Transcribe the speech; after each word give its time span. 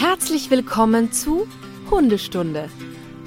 Herzlich 0.00 0.48
willkommen 0.52 1.10
zu 1.10 1.48
Hundestunde, 1.90 2.68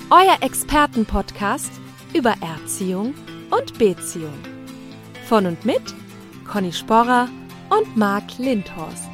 euer 0.09 0.37
Expertenpodcast 0.39 1.69
über 2.13 2.33
Erziehung 2.39 3.13
und 3.49 3.77
Beziehung. 3.77 4.31
Von 5.27 5.47
und 5.47 5.65
mit 5.65 5.81
Conny 6.49 6.71
Sporrer 6.71 7.27
und 7.69 7.97
Marc 7.97 8.37
Lindhorst. 8.37 9.09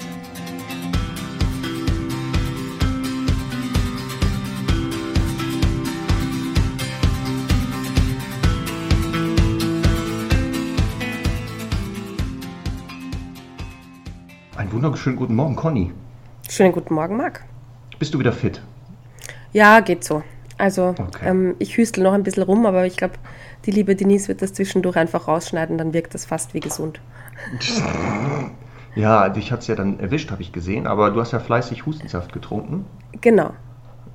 Einen 14.55 14.71
wunderschönen 14.71 15.15
guten 15.15 15.33
Morgen, 15.33 15.55
Conny. 15.55 15.91
Schönen 16.49 16.71
guten 16.71 16.93
Morgen, 16.93 17.17
Marc. 17.17 17.43
Bist 17.99 18.13
du 18.13 18.19
wieder 18.19 18.31
fit? 18.31 18.61
Ja, 19.53 19.79
geht 19.79 20.03
so. 20.03 20.23
Also 20.57 20.89
Okay. 20.89 21.25
ähm, 21.25 21.55
ich 21.59 21.77
hüstel 21.77 22.03
noch 22.03 22.13
ein 22.13 22.23
bisschen 22.23 22.43
rum, 22.43 22.65
aber 22.65 22.85
ich 22.85 22.97
glaube, 22.97 23.15
die 23.65 23.71
liebe 23.71 23.95
Denise 23.95 24.27
wird 24.27 24.41
das 24.41 24.53
zwischendurch 24.53 24.95
einfach 24.97 25.27
rausschneiden, 25.27 25.77
dann 25.77 25.93
wirkt 25.93 26.13
das 26.13 26.25
fast 26.25 26.53
wie 26.53 26.59
gesund. 26.59 26.99
Ja, 28.95 29.29
dich 29.29 29.51
hat 29.51 29.59
es 29.61 29.67
ja 29.67 29.75
dann 29.75 29.99
erwischt, 29.99 30.31
habe 30.31 30.41
ich 30.41 30.51
gesehen, 30.51 30.87
aber 30.87 31.11
du 31.11 31.21
hast 31.21 31.31
ja 31.31 31.39
fleißig 31.39 31.85
Hustensaft 31.85 32.33
getrunken 32.33 32.85
Genau, 33.21 33.51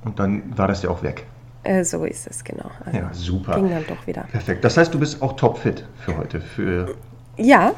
und 0.03 0.19
dann 0.19 0.57
war 0.57 0.67
das 0.67 0.83
ja 0.83 0.89
auch 0.89 1.01
weg. 1.03 1.25
äh, 1.63 1.83
so 1.85 2.03
ist 2.03 2.27
es, 2.27 2.43
genau. 2.43 2.69
Also, 2.85 2.97
Ja, 2.99 3.09
super. 3.13 3.55
Ging 3.55 3.69
dann 3.69 3.85
doch 3.87 4.05
wieder. 4.05 4.23
Perfekt. 4.23 4.65
Das 4.65 4.75
heißt, 4.75 4.93
du 4.93 4.99
bist 4.99 5.21
auch 5.21 5.33
topfit 5.37 5.85
für 5.95 6.17
heute. 6.17 6.41
Für, 6.41 6.95
Ja, 7.37 7.71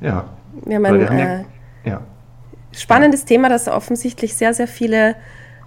ja. 0.00 0.24
wir 0.66 0.76
haben 0.76 0.82
wir 0.82 1.08
haben 1.08 1.18
äh, 1.18 1.44
ja, 1.84 1.90
ja. 1.92 2.00
Spannendes 2.72 3.24
Thema, 3.24 3.48
das 3.48 3.68
offensichtlich 3.68 4.34
sehr, 4.34 4.54
sehr 4.54 4.68
viele 4.68 5.16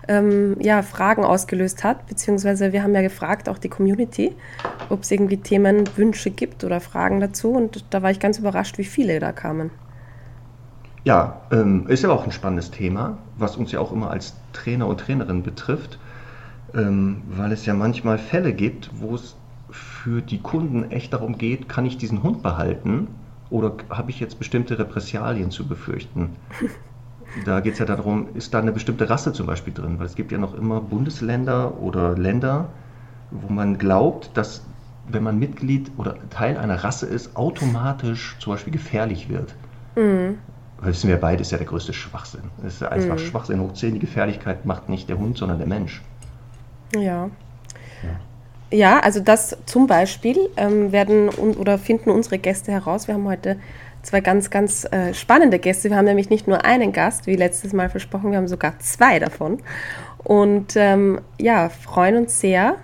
ähm, 0.08 0.58
ja, 0.60 0.82
Fragen 0.82 1.24
ausgelöst 1.24 1.84
hat, 1.84 2.08
beziehungsweise 2.08 2.74
wir 2.74 2.84
haben 2.84 2.94
ja 2.94 3.02
gefragt, 3.02 3.50
auch 3.50 3.58
die 3.58 3.70
Community, 3.70 4.36
ob 4.90 5.02
es 5.02 5.12
irgendwie 5.12 5.38
Themen, 5.38 5.84
Wünsche 5.96 6.30
gibt 6.30 6.64
oder 6.64 6.80
Fragen 6.80 7.20
dazu 7.20 7.52
und 7.52 7.86
da 7.90 8.02
war 8.02 8.12
ich 8.12 8.20
ganz 8.20 8.40
überrascht, 8.40 8.78
wie 8.78 8.84
viele 8.84 9.20
da 9.20 9.32
kamen. 9.32 9.72
Ja, 11.04 11.42
ähm, 11.52 11.88
ist 11.88 12.04
ja 12.04 12.10
auch 12.10 12.26
ein 12.26 12.32
spannendes 12.32 12.72
Thema, 12.72 13.18
was 13.38 13.58
uns 13.58 13.72
ja 13.72 13.80
auch 13.80 13.92
immer 13.92 14.10
als 14.10 14.34
Trainer 14.54 14.88
und 14.88 15.00
Trainerin 15.00 15.44
betrifft, 15.44 16.00
ähm, 16.74 17.22
weil 17.30 17.52
es 17.52 17.66
ja 17.66 17.74
manchmal 17.74 18.18
Fälle 18.18 18.54
gibt, 18.54 18.90
wo 18.94 19.16
es 19.16 19.36
für 19.70 20.22
die 20.22 20.40
Kunden 20.40 20.92
echt 20.92 21.14
darum 21.14 21.38
geht, 21.38 21.70
kann 21.70 21.86
ich 21.86 21.98
diesen 21.98 22.24
Hund 22.24 22.42
behalten 22.42 23.08
oder 23.50 23.74
habe 23.90 24.10
ich 24.10 24.20
jetzt 24.20 24.40
bestimmte 24.40 24.80
Repressalien 24.80 25.52
zu 25.52 25.68
befürchten? 25.68 26.36
Da 27.44 27.60
geht 27.60 27.74
es 27.74 27.80
ja 27.80 27.86
darum, 27.86 28.30
ist 28.34 28.54
da 28.54 28.60
eine 28.60 28.72
bestimmte 28.72 29.10
Rasse 29.10 29.34
zum 29.34 29.46
Beispiel 29.46 29.74
drin? 29.74 30.00
Weil 30.00 30.06
es 30.06 30.16
gibt 30.16 30.32
ja 30.32 30.38
noch 30.38 30.54
immer 30.54 30.80
Bundesländer 30.80 31.80
oder 31.82 32.18
Länder, 32.18 32.70
wo 33.32 33.52
man 33.52 33.78
glaubt, 33.78 34.30
dass 34.36 34.62
wenn 35.08 35.24
man 35.24 35.38
Mitglied 35.38 35.92
oder 35.98 36.16
Teil 36.30 36.58
einer 36.58 36.84
Rasse 36.84 37.06
ist, 37.06 37.36
automatisch 37.36 38.38
zum 38.40 38.54
Beispiel 38.54 38.74
gefährlich 38.74 39.30
wird. 39.30 39.54
Weil 40.80 40.92
wissen 40.92 41.10
wir 41.10 41.18
beide, 41.18 41.42
ist 41.42 41.52
ja 41.52 41.58
der 41.58 41.68
größte 41.68 41.94
Schwachsinn. 41.94 42.44
Es 42.66 42.76
ist 42.76 42.84
einfach 42.84 43.20
Schwachsinn 43.20 43.60
hoch 43.60 43.74
10. 43.74 43.94
Die 43.94 44.00
Gefährlichkeit 44.00 44.66
macht 44.66 44.90
nicht 44.90 45.10
der 45.10 45.18
Hund, 45.18 45.38
sondern 45.38 45.58
der 45.58 45.68
Mensch. 45.68 46.02
Ja. 46.96 47.30
Ja, 48.72 49.00
also 49.00 49.20
das 49.20 49.56
zum 49.66 49.88
Beispiel 49.88 50.38
ähm, 50.58 50.92
werden 50.92 51.30
un 51.30 51.54
oder 51.54 51.78
finden 51.78 52.10
unsere 52.10 52.40
Gäste 52.40 52.72
heraus. 52.72 53.08
Wir 53.08 53.14
haben 53.14 53.26
heute 53.26 53.58
zwei 54.06 54.22
ganz, 54.22 54.50
ganz 54.50 54.86
äh, 54.86 55.14
spannende 55.14 55.60
Gäste. 55.60 55.90
Wir 55.90 55.98
haben 55.98 56.06
nämlich 56.06 56.30
nicht 56.30 56.48
nur 56.48 56.64
einen 56.64 56.94
Gast, 56.94 57.28
wie 57.28 57.36
letztes 57.36 57.74
Mal 57.74 57.90
versprochen, 57.90 58.32
wir 58.32 58.38
haben 58.38 58.48
sogar 58.48 58.80
zwei 58.80 59.20
davon. 59.20 59.60
Und 60.24 60.76
ähm, 60.76 61.20
ja, 61.40 61.70
freuen 61.70 62.18
uns 62.18 62.40
sehr, 62.40 62.78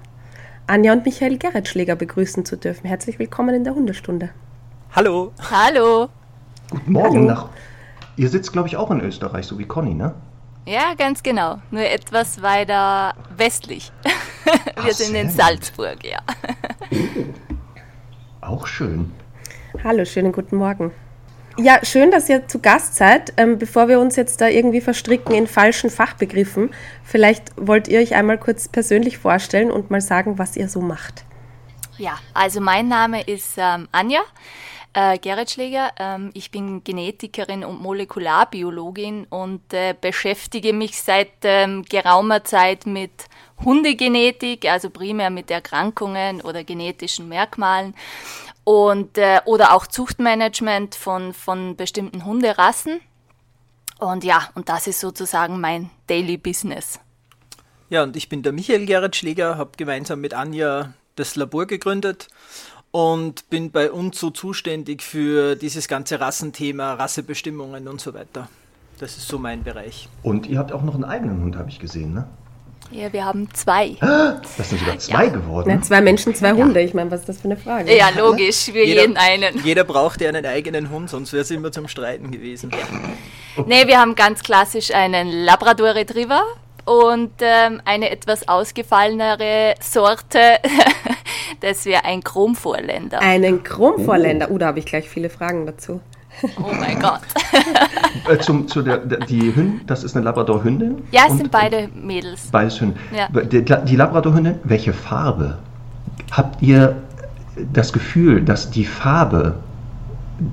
Anja 0.68 0.94
und 0.94 1.06
Michael 1.06 1.38
Gerritschläger 1.38 1.96
begrüßen 1.96 2.46
zu 2.46 2.58
dürfen. 2.58 2.88
Herzlich 2.88 3.20
willkommen 3.20 3.56
in 3.56 3.64
der 3.64 3.76
Hundestunde. 3.76 4.30
Hallo. 4.96 5.32
Hallo. 5.50 6.10
Guten 6.70 6.92
Morgen 6.92 7.16
Hallo. 7.16 7.28
nach. 7.28 7.50
Ihr 8.18 8.30
sitzt, 8.30 8.52
glaube 8.52 8.68
ich, 8.68 8.78
auch 8.78 8.92
in 8.92 9.02
Österreich, 9.02 9.46
so 9.46 9.58
wie 9.58 9.66
Conny, 9.66 9.94
ne? 9.94 10.14
Ja, 10.66 10.94
ganz 10.96 11.24
genau. 11.24 11.58
Nur 11.72 11.82
etwas 11.82 12.42
weiter 12.42 13.16
westlich. 13.36 13.92
Wir 14.44 14.74
Ach, 14.76 14.90
sind 14.90 15.16
in 15.16 15.30
Salzburg, 15.30 15.98
ja. 16.04 16.20
Auch 18.42 18.68
schön. 18.68 19.12
Hallo, 19.84 20.06
schönen 20.06 20.32
guten 20.32 20.58
Morgen. 20.58 20.92
Ja, 21.58 21.80
schön, 21.84 22.12
dass 22.12 22.30
ihr 22.30 22.48
zu 22.48 22.60
Gast 22.60 22.96
seid. 22.96 23.34
Ähm, 23.38 23.60
bevor 23.60 23.88
wir 23.88 24.00
uns 24.00 24.16
jetzt 24.16 24.42
da 24.42 24.48
irgendwie 24.48 24.82
verstricken 24.82 25.36
in 25.36 25.48
falschen 25.48 25.90
Fachbegriffen, 25.90 26.72
vielleicht 27.04 27.52
wollt 27.58 27.88
ihr 27.88 28.00
euch 28.00 28.16
einmal 28.16 28.38
kurz 28.38 28.68
persönlich 28.68 29.18
vorstellen 29.18 29.70
und 29.70 29.92
mal 29.92 30.02
sagen, 30.02 30.40
was 30.40 30.56
ihr 30.56 30.70
so 30.70 30.82
macht. 30.82 31.26
Ja, 31.98 32.18
also 32.34 32.62
mein 32.62 32.88
Name 32.88 33.22
ist 33.22 33.56
ähm, 33.58 33.88
Anja 33.92 34.22
äh, 34.94 35.18
Gerritschläger. 35.18 35.92
Ähm, 36.00 36.32
ich 36.34 36.52
bin 36.52 36.84
Genetikerin 36.84 37.64
und 37.64 37.82
Molekularbiologin 37.82 39.26
und 39.30 39.74
äh, 39.74 39.94
beschäftige 40.00 40.74
mich 40.74 41.02
seit 41.02 41.32
ähm, 41.44 41.84
geraumer 41.88 42.44
Zeit 42.44 42.86
mit 42.86 43.12
Hundegenetik, 43.64 44.66
also 44.66 44.90
primär 44.90 45.30
mit 45.30 45.52
Erkrankungen 45.52 46.42
oder 46.42 46.64
genetischen 46.64 47.30
Merkmalen 47.30 47.94
und 48.64 49.18
äh, 49.18 49.42
oder 49.46 49.74
auch 49.74 49.88
Zuchtmanagement 49.88 50.96
von, 50.96 51.34
von 51.34 51.76
bestimmten 51.76 52.26
Hunderassen. 52.26 53.00
Und 54.00 54.24
ja, 54.24 54.50
und 54.56 54.70
das 54.70 54.88
ist 54.88 55.00
sozusagen 55.00 55.62
mein 55.62 55.90
Daily 56.08 56.38
Business. 56.38 57.00
Ja, 57.90 58.04
und 58.04 58.16
ich 58.16 58.30
bin 58.30 58.42
der 58.42 58.52
Michael 58.52 58.86
Gerrit 58.86 59.16
Schläger, 59.16 59.58
habe 59.58 59.72
gemeinsam 59.78 60.22
mit 60.22 60.34
Anja 60.34 60.94
das 61.16 61.36
Labor 61.36 61.66
gegründet 61.66 62.30
und 62.92 63.50
bin 63.50 63.72
bei 63.72 63.92
uns 63.92 64.20
so 64.20 64.30
zuständig 64.30 65.02
für 65.02 65.56
dieses 65.56 65.88
ganze 65.88 66.20
Rassenthema, 66.20 66.94
Rassebestimmungen 66.94 67.88
und 67.88 68.02
so 68.02 68.14
weiter. 68.14 68.50
Das 69.00 69.18
ist 69.18 69.28
so 69.28 69.40
mein 69.40 69.64
Bereich. 69.64 70.08
Und 70.24 70.46
ihr 70.48 70.60
habt 70.60 70.72
auch 70.72 70.84
noch 70.84 70.94
einen 70.94 71.04
eigenen 71.04 71.42
Hund, 71.42 71.56
habe 71.56 71.70
ich 71.70 71.80
gesehen, 71.80 72.14
ne? 72.14 72.28
Ja, 72.92 73.12
wir 73.14 73.26
haben 73.26 73.48
zwei. 73.54 73.96
Das 74.58 74.70
sind 74.70 74.80
sogar 74.80 74.98
zwei 75.00 75.28
geworden. 75.28 75.72
Na, 75.74 75.82
zwei 75.82 76.02
Menschen, 76.02 76.36
zwei 76.36 76.54
Hunde. 76.54 76.82
Ich 76.82 76.94
meine, 76.94 77.10
was 77.10 77.22
ist 77.22 77.30
das 77.30 77.38
für 77.40 77.46
eine 77.46 77.58
Frage? 77.58 77.96
Ja, 77.96 78.10
logisch, 78.18 78.66
für 78.66 78.84
jeden 78.84 79.18
einen. 79.18 79.64
Jeder 79.64 79.84
braucht 79.84 80.22
ja 80.22 80.30
einen 80.30 80.46
eigenen 80.46 80.90
Hund, 80.90 81.10
sonst 81.10 81.34
wäre 81.34 81.42
es 81.42 81.52
immer 81.52 81.72
zum 81.72 81.88
Streiten 81.88 82.32
gewesen. 82.32 82.72
Nee, 83.66 83.88
wir 83.88 84.00
haben 84.00 84.16
ganz 84.16 84.44
klassisch 84.44 84.94
einen 84.94 85.30
Labrador 85.30 85.96
Retriever 85.96 86.44
und 86.86 87.32
ähm, 87.40 87.82
eine 87.86 88.10
etwas 88.10 88.48
ausgefallenere 88.48 89.76
Sorte, 89.82 90.40
das 91.60 91.86
wäre 91.86 92.06
ein 92.06 92.24
Chromvorländer. 92.24 93.20
Einen 93.22 93.64
Chromvorländer. 93.64 94.50
Oh, 94.52 94.58
da 94.58 94.68
habe 94.68 94.80
ich 94.80 94.86
gleich 94.86 95.10
viele 95.10 95.30
Fragen 95.30 95.66
dazu. 95.66 96.02
Oh 96.58 96.72
mein 96.80 97.00
Gott. 97.00 97.22
Äh, 98.30 98.38
zum, 98.38 98.68
zu 98.68 98.82
der, 98.84 99.00
die 99.00 99.56
Hündin, 99.56 99.82
das 99.88 100.04
ist 100.04 100.16
eine 100.16 100.24
Labrador-Hündin? 100.26 101.02
Ja, 101.12 101.22
es 101.26 101.32
Und- 101.32 101.38
sind 101.40 101.52
beide 101.52 101.90
Mädels. 101.96 102.50
Beides 102.52 102.80
Hündin. 102.80 103.00
Ja. 103.16 103.28
Die, 103.42 103.64
die 103.66 103.96
Labrador-Hündin, 103.96 104.56
welche 104.64 104.94
Farbe? 104.94 105.58
Habt 106.32 106.62
ihr 106.62 106.98
das 107.74 107.92
Gefühl, 107.94 108.42
dass 108.44 108.70
die 108.70 108.86
Farbe 108.86 109.56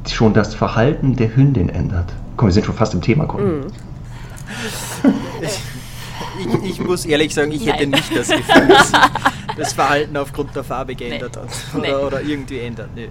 schon 0.09 0.33
das 0.33 0.55
Verhalten 0.55 1.15
der 1.16 1.34
Hündin 1.37 1.69
ändert? 1.69 2.06
Komm, 2.39 2.49
wir 2.49 2.53
sind 2.55 2.65
schon 2.65 2.75
fast 2.75 2.95
im 2.95 3.03
Thema. 3.03 3.27
Komm. 3.27 3.43
Ich, 6.41 6.71
ich 6.71 6.81
muss 6.81 7.05
ehrlich 7.05 7.34
sagen, 7.34 7.50
ich 7.53 7.66
hätte 7.66 7.87
Nein. 7.87 7.91
nicht 8.00 8.16
das 8.16 8.28
Gefühl, 8.28 8.69
dass 8.69 8.89
sich 8.91 8.99
das 9.56 9.72
Verhalten 9.72 10.16
aufgrund 10.16 10.55
der 10.55 10.65
Farbe 10.65 10.95
geändert 10.95 11.37
hat. 11.37 11.49
Oder, 11.77 11.83
Nee. 11.83 11.95
oder 12.06 12.21
irgendwie 12.22 12.60
ändert. 12.60 12.89
Nee. 12.95 13.09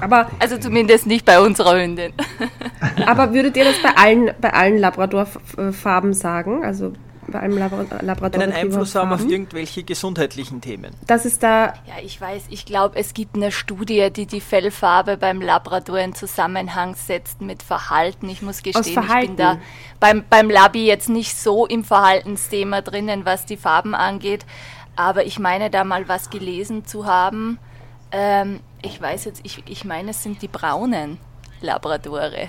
Aber, 0.00 0.30
Also 0.38 0.58
zumindest 0.58 1.06
nicht 1.06 1.24
bei 1.24 1.40
unserer 1.40 1.80
Hündin. 1.80 2.12
aber 3.06 3.32
würdet 3.32 3.56
ihr 3.56 3.64
das 3.64 3.80
bei 3.82 3.90
allen, 3.96 4.30
bei 4.40 4.52
allen 4.52 4.78
Labrador-Farben 4.78 6.12
sagen? 6.12 6.64
Also 6.64 6.92
bei 7.28 7.40
allem 7.40 7.58
Labra 7.58 7.84
labrador 8.00 8.42
Einen 8.42 8.52
Einfluss 8.52 8.94
haben 8.94 9.12
auf 9.12 9.20
Farben? 9.20 9.32
irgendwelche 9.32 9.82
gesundheitlichen 9.82 10.60
Themen. 10.60 10.92
Das 11.06 11.24
ist 11.24 11.42
da 11.42 11.74
Ja, 11.86 11.94
ich 12.04 12.20
weiß, 12.20 12.44
ich 12.50 12.64
glaube, 12.66 12.96
es 12.96 13.14
gibt 13.14 13.34
eine 13.34 13.52
Studie, 13.52 14.10
die 14.10 14.26
die 14.26 14.40
Fellfarbe 14.40 15.16
beim 15.16 15.40
Labrador 15.40 15.98
in 15.98 16.14
Zusammenhang 16.14 16.94
setzt 16.94 17.40
mit 17.40 17.62
Verhalten. 17.62 18.28
Ich 18.28 18.42
muss 18.42 18.62
gestehen, 18.62 19.02
ich 19.02 19.26
bin 19.26 19.36
da 19.36 19.58
beim, 20.00 20.24
beim 20.28 20.50
Labi 20.50 20.86
jetzt 20.86 21.08
nicht 21.08 21.36
so 21.36 21.66
im 21.66 21.84
Verhaltensthema 21.84 22.80
drinnen, 22.82 23.24
was 23.24 23.46
die 23.46 23.56
Farben 23.56 23.94
angeht. 23.94 24.46
Aber 24.94 25.26
ich 25.26 25.38
meine 25.38 25.70
da 25.70 25.84
mal 25.84 26.08
was 26.08 26.30
gelesen 26.30 26.86
zu 26.86 27.06
haben. 27.06 27.58
Ähm, 28.12 28.60
ich 28.86 29.00
weiß 29.00 29.24
jetzt, 29.26 29.40
ich, 29.44 29.62
ich 29.68 29.84
meine, 29.84 30.10
es 30.10 30.22
sind 30.22 30.40
die 30.42 30.48
braunen 30.48 31.18
Labradore. 31.60 32.48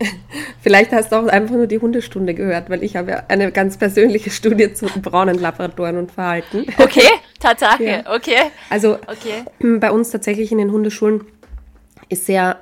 Vielleicht 0.62 0.92
hast 0.92 1.12
du 1.12 1.16
auch 1.16 1.26
einfach 1.26 1.54
nur 1.54 1.66
die 1.66 1.78
Hundestunde 1.78 2.34
gehört, 2.34 2.70
weil 2.70 2.82
ich 2.82 2.96
habe 2.96 3.10
ja 3.10 3.22
eine 3.28 3.52
ganz 3.52 3.76
persönliche 3.76 4.30
Studie 4.30 4.72
zu 4.72 4.86
braunen 4.86 5.38
Labradoren 5.38 5.96
und 5.98 6.12
Verhalten. 6.12 6.64
Okay, 6.78 7.08
Tatsache, 7.40 7.84
Ja. 7.84 8.14
okay. 8.14 8.50
Also 8.70 8.94
Okay. 9.06 9.44
bei 9.78 9.90
uns 9.90 10.10
tatsächlich 10.10 10.52
in 10.52 10.58
den 10.58 10.72
Hundeschulen 10.72 11.24
ist 12.08 12.26
sehr, 12.26 12.58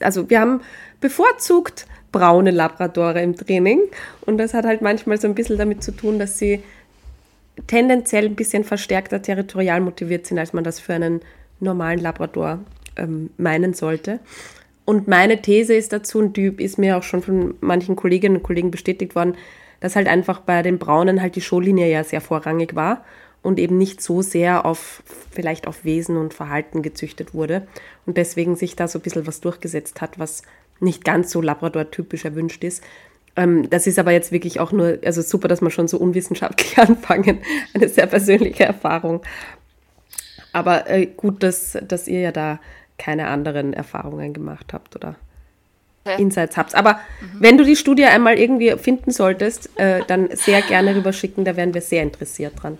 also 0.00 0.28
wir 0.28 0.40
haben 0.40 0.60
bevorzugt 1.00 1.86
braune 2.10 2.50
Labradore 2.50 3.22
im 3.22 3.34
Training. 3.36 3.80
Und 4.26 4.36
das 4.38 4.52
hat 4.52 4.66
halt 4.66 4.82
manchmal 4.82 5.18
so 5.20 5.26
ein 5.28 5.34
bisschen 5.34 5.56
damit 5.58 5.82
zu 5.82 5.92
tun, 5.92 6.18
dass 6.18 6.38
sie 6.38 6.62
tendenziell 7.66 8.26
ein 8.26 8.34
bisschen 8.34 8.64
verstärkter 8.64 9.22
territorial 9.22 9.80
motiviert 9.80 10.26
sind, 10.26 10.38
als 10.38 10.52
man 10.52 10.64
das 10.64 10.78
für 10.80 10.94
einen 10.94 11.20
normalen 11.62 11.98
Labrador 11.98 12.60
ähm, 12.96 13.30
meinen 13.36 13.74
sollte. 13.74 14.20
Und 14.84 15.08
meine 15.08 15.40
These 15.40 15.74
ist 15.74 15.92
dazu, 15.92 16.18
und 16.18 16.36
die 16.36 16.46
ist 16.58 16.78
mir 16.78 16.96
auch 16.96 17.02
schon 17.02 17.22
von 17.22 17.54
manchen 17.60 17.96
Kolleginnen 17.96 18.36
und 18.36 18.42
Kollegen 18.42 18.70
bestätigt 18.70 19.14
worden, 19.14 19.36
dass 19.80 19.96
halt 19.96 20.08
einfach 20.08 20.40
bei 20.40 20.62
den 20.62 20.78
Braunen 20.78 21.20
halt 21.22 21.36
die 21.36 21.40
Showlinie 21.40 21.90
ja 21.90 22.04
sehr 22.04 22.20
vorrangig 22.20 22.74
war 22.74 23.04
und 23.42 23.58
eben 23.58 23.78
nicht 23.78 24.00
so 24.00 24.22
sehr 24.22 24.64
auf 24.64 25.02
vielleicht 25.30 25.66
auf 25.66 25.84
Wesen 25.84 26.16
und 26.16 26.34
Verhalten 26.34 26.82
gezüchtet 26.82 27.34
wurde 27.34 27.66
und 28.06 28.16
deswegen 28.16 28.56
sich 28.56 28.76
da 28.76 28.88
so 28.88 28.98
ein 28.98 29.02
bisschen 29.02 29.26
was 29.26 29.40
durchgesetzt 29.40 30.00
hat, 30.00 30.18
was 30.18 30.42
nicht 30.80 31.04
ganz 31.04 31.30
so 31.30 31.40
Labrador-typisch 31.40 32.24
erwünscht 32.24 32.64
ist. 32.64 32.82
Ähm, 33.34 33.68
das 33.70 33.86
ist 33.86 33.98
aber 33.98 34.12
jetzt 34.12 34.32
wirklich 34.32 34.60
auch 34.60 34.72
nur, 34.72 34.98
also 35.04 35.22
super, 35.22 35.48
dass 35.48 35.62
wir 35.62 35.70
schon 35.70 35.88
so 35.88 35.98
unwissenschaftlich 35.98 36.78
anfangen. 36.78 37.38
Eine 37.74 37.88
sehr 37.88 38.06
persönliche 38.06 38.64
Erfahrung. 38.64 39.22
Aber 40.52 40.88
äh, 40.88 41.06
gut, 41.06 41.42
dass, 41.42 41.78
dass 41.82 42.08
ihr 42.08 42.20
ja 42.20 42.32
da 42.32 42.58
keine 42.98 43.28
anderen 43.28 43.72
Erfahrungen 43.72 44.32
gemacht 44.32 44.72
habt 44.72 44.96
oder. 44.96 45.16
Insights 46.18 46.56
habt. 46.56 46.74
Aber 46.74 46.94
mhm. 46.94 47.36
wenn 47.38 47.58
du 47.58 47.64
die 47.64 47.76
Studie 47.76 48.06
einmal 48.06 48.36
irgendwie 48.36 48.76
finden 48.76 49.12
solltest, 49.12 49.70
äh, 49.78 50.02
dann 50.08 50.30
sehr 50.34 50.60
gerne 50.60 50.96
rüberschicken, 50.96 51.44
da 51.44 51.54
wären 51.54 51.74
wir 51.74 51.80
sehr 51.80 52.02
interessiert 52.02 52.60
dran 52.60 52.78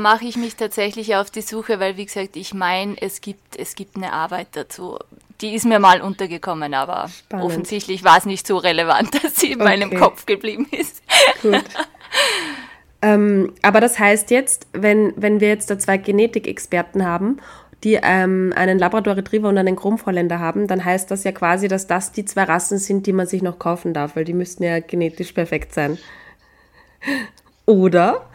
mache 0.00 0.24
ich 0.24 0.36
mich 0.36 0.56
tatsächlich 0.56 1.14
auf 1.14 1.30
die 1.30 1.42
Suche, 1.42 1.78
weil 1.78 1.96
wie 1.96 2.06
gesagt, 2.06 2.36
ich 2.36 2.52
meine, 2.52 2.96
es 3.00 3.20
gibt, 3.20 3.56
es 3.56 3.76
gibt 3.76 3.96
eine 3.96 4.12
Arbeit 4.12 4.48
dazu. 4.52 4.98
Die 5.40 5.54
ist 5.54 5.64
mir 5.64 5.78
mal 5.78 6.02
untergekommen, 6.02 6.74
aber 6.74 7.08
Spannend. 7.08 7.46
offensichtlich 7.46 8.02
war 8.02 8.18
es 8.18 8.26
nicht 8.26 8.46
so 8.46 8.56
relevant, 8.56 9.14
dass 9.22 9.36
sie 9.36 9.52
in 9.52 9.60
okay. 9.60 9.70
meinem 9.70 9.96
Kopf 9.96 10.26
geblieben 10.26 10.66
ist. 10.72 11.02
Gut. 11.42 11.62
ähm, 13.02 13.52
aber 13.62 13.80
das 13.80 13.98
heißt 13.98 14.30
jetzt, 14.30 14.66
wenn, 14.72 15.12
wenn 15.16 15.40
wir 15.40 15.48
jetzt 15.48 15.70
da 15.70 15.78
zwei 15.78 15.96
Genetikexperten 15.96 17.06
haben, 17.06 17.38
die 17.82 17.98
ähm, 18.02 18.52
einen 18.54 18.78
Labrador 18.78 19.16
Retriever 19.16 19.48
und 19.48 19.56
einen 19.56 19.76
Chromvorländer 19.76 20.38
haben, 20.38 20.66
dann 20.66 20.84
heißt 20.84 21.10
das 21.10 21.24
ja 21.24 21.32
quasi, 21.32 21.68
dass 21.68 21.86
das 21.86 22.12
die 22.12 22.26
zwei 22.26 22.44
Rassen 22.44 22.78
sind, 22.78 23.06
die 23.06 23.12
man 23.12 23.26
sich 23.26 23.42
noch 23.42 23.58
kaufen 23.58 23.94
darf, 23.94 24.16
weil 24.16 24.24
die 24.24 24.34
müssten 24.34 24.64
ja 24.64 24.80
genetisch 24.80 25.32
perfekt 25.32 25.72
sein. 25.72 25.98
Oder? 27.64 28.26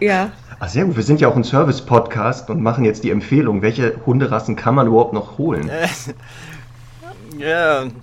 Ja. 0.00 0.32
Ach, 0.58 0.68
sehr 0.68 0.86
gut. 0.86 0.96
Wir 0.96 1.02
sind 1.02 1.20
ja 1.20 1.28
auch 1.28 1.36
ein 1.36 1.44
Service-Podcast 1.44 2.48
und 2.48 2.62
machen 2.62 2.84
jetzt 2.84 3.04
die 3.04 3.10
Empfehlung, 3.10 3.60
welche 3.60 4.00
Hunderassen 4.06 4.56
kann 4.56 4.74
man 4.74 4.86
überhaupt 4.86 5.12
noch 5.12 5.38
holen? 5.38 5.70
ja. 7.38 7.86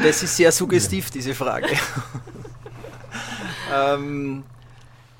Das 0.00 0.22
ist 0.22 0.36
sehr 0.36 0.52
suggestiv, 0.52 1.10
diese 1.10 1.34
Frage. 1.34 1.66
Ähm, 3.72 4.44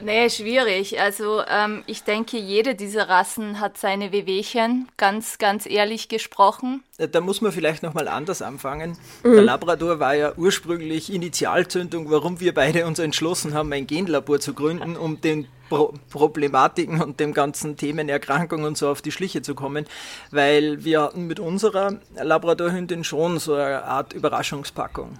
Nee, 0.00 0.30
schwierig. 0.30 1.00
Also 1.00 1.42
ähm, 1.48 1.82
ich 1.86 2.04
denke, 2.04 2.38
jede 2.38 2.76
dieser 2.76 3.08
Rassen 3.08 3.58
hat 3.58 3.78
seine 3.78 4.12
Wehwehchen, 4.12 4.88
ganz, 4.96 5.38
ganz 5.38 5.66
ehrlich 5.66 6.08
gesprochen. 6.08 6.84
Äh, 6.98 7.08
da 7.08 7.20
muss 7.20 7.40
man 7.40 7.50
vielleicht 7.50 7.82
nochmal 7.82 8.06
anders 8.06 8.40
anfangen. 8.40 8.96
Mhm. 9.24 9.32
Der 9.32 9.42
Labrador 9.42 9.98
war 9.98 10.14
ja 10.14 10.32
ursprünglich 10.36 11.12
Initialzündung, 11.12 12.10
warum 12.10 12.38
wir 12.38 12.54
beide 12.54 12.86
uns 12.86 13.00
entschlossen 13.00 13.54
haben, 13.54 13.72
ein 13.72 13.88
Genlabor 13.88 14.38
zu 14.38 14.54
gründen, 14.54 14.96
um 14.96 15.20
den 15.20 15.48
Pro 15.68 15.92
Problematiken 16.10 17.02
und 17.02 17.20
dem 17.20 17.34
ganzen 17.34 17.76
Themen 17.76 18.08
Erkrankungen 18.08 18.64
und 18.64 18.78
so 18.78 18.88
auf 18.88 19.02
die 19.02 19.12
Schliche 19.12 19.42
zu 19.42 19.54
kommen, 19.54 19.84
weil 20.30 20.84
wir 20.84 21.02
hatten 21.02 21.26
mit 21.26 21.40
unserer 21.40 21.98
Labradorhündin 22.14 23.04
schon 23.04 23.38
so 23.38 23.54
eine 23.54 23.84
Art 23.84 24.14
Überraschungspackung. 24.14 25.18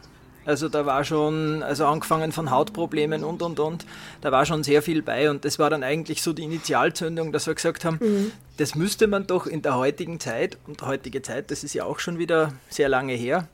Also 0.48 0.70
da 0.70 0.86
war 0.86 1.04
schon, 1.04 1.62
also 1.62 1.84
angefangen 1.84 2.32
von 2.32 2.50
Hautproblemen 2.50 3.22
und 3.22 3.42
und 3.42 3.60
und, 3.60 3.84
da 4.22 4.32
war 4.32 4.46
schon 4.46 4.64
sehr 4.64 4.80
viel 4.80 5.02
bei 5.02 5.28
und 5.28 5.44
das 5.44 5.58
war 5.58 5.68
dann 5.68 5.82
eigentlich 5.82 6.22
so 6.22 6.32
die 6.32 6.42
Initialzündung, 6.42 7.32
dass 7.32 7.46
wir 7.46 7.54
gesagt 7.54 7.84
haben, 7.84 7.98
mhm. 8.00 8.32
das 8.56 8.74
müsste 8.74 9.08
man 9.08 9.26
doch 9.26 9.46
in 9.46 9.60
der 9.60 9.76
heutigen 9.76 10.20
Zeit, 10.20 10.56
und 10.66 10.80
heutige 10.80 11.20
Zeit, 11.20 11.50
das 11.50 11.64
ist 11.64 11.74
ja 11.74 11.84
auch 11.84 11.98
schon 11.98 12.18
wieder 12.18 12.54
sehr 12.70 12.88
lange 12.88 13.12
her, 13.12 13.46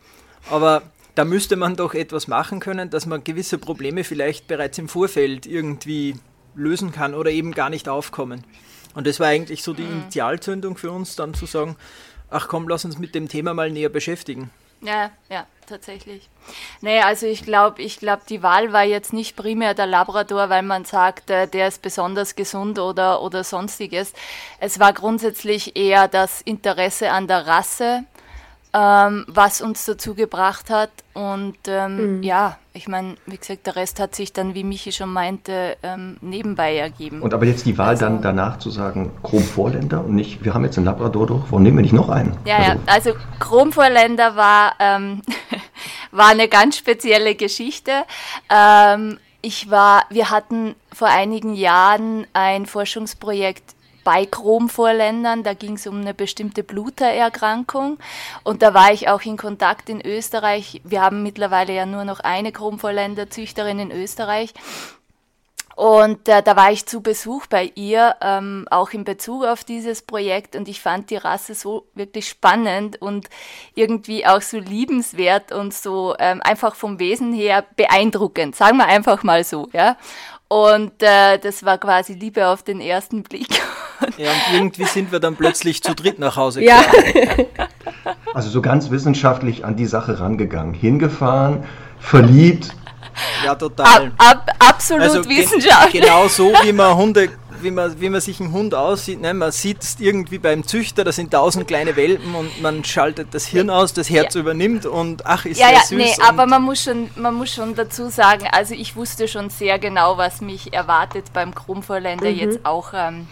aber 0.52 0.82
da 1.17 1.25
müsste 1.25 1.56
man 1.56 1.75
doch 1.75 1.94
etwas 1.94 2.29
machen 2.29 2.61
können, 2.61 2.91
dass 2.91 3.06
man 3.06 3.25
gewisse 3.25 3.58
Probleme 3.58 4.05
vielleicht 4.05 4.47
bereits 4.47 4.79
im 4.79 4.88
Vorfeld 4.88 5.47
irgendwie 5.47 6.14
lösen 6.55 6.93
kann 6.93 7.14
oder 7.14 7.32
eben 7.32 7.55
gar 7.55 7.70
nicht 7.70 7.88
aufkommen. 7.88 8.44
Und 8.94 9.08
das 9.08 9.19
war 9.19 9.26
eigentlich 9.26 9.64
so 9.64 9.73
die 9.73 9.82
mhm. 9.82 10.02
Initialzündung 10.02 10.76
für 10.76 10.93
uns, 10.93 11.17
dann 11.17 11.35
zu 11.35 11.47
sagen, 11.47 11.75
ach 12.31 12.47
komm, 12.47 12.69
lass 12.69 12.85
uns 12.85 12.99
mit 12.99 13.17
dem 13.17 13.26
Thema 13.26 13.52
mal 13.52 13.73
näher 13.73 13.88
beschäftigen. 13.88 14.50
Ja, 14.85 15.11
ja, 15.31 15.47
tatsächlich. 15.67 16.29
Nee, 16.83 17.01
also 17.01 17.27
ich 17.27 17.43
glaube, 17.43 17.81
ich 17.81 17.99
glaube, 17.99 18.23
die 18.29 18.43
Wahl 18.43 18.75
war 18.75 18.85
jetzt 18.85 19.15
nicht 19.15 19.35
primär 19.35 19.73
der 19.73 19.87
Labrador, 19.87 20.51
weil 20.51 20.63
man 20.63 20.85
sagt, 20.85 21.31
äh, 21.31 21.49
der 21.49 21.69
ist 21.69 21.81
besonders 21.81 22.37
gesund 22.37 22.79
oder, 22.79 23.23
oder 23.23 23.45
sonstiges. 23.45 24.13
Es 24.61 24.79
war 24.79 24.93
grundsätzlich 24.93 25.75
eher 25.75 26.07
das 26.07 26.43
Interesse 26.43 27.11
an 27.13 27.27
der 27.29 27.47
Rasse, 27.47 28.05
ähm, 28.75 29.25
was 29.29 29.61
uns 29.61 29.85
dazu 29.85 30.15
gebracht 30.15 30.69
hat. 30.69 30.91
Und 31.15 31.56
ähm, 31.69 32.17
mhm. 32.17 32.23
ja, 32.25 32.59
ich 32.73 32.88
meine, 32.88 33.15
wie 33.25 33.37
gesagt, 33.37 33.67
der 33.67 33.76
Rest 33.76 34.00
hat 34.00 34.17
sich 34.17 34.32
dann, 34.32 34.55
wie 34.55 34.65
Michi 34.65 34.91
schon 34.91 35.12
meinte, 35.12 35.76
ähm, 35.85 36.17
nebenbei 36.21 36.76
ergeben. 36.76 37.23
Und 37.23 37.32
aber 37.32 37.47
jetzt 37.47 37.67
die 37.67 37.79
Wahl 37.79 37.91
also, 37.91 38.05
dann 38.05 38.21
danach 38.21 38.59
zu 38.59 38.71
sagen, 38.71 39.12
Chromvorländer 39.23 40.05
und 40.05 40.17
nicht, 40.17 40.44
wir 40.44 40.55
haben 40.55 40.65
jetzt 40.65 40.76
einen 40.76 40.87
Labrador 40.87 41.29
doch, 41.29 41.44
warum 41.44 41.62
nehmen 41.62 41.79
wir 41.79 41.82
nicht 41.82 41.93
noch 41.93 42.09
einen? 42.09 42.37
Ja, 42.44 42.56
also, 42.56 42.71
ja, 42.73 42.79
also 42.87 43.11
Chromvorländer 43.38 44.35
war, 44.35 44.73
ähm, 44.81 45.23
war 46.11 46.31
eine 46.31 46.49
ganz 46.49 46.76
spezielle 46.76 47.37
Geschichte. 47.37 47.93
Ähm, 48.50 49.19
ich 49.41 49.71
war, 49.71 50.05
wir 50.11 50.31
hatten 50.31 50.75
vor 50.93 51.09
einigen 51.09 51.55
Jahren 51.55 52.26
ein 52.32 52.67
Forschungsprojekt 52.67 53.75
bei 54.05 54.27
Chromvorländern. 54.27 55.43
Da 55.43 55.55
ging 55.55 55.75
es 55.75 55.87
um 55.87 56.01
eine 56.01 56.15
bestimmte 56.15 56.62
Blutererkrankung. 56.62 57.99
Und 58.45 58.62
da 58.62 58.75
war 58.75 58.93
ich 58.93 59.09
auch 59.09 59.23
in 59.23 59.37
Kontakt 59.37 59.89
in 59.89 60.05
Österreich. 60.05 60.81
Wir 60.85 61.03
haben 61.03 61.23
mittlerweile 61.23 61.75
ja 61.75 61.87
nur 61.87 62.05
noch 62.05 62.21
eine 62.21 62.53
Chromvorländerzüchterin 62.53 63.79
in 63.79 63.91
Österreich. 63.91 64.55
Und 65.77 66.29
äh, 66.29 66.43
da 66.43 66.55
war 66.55 66.71
ich 66.71 66.87
zu 66.87 67.01
Besuch 67.01 67.47
bei 67.47 67.73
ihr, 67.75 68.15
ähm, 68.21 68.67
auch 68.71 68.91
in 68.91 69.05
Bezug 69.05 69.45
auf 69.45 69.65
dieses 69.65 70.03
Projekt. 70.03 70.55
Und 70.55 70.69
ich 70.69 70.81
fand 70.81 71.11
die 71.11 71.17
Rasse 71.17 71.55
so 71.55 71.87
wirklich 71.95 72.29
spannend 72.29 73.03
und 73.03 73.29
irgendwie 73.75 74.25
auch 74.25 74.41
so 74.41 74.59
liebenswert 74.59 75.50
und 75.50 75.75
so 75.75 76.15
ähm, 76.19 76.41
einfach 76.43 76.77
vom 76.77 77.00
Wesen 77.00 77.33
her 77.33 77.65
beeindruckend, 77.77 78.55
sagen 78.55 78.76
wir 78.76 78.87
einfach 78.87 79.25
mal 79.25 79.43
so. 79.43 79.69
Ja. 79.73 79.97
Und 80.49 81.03
äh, 81.03 81.39
das 81.39 81.65
war 81.65 81.79
quasi 81.79 82.13
Liebe 82.15 82.47
auf 82.47 82.63
den 82.63 82.81
ersten 82.81 83.23
Blick. 83.23 83.49
Ja, 84.19 84.33
und 84.33 84.55
irgendwie 84.55 84.85
sind 84.85 85.13
wir 85.13 85.21
dann 85.21 85.37
plötzlich 85.37 85.83
zu 85.83 85.95
dritt 85.95 86.19
nach 86.19 86.37
Hause 86.37 86.61
gekommen. 86.61 86.85
Ja. 87.15 87.67
Also 88.35 88.51
so 88.51 88.61
ganz 88.61 88.91
wissenschaftlich 88.91 89.65
an 89.65 89.77
die 89.77 89.87
Sache 89.87 90.19
rangegangen. 90.19 90.75
Hingefahren, 90.75 91.65
verliebt. 92.01 92.71
Ja, 93.45 93.55
total. 93.55 93.87
Ab, 93.87 94.13
ab, 94.19 94.51
absolut 94.59 95.05
also 95.05 95.29
wissenschaftlich. 95.29 96.03
genau 96.03 96.27
so, 96.27 96.53
wie 96.65 96.73
man 96.73 96.97
Hunde 96.97 97.31
wie 97.64 97.71
man, 97.71 98.00
wie 98.00 98.09
man 98.09 98.21
sich 98.21 98.40
einen 98.40 98.52
Hund 98.52 98.75
aussieht. 98.75 99.21
Ne? 99.21 99.35
Man 99.35 99.50
sieht 99.50 99.83
es 99.83 99.97
irgendwie 99.99 100.38
beim 100.38 100.64
Züchter, 100.64 101.02
da 101.02 101.11
sind 101.11 101.33
tausend 101.33 101.66
kleine 101.66 101.97
Welpen 101.97 102.35
und 102.35 102.62
man 102.62 102.85
schaltet 102.85 103.35
das 103.35 103.47
Hirn 103.47 103.71
aus, 103.71 103.92
das 103.92 104.09
Herz 104.11 104.35
ja. 104.35 104.42
übernimmt 104.42 104.87
und 104.87 105.26
ach, 105.26 105.44
ist 105.44 105.59
ja, 105.59 105.73
ja, 105.73 105.80
süß. 105.80 105.99
Nee, 105.99 106.14
aber 106.26 106.47
man 106.47 106.62
muss, 106.62 106.85
schon, 106.85 107.11
man 107.16 107.35
muss 107.35 107.52
schon 107.52 107.75
dazu 107.75 108.09
sagen, 108.11 108.47
also 108.52 108.75
ich 108.75 108.94
wusste 108.94 109.26
schon 109.26 109.50
sehr 109.50 109.78
genau, 109.78 110.16
was 110.16 110.40
mich 110.40 110.73
erwartet 110.73 111.33
beim 111.33 111.54
Krummvorländer 111.54 112.30
mhm. 112.30 112.37
jetzt 112.37 112.64
auch. 112.64 112.92
Ähm, 112.94 113.26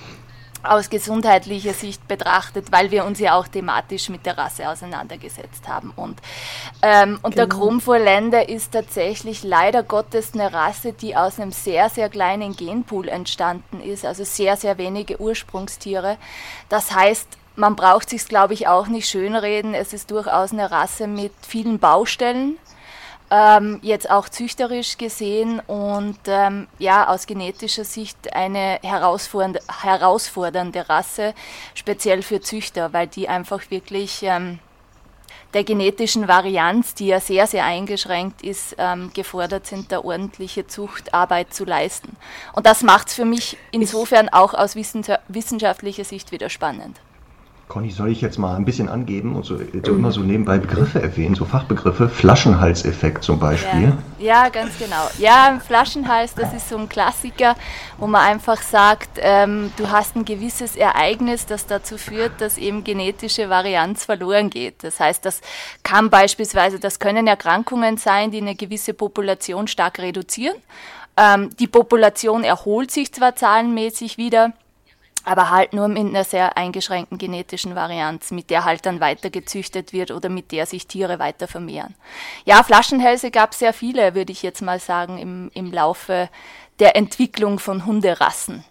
aus 0.62 0.90
gesundheitlicher 0.90 1.72
Sicht 1.72 2.06
betrachtet, 2.08 2.72
weil 2.72 2.90
wir 2.90 3.04
uns 3.04 3.18
ja 3.18 3.34
auch 3.34 3.48
thematisch 3.48 4.08
mit 4.08 4.26
der 4.26 4.38
Rasse 4.38 4.68
auseinandergesetzt 4.68 5.66
haben. 5.68 5.92
Und, 5.96 6.18
ähm, 6.82 7.18
und 7.22 7.34
genau. 7.34 7.46
der 7.46 7.48
Chromvorländer 7.48 8.48
ist 8.48 8.72
tatsächlich 8.72 9.42
leider 9.42 9.82
Gottes 9.82 10.34
eine 10.34 10.52
Rasse, 10.52 10.92
die 10.92 11.16
aus 11.16 11.40
einem 11.40 11.52
sehr, 11.52 11.88
sehr 11.88 12.08
kleinen 12.08 12.54
Genpool 12.54 13.08
entstanden 13.08 13.80
ist, 13.80 14.04
also 14.04 14.24
sehr, 14.24 14.56
sehr 14.56 14.78
wenige 14.78 15.20
Ursprungstiere. 15.20 16.16
Das 16.68 16.94
heißt, 16.94 17.26
man 17.56 17.76
braucht 17.76 18.08
sich, 18.08 18.26
glaube 18.26 18.54
ich, 18.54 18.66
auch 18.66 18.86
nicht 18.86 19.08
schönreden. 19.08 19.74
Es 19.74 19.92
ist 19.92 20.10
durchaus 20.10 20.52
eine 20.52 20.70
Rasse 20.70 21.06
mit 21.06 21.32
vielen 21.46 21.78
Baustellen 21.78 22.56
ähm, 23.32 23.78
jetzt 23.82 24.10
auch 24.10 24.28
züchterisch 24.28 24.98
gesehen 24.98 25.60
und 25.60 26.18
ähm, 26.26 26.68
ja, 26.78 27.08
aus 27.08 27.26
genetischer 27.26 27.84
Sicht 27.84 28.34
eine 28.34 28.78
herausfordernde, 28.82 29.60
herausfordernde 29.80 30.88
Rasse, 30.90 31.34
speziell 31.74 32.22
für 32.22 32.42
Züchter, 32.42 32.92
weil 32.92 33.06
die 33.06 33.30
einfach 33.30 33.62
wirklich 33.70 34.22
ähm, 34.22 34.58
der 35.54 35.64
genetischen 35.64 36.28
Varianz, 36.28 36.94
die 36.94 37.06
ja 37.06 37.20
sehr, 37.20 37.46
sehr 37.46 37.64
eingeschränkt 37.64 38.42
ist, 38.42 38.76
ähm, 38.76 39.10
gefordert 39.14 39.66
sind, 39.66 39.92
da 39.92 40.04
ordentliche 40.04 40.66
Zuchtarbeit 40.66 41.54
zu 41.54 41.64
leisten. 41.64 42.16
Und 42.52 42.66
das 42.66 42.82
macht 42.82 43.08
es 43.08 43.14
für 43.14 43.24
mich 43.24 43.56
insofern 43.70 44.28
auch 44.28 44.52
aus 44.52 44.76
wissenschaftlicher 44.76 46.04
Sicht 46.04 46.32
wieder 46.32 46.50
spannend. 46.50 47.00
Conny, 47.72 47.90
soll 47.90 48.10
ich 48.10 48.20
jetzt 48.20 48.38
mal 48.38 48.54
ein 48.54 48.66
bisschen 48.66 48.90
angeben 48.90 49.34
und 49.34 49.46
so, 49.46 49.56
so 49.56 49.92
immer 49.92 50.12
so 50.12 50.20
nebenbei 50.20 50.58
Begriffe 50.58 51.00
erwähnen, 51.00 51.34
so 51.34 51.46
Fachbegriffe, 51.46 52.10
Flaschenhalseffekt 52.10 53.24
zum 53.24 53.38
Beispiel? 53.38 53.94
Ja, 54.18 54.44
ja, 54.44 54.48
ganz 54.50 54.78
genau. 54.78 55.08
Ja, 55.16 55.58
Flaschenhals, 55.66 56.34
das 56.34 56.52
ist 56.52 56.68
so 56.68 56.76
ein 56.76 56.90
Klassiker, 56.90 57.56
wo 57.96 58.06
man 58.06 58.26
einfach 58.26 58.60
sagt, 58.60 59.18
ähm, 59.22 59.72
du 59.78 59.90
hast 59.90 60.16
ein 60.16 60.26
gewisses 60.26 60.76
Ereignis, 60.76 61.46
das 61.46 61.64
dazu 61.64 61.96
führt, 61.96 62.42
dass 62.42 62.58
eben 62.58 62.84
genetische 62.84 63.48
Varianz 63.48 64.04
verloren 64.04 64.50
geht. 64.50 64.84
Das 64.84 65.00
heißt, 65.00 65.24
das 65.24 65.40
kann 65.82 66.10
beispielsweise, 66.10 66.78
das 66.78 66.98
können 66.98 67.26
Erkrankungen 67.26 67.96
sein, 67.96 68.30
die 68.30 68.42
eine 68.42 68.54
gewisse 68.54 68.92
Population 68.92 69.66
stark 69.66 69.98
reduzieren. 69.98 70.56
Ähm, 71.16 71.48
die 71.58 71.68
Population 71.68 72.44
erholt 72.44 72.90
sich 72.90 73.14
zwar 73.14 73.34
zahlenmäßig 73.34 74.18
wieder, 74.18 74.52
aber 75.24 75.50
halt 75.50 75.72
nur 75.72 75.88
mit 75.88 75.98
einer 75.98 76.24
sehr 76.24 76.56
eingeschränkten 76.56 77.18
genetischen 77.18 77.74
Varianz, 77.74 78.30
mit 78.30 78.50
der 78.50 78.64
halt 78.64 78.86
dann 78.86 79.00
weiter 79.00 79.30
gezüchtet 79.30 79.92
wird 79.92 80.10
oder 80.10 80.28
mit 80.28 80.52
der 80.52 80.66
sich 80.66 80.86
Tiere 80.86 81.18
weiter 81.18 81.48
vermehren. 81.48 81.94
Ja, 82.44 82.62
Flaschenhälse 82.62 83.30
gab 83.30 83.52
es 83.52 83.60
sehr 83.60 83.72
viele, 83.72 84.14
würde 84.14 84.32
ich 84.32 84.42
jetzt 84.42 84.62
mal 84.62 84.80
sagen, 84.80 85.18
im, 85.18 85.50
im 85.54 85.72
Laufe 85.72 86.28
der 86.78 86.96
Entwicklung 86.96 87.58
von 87.58 87.86
Hunderassen. 87.86 88.64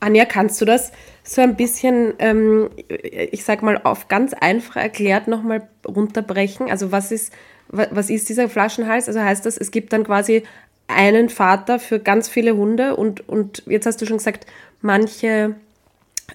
Anja, 0.00 0.24
kannst 0.24 0.60
du 0.60 0.64
das 0.64 0.92
so 1.24 1.40
ein 1.40 1.56
bisschen, 1.56 2.14
ähm, 2.18 2.70
ich 2.88 3.44
sag 3.44 3.62
mal, 3.62 3.80
auf 3.82 4.08
ganz 4.08 4.34
einfach 4.34 4.76
erklärt 4.76 5.26
nochmal 5.26 5.68
runterbrechen? 5.86 6.70
Also 6.70 6.92
was 6.92 7.10
ist, 7.10 7.32
was 7.68 8.10
ist 8.10 8.28
dieser 8.28 8.48
Flaschenhals? 8.48 9.08
Also 9.08 9.20
heißt 9.20 9.44
das, 9.44 9.56
es 9.56 9.70
gibt 9.70 9.92
dann 9.92 10.04
quasi 10.04 10.44
einen 10.86 11.28
Vater 11.28 11.78
für 11.78 11.98
ganz 11.98 12.28
viele 12.28 12.56
Hunde 12.56 12.96
und, 12.96 13.28
und 13.28 13.64
jetzt 13.66 13.86
hast 13.86 14.00
du 14.00 14.06
schon 14.06 14.18
gesagt, 14.18 14.46
manche 14.80 15.56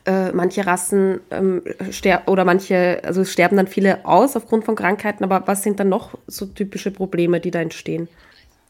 äh, 0.06 0.32
manche 0.32 0.66
Rassen 0.66 1.20
ähm, 1.32 1.62
sterben 1.92 2.28
oder 2.28 2.46
manche, 2.46 3.02
also 3.04 3.24
sterben 3.24 3.58
dann 3.58 3.68
viele 3.68 4.06
aus 4.06 4.36
aufgrund 4.36 4.66
von 4.66 4.76
Krankheiten, 4.76 5.24
aber 5.24 5.48
was 5.48 5.64
sind 5.64 5.80
dann 5.80 5.90
noch 5.90 6.18
so 6.28 6.46
typische 6.46 6.92
Probleme, 6.92 7.40
die 7.40 7.52
da 7.52 7.62
entstehen? 7.62 8.08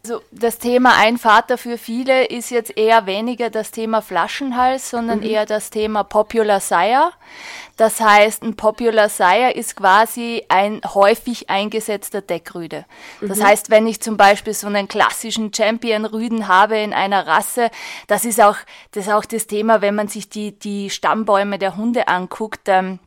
Also 0.04 0.22
das 0.32 0.58
Thema 0.58 0.98
Ein 0.98 1.20
Vater 1.20 1.60
für 1.60 1.78
viele 1.78 2.26
ist 2.26 2.50
jetzt 2.50 2.76
eher 2.76 3.06
weniger 3.06 3.52
das 3.52 3.70
Thema 3.70 4.02
Flaschenhals, 4.02 4.90
sondern 4.90 5.20
mhm. 5.20 5.26
eher 5.26 5.46
das 5.46 5.70
Thema 5.70 6.04
Popular 6.04 6.60
Sire. 6.60 7.12
Das 7.78 8.02
heißt, 8.02 8.42
ein 8.42 8.56
Popular 8.56 9.10
Sire 9.10 9.52
ist 9.52 9.76
quasi 9.76 10.44
ein 10.50 10.82
häufig 10.86 11.52
eingesetzter 11.52 12.22
Deckrüde. 12.22 12.86
Das 13.22 13.38
mhm. 13.38 13.44
heißt, 13.44 13.70
wenn 13.70 13.86
ich 13.86 14.02
zum 14.02 14.18
Beispiel 14.18 14.54
so 14.54 14.66
einen 14.66 14.88
klassischen 14.88 15.54
Champion-Rüden 15.54 16.48
habe 16.48 16.78
in 16.78 16.94
einer 16.94 17.28
Rasse, 17.28 17.70
das 18.08 18.26
ist 18.26 18.42
auch 18.42 18.58
das, 18.92 19.06
ist 19.06 19.14
auch 19.14 19.26
das 19.26 19.46
Thema, 19.46 19.82
wenn 19.82 19.94
man 19.94 20.08
sich 20.08 20.30
die, 20.30 20.58
die 20.58 20.90
Stammbäume 20.90 21.60
der 21.60 21.78
Hunde 21.78 22.08
anguckt, 22.08 22.62
ähm, 22.66 22.98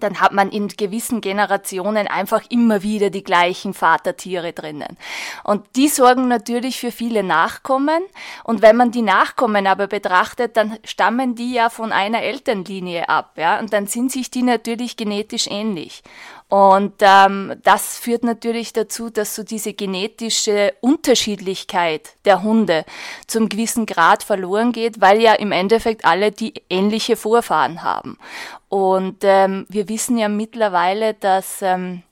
dann 0.00 0.20
hat 0.20 0.32
man 0.32 0.50
in 0.50 0.68
gewissen 0.68 1.20
Generationen 1.20 2.06
einfach 2.06 2.42
immer 2.50 2.82
wieder 2.82 3.10
die 3.10 3.24
gleichen 3.24 3.74
Vatertiere 3.74 4.52
drinnen. 4.52 4.96
Und 5.44 5.64
die 5.76 5.88
sorgen 5.88 6.28
natürlich 6.28 6.78
für 6.78 6.92
viele 6.92 7.22
Nachkommen. 7.22 8.02
Und 8.44 8.62
wenn 8.62 8.76
man 8.76 8.90
die 8.90 9.02
Nachkommen 9.02 9.66
aber 9.66 9.86
betrachtet, 9.86 10.56
dann 10.56 10.78
stammen 10.84 11.34
die 11.34 11.54
ja 11.54 11.70
von 11.70 11.92
einer 11.92 12.22
Elternlinie 12.22 13.08
ab, 13.08 13.32
ja. 13.36 13.58
Und 13.58 13.72
dann 13.72 13.86
sind 13.86 14.12
sich 14.12 14.30
die 14.30 14.42
natürlich 14.42 14.96
genetisch 14.96 15.46
ähnlich. 15.48 16.02
Und 16.48 16.94
ähm, 17.00 17.56
das 17.62 17.98
führt 17.98 18.24
natürlich 18.24 18.72
dazu, 18.72 19.10
dass 19.10 19.34
so 19.34 19.42
diese 19.42 19.74
genetische 19.74 20.72
Unterschiedlichkeit 20.80 22.14
der 22.24 22.42
Hunde 22.42 22.86
zum 23.26 23.50
gewissen 23.50 23.84
Grad 23.84 24.22
verloren 24.22 24.72
geht, 24.72 25.02
weil 25.02 25.20
ja 25.20 25.34
im 25.34 25.52
Endeffekt 25.52 26.06
alle 26.06 26.32
die 26.32 26.54
ähnliche 26.70 27.16
Vorfahren 27.16 27.82
haben. 27.82 28.18
Und 28.68 29.18
ähm, 29.22 29.66
wir 29.68 29.88
wissen 29.88 30.18
ja 30.18 30.28
mittlerweile, 30.28 31.14
dass 31.14 31.62
ähm, 31.62 32.02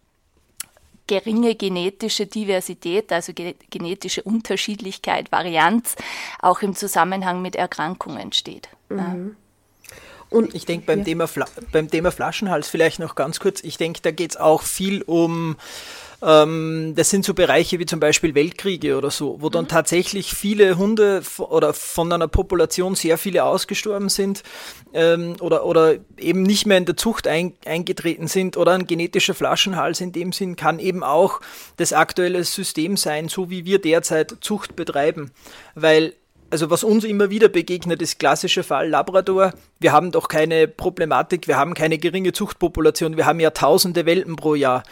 geringe 1.06 1.54
genetische 1.54 2.26
Diversität, 2.26 3.12
also 3.12 3.32
genetische 3.34 4.22
Unterschiedlichkeit, 4.22 5.30
Varianz, 5.30 5.96
auch 6.40 6.62
im 6.62 6.74
Zusammenhang 6.74 7.42
mit 7.42 7.56
Erkrankungen 7.56 8.32
steht. 8.32 8.68
Mhm. 8.88 9.36
Und 10.28 10.54
ich 10.54 10.66
denke 10.66 10.86
beim, 10.86 11.00
ja. 11.00 11.04
Thema 11.04 11.28
beim 11.70 11.90
Thema 11.90 12.10
Flaschenhals 12.10 12.68
vielleicht 12.68 12.98
noch 12.98 13.14
ganz 13.14 13.38
kurz, 13.38 13.62
ich 13.62 13.76
denke, 13.76 14.00
da 14.02 14.10
geht 14.10 14.32
es 14.32 14.36
auch 14.36 14.62
viel 14.62 15.02
um 15.02 15.56
ähm, 16.22 16.94
das 16.96 17.10
sind 17.10 17.24
so 17.24 17.34
Bereiche 17.34 17.78
wie 17.78 17.86
zum 17.86 18.00
Beispiel 18.00 18.34
Weltkriege 18.34 18.96
oder 18.96 19.10
so, 19.10 19.36
wo 19.40 19.50
dann 19.50 19.64
mhm. 19.64 19.68
tatsächlich 19.68 20.32
viele 20.34 20.78
Hunde 20.78 21.22
oder 21.38 21.74
von 21.74 22.12
einer 22.12 22.28
Population 22.28 22.94
sehr 22.94 23.18
viele 23.18 23.44
ausgestorben 23.44 24.08
sind 24.08 24.42
ähm, 24.94 25.36
oder, 25.40 25.64
oder 25.66 25.96
eben 26.18 26.42
nicht 26.42 26.66
mehr 26.66 26.78
in 26.78 26.86
der 26.86 26.96
Zucht 26.96 27.26
ein, 27.26 27.52
eingetreten 27.64 28.28
sind 28.28 28.56
oder 28.56 28.72
ein 28.72 28.86
genetischer 28.86 29.34
Flaschenhals 29.34 30.00
in 30.00 30.12
dem 30.12 30.32
Sinn 30.32 30.56
kann 30.56 30.78
eben 30.78 31.02
auch 31.02 31.40
das 31.76 31.92
aktuelle 31.92 32.44
System 32.44 32.96
sein, 32.96 33.28
so 33.28 33.50
wie 33.50 33.64
wir 33.64 33.80
derzeit 33.80 34.36
Zucht 34.40 34.76
betreiben. 34.76 35.30
Weil 35.74 36.14
also 36.48 36.70
was 36.70 36.84
uns 36.84 37.04
immer 37.04 37.28
wieder 37.30 37.48
begegnet, 37.48 38.00
ist 38.00 38.20
klassischer 38.20 38.62
Fall 38.62 38.88
Labrador. 38.88 39.52
Wir 39.80 39.92
haben 39.92 40.12
doch 40.12 40.28
keine 40.28 40.68
Problematik, 40.68 41.48
wir 41.48 41.56
haben 41.56 41.74
keine 41.74 41.98
geringe 41.98 42.32
Zuchtpopulation, 42.32 43.16
wir 43.16 43.26
haben 43.26 43.40
ja 43.40 43.50
tausende 43.50 44.06
Welpen 44.06 44.36
pro 44.36 44.54
Jahr. 44.54 44.82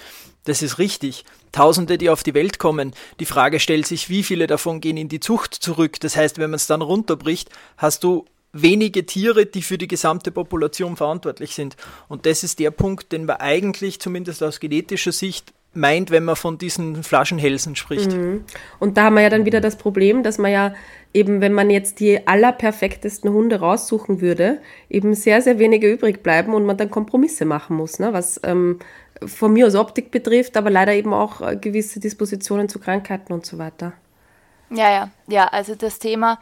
Das 0.45 0.63
ist 0.63 0.79
richtig. 0.79 1.25
Tausende, 1.53 1.99
die 1.99 2.11
auf 2.11 2.23
die 2.23 2.35
Welt 2.35 2.59
kommen. 2.59 2.93
Die 3.21 3.25
Frage 3.25 3.61
stellt 3.61 3.87
sich, 3.87 4.11
wie 4.11 4.23
viele 4.23 4.47
davon 4.47 4.81
gehen 4.81 4.97
in 4.97 5.09
die 5.09 5.21
Zucht 5.21 5.55
zurück. 5.55 6.01
Das 6.01 6.17
heißt, 6.17 6.39
wenn 6.39 6.51
man 6.51 6.57
es 6.57 6.67
dann 6.67 6.83
runterbricht, 6.83 7.51
hast 7.77 8.05
du 8.05 8.27
wenige 8.53 9.05
Tiere, 9.05 9.47
die 9.47 9.63
für 9.63 9.79
die 9.79 9.89
gesamte 9.89 10.31
Population 10.31 10.97
verantwortlich 10.97 11.55
sind. 11.55 11.77
Und 12.09 12.25
das 12.25 12.45
ist 12.45 12.61
der 12.61 12.71
Punkt, 12.71 13.13
den 13.13 13.27
man 13.27 13.37
eigentlich, 13.37 14.01
zumindest 14.01 14.43
aus 14.43 14.61
genetischer 14.61 15.13
Sicht, 15.13 15.53
meint, 15.77 16.13
wenn 16.13 16.25
man 16.25 16.37
von 16.37 16.57
diesen 16.57 17.03
Flaschenhälsen 17.03 17.75
spricht. 17.75 18.13
Mhm. 18.13 18.45
Und 18.79 18.97
da 18.97 19.05
haben 19.05 19.15
wir 19.15 19.23
ja 19.23 19.31
dann 19.31 19.45
wieder 19.45 19.61
das 19.61 19.77
Problem, 19.77 20.23
dass 20.23 20.39
man 20.39 20.53
ja 20.53 20.75
eben, 21.13 21.41
wenn 21.41 21.53
man 21.53 21.69
jetzt 21.69 21.99
die 21.99 22.27
allerperfektesten 22.27 23.33
Hunde 23.33 23.57
raussuchen 23.57 24.21
würde, 24.21 24.61
eben 24.89 25.15
sehr, 25.15 25.43
sehr 25.43 25.59
wenige 25.59 25.93
übrig 25.93 26.23
bleiben 26.23 26.55
und 26.55 26.65
man 26.65 26.77
dann 26.77 26.91
Kompromisse 26.91 27.45
machen 27.45 27.77
muss, 27.77 27.99
ne? 27.99 28.13
was 28.13 28.41
ähm, 28.45 28.79
von 29.27 29.53
mir 29.53 29.67
aus 29.67 29.75
Optik 29.75 30.11
betrifft, 30.11 30.57
aber 30.57 30.71
leider 30.71 30.93
eben 30.93 31.13
auch 31.13 31.41
äh, 31.41 31.57
gewisse 31.57 32.01
Dispositionen 32.01 32.69
zu 32.69 32.79
Krankheiten 32.79 33.33
und 33.33 33.47
so 33.47 33.59
weiter. 33.59 33.93
Ja, 34.71 34.91
ja, 34.91 35.11
ja, 35.27 35.47
also 35.49 35.75
das 35.75 35.99
Thema, 35.99 36.39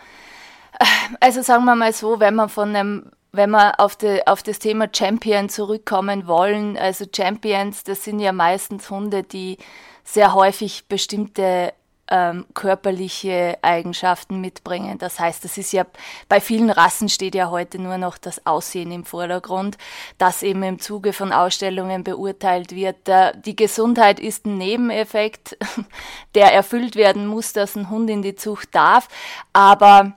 äh, 0.79 0.85
also 1.21 1.43
sagen 1.43 1.65
wir 1.65 1.75
mal 1.75 1.93
so, 1.93 2.21
wenn 2.21 2.35
man 2.35 2.49
von 2.49 2.75
einem 2.75 3.11
wenn 3.33 3.51
wir 3.51 3.81
auf, 3.81 3.97
die, 3.97 4.27
auf 4.27 4.43
das 4.43 4.59
Thema 4.59 4.89
Champion 4.95 5.49
zurückkommen 5.49 6.27
wollen, 6.27 6.77
also 6.77 7.07
Champions, 7.11 7.83
das 7.83 8.05
sind 8.05 8.21
ja 8.21 8.31
meistens 8.31 8.91
Hunde, 8.91 9.23
die 9.23 9.57
sehr 10.05 10.35
häufig 10.35 10.87
bestimmte 10.87 11.73
ähm, 12.12 12.45
körperliche 12.52 13.57
Eigenschaften 13.62 14.42
mitbringen. 14.42 14.99
Das 14.99 15.19
heißt, 15.19 15.42
das 15.45 15.57
ist 15.57 15.73
ja 15.73 15.87
bei 16.28 16.42
vielen 16.42 16.69
Rassen 16.69 17.09
steht 17.09 17.35
ja 17.35 17.49
heute 17.49 17.81
nur 17.81 17.97
noch 17.97 18.19
das 18.19 18.45
Aussehen 18.45 18.92
im 18.92 19.07
Vordergrund, 19.07 19.78
das 20.19 20.42
eben 20.42 20.62
im 20.62 20.78
Zuge 20.78 21.14
von 21.14 21.33
Ausstellungen 21.33 22.04
beurteilt 22.04 22.73
wird. 22.73 23.09
Die 23.47 23.57
Gesundheit 23.57 24.21
ist 24.21 24.45
ein 24.45 24.59
Nebeneffekt, 24.59 25.57
der 26.35 26.52
erfüllt 26.52 26.97
werden 26.97 27.26
muss, 27.26 27.54
dass 27.54 27.76
ein 27.76 27.88
Hund 27.88 28.11
in 28.11 28.21
die 28.21 28.37
Zucht 28.37 28.75
darf, 28.75 29.09
aber 29.54 30.12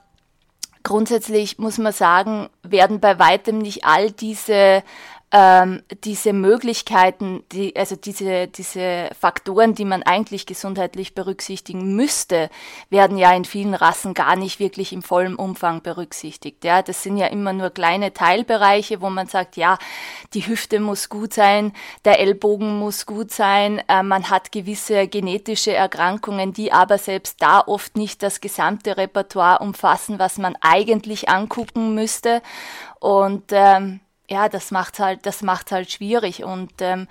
grundsätzlich 0.82 1.58
muss 1.58 1.78
man 1.78 1.94
sagen, 1.94 2.50
werden 2.62 3.00
bei 3.00 3.18
weitem 3.18 3.56
nicht 3.58 3.86
all 3.86 4.10
diese 4.10 4.82
ähm, 5.32 5.82
diese 6.04 6.32
Möglichkeiten, 6.32 7.42
die, 7.50 7.74
also 7.74 7.96
diese, 7.96 8.46
diese 8.46 9.10
Faktoren, 9.18 9.74
die 9.74 9.84
man 9.84 10.04
eigentlich 10.04 10.46
gesundheitlich 10.46 11.14
berücksichtigen 11.16 11.96
müsste, 11.96 12.48
werden 12.90 13.18
ja 13.18 13.32
in 13.32 13.44
vielen 13.44 13.74
Rassen 13.74 14.14
gar 14.14 14.36
nicht 14.36 14.60
wirklich 14.60 14.92
im 14.92 15.02
vollen 15.02 15.34
Umfang 15.34 15.82
berücksichtigt. 15.82 16.62
Ja, 16.64 16.80
das 16.80 17.02
sind 17.02 17.16
ja 17.16 17.26
immer 17.26 17.52
nur 17.52 17.70
kleine 17.70 18.12
Teilbereiche, 18.12 19.00
wo 19.00 19.10
man 19.10 19.26
sagt, 19.26 19.56
ja, 19.56 19.78
die 20.32 20.46
Hüfte 20.46 20.78
muss 20.78 21.08
gut 21.08 21.34
sein, 21.34 21.72
der 22.04 22.20
Ellbogen 22.20 22.78
muss 22.78 23.04
gut 23.04 23.32
sein, 23.32 23.82
äh, 23.88 24.04
man 24.04 24.30
hat 24.30 24.52
gewisse 24.52 25.08
genetische 25.08 25.74
Erkrankungen, 25.74 26.52
die 26.52 26.72
aber 26.72 26.98
selbst 26.98 27.42
da 27.42 27.60
oft 27.66 27.96
nicht 27.96 28.22
das 28.22 28.40
gesamte 28.40 28.96
Repertoire 28.96 29.58
umfassen, 29.58 30.20
was 30.20 30.38
man 30.38 30.56
eigentlich 30.60 31.28
angucken 31.28 31.96
müsste. 31.96 32.42
Und 33.00 33.44
ähm, 33.50 34.00
ja, 34.28 34.48
das 34.48 34.70
macht 34.70 34.98
halt, 34.98 35.26
das 35.26 35.42
macht 35.42 35.72
halt 35.72 35.90
schwierig 35.90 36.44
und 36.44 36.72
ähm, 36.80 37.06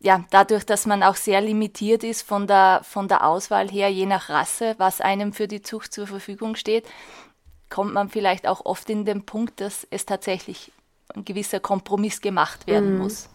ja, 0.00 0.24
dadurch, 0.30 0.66
dass 0.66 0.86
man 0.86 1.02
auch 1.02 1.14
sehr 1.14 1.40
limitiert 1.40 2.02
ist 2.02 2.22
von 2.22 2.46
der, 2.46 2.80
von 2.82 3.06
der 3.06 3.24
Auswahl 3.24 3.68
her, 3.68 3.88
je 3.88 4.06
nach 4.06 4.28
Rasse, 4.28 4.74
was 4.78 5.00
einem 5.00 5.32
für 5.32 5.46
die 5.46 5.62
Zucht 5.62 5.92
zur 5.92 6.08
Verfügung 6.08 6.56
steht, 6.56 6.84
kommt 7.70 7.94
man 7.94 8.08
vielleicht 8.08 8.48
auch 8.48 8.66
oft 8.66 8.90
in 8.90 9.04
den 9.04 9.24
Punkt, 9.24 9.60
dass 9.60 9.86
es 9.90 10.04
tatsächlich 10.04 10.72
ein 11.14 11.24
gewisser 11.24 11.60
Kompromiss 11.60 12.20
gemacht 12.20 12.66
werden 12.66 12.94
mhm. 12.94 12.98
muss. 12.98 13.28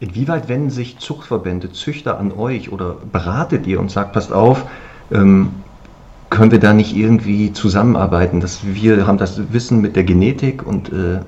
Inwieweit 0.00 0.48
wenden 0.48 0.70
sich 0.70 0.98
Zuchtverbände, 0.98 1.72
Züchter 1.72 2.18
an 2.18 2.30
euch 2.30 2.70
oder 2.70 2.94
beratet 2.94 3.66
ihr 3.66 3.80
und 3.80 3.90
sagt, 3.90 4.12
passt 4.12 4.32
auf, 4.32 4.64
ähm, 5.10 5.50
können 6.30 6.52
wir 6.52 6.60
da 6.60 6.72
nicht 6.72 6.94
irgendwie 6.94 7.52
zusammenarbeiten, 7.52 8.40
dass 8.40 8.64
wir 8.64 9.06
haben 9.06 9.18
das 9.18 9.52
Wissen 9.52 9.80
mit 9.80 9.96
der 9.96 10.04
Genetik 10.04 10.64
und 10.64 10.92
äh, 10.92 11.20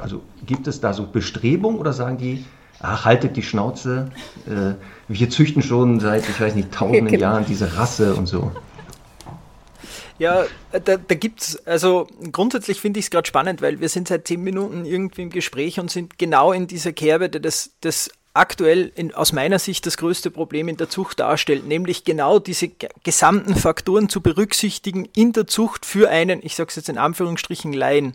Also 0.00 0.22
gibt 0.46 0.66
es 0.66 0.80
da 0.80 0.92
so 0.92 1.06
Bestrebungen 1.06 1.78
oder 1.78 1.92
sagen 1.92 2.18
die, 2.18 2.44
ach, 2.80 3.04
haltet 3.04 3.36
die 3.36 3.42
Schnauze, 3.42 4.10
äh, 4.46 4.74
wir 5.08 5.30
züchten 5.30 5.62
schon 5.62 6.00
seit, 6.00 6.28
ich 6.28 6.40
weiß 6.40 6.54
nicht, 6.54 6.72
tausenden 6.72 7.06
genau. 7.08 7.20
Jahren 7.20 7.44
diese 7.46 7.76
Rasse 7.76 8.14
und 8.14 8.26
so? 8.26 8.52
Ja, 10.18 10.44
da, 10.72 10.98
da 10.98 11.14
gibt 11.14 11.40
es, 11.40 11.66
also 11.66 12.06
grundsätzlich 12.30 12.78
finde 12.78 13.00
ich 13.00 13.06
es 13.06 13.10
gerade 13.10 13.26
spannend, 13.26 13.62
weil 13.62 13.80
wir 13.80 13.88
sind 13.88 14.06
seit 14.06 14.28
zehn 14.28 14.42
Minuten 14.42 14.84
irgendwie 14.84 15.22
im 15.22 15.30
Gespräch 15.30 15.80
und 15.80 15.90
sind 15.90 16.18
genau 16.18 16.52
in 16.52 16.66
dieser 16.66 16.92
Kerbe, 16.92 17.30
das, 17.30 17.70
das 17.80 18.10
aktuell 18.34 18.92
in, 18.94 19.14
aus 19.14 19.32
meiner 19.32 19.58
Sicht 19.58 19.86
das 19.86 19.96
größte 19.96 20.30
Problem 20.30 20.68
in 20.68 20.76
der 20.76 20.88
Zucht 20.88 21.20
darstellt, 21.20 21.66
nämlich 21.66 22.04
genau 22.04 22.38
diese 22.38 22.70
gesamten 23.02 23.56
Faktoren 23.56 24.08
zu 24.08 24.20
berücksichtigen 24.20 25.08
in 25.16 25.32
der 25.32 25.46
Zucht 25.46 25.86
für 25.86 26.10
einen, 26.10 26.40
ich 26.44 26.54
sage 26.54 26.68
es 26.68 26.76
jetzt 26.76 26.90
in 26.90 26.98
Anführungsstrichen, 26.98 27.72
Laien. 27.72 28.12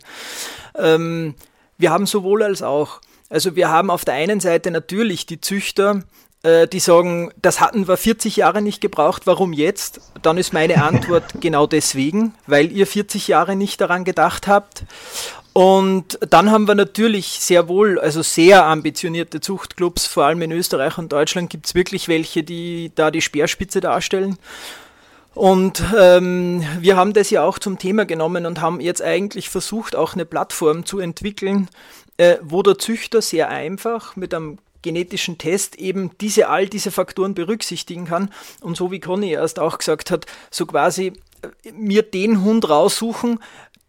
Ähm, 0.77 1.33
wir 1.77 1.91
haben 1.91 2.05
sowohl 2.05 2.43
als 2.43 2.61
auch. 2.61 3.01
Also 3.29 3.55
wir 3.55 3.69
haben 3.69 3.89
auf 3.89 4.05
der 4.05 4.13
einen 4.15 4.39
Seite 4.39 4.71
natürlich 4.71 5.25
die 5.25 5.41
Züchter, 5.41 6.03
äh, 6.43 6.67
die 6.67 6.79
sagen, 6.79 7.31
das 7.41 7.59
hatten 7.59 7.87
wir 7.87 7.97
40 7.97 8.35
Jahre 8.37 8.61
nicht 8.61 8.81
gebraucht, 8.81 9.23
warum 9.25 9.51
jetzt? 9.51 9.99
Dann 10.21 10.37
ist 10.37 10.53
meine 10.53 10.83
Antwort 10.83 11.23
genau 11.41 11.65
deswegen, 11.67 12.33
weil 12.45 12.71
ihr 12.71 12.85
40 12.85 13.27
Jahre 13.27 13.55
nicht 13.55 13.81
daran 13.81 14.03
gedacht 14.05 14.47
habt. 14.47 14.83
Und 15.53 16.19
dann 16.29 16.51
haben 16.51 16.67
wir 16.67 16.75
natürlich 16.75 17.27
sehr 17.39 17.69
wohl, 17.69 17.97
also 17.97 18.21
sehr 18.21 18.65
ambitionierte 18.65 19.39
Zuchtclubs, 19.39 20.05
vor 20.05 20.25
allem 20.25 20.41
in 20.41 20.51
Österreich 20.51 20.97
und 20.97 21.13
Deutschland 21.13 21.49
gibt 21.49 21.65
es 21.65 21.75
wirklich 21.75 22.09
welche, 22.09 22.43
die 22.43 22.91
da 22.93 23.09
die 23.09 23.21
Speerspitze 23.21 23.79
darstellen. 23.79 24.37
Und 25.35 25.83
ähm, 25.97 26.65
wir 26.79 26.95
haben 26.95 27.11
das 27.11 27.29
ja 27.29 27.43
auch 27.43 27.59
zum 27.59 27.77
Thema 27.77 28.05
genommen 28.05 28.45
und 28.45 28.61
haben 28.61 28.79
jetzt 28.79 29.01
eigentlich 29.01 29.49
versucht, 29.49 29.95
auch 29.95 30.13
eine 30.13 30.25
Plattform 30.25 30.85
zu 30.85 30.99
entwickeln, 30.99 31.69
äh, 32.15 32.37
wo 32.41 32.63
der 32.63 32.77
Züchter 32.77 33.21
sehr 33.21 33.49
einfach 33.49 34.15
mit 34.15 34.33
einem 34.33 34.57
genetischen 34.81 35.37
Test 35.37 35.75
eben 35.75 36.11
diese 36.21 36.47
all 36.47 36.69
diese 36.69 36.89
Faktoren 36.89 37.33
berücksichtigen 37.33 38.05
kann. 38.05 38.31
Und 38.61 38.77
so 38.77 38.91
wie 38.91 39.01
Conny 39.01 39.31
erst 39.31 39.59
auch 39.59 39.77
gesagt 39.77 40.09
hat, 40.09 40.25
so 40.51 40.65
quasi 40.65 41.07
äh, 41.41 41.71
mir 41.73 42.03
den 42.03 42.41
Hund 42.43 42.69
raussuchen, 42.69 43.39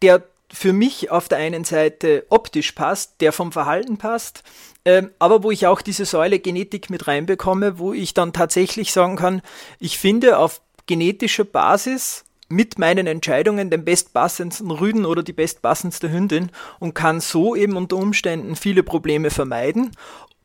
der 0.02 0.24
für 0.52 0.72
mich 0.72 1.10
auf 1.12 1.28
der 1.28 1.38
einen 1.38 1.64
Seite 1.64 2.26
optisch 2.28 2.72
passt, 2.72 3.20
der 3.20 3.32
vom 3.32 3.52
Verhalten 3.52 3.98
passt, 3.98 4.42
ähm, 4.84 5.10
aber 5.18 5.42
wo 5.42 5.50
ich 5.50 5.66
auch 5.66 5.82
diese 5.82 6.04
Säule 6.04 6.38
Genetik 6.38 6.90
mit 6.90 7.08
reinbekomme, 7.08 7.78
wo 7.78 7.92
ich 7.92 8.14
dann 8.14 8.32
tatsächlich 8.32 8.92
sagen 8.92 9.16
kann, 9.16 9.42
ich 9.80 9.98
finde 9.98 10.38
auf 10.38 10.60
genetischer 10.86 11.44
Basis 11.44 12.24
mit 12.48 12.78
meinen 12.78 13.06
Entscheidungen 13.06 13.70
den 13.70 13.84
bestpassendsten 13.84 14.70
Rüden 14.70 15.04
oder 15.04 15.22
die 15.22 15.32
bestpassendste 15.32 16.10
Hündin 16.12 16.50
und 16.78 16.94
kann 16.94 17.20
so 17.20 17.56
eben 17.56 17.76
unter 17.76 17.96
Umständen 17.96 18.56
viele 18.56 18.82
Probleme 18.82 19.30
vermeiden. 19.30 19.90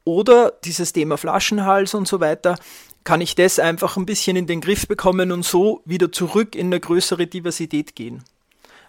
Oder 0.03 0.53
dieses 0.63 0.93
Thema 0.93 1.17
Flaschenhals 1.17 1.93
und 1.93 2.07
so 2.07 2.19
weiter, 2.19 2.57
kann 3.03 3.21
ich 3.21 3.35
das 3.35 3.59
einfach 3.59 3.97
ein 3.97 4.05
bisschen 4.05 4.35
in 4.35 4.47
den 4.47 4.61
Griff 4.61 4.87
bekommen 4.87 5.31
und 5.31 5.43
so 5.43 5.81
wieder 5.85 6.11
zurück 6.11 6.55
in 6.55 6.67
eine 6.67 6.79
größere 6.79 7.27
Diversität 7.27 7.95
gehen. 7.95 8.23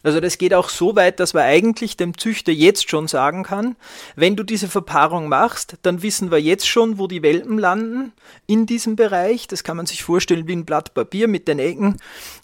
Also 0.03 0.21
das 0.21 0.39
geht 0.39 0.55
auch 0.55 0.69
so 0.69 0.97
weit, 0.97 1.21
dass 1.21 1.35
man 1.35 1.45
eigentlich 1.45 1.97
dem 1.97 2.19
Züchter 2.19 2.53
jetzt 2.53 2.91
schon 2.91 3.09
sagen 3.09 3.45
kann, 3.45 3.77
wenn 4.17 4.37
du 4.37 4.43
diese 4.43 4.69
Verpaarung 4.69 5.29
machst, 5.29 5.77
dann 5.83 6.03
wissen 6.03 6.31
wir 6.31 6.41
jetzt 6.41 6.69
schon, 6.69 6.99
wo 6.99 7.07
die 7.07 7.23
Welpen 7.23 7.59
landen 7.59 8.13
in 8.47 8.67
diesem 8.67 8.97
Bereich. 8.97 9.47
Das 9.47 9.65
kann 9.65 9.77
man 9.77 9.87
sich 9.87 10.03
vorstellen 10.03 10.49
wie 10.49 10.57
ein 10.57 10.65
Blatt 10.65 10.95
Papier 10.95 11.29
mit 11.29 11.47
den 11.47 11.59
Ecken. 11.59 11.97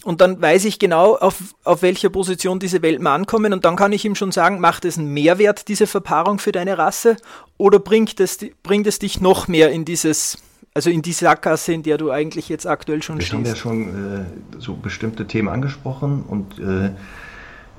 Und 0.03 0.21
dann 0.21 0.41
weiß 0.41 0.65
ich 0.65 0.79
genau, 0.79 1.15
auf, 1.15 1.37
auf 1.63 1.81
welcher 1.81 2.09
Position 2.09 2.59
diese 2.59 2.81
Welpen 2.81 3.07
ankommen. 3.07 3.53
Und 3.53 3.65
dann 3.65 3.75
kann 3.75 3.91
ich 3.91 4.05
ihm 4.05 4.15
schon 4.15 4.31
sagen, 4.31 4.59
macht 4.59 4.85
es 4.85 4.97
einen 4.97 5.13
Mehrwert, 5.13 5.67
diese 5.67 5.87
Verpaarung 5.87 6.39
für 6.39 6.51
deine 6.51 6.77
Rasse? 6.77 7.17
Oder 7.57 7.79
bringt 7.79 8.19
es, 8.19 8.37
bringt 8.63 8.87
es 8.87 8.99
dich 8.99 9.19
noch 9.19 9.47
mehr 9.47 9.71
in 9.71 9.85
dieses 9.85 10.37
also 10.73 10.91
in 10.91 11.01
die 11.01 11.13
Sackgasse, 11.13 11.73
in 11.73 11.83
der 11.83 11.97
du 11.97 12.11
eigentlich 12.11 12.47
jetzt 12.47 12.67
aktuell 12.67 13.01
schon 13.01 13.17
Wir 13.17 13.25
stehst. 13.25 13.33
Wir 13.33 13.37
haben 13.39 13.45
ja 13.45 13.55
schon 13.55 14.21
äh, 14.21 14.61
so 14.61 14.75
bestimmte 14.75 15.25
Themen 15.25 15.49
angesprochen 15.49 16.23
und 16.27 16.59
äh, 16.59 16.91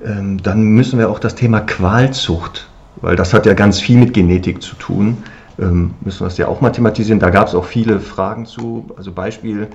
dann 0.03 0.63
müssen 0.63 0.99
wir 0.99 1.11
auch 1.11 1.19
das 1.19 1.35
Thema 1.35 1.61
Qualzucht, 1.61 2.69
weil 2.97 3.17
das 3.17 3.35
hat 3.35 3.47
ja 3.47 3.55
ganz 3.55 3.81
viel 3.81 3.99
mit 3.99 4.15
Genetik 4.15 4.63
zu 4.63 4.75
tun, 4.77 5.19
ähm, 5.61 5.95
müssen 6.01 6.21
wir 6.21 6.25
das 6.25 6.39
ja 6.39 6.49
auch 6.49 6.61
mal 6.61 6.71
thematisieren. 6.71 7.21
Da 7.21 7.31
gab 7.31 7.49
es 7.49 7.55
auch 7.55 7.65
viele 7.65 8.01
Fragen 8.01 8.47
zu. 8.47 8.91
Also 8.97 9.13
Beispiel 9.13 9.69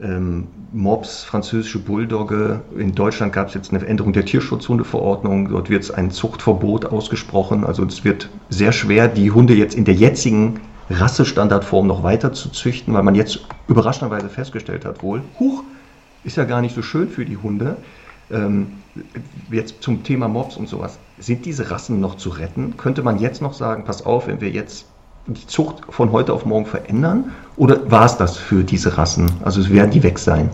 ähm, 0.00 0.48
Mops, 0.72 1.24
französische 1.24 1.78
Bulldogge. 1.78 2.60
In 2.76 2.94
Deutschland 2.94 3.32
gab 3.32 3.48
es 3.48 3.54
jetzt 3.54 3.72
eine 3.72 3.86
Änderung 3.86 4.12
der 4.12 4.24
Tierschutzhundeverordnung. 4.24 5.50
Dort 5.50 5.70
wird 5.70 5.94
ein 5.94 6.10
Zuchtverbot 6.10 6.86
ausgesprochen. 6.86 7.64
Also 7.64 7.84
es 7.84 8.04
wird 8.04 8.28
sehr 8.48 8.72
schwer, 8.72 9.08
die 9.08 9.30
Hunde 9.30 9.54
jetzt 9.54 9.74
in 9.74 9.84
der 9.84 9.94
jetzigen 9.94 10.60
Rassestandardform 10.90 11.86
noch 11.86 12.02
weiter 12.02 12.32
zu 12.32 12.48
züchten, 12.48 12.92
weil 12.94 13.04
man 13.04 13.14
jetzt 13.14 13.40
überraschenderweise 13.68 14.28
festgestellt 14.28 14.84
hat, 14.84 15.02
wohl, 15.04 15.22
huch, 15.38 15.62
ist 16.24 16.36
ja 16.36 16.44
gar 16.44 16.60
nicht 16.60 16.74
so 16.74 16.82
schön 16.82 17.08
für 17.08 17.24
die 17.24 17.36
Hunde. 17.36 17.76
Ähm, 18.30 18.72
jetzt 19.50 19.82
zum 19.82 20.02
Thema 20.02 20.28
Mobs 20.28 20.56
und 20.56 20.68
sowas. 20.68 20.98
Sind 21.18 21.46
diese 21.46 21.70
Rassen 21.70 22.00
noch 22.00 22.16
zu 22.16 22.30
retten? 22.30 22.76
Könnte 22.76 23.02
man 23.02 23.18
jetzt 23.18 23.42
noch 23.42 23.54
sagen, 23.54 23.84
pass 23.84 24.04
auf, 24.04 24.26
wenn 24.26 24.40
wir 24.40 24.50
jetzt 24.50 24.86
die 25.26 25.46
Zucht 25.46 25.82
von 25.90 26.12
heute 26.12 26.32
auf 26.32 26.44
morgen 26.44 26.66
verändern? 26.66 27.32
Oder 27.56 27.90
war 27.90 28.06
es 28.06 28.16
das 28.16 28.36
für 28.36 28.64
diese 28.64 28.96
Rassen? 28.96 29.30
Also 29.42 29.68
werden 29.70 29.90
die 29.90 30.02
weg 30.02 30.18
sein? 30.18 30.50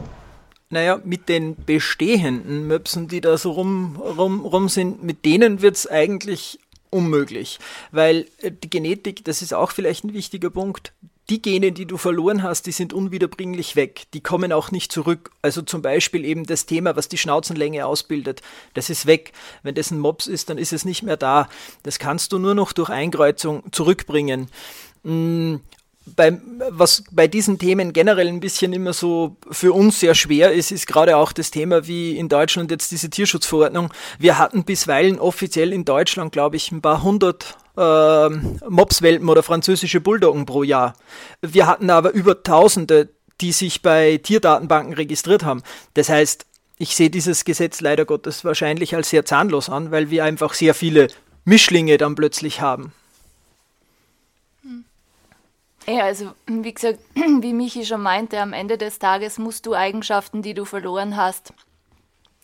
Naja, 0.69 1.01
mit 1.05 1.29
den 1.29 1.55
bestehenden 1.55 2.67
Möpsen, 2.67 3.09
die 3.09 3.21
da 3.21 3.39
so 3.39 3.53
rum, 3.53 3.97
rum, 3.97 4.45
rum 4.45 4.69
sind, 4.69 5.03
mit 5.03 5.25
denen 5.25 5.63
wird 5.63 5.77
es 5.77 5.87
eigentlich 5.87 6.59
unmöglich. 6.91 7.61
Weil 7.93 8.27
äh, 8.39 8.51
die 8.51 8.71
Genetik, 8.71 9.25
das 9.25 9.43
ist 9.43 9.55
auch 9.55 9.71
vielleicht 9.71 10.05
ein 10.05 10.13
wichtiger 10.13 10.51
Punkt, 10.51 10.93
die 11.29 11.43
Gene, 11.43 11.73
die 11.73 11.87
du 11.87 11.97
verloren 11.97 12.43
hast, 12.43 12.67
die 12.67 12.73
sind 12.73 12.93
unwiederbringlich 12.93 13.75
weg. 13.75 14.05
Die 14.15 14.21
kommen 14.21 14.53
auch 14.53 14.71
nicht 14.71 14.93
zurück. 14.93 15.33
Also 15.43 15.63
zum 15.63 15.83
Beispiel 15.83 16.25
eben 16.25 16.45
das 16.45 16.67
Thema, 16.67 16.95
was 16.95 17.09
die 17.09 17.19
Schnauzenlänge 17.19 17.85
ausbildet, 17.85 18.43
das 18.75 18.91
ist 18.91 19.07
weg. 19.07 19.33
Wenn 19.63 19.75
das 19.75 19.91
ein 19.91 19.99
Mops 19.99 20.27
ist, 20.29 20.51
dann 20.51 20.59
ist 20.59 20.73
es 20.73 20.85
nicht 20.85 21.03
mehr 21.03 21.17
da. 21.17 21.49
Das 21.83 21.99
kannst 21.99 22.33
du 22.33 22.39
nur 22.39 22.55
noch 22.55 22.73
durch 22.73 22.91
Einkreuzung 22.91 23.65
zurückbringen. 23.73 24.49
Mm, 25.03 25.57
bei, 26.15 26.39
was 26.71 27.03
bei 27.11 27.27
diesen 27.27 27.59
Themen 27.59 27.93
generell 27.93 28.29
ein 28.29 28.39
bisschen 28.39 28.73
immer 28.73 28.93
so 28.93 29.37
für 29.51 29.73
uns 29.73 29.99
sehr 29.99 30.15
schwer 30.15 30.53
ist, 30.53 30.71
ist 30.71 30.87
gerade 30.87 31.17
auch 31.17 31.33
das 31.33 31.51
Thema 31.51 31.89
wie 31.89 32.17
in 32.17 32.29
Deutschland 32.29 32.71
jetzt 32.71 32.93
diese 32.93 33.11
Tierschutzverordnung. 33.11 33.93
Wir 34.21 34.39
hatten 34.39 34.65
bisweilen 34.65 35.19
offiziell 35.19 35.73
in 35.73 35.85
Deutschland, 35.85 36.31
glaube 36.31 36.57
ich, 36.57 36.71
ein 36.71 36.81
paar 36.81 37.03
hundert 37.03 37.57
äh, 37.77 38.29
Mopswelpen 38.69 39.29
oder 39.29 39.43
französische 39.43 40.01
Bulldoggen 40.01 40.47
pro 40.47 40.63
Jahr. 40.63 40.95
Wir 41.43 41.67
hatten 41.67 41.91
aber 41.91 42.13
über 42.13 42.43
Tausende, 42.43 43.09
die 43.41 43.53
sich 43.53 43.83
bei 43.83 44.19
Tierdatenbanken 44.19 44.95
registriert 44.95 45.45
haben. 45.45 45.63
Das 45.95 46.09
heißt, 46.09 46.47
ich 46.79 46.95
sehe 46.95 47.11
dieses 47.11 47.45
Gesetz 47.45 47.81
leider 47.81 48.05
Gottes 48.05 48.45
wahrscheinlich 48.45 48.95
als 48.95 49.11
sehr 49.11 49.25
zahnlos 49.25 49.69
an, 49.69 49.91
weil 49.91 50.11
wir 50.11 50.25
einfach 50.25 50.55
sehr 50.55 50.75
viele 50.75 51.09
Mischlinge 51.45 51.97
dann 51.97 52.15
plötzlich 52.15 52.61
haben. 52.61 52.93
Ja, 55.87 56.05
also 56.05 56.35
wie 56.47 56.75
gesagt, 56.75 56.99
wie 57.15 57.53
Michi 57.53 57.87
schon 57.87 58.03
meinte, 58.03 58.41
am 58.41 58.53
Ende 58.53 58.77
des 58.77 58.99
Tages 58.99 59.39
musst 59.39 59.67
du 59.67 59.75
Eigenschaften, 59.75 60.43
die 60.43 60.55
du 60.55 60.65
verloren 60.65 61.17
hast, 61.17 61.53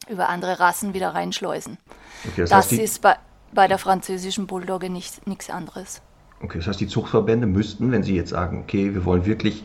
über 0.09 0.29
andere 0.29 0.61
Rassen 0.61 0.95
wieder 0.95 1.11
reinschleusen. 1.11 1.79
Okay, 2.25 2.43
das, 2.43 2.51
das 2.51 2.71
heißt, 2.71 2.81
ist 2.81 3.03
bei, 3.03 3.17
bei 3.55 3.69
der 3.69 3.79
französischen 3.79 4.47
Bulldogge 4.47 4.91
nichts 4.91 5.51
anderes. 5.51 6.01
Okay, 6.43 6.59
das 6.59 6.67
heißt, 6.67 6.81
die 6.81 6.89
Zuchtverbände 6.89 7.47
müssten, 7.47 7.93
wenn 7.93 8.03
sie 8.03 8.17
jetzt 8.17 8.31
sagen, 8.31 8.63
okay, 8.63 8.95
wir 8.95 9.05
wollen 9.05 9.27
wirklich, 9.27 9.63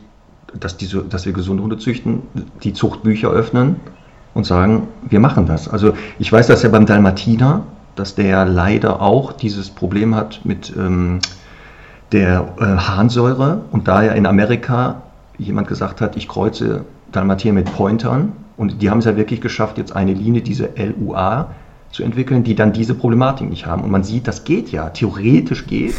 dass, 0.54 0.76
diese, 0.76 1.02
dass 1.02 1.26
wir 1.26 1.32
gesunde 1.32 1.62
Hunde 1.62 1.78
züchten, 1.78 2.22
die 2.62 2.72
Zuchtbücher 2.72 3.30
öffnen 3.30 3.76
und 4.34 4.46
sagen, 4.46 4.86
wir 5.08 5.18
machen 5.18 5.46
das. 5.46 5.68
Also 5.68 5.94
ich 6.18 6.30
weiß 6.30 6.46
das 6.46 6.62
ja 6.62 6.68
beim 6.68 6.86
Dalmatiner, 6.86 7.64
dass 7.96 8.14
der 8.14 8.44
leider 8.44 9.02
auch 9.02 9.32
dieses 9.32 9.70
Problem 9.70 10.14
hat 10.14 10.40
mit 10.44 10.72
ähm, 10.76 11.18
der 12.12 12.48
äh, 12.58 12.64
Harnsäure 12.64 13.62
und 13.72 13.88
da 13.88 14.04
ja 14.04 14.12
in 14.12 14.24
Amerika 14.24 15.02
jemand 15.36 15.66
gesagt 15.66 16.00
hat, 16.00 16.16
ich 16.16 16.28
kreuze 16.28 16.84
Dalmatiner 17.10 17.54
mit 17.54 17.72
Pointern 17.74 18.32
und 18.56 18.80
die 18.80 18.90
haben 18.90 18.98
es 18.98 19.04
ja 19.04 19.16
wirklich 19.16 19.40
geschafft, 19.40 19.78
jetzt 19.78 19.94
eine 19.94 20.14
Linie, 20.14 20.42
diese 20.42 20.70
LUA, 20.76 21.48
zu 21.92 22.02
entwickeln, 22.02 22.44
die 22.44 22.54
dann 22.54 22.72
diese 22.72 22.94
Problematik 22.94 23.48
nicht 23.48 23.66
haben. 23.66 23.82
Und 23.82 23.90
man 23.90 24.04
sieht, 24.04 24.28
das 24.28 24.44
geht 24.44 24.70
ja, 24.70 24.90
theoretisch 24.90 25.66
geht 25.66 25.94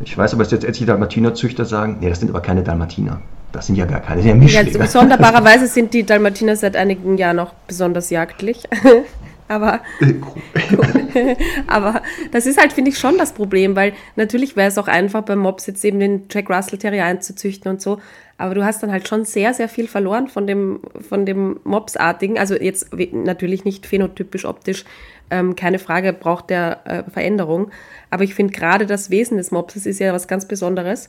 Ich 0.00 0.16
weiß 0.16 0.34
aber, 0.34 0.42
dass 0.42 0.52
jetzt 0.52 0.64
etliche 0.64 0.86
Dalmatinerzüchter 0.86 1.64
sagen, 1.64 1.98
nee, 2.00 2.08
das 2.08 2.20
sind 2.20 2.28
aber 2.30 2.40
keine 2.40 2.62
Dalmatiner. 2.62 3.20
Das 3.52 3.66
sind 3.66 3.76
ja 3.76 3.84
gar 3.84 4.00
keine, 4.00 4.22
das 4.22 4.30
sind 4.30 4.42
ja 4.42 4.62
Ja, 4.62 4.86
sonderbarerweise 4.86 5.66
sind 5.66 5.94
die 5.94 6.02
Dalmatiner 6.06 6.56
seit 6.56 6.76
einigen 6.76 7.16
Jahren 7.18 7.36
noch 7.36 7.54
besonders 7.66 8.10
jagdlich. 8.10 8.64
Aber, 9.46 9.80
aber 11.66 12.02
das 12.32 12.46
ist 12.46 12.58
halt, 12.58 12.72
finde 12.72 12.90
ich, 12.90 12.98
schon 12.98 13.18
das 13.18 13.34
Problem, 13.34 13.76
weil 13.76 13.92
natürlich 14.16 14.56
wäre 14.56 14.68
es 14.68 14.78
auch 14.78 14.88
einfach 14.88 15.22
beim 15.22 15.38
Mops 15.38 15.66
jetzt 15.66 15.84
eben 15.84 16.00
den 16.00 16.22
Jack 16.30 16.48
Russell 16.48 16.78
Terrier 16.78 17.04
einzuzüchten 17.04 17.70
und 17.70 17.82
so. 17.82 18.00
Aber 18.38 18.54
du 18.54 18.64
hast 18.64 18.82
dann 18.82 18.90
halt 18.90 19.06
schon 19.06 19.24
sehr, 19.24 19.54
sehr 19.54 19.68
viel 19.68 19.86
verloren 19.86 20.28
von 20.28 20.46
dem, 20.46 20.80
von 21.06 21.26
dem 21.26 21.60
Mops-artigen. 21.64 22.38
Also 22.38 22.54
jetzt 22.54 22.88
natürlich 23.12 23.64
nicht 23.64 23.86
phänotypisch, 23.86 24.44
optisch, 24.44 24.84
ähm, 25.30 25.56
keine 25.56 25.78
Frage, 25.78 26.12
braucht 26.12 26.50
der 26.50 26.80
äh, 26.84 27.10
Veränderung. 27.10 27.70
Aber 28.10 28.24
ich 28.24 28.34
finde 28.34 28.52
gerade 28.52 28.86
das 28.86 29.10
Wesen 29.10 29.36
des 29.36 29.50
Mopses 29.50 29.86
ist 29.86 29.98
ja 29.98 30.12
was 30.12 30.28
ganz 30.28 30.46
Besonderes. 30.46 31.08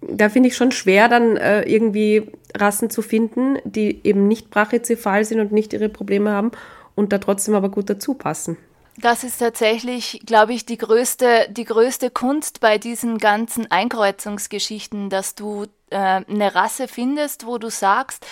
Da 0.00 0.28
finde 0.28 0.48
ich 0.48 0.56
schon 0.56 0.70
schwer, 0.70 1.08
dann 1.08 1.36
äh, 1.36 1.62
irgendwie 1.62 2.30
Rassen 2.56 2.88
zu 2.88 3.02
finden, 3.02 3.58
die 3.64 4.00
eben 4.04 4.28
nicht 4.28 4.50
brachycephal 4.50 5.24
sind 5.24 5.40
und 5.40 5.52
nicht 5.52 5.72
ihre 5.72 5.88
Probleme 5.88 6.30
haben 6.30 6.52
und 6.94 7.12
da 7.12 7.18
trotzdem 7.18 7.54
aber 7.54 7.68
gut 7.68 7.90
dazu 7.90 8.14
passen. 8.14 8.56
Das 9.00 9.22
ist 9.22 9.38
tatsächlich, 9.38 10.22
glaube 10.26 10.52
ich, 10.52 10.66
die 10.66 10.76
größte, 10.76 11.46
die 11.50 11.64
größte 11.64 12.10
Kunst 12.10 12.58
bei 12.58 12.78
diesen 12.78 13.18
ganzen 13.18 13.70
Einkreuzungsgeschichten, 13.70 15.08
dass 15.08 15.36
du 15.36 15.66
äh, 15.90 15.96
eine 15.96 16.54
Rasse 16.56 16.88
findest, 16.88 17.46
wo 17.46 17.58
du 17.58 17.70
sagst, 17.70 18.26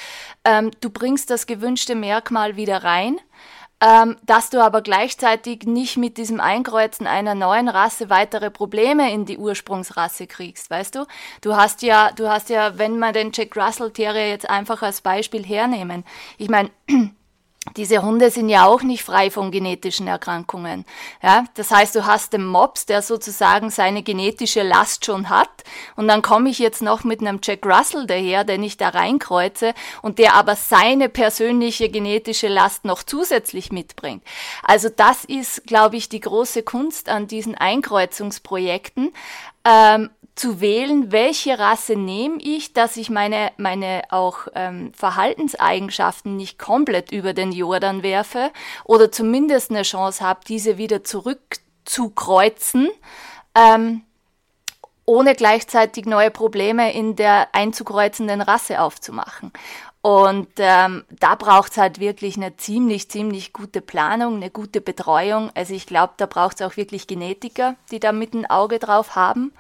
ähm, 0.44 0.72
du 0.80 0.90
bringst 0.90 1.30
das 1.30 1.46
gewünschte 1.46 1.94
Merkmal 1.94 2.56
wieder 2.56 2.82
rein, 2.82 3.20
ähm, 3.80 4.16
dass 4.24 4.50
du 4.50 4.62
aber 4.62 4.80
gleichzeitig 4.80 5.64
nicht 5.64 5.96
mit 5.96 6.16
diesem 6.16 6.40
Einkreuzen 6.40 7.06
einer 7.06 7.34
neuen 7.34 7.68
Rasse 7.68 8.08
weitere 8.08 8.50
Probleme 8.50 9.12
in 9.12 9.26
die 9.26 9.36
Ursprungsrasse 9.36 10.26
kriegst, 10.26 10.70
weißt 10.70 10.94
du? 10.94 11.06
Du 11.42 11.56
hast 11.56 11.82
ja, 11.82 12.10
du 12.12 12.28
hast 12.28 12.48
ja, 12.48 12.78
wenn 12.78 12.98
wir 12.98 13.12
den 13.12 13.32
Jack 13.34 13.56
Russell 13.56 13.90
Terrier 13.90 14.28
jetzt 14.28 14.48
einfach 14.48 14.82
als 14.82 15.02
Beispiel 15.02 15.44
hernehmen, 15.44 16.04
ich 16.38 16.48
meine, 16.48 16.70
diese 17.76 18.02
Hunde 18.02 18.31
sind 18.31 18.48
ja 18.48 18.66
auch 18.66 18.83
nicht 18.83 19.02
frei 19.02 19.31
von 19.31 19.50
genetischen 19.50 20.07
Erkrankungen. 20.07 20.85
Ja, 21.22 21.44
das 21.55 21.70
heißt, 21.70 21.94
du 21.94 22.07
hast 22.07 22.33
den 22.33 22.44
Mops, 22.44 22.87
der 22.87 23.02
sozusagen 23.02 23.70
seine 23.70 24.02
genetische 24.02 24.62
Last 24.62 25.05
schon 25.05 25.29
hat, 25.29 25.48
und 25.96 26.09
dann 26.09 26.22
komme 26.22 26.50
ich 26.50 26.59
jetzt 26.59 26.83
noch 26.83 27.05
mit 27.05 27.20
einem 27.20 27.40
Jack 27.42 27.64
Russell 27.66 28.07
daher, 28.07 28.44
den 28.44 28.62
ich 28.62 28.76
da 28.76 28.90
reinkreuze 28.90 29.74
und 30.02 30.18
der 30.18 30.35
aber 30.35 30.57
seine 30.57 31.09
persönliche 31.09 31.88
genetische 31.88 32.48
Last 32.48 32.85
noch 32.85 33.02
zusätzlich 33.02 33.72
mitbringt. 33.72 34.22
Also 34.62 34.88
das 34.88 35.24
ist, 35.24 35.66
glaube 35.66 35.96
ich, 35.96 36.09
die 36.09 36.20
große 36.20 36.62
Kunst 36.62 37.09
an 37.09 37.26
diesen 37.26 37.55
Einkreuzungsprojekten. 37.55 39.12
Ähm, 39.64 40.11
zu 40.37 40.61
wählen, 40.61 41.11
welche 41.12 41.59
Rasse 41.59 41.96
nehme 41.96 42.37
ich, 42.40 42.75
dass 42.75 42.99
ich 42.99 43.09
meine, 43.09 43.53
meine 43.57 44.03
auch 44.11 44.46
ähm, 44.55 44.92
Verhaltenseigenschaften 44.94 46.37
nicht 46.37 46.59
komplett 46.59 47.11
über 47.11 47.33
den 47.33 47.53
Jordan 47.53 48.03
werfe 48.03 48.51
oder 48.85 49.11
zumindest 49.11 49.70
eine 49.70 49.83
Chance 49.83 50.22
habe, 50.22 50.40
diese 50.46 50.77
wieder 50.77 51.03
zurückzukreuzen, 51.03 52.90
ähm, 53.55 54.03
ohne 55.07 55.35
gleichzeitig 55.35 56.05
neue 56.05 56.31
Probleme 56.31 56.92
in 56.92 57.16
der 57.16 57.49
einzukreuzenden 57.55 58.42
Rasse 58.42 58.81
aufzumachen. 58.83 59.53
Und 60.03 60.49
ähm, 60.59 61.05
da 61.18 61.35
braucht's 61.35 61.79
halt 61.79 61.99
wirklich 61.99 62.37
eine 62.37 62.57
ziemlich, 62.59 63.09
ziemlich 63.09 63.53
gute 63.53 63.81
Planung, 63.81 64.37
eine 64.37 64.51
gute 64.51 64.81
Betreuung. 64.81 65.51
Also 65.55 65.75
ich 65.75 65.87
glaube, 65.87 66.12
da 66.18 66.27
braucht's 66.27 66.62
auch 66.62 66.77
wirklich 66.77 67.07
Genetiker, 67.07 67.75
die 67.90 67.99
da 67.99 68.12
mit 68.12 68.35
ein 68.35 68.46
Auge 68.46 68.79
drauf 68.79 69.16
haben 69.16 69.53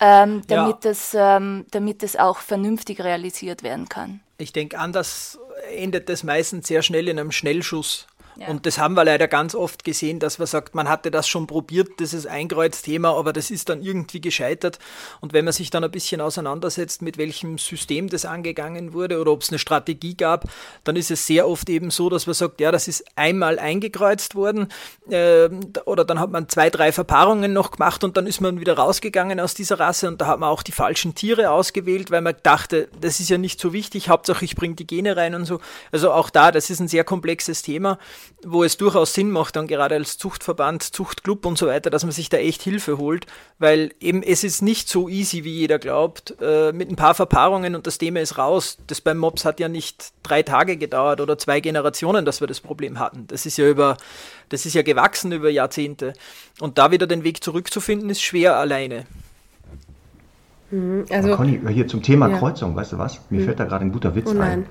ähm, 0.00 0.42
damit, 0.46 0.84
ja. 0.84 0.90
das, 0.90 1.14
ähm, 1.18 1.66
damit 1.70 2.02
das 2.02 2.16
auch 2.16 2.38
vernünftig 2.38 3.00
realisiert 3.00 3.62
werden 3.62 3.88
kann. 3.88 4.20
Ich 4.38 4.52
denke, 4.52 4.78
anders 4.78 5.38
endet 5.74 6.08
das 6.08 6.22
meistens 6.22 6.66
sehr 6.66 6.82
schnell 6.82 7.08
in 7.08 7.18
einem 7.18 7.32
Schnellschuss. 7.32 8.06
Und 8.46 8.64
das 8.64 8.78
haben 8.78 8.94
wir 8.94 9.04
leider 9.04 9.28
ganz 9.28 9.54
oft 9.54 9.84
gesehen, 9.84 10.18
dass 10.18 10.38
man 10.38 10.46
sagt, 10.46 10.74
man 10.74 10.88
hatte 10.88 11.10
das 11.10 11.28
schon 11.28 11.46
probiert, 11.46 12.00
dieses 12.00 12.26
Einkreuzthema, 12.26 13.12
aber 13.12 13.34
das 13.34 13.50
ist 13.50 13.68
dann 13.68 13.82
irgendwie 13.82 14.20
gescheitert. 14.20 14.78
Und 15.20 15.34
wenn 15.34 15.44
man 15.44 15.52
sich 15.52 15.68
dann 15.68 15.84
ein 15.84 15.90
bisschen 15.90 16.22
auseinandersetzt, 16.22 17.02
mit 17.02 17.18
welchem 17.18 17.58
System 17.58 18.08
das 18.08 18.24
angegangen 18.24 18.94
wurde 18.94 19.20
oder 19.20 19.32
ob 19.32 19.42
es 19.42 19.50
eine 19.50 19.58
Strategie 19.58 20.16
gab, 20.16 20.44
dann 20.84 20.96
ist 20.96 21.10
es 21.10 21.26
sehr 21.26 21.46
oft 21.46 21.68
eben 21.68 21.90
so, 21.90 22.08
dass 22.08 22.26
man 22.26 22.34
sagt, 22.34 22.60
ja, 22.60 22.72
das 22.72 22.88
ist 22.88 23.04
einmal 23.14 23.58
eingekreuzt 23.58 24.34
worden 24.34 24.68
äh, 25.10 25.50
oder 25.84 26.06
dann 26.06 26.18
hat 26.18 26.30
man 26.30 26.48
zwei, 26.48 26.70
drei 26.70 26.92
Verpaarungen 26.92 27.52
noch 27.52 27.72
gemacht 27.72 28.04
und 28.04 28.16
dann 28.16 28.26
ist 28.26 28.40
man 28.40 28.58
wieder 28.58 28.74
rausgegangen 28.74 29.38
aus 29.38 29.52
dieser 29.52 29.78
Rasse 29.78 30.08
und 30.08 30.20
da 30.20 30.26
hat 30.26 30.40
man 30.40 30.48
auch 30.48 30.62
die 30.62 30.72
falschen 30.72 31.14
Tiere 31.14 31.50
ausgewählt, 31.50 32.10
weil 32.10 32.22
man 32.22 32.36
dachte, 32.42 32.88
das 33.02 33.20
ist 33.20 33.28
ja 33.28 33.36
nicht 33.36 33.60
so 33.60 33.74
wichtig, 33.74 34.08
Hauptsache 34.08 34.46
ich 34.46 34.56
bringe 34.56 34.76
die 34.76 34.86
Gene 34.86 35.16
rein 35.16 35.34
und 35.34 35.44
so. 35.44 35.60
Also 35.92 36.12
auch 36.12 36.30
da, 36.30 36.52
das 36.52 36.70
ist 36.70 36.80
ein 36.80 36.88
sehr 36.88 37.04
komplexes 37.04 37.60
Thema 37.60 37.98
wo 38.44 38.64
es 38.64 38.76
durchaus 38.76 39.12
Sinn 39.12 39.30
macht, 39.30 39.56
dann 39.56 39.66
gerade 39.66 39.94
als 39.94 40.16
Zuchtverband, 40.16 40.82
Zuchtclub 40.82 41.44
und 41.44 41.58
so 41.58 41.66
weiter, 41.66 41.90
dass 41.90 42.04
man 42.04 42.12
sich 42.12 42.28
da 42.28 42.38
echt 42.38 42.62
Hilfe 42.62 42.96
holt, 42.98 43.26
weil 43.58 43.92
eben 44.00 44.22
es 44.22 44.44
ist 44.44 44.62
nicht 44.62 44.88
so 44.88 45.08
easy, 45.08 45.44
wie 45.44 45.52
jeder 45.52 45.78
glaubt, 45.78 46.36
äh, 46.40 46.72
mit 46.72 46.90
ein 46.90 46.96
paar 46.96 47.14
Verpaarungen 47.14 47.74
und 47.74 47.86
das 47.86 47.98
Thema 47.98 48.20
ist 48.20 48.38
raus. 48.38 48.78
Das 48.86 49.00
beim 49.00 49.18
Mops 49.18 49.44
hat 49.44 49.60
ja 49.60 49.68
nicht 49.68 50.12
drei 50.22 50.42
Tage 50.42 50.76
gedauert 50.76 51.20
oder 51.20 51.36
zwei 51.36 51.60
Generationen, 51.60 52.24
dass 52.24 52.40
wir 52.40 52.46
das 52.46 52.60
Problem 52.60 52.98
hatten. 52.98 53.26
Das 53.26 53.44
ist 53.44 53.58
ja 53.58 53.68
über, 53.68 53.96
das 54.48 54.64
ist 54.64 54.74
ja 54.74 54.82
gewachsen 54.82 55.32
über 55.32 55.50
Jahrzehnte. 55.50 56.14
Und 56.60 56.78
da 56.78 56.90
wieder 56.90 57.06
den 57.06 57.24
Weg 57.24 57.44
zurückzufinden, 57.44 58.08
ist 58.08 58.22
schwer 58.22 58.56
alleine. 58.56 59.04
Mhm, 60.70 61.04
also, 61.10 61.36
Conny, 61.36 61.60
hier 61.72 61.88
zum 61.88 62.02
Thema 62.02 62.28
ja. 62.30 62.38
Kreuzung, 62.38 62.74
weißt 62.74 62.92
du 62.92 62.98
was? 62.98 63.20
Mir 63.28 63.40
mhm. 63.40 63.44
fällt 63.44 63.60
da 63.60 63.64
gerade 63.64 63.84
ein 63.84 63.92
guter 63.92 64.14
Witz 64.14 64.30
oh 64.34 64.38
ein. 64.38 64.66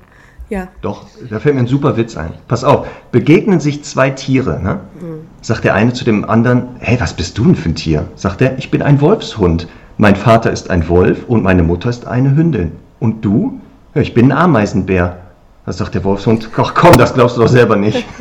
Ja. 0.50 0.68
Doch, 0.82 1.06
da 1.30 1.40
fällt 1.40 1.56
mir 1.56 1.62
ein 1.62 1.68
super 1.68 1.96
Witz 1.96 2.18
ein. 2.18 2.34
Pass 2.48 2.64
auf, 2.64 2.88
begegnen 3.12 3.60
sich 3.60 3.84
zwei 3.84 4.10
Tiere, 4.10 4.60
ne? 4.62 4.80
Mhm. 5.00 5.28
Sagt 5.42 5.64
der 5.64 5.76
eine 5.76 5.94
zu 5.94 6.04
dem 6.04 6.28
anderen, 6.28 6.70
hey, 6.80 7.00
was 7.00 7.14
bist 7.14 7.38
du 7.38 7.46
denn 7.46 7.56
für 7.56 7.70
ein 7.70 7.76
Tier? 7.76 8.08
Sagt 8.16 8.42
er, 8.42 8.58
ich 8.58 8.72
bin 8.72 8.82
ein 8.82 9.00
Wolfshund. 9.00 9.68
Mein 9.98 10.16
Vater 10.16 10.52
ist 10.52 10.72
ein 10.72 10.90
Wolf 10.90 11.26
und 11.28 11.44
meine 11.44 11.62
Mutter 11.62 11.90
ist 11.90 12.08
eine 12.08 12.36
Hündin. 12.36 12.72
Und 13.00 13.24
du? 13.24 13.60
Ja, 13.94 14.02
ich 14.02 14.14
bin 14.14 14.32
ein 14.32 14.38
Ameisenbär. 14.38 15.18
Da 15.66 15.74
sagt 15.74 15.94
der 15.94 16.04
Wolfshund, 16.04 16.50
ach 16.58 16.74
komm, 16.74 16.98
das 16.98 17.14
glaubst 17.14 17.38
du 17.38 17.42
doch 17.42 17.48
selber 17.48 17.76
nicht. 17.76 18.06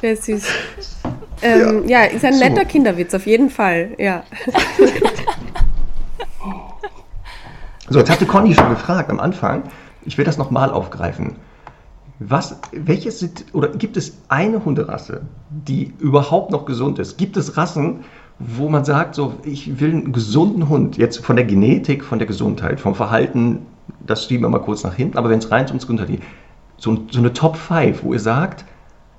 Sehr 0.00 0.16
süß. 0.16 0.44
Ähm, 1.40 1.88
ja. 1.88 2.02
ja. 2.02 2.10
ist 2.10 2.24
ein 2.24 2.38
netter 2.38 2.62
so. 2.62 2.68
Kinderwitz, 2.68 3.14
auf 3.14 3.26
jeden 3.26 3.48
Fall, 3.48 3.90
ja. 3.98 4.24
So, 7.90 7.98
jetzt 7.98 8.10
hatte 8.10 8.26
Conny 8.26 8.54
schon 8.54 8.68
gefragt 8.68 9.08
am 9.08 9.18
Anfang. 9.18 9.62
Ich 10.04 10.18
will 10.18 10.24
das 10.24 10.36
nochmal 10.36 10.70
aufgreifen. 10.70 11.36
Was, 12.18 12.58
welches 12.72 13.20
sind, 13.20 13.46
oder 13.52 13.68
gibt 13.68 13.96
es 13.96 14.18
eine 14.28 14.64
Hunderasse, 14.64 15.22
die 15.48 15.94
überhaupt 15.98 16.50
noch 16.50 16.66
gesund 16.66 16.98
ist? 16.98 17.16
Gibt 17.16 17.36
es 17.36 17.56
Rassen, 17.56 18.00
wo 18.38 18.68
man 18.68 18.84
sagt, 18.84 19.14
so, 19.14 19.34
ich 19.44 19.80
will 19.80 19.90
einen 19.90 20.12
gesunden 20.12 20.68
Hund, 20.68 20.96
jetzt 20.98 21.24
von 21.24 21.36
der 21.36 21.44
Genetik, 21.44 22.04
von 22.04 22.18
der 22.18 22.26
Gesundheit, 22.26 22.80
vom 22.80 22.94
Verhalten, 22.94 23.60
das 24.04 24.26
schieben 24.26 24.44
wir 24.44 24.48
mal 24.48 24.58
kurz 24.58 24.84
nach 24.84 24.94
hinten, 24.94 25.16
aber 25.16 25.30
wenn 25.30 25.38
es 25.38 25.50
rein 25.50 25.66
ums 25.68 25.82
Gesundheit 25.86 26.08
geht, 26.08 26.22
so, 26.76 26.98
so 27.10 27.18
eine 27.20 27.32
Top 27.32 27.56
5, 27.56 28.02
wo 28.02 28.12
ihr 28.12 28.20
sagt, 28.20 28.64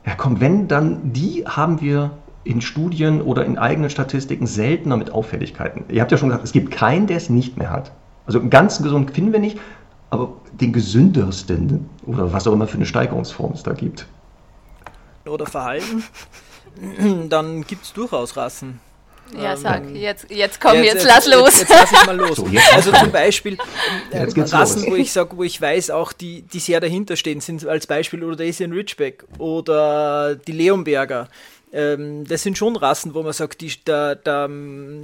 ja 0.05 0.13
komm, 0.15 0.39
wenn, 0.41 0.67
dann 0.67 1.13
die 1.13 1.45
haben 1.45 1.81
wir 1.81 2.11
in 2.43 2.61
Studien 2.61 3.21
oder 3.21 3.45
in 3.45 3.57
eigenen 3.57 3.89
Statistiken 3.89 4.45
seltener 4.45 4.97
mit 4.97 5.11
Auffälligkeiten. 5.11 5.85
Ihr 5.89 6.01
habt 6.01 6.11
ja 6.11 6.17
schon 6.17 6.29
gesagt, 6.29 6.45
es 6.45 6.51
gibt 6.51 6.71
keinen, 6.71 7.07
der 7.07 7.17
es 7.17 7.29
nicht 7.29 7.57
mehr 7.57 7.71
hat. 7.71 7.91
Also 8.29 8.47
ganz 8.47 8.79
gesund 8.83 9.09
finden 9.09 9.33
wir 9.33 9.39
nicht, 9.39 9.57
aber 10.11 10.33
den 10.51 10.71
gesündesten 10.71 11.89
oder 12.05 12.31
was 12.31 12.45
auch 12.45 12.53
immer 12.53 12.67
für 12.67 12.75
eine 12.75 12.85
Steigerungsform 12.85 13.53
es 13.53 13.63
da 13.63 13.73
gibt. 13.73 14.05
Oder 15.25 15.47
Verhalten, 15.47 16.03
dann 17.29 17.65
gibt 17.65 17.85
es 17.85 17.93
durchaus 17.93 18.37
Rassen. 18.37 18.81
Ja, 19.33 19.53
ähm, 19.53 19.57
sag, 19.57 19.89
jetzt, 19.95 20.29
jetzt 20.29 20.61
komm, 20.61 20.75
jetzt, 20.75 20.93
jetzt, 20.93 21.07
lass 21.07 21.25
jetzt, 21.25 21.35
los. 21.35 21.59
Jetzt, 21.59 21.69
lass 21.71 21.91
ich 21.91 22.05
mal 22.05 22.17
los. 22.17 22.37
So, 22.37 22.45
also 22.71 22.91
zum 22.91 23.11
Beispiel 23.11 23.57
äh, 24.11 24.27
Rassen, 24.37 24.83
los. 24.83 24.91
wo 24.91 24.95
ich 24.95 25.11
sage, 25.11 25.35
wo 25.35 25.41
ich 25.41 25.59
weiß, 25.59 25.89
auch 25.89 26.13
die, 26.13 26.43
die 26.43 26.59
sehr 26.59 26.79
dahinter 26.79 27.15
stehen, 27.15 27.41
sind 27.41 27.65
als 27.65 27.87
Beispiel 27.87 28.23
Rhodesian 28.23 28.71
Ridgeback 28.71 29.25
oder 29.39 30.35
die 30.35 30.51
Leonberger. 30.51 31.29
Ähm, 31.73 32.27
das 32.27 32.43
sind 32.43 32.59
schon 32.59 32.75
Rassen, 32.75 33.15
wo 33.15 33.23
man 33.23 33.33
sagt, 33.33 33.61
die, 33.61 33.73
da, 33.85 34.13
da, 34.13 34.47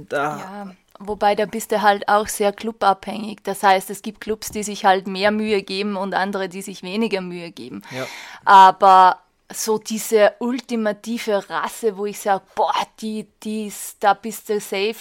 da 0.08 0.38
ja. 0.38 0.76
Wobei 0.98 1.34
da 1.34 1.46
bist 1.46 1.72
du 1.72 1.82
halt 1.82 2.08
auch 2.08 2.28
sehr 2.28 2.52
clubabhängig. 2.52 3.40
Das 3.42 3.62
heißt, 3.62 3.90
es 3.90 4.02
gibt 4.02 4.20
Clubs, 4.20 4.50
die 4.50 4.62
sich 4.62 4.84
halt 4.84 5.06
mehr 5.06 5.30
Mühe 5.30 5.62
geben 5.62 5.96
und 5.96 6.14
andere, 6.14 6.48
die 6.48 6.62
sich 6.62 6.82
weniger 6.82 7.20
Mühe 7.20 7.50
geben. 7.50 7.82
Ja. 7.90 8.06
Aber 8.44 9.20
so 9.52 9.78
diese 9.78 10.34
ultimative 10.38 11.48
Rasse, 11.48 11.96
wo 11.96 12.06
ich 12.06 12.18
sage, 12.18 12.44
boah, 12.54 12.74
die, 13.00 13.26
die 13.42 13.66
ist, 13.66 13.96
da 14.00 14.14
bist 14.14 14.48
du 14.48 14.60
safe. 14.60 14.96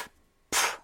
Pff. 0.54 0.82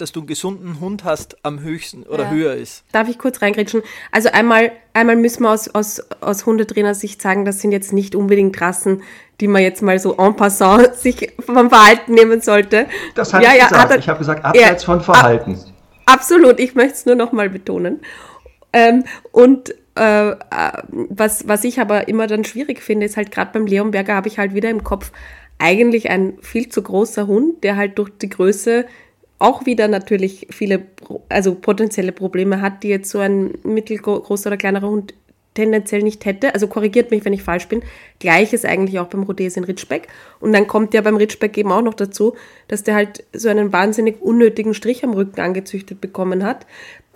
Dass 0.00 0.12
du 0.12 0.20
einen 0.20 0.26
gesunden 0.26 0.80
Hund 0.80 1.04
hast, 1.04 1.36
am 1.44 1.60
höchsten 1.60 2.04
oder 2.04 2.24
ja. 2.24 2.30
höher 2.30 2.54
ist. 2.54 2.84
Darf 2.92 3.08
ich 3.08 3.18
kurz 3.18 3.42
reingrätschen? 3.42 3.82
Also 4.10 4.30
einmal, 4.30 4.72
einmal 4.94 5.16
müssen 5.16 5.42
wir 5.42 5.50
aus, 5.50 5.68
aus, 5.68 6.00
aus 6.20 6.46
Hundetrainersicht 6.46 7.20
sagen, 7.20 7.44
das 7.44 7.60
sind 7.60 7.72
jetzt 7.72 7.92
nicht 7.92 8.14
unbedingt 8.14 8.58
Rassen, 8.60 9.02
die 9.40 9.48
man 9.48 9.62
jetzt 9.62 9.82
mal 9.82 9.98
so 9.98 10.16
en 10.16 10.36
passant 10.36 10.94
sich 10.94 11.32
vom 11.40 11.68
Verhalten 11.68 12.14
nehmen 12.14 12.40
sollte. 12.40 12.86
Das 13.14 13.34
hat 13.34 13.42
ja, 13.42 13.50
ich 13.52 13.58
ja, 13.58 13.68
gesagt. 13.68 13.90
Er, 13.90 13.98
ich 13.98 14.08
habe 14.08 14.18
gesagt, 14.18 14.44
abseits 14.44 14.82
ja, 14.82 14.86
von 14.86 15.00
Verhalten. 15.02 15.54
Ab, 16.06 16.18
absolut, 16.18 16.60
ich 16.60 16.74
möchte 16.74 16.94
es 16.94 17.06
nur 17.06 17.14
noch 17.14 17.32
mal 17.32 17.50
betonen. 17.50 18.00
Ähm, 18.72 19.04
und 19.32 19.74
äh, 19.96 20.30
äh, 20.30 20.36
was, 20.88 21.46
was 21.46 21.64
ich 21.64 21.80
aber 21.80 22.08
immer 22.08 22.26
dann 22.26 22.44
schwierig 22.44 22.82
finde, 22.82 23.06
ist 23.06 23.16
halt 23.16 23.30
gerade 23.30 23.50
beim 23.52 23.66
Leonberger 23.66 24.14
habe 24.14 24.28
ich 24.28 24.38
halt 24.38 24.54
wieder 24.54 24.70
im 24.70 24.82
Kopf 24.82 25.12
eigentlich 25.58 26.08
ein 26.08 26.38
viel 26.40 26.68
zu 26.68 26.82
großer 26.82 27.26
Hund, 27.26 27.62
der 27.64 27.76
halt 27.76 27.98
durch 27.98 28.10
die 28.10 28.30
Größe 28.30 28.86
auch 29.40 29.66
wieder 29.66 29.88
natürlich 29.88 30.46
viele, 30.50 30.82
also 31.28 31.54
potenzielle 31.54 32.12
Probleme 32.12 32.60
hat, 32.60 32.82
die 32.82 32.88
jetzt 32.88 33.10
so 33.10 33.18
ein 33.18 33.54
mittelgroßer 33.64 34.48
oder 34.48 34.56
kleinerer 34.56 34.88
Hund 34.88 35.14
tendenziell 35.54 36.02
nicht 36.02 36.24
hätte. 36.26 36.54
Also 36.54 36.68
korrigiert 36.68 37.10
mich, 37.10 37.24
wenn 37.24 37.32
ich 37.32 37.42
falsch 37.42 37.66
bin. 37.66 37.82
Gleiches 38.18 38.64
eigentlich 38.64 39.00
auch 39.00 39.08
beim 39.08 39.24
Rhodesien 39.24 39.64
Ritschbeck. 39.64 40.08
Und 40.38 40.52
dann 40.52 40.66
kommt 40.66 40.94
ja 40.94 41.00
beim 41.00 41.16
Ritschbeck 41.16 41.56
eben 41.58 41.72
auch 41.72 41.82
noch 41.82 41.94
dazu, 41.94 42.36
dass 42.68 42.84
der 42.84 42.94
halt 42.94 43.24
so 43.32 43.48
einen 43.48 43.72
wahnsinnig 43.72 44.20
unnötigen 44.20 44.74
Strich 44.74 45.02
am 45.02 45.14
Rücken 45.14 45.40
angezüchtet 45.40 46.00
bekommen 46.00 46.44
hat, 46.44 46.66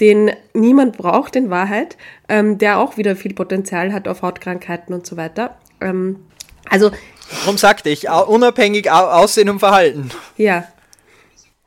den 0.01 0.33
niemand 0.53 0.97
braucht 0.97 1.37
in 1.37 1.51
Wahrheit, 1.51 1.97
ähm, 2.29 2.59
der 2.59 2.81
auch 2.81 2.97
wieder 2.97 3.15
viel 3.15 3.35
Potenzial 3.35 3.93
hat 3.93 4.09
auf 4.09 4.23
Hautkrankheiten 4.23 4.95
und 4.95 5.07
so 5.07 5.17
weiter. 5.17 5.57
Ähm, 5.81 6.21
also 6.69 6.91
Darum 7.41 7.59
sagte 7.59 7.91
ich, 7.91 8.09
unabhängig 8.09 8.91
Aussehen 8.91 9.49
und 9.49 9.59
Verhalten. 9.59 10.11
Ja. 10.37 10.67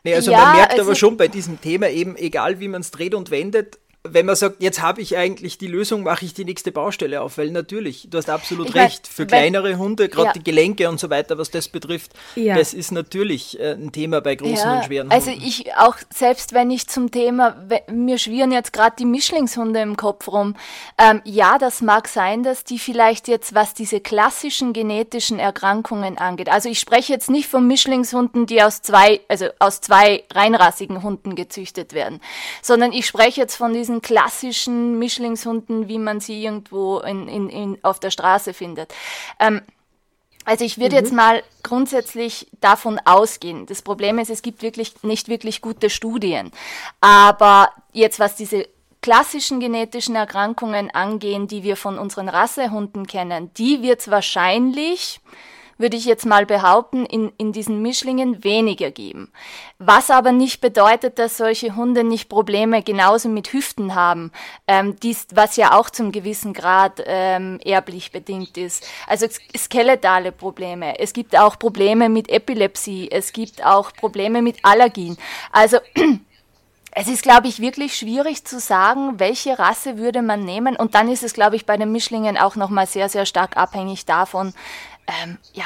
Nee, 0.08 0.16
also 0.16 0.32
ja, 0.32 0.38
man 0.38 0.56
merkt 0.56 0.72
also 0.72 0.84
aber 0.84 0.96
schon 0.96 1.18
bei 1.18 1.28
diesem 1.28 1.60
Thema 1.60 1.90
eben, 1.90 2.16
egal 2.16 2.62
wie 2.62 2.70
man 2.70 2.80
es 2.80 2.92
dreht 2.92 3.14
und 3.14 3.30
wendet, 3.30 3.78
wenn 4.14 4.26
man 4.26 4.36
sagt, 4.36 4.62
jetzt 4.62 4.82
habe 4.82 5.02
ich 5.02 5.18
eigentlich 5.18 5.58
die 5.58 5.68
Lösung, 5.68 6.04
mache 6.04 6.26
ich 6.26 6.34
die 6.34 6.46
nächste 6.46 6.72
Baustelle 6.72 7.22
auf, 7.22 7.38
weil 7.38 7.52
natürlich, 7.52 8.08
du 8.10 8.18
hast 8.18 8.30
absolut 8.30 8.70
ich 8.70 8.76
recht, 8.76 9.08
für 9.08 9.26
kleinere 9.26 9.78
Hunde, 9.78 10.10
gerade 10.10 10.28
ja. 10.28 10.34
die 10.34 10.44
Gelenke 10.44 10.90
und 10.90 11.00
so 11.00 11.10
weiter, 11.10 11.38
was 11.38 11.52
das 11.52 11.68
betrifft, 11.68 12.12
ja. 12.36 12.56
das 12.56 12.74
ist 12.74 12.92
natürlich 12.92 13.60
äh, 13.60 13.72
ein 13.72 13.92
Thema 13.92 14.22
bei 14.22 14.36
großen 14.36 14.56
ja, 14.56 14.78
und 14.78 14.86
schweren 14.86 15.12
also 15.12 15.32
Hunden. 15.32 15.44
Also 15.44 15.48
ich 15.48 15.76
auch, 15.76 15.96
selbst 16.14 16.54
wenn 16.54 16.72
ich 16.72 16.88
zum 16.88 17.12
Thema, 17.12 17.56
mir 17.90 18.18
schwirren 18.18 18.52
jetzt 18.52 18.74
gerade 18.74 18.96
die 18.98 19.06
Mischlingshunde 19.06 19.82
im 19.82 19.98
Kopf 19.98 20.28
rum, 20.28 20.56
ähm, 20.98 21.22
ja, 21.24 21.58
das 21.58 21.82
mag 21.82 22.08
sein, 22.08 22.44
dass 22.44 22.64
die 22.64 22.80
vielleicht 22.80 23.28
jetzt, 23.28 23.54
was 23.54 23.74
diese 23.74 24.00
klassischen 24.00 24.74
genetischen 24.74 25.40
Erkrankungen 25.40 26.18
angeht, 26.18 26.50
also 26.50 26.70
ich 26.70 26.80
spreche 26.80 27.14
jetzt 27.14 27.30
nicht 27.30 27.48
von 27.48 27.68
Mischlingshunden, 27.68 28.46
die 28.46 28.62
aus 28.62 28.82
zwei, 28.82 29.22
also 29.28 29.48
aus 29.60 29.82
zwei 29.82 30.24
reinrassigen 30.34 31.04
Hunden 31.04 31.36
gezüchtet 31.36 31.94
werden, 31.94 32.20
sondern 32.62 32.92
ich 32.92 33.06
spreche 33.06 33.42
jetzt 33.42 33.56
von 33.56 33.74
diesen 33.74 33.97
klassischen 34.02 35.00
Mischlingshunden, 35.00 35.88
wie 35.88 36.00
man 36.00 36.20
sie 36.20 36.44
irgendwo 36.44 37.00
in, 37.00 37.28
in, 37.28 37.50
in, 37.50 37.78
auf 37.84 38.00
der 38.00 38.12
Straße 38.12 38.54
findet. 38.54 38.94
Ähm, 39.40 39.62
also 40.48 40.64
ich 40.64 40.78
würde 40.78 40.96
mhm. 40.96 41.02
jetzt 41.02 41.14
mal 41.14 41.44
grundsätzlich 41.62 42.48
davon 42.62 43.00
ausgehen. 43.04 43.66
Das 43.66 43.82
Problem 43.82 44.18
ist, 44.18 44.30
es 44.30 44.42
gibt 44.42 44.62
wirklich 44.62 45.04
nicht 45.04 45.28
wirklich 45.28 45.62
gute 45.62 45.90
Studien. 45.90 46.52
Aber 47.02 47.70
jetzt, 47.92 48.18
was 48.20 48.36
diese 48.36 48.66
klassischen 49.02 49.60
genetischen 49.60 50.16
Erkrankungen 50.16 50.90
angehen, 50.90 51.48
die 51.48 51.64
wir 51.64 51.76
von 51.76 52.00
unseren 52.00 52.30
Rassehunden 52.30 53.08
kennen, 53.08 53.52
die 53.56 53.82
wird 53.82 54.00
es 54.00 54.10
wahrscheinlich 54.10 55.20
würde 55.78 55.98
ich 55.98 56.06
jetzt 56.06 56.26
mal 56.26 56.46
behaupten, 56.46 57.06
in, 57.06 57.32
in 57.38 57.52
diesen 57.52 57.82
Mischlingen 57.82 58.44
weniger 58.44 58.92
geben. 58.92 59.32
Was 59.80 60.10
aber 60.10 60.32
nicht 60.32 60.62
bedeutet, 60.62 61.20
dass 61.20 61.38
solche 61.38 61.76
Hunde 61.76 62.04
nicht 62.04 62.30
Probleme 62.30 62.82
genauso 62.82 63.30
mit 63.30 63.54
Hüften 63.54 63.96
haben, 63.96 64.32
ähm, 64.68 64.96
dies, 65.02 65.28
was 65.34 65.56
ja 65.56 65.78
auch 65.78 65.90
zum 65.90 66.12
gewissen 66.12 66.54
Grad 66.54 67.04
ähm, 67.06 67.60
erblich 67.64 68.12
bedingt 68.12 68.58
ist. 68.58 68.88
Also 69.08 69.28
skeletale 69.56 70.32
Probleme. 70.32 71.00
Es 71.00 71.14
gibt 71.14 71.38
auch 71.38 71.60
Probleme 71.60 72.10
mit 72.10 72.30
Epilepsie. 72.30 73.10
Es 73.12 73.34
gibt 73.34 73.66
auch 73.66 73.94
Probleme 73.94 74.42
mit 74.42 74.58
Allergien. 74.64 75.18
Also 75.52 75.78
es 76.92 77.08
ist, 77.08 77.22
glaube 77.22 77.48
ich, 77.48 77.60
wirklich 77.60 77.96
schwierig 77.96 78.44
zu 78.46 78.60
sagen, 78.60 79.20
welche 79.20 79.60
Rasse 79.60 80.00
würde 80.00 80.24
man 80.24 80.44
nehmen. 80.44 80.76
Und 80.76 80.96
dann 80.96 81.12
ist 81.12 81.22
es, 81.22 81.34
glaube 81.34 81.56
ich, 81.56 81.68
bei 81.68 81.78
den 81.78 81.92
Mischlingen 81.92 82.38
auch 82.38 82.56
nochmal 82.56 82.88
sehr, 82.88 83.08
sehr 83.08 83.28
stark 83.28 83.56
abhängig 83.56 84.06
davon, 84.06 84.54
ähm, 85.08 85.38
ja, 85.54 85.66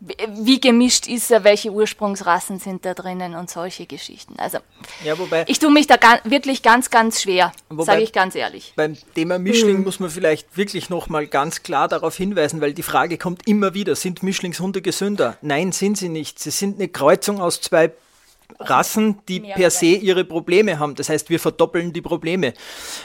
wie 0.00 0.60
gemischt 0.60 1.08
ist 1.08 1.30
er, 1.30 1.42
welche 1.42 1.70
Ursprungsrassen 1.70 2.58
sind 2.58 2.84
da 2.84 2.92
drinnen 2.92 3.34
und 3.34 3.48
solche 3.48 3.86
Geschichten. 3.86 4.34
Also 4.38 4.58
ja, 5.02 5.18
wobei, 5.18 5.44
ich 5.48 5.58
tue 5.58 5.70
mich 5.70 5.86
da 5.86 5.96
ga 5.96 6.20
wirklich 6.24 6.62
ganz, 6.62 6.90
ganz 6.90 7.22
schwer, 7.22 7.50
sage 7.78 8.02
ich 8.02 8.12
ganz 8.12 8.34
ehrlich. 8.34 8.74
Beim 8.76 8.96
Thema 9.14 9.38
Mischling 9.38 9.78
mhm. 9.78 9.84
muss 9.84 9.98
man 9.98 10.10
vielleicht 10.10 10.54
wirklich 10.56 10.90
nochmal 10.90 11.26
ganz 11.26 11.62
klar 11.62 11.88
darauf 11.88 12.14
hinweisen, 12.14 12.60
weil 12.60 12.74
die 12.74 12.82
Frage 12.82 13.16
kommt 13.16 13.48
immer 13.48 13.72
wieder, 13.72 13.94
sind 13.94 14.22
Mischlingshunde 14.22 14.82
gesünder? 14.82 15.38
Nein, 15.40 15.72
sind 15.72 15.96
sie 15.96 16.10
nicht. 16.10 16.38
Sie 16.38 16.50
sind 16.50 16.78
eine 16.78 16.88
Kreuzung 16.88 17.40
aus 17.40 17.62
zwei 17.62 17.90
Rassen, 18.58 19.18
die 19.28 19.40
per 19.40 19.70
se 19.70 19.86
ihre 19.86 20.24
Probleme 20.24 20.78
haben. 20.78 20.94
Das 20.94 21.08
heißt, 21.08 21.30
wir 21.30 21.40
verdoppeln 21.40 21.92
die 21.92 22.00
Probleme. 22.00 22.52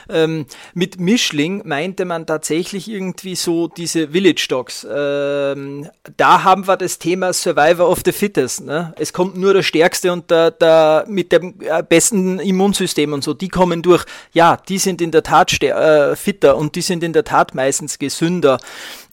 Ähm, 0.09 0.45
mit 0.73 0.99
Mischling 0.99 1.61
meinte 1.65 2.05
man 2.05 2.25
tatsächlich 2.25 2.89
irgendwie 2.89 3.35
so 3.35 3.67
diese 3.67 4.09
Village 4.09 4.47
Dogs. 4.49 4.87
Ähm, 4.89 5.89
da 6.17 6.43
haben 6.43 6.67
wir 6.67 6.77
das 6.77 6.99
Thema 6.99 7.33
Survivor 7.33 7.89
of 7.89 8.01
the 8.05 8.11
Fittest. 8.11 8.65
Ne? 8.65 8.93
Es 8.97 9.13
kommt 9.13 9.37
nur 9.37 9.53
der 9.53 9.63
Stärkste 9.63 10.11
und 10.11 10.31
der, 10.31 10.51
der 10.51 11.05
mit 11.07 11.31
dem 11.31 11.55
äh, 11.61 11.83
besten 11.83 12.39
Immunsystem 12.39 13.13
und 13.13 13.23
so. 13.23 13.33
Die 13.33 13.49
kommen 13.49 13.81
durch. 13.81 14.05
Ja, 14.33 14.57
die 14.67 14.77
sind 14.77 15.01
in 15.01 15.11
der 15.11 15.23
Tat 15.23 15.61
äh, 15.61 16.15
fitter 16.15 16.57
und 16.57 16.75
die 16.75 16.81
sind 16.81 17.03
in 17.03 17.13
der 17.13 17.23
Tat 17.23 17.55
meistens 17.55 17.99
gesünder 17.99 18.57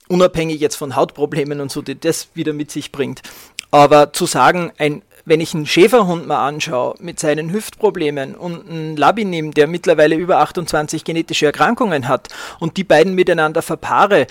unabhängig 0.09 0.61
jetzt 0.61 0.77
von 0.77 0.97
Hautproblemen 0.97 1.61
und 1.61 1.71
so, 1.71 1.83
die 1.83 1.99
das 1.99 2.29
wieder 2.35 2.53
mit 2.53 2.71
sich 2.71 2.93
bringt. 2.93 3.23
Aber 3.71 4.13
zu 4.13 4.27
sagen, 4.27 4.73
ein 4.79 5.03
wenn 5.29 5.41
ich 5.41 5.55
einen 5.55 5.67
Schäferhund 5.67 6.27
mal 6.27 6.47
anschaue 6.47 6.95
mit 7.01 7.21
seinen 7.21 7.53
Hüftproblemen 7.53 8.35
und 8.35 8.69
einen 8.69 8.97
Labinim, 8.97 9.53
der 9.53 9.67
mittlerweile 9.67 10.17
über 10.17 10.39
28 10.39 11.05
genetische 11.05 11.47
Erkrankungen 11.47 12.09
hat 12.09 12.29
und 12.59 12.77
die 12.77 12.85
beiden 12.85 13.15
miteinander 13.15 13.63
verpaare, 13.63 14.27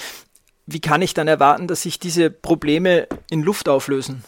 wie 0.66 0.82
kann 0.82 1.02
ich 1.02 1.14
dann 1.14 1.28
erwarten, 1.28 1.68
dass 1.68 1.84
sich 1.84 2.00
diese 2.00 2.30
Probleme 2.30 3.08
in 3.30 3.42
Luft 3.42 3.70
auflösen? 3.70 4.24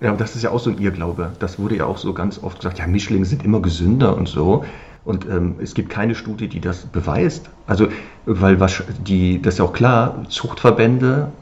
Ja, 0.00 0.10
und 0.10 0.20
das 0.20 0.36
ist 0.36 0.42
ja 0.42 0.50
auch 0.50 0.60
so 0.60 0.70
ein 0.70 0.78
Irrglaube. 0.78 1.32
Das 1.38 1.58
wurde 1.58 1.76
ja 1.76 1.86
auch 1.86 1.96
so 1.96 2.12
ganz 2.12 2.42
oft 2.42 2.58
gesagt, 2.58 2.78
ja, 2.78 2.86
Mischlinge 2.86 3.24
sind 3.24 3.44
immer 3.44 3.60
gesünder 3.60 4.16
und 4.16 4.28
so. 4.28 4.64
Und 5.04 5.26
ähm, 5.26 5.56
es 5.62 5.74
gibt 5.74 5.90
keine 5.90 6.14
Studie, 6.14 6.48
die 6.48 6.60
das 6.60 6.86
beweist. 6.86 7.48
Also, 7.66 7.88
weil 8.26 8.58
was 8.60 8.82
die, 9.06 9.40
das 9.40 9.54
ist 9.54 9.58
ja 9.58 9.64
auch 9.64 9.72
klar, 9.72 10.24
Zuchtverbände 10.28 11.32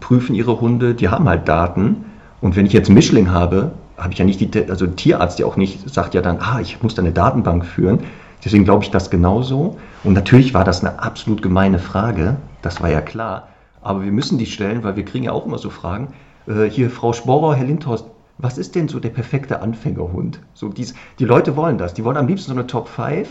prüfen 0.00 0.34
ihre 0.34 0.60
Hunde, 0.60 0.94
die 0.94 1.08
haben 1.08 1.28
halt 1.28 1.48
Daten 1.48 2.04
und 2.40 2.56
wenn 2.56 2.66
ich 2.66 2.72
jetzt 2.72 2.88
Mischling 2.88 3.30
habe, 3.30 3.72
habe 3.96 4.12
ich 4.12 4.18
ja 4.18 4.24
nicht 4.24 4.40
die, 4.40 4.70
also 4.70 4.86
Tierarzt 4.86 5.38
ja 5.38 5.46
auch 5.46 5.56
nicht, 5.56 5.88
sagt 5.92 6.14
ja 6.14 6.22
dann, 6.22 6.38
ah, 6.40 6.58
ich 6.60 6.82
muss 6.82 6.94
da 6.94 7.02
eine 7.02 7.12
Datenbank 7.12 7.66
führen. 7.66 8.00
Deswegen 8.42 8.64
glaube 8.64 8.84
ich 8.84 8.90
das 8.90 9.10
genauso. 9.10 9.76
Und 10.04 10.14
natürlich 10.14 10.54
war 10.54 10.64
das 10.64 10.82
eine 10.82 10.98
absolut 11.00 11.42
gemeine 11.42 11.78
Frage, 11.78 12.36
das 12.62 12.80
war 12.80 12.90
ja 12.90 13.02
klar. 13.02 13.48
Aber 13.82 14.02
wir 14.02 14.12
müssen 14.12 14.38
die 14.38 14.46
stellen, 14.46 14.82
weil 14.82 14.96
wir 14.96 15.04
kriegen 15.04 15.24
ja 15.24 15.32
auch 15.32 15.46
immer 15.46 15.58
so 15.58 15.70
Fragen. 15.70 16.08
Äh, 16.46 16.64
hier, 16.64 16.90
Frau 16.90 17.12
Sporer, 17.12 17.54
Herr 17.54 17.66
Lindhorst, 17.66 18.06
was 18.38 18.56
ist 18.56 18.74
denn 18.74 18.88
so 18.88 19.00
der 19.00 19.10
perfekte 19.10 19.60
Anfängerhund? 19.60 20.40
So 20.54 20.68
dies, 20.70 20.94
die 21.18 21.26
Leute 21.26 21.56
wollen 21.56 21.76
das. 21.76 21.92
Die 21.92 22.04
wollen 22.04 22.16
am 22.16 22.26
liebsten 22.26 22.52
so 22.52 22.58
eine 22.58 22.66
Top 22.66 22.88
5 22.88 23.28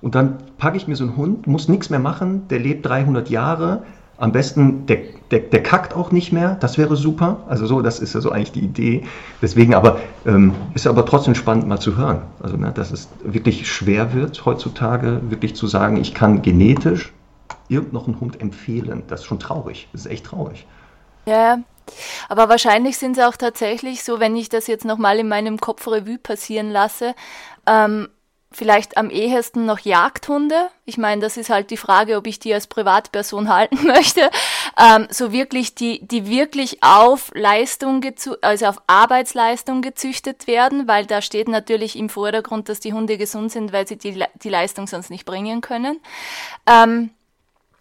und 0.00 0.14
dann 0.16 0.38
packe 0.58 0.76
ich 0.76 0.88
mir 0.88 0.96
so 0.96 1.04
einen 1.04 1.16
Hund, 1.16 1.46
muss 1.46 1.68
nichts 1.68 1.90
mehr 1.90 2.00
machen, 2.00 2.48
der 2.48 2.58
lebt 2.58 2.86
300 2.86 3.30
Jahre, 3.30 3.84
am 4.18 4.32
besten, 4.32 4.86
der, 4.86 4.98
der, 5.30 5.40
der 5.40 5.62
kackt 5.62 5.94
auch 5.94 6.10
nicht 6.10 6.32
mehr, 6.32 6.56
das 6.56 6.76
wäre 6.76 6.96
super. 6.96 7.44
Also 7.48 7.66
so, 7.66 7.82
das 7.82 8.00
ist 8.00 8.14
ja 8.14 8.20
so 8.20 8.32
eigentlich 8.32 8.52
die 8.52 8.64
Idee. 8.64 9.04
Deswegen 9.40 9.74
aber, 9.74 10.00
ähm, 10.26 10.54
ist 10.74 10.86
aber 10.86 11.06
trotzdem 11.06 11.36
spannend 11.36 11.68
mal 11.68 11.78
zu 11.78 11.96
hören. 11.96 12.22
Also, 12.42 12.56
ne, 12.56 12.72
dass 12.72 12.90
es 12.90 13.08
wirklich 13.22 13.70
schwer 13.70 14.12
wird 14.14 14.44
heutzutage, 14.44 15.20
wirklich 15.30 15.54
zu 15.54 15.68
sagen, 15.68 15.96
ich 15.96 16.14
kann 16.14 16.42
genetisch 16.42 17.12
irgend 17.68 17.92
noch 17.92 18.06
einen 18.06 18.20
Hund 18.20 18.40
empfehlen. 18.40 19.04
Das 19.06 19.20
ist 19.20 19.26
schon 19.26 19.38
traurig. 19.38 19.88
Das 19.92 20.02
ist 20.02 20.10
echt 20.10 20.26
traurig. 20.26 20.66
Ja, 21.26 21.58
aber 22.28 22.48
wahrscheinlich 22.48 22.98
sind 22.98 23.16
es 23.16 23.24
auch 23.24 23.36
tatsächlich 23.36 24.02
so, 24.02 24.18
wenn 24.18 24.34
ich 24.34 24.48
das 24.48 24.66
jetzt 24.66 24.84
nochmal 24.84 25.18
in 25.18 25.28
meinem 25.28 25.58
Kopf 25.58 25.86
Revue 25.86 26.18
passieren 26.18 26.70
lasse, 26.70 27.14
ähm, 27.66 28.08
vielleicht 28.50 28.96
am 28.96 29.10
ehesten 29.10 29.66
noch 29.66 29.80
Jagdhunde. 29.80 30.70
Ich 30.86 30.96
meine, 30.96 31.20
das 31.20 31.36
ist 31.36 31.50
halt 31.50 31.70
die 31.70 31.76
Frage, 31.76 32.16
ob 32.16 32.26
ich 32.26 32.38
die 32.38 32.54
als 32.54 32.66
Privatperson 32.66 33.48
halten 33.54 33.86
möchte. 33.86 34.30
Ähm, 34.78 35.06
so 35.10 35.32
wirklich, 35.32 35.74
die, 35.74 36.06
die 36.06 36.28
wirklich 36.28 36.82
auf 36.82 37.30
Leistung, 37.34 38.04
also 38.40 38.66
auf 38.66 38.80
Arbeitsleistung 38.86 39.82
gezüchtet 39.82 40.46
werden, 40.46 40.88
weil 40.88 41.06
da 41.06 41.20
steht 41.20 41.48
natürlich 41.48 41.96
im 41.96 42.08
Vordergrund, 42.08 42.68
dass 42.68 42.80
die 42.80 42.92
Hunde 42.92 43.18
gesund 43.18 43.52
sind, 43.52 43.72
weil 43.72 43.86
sie 43.86 43.96
die, 43.96 44.24
die 44.42 44.48
Leistung 44.48 44.86
sonst 44.86 45.10
nicht 45.10 45.26
bringen 45.26 45.60
können. 45.60 46.00
Ähm, 46.66 47.10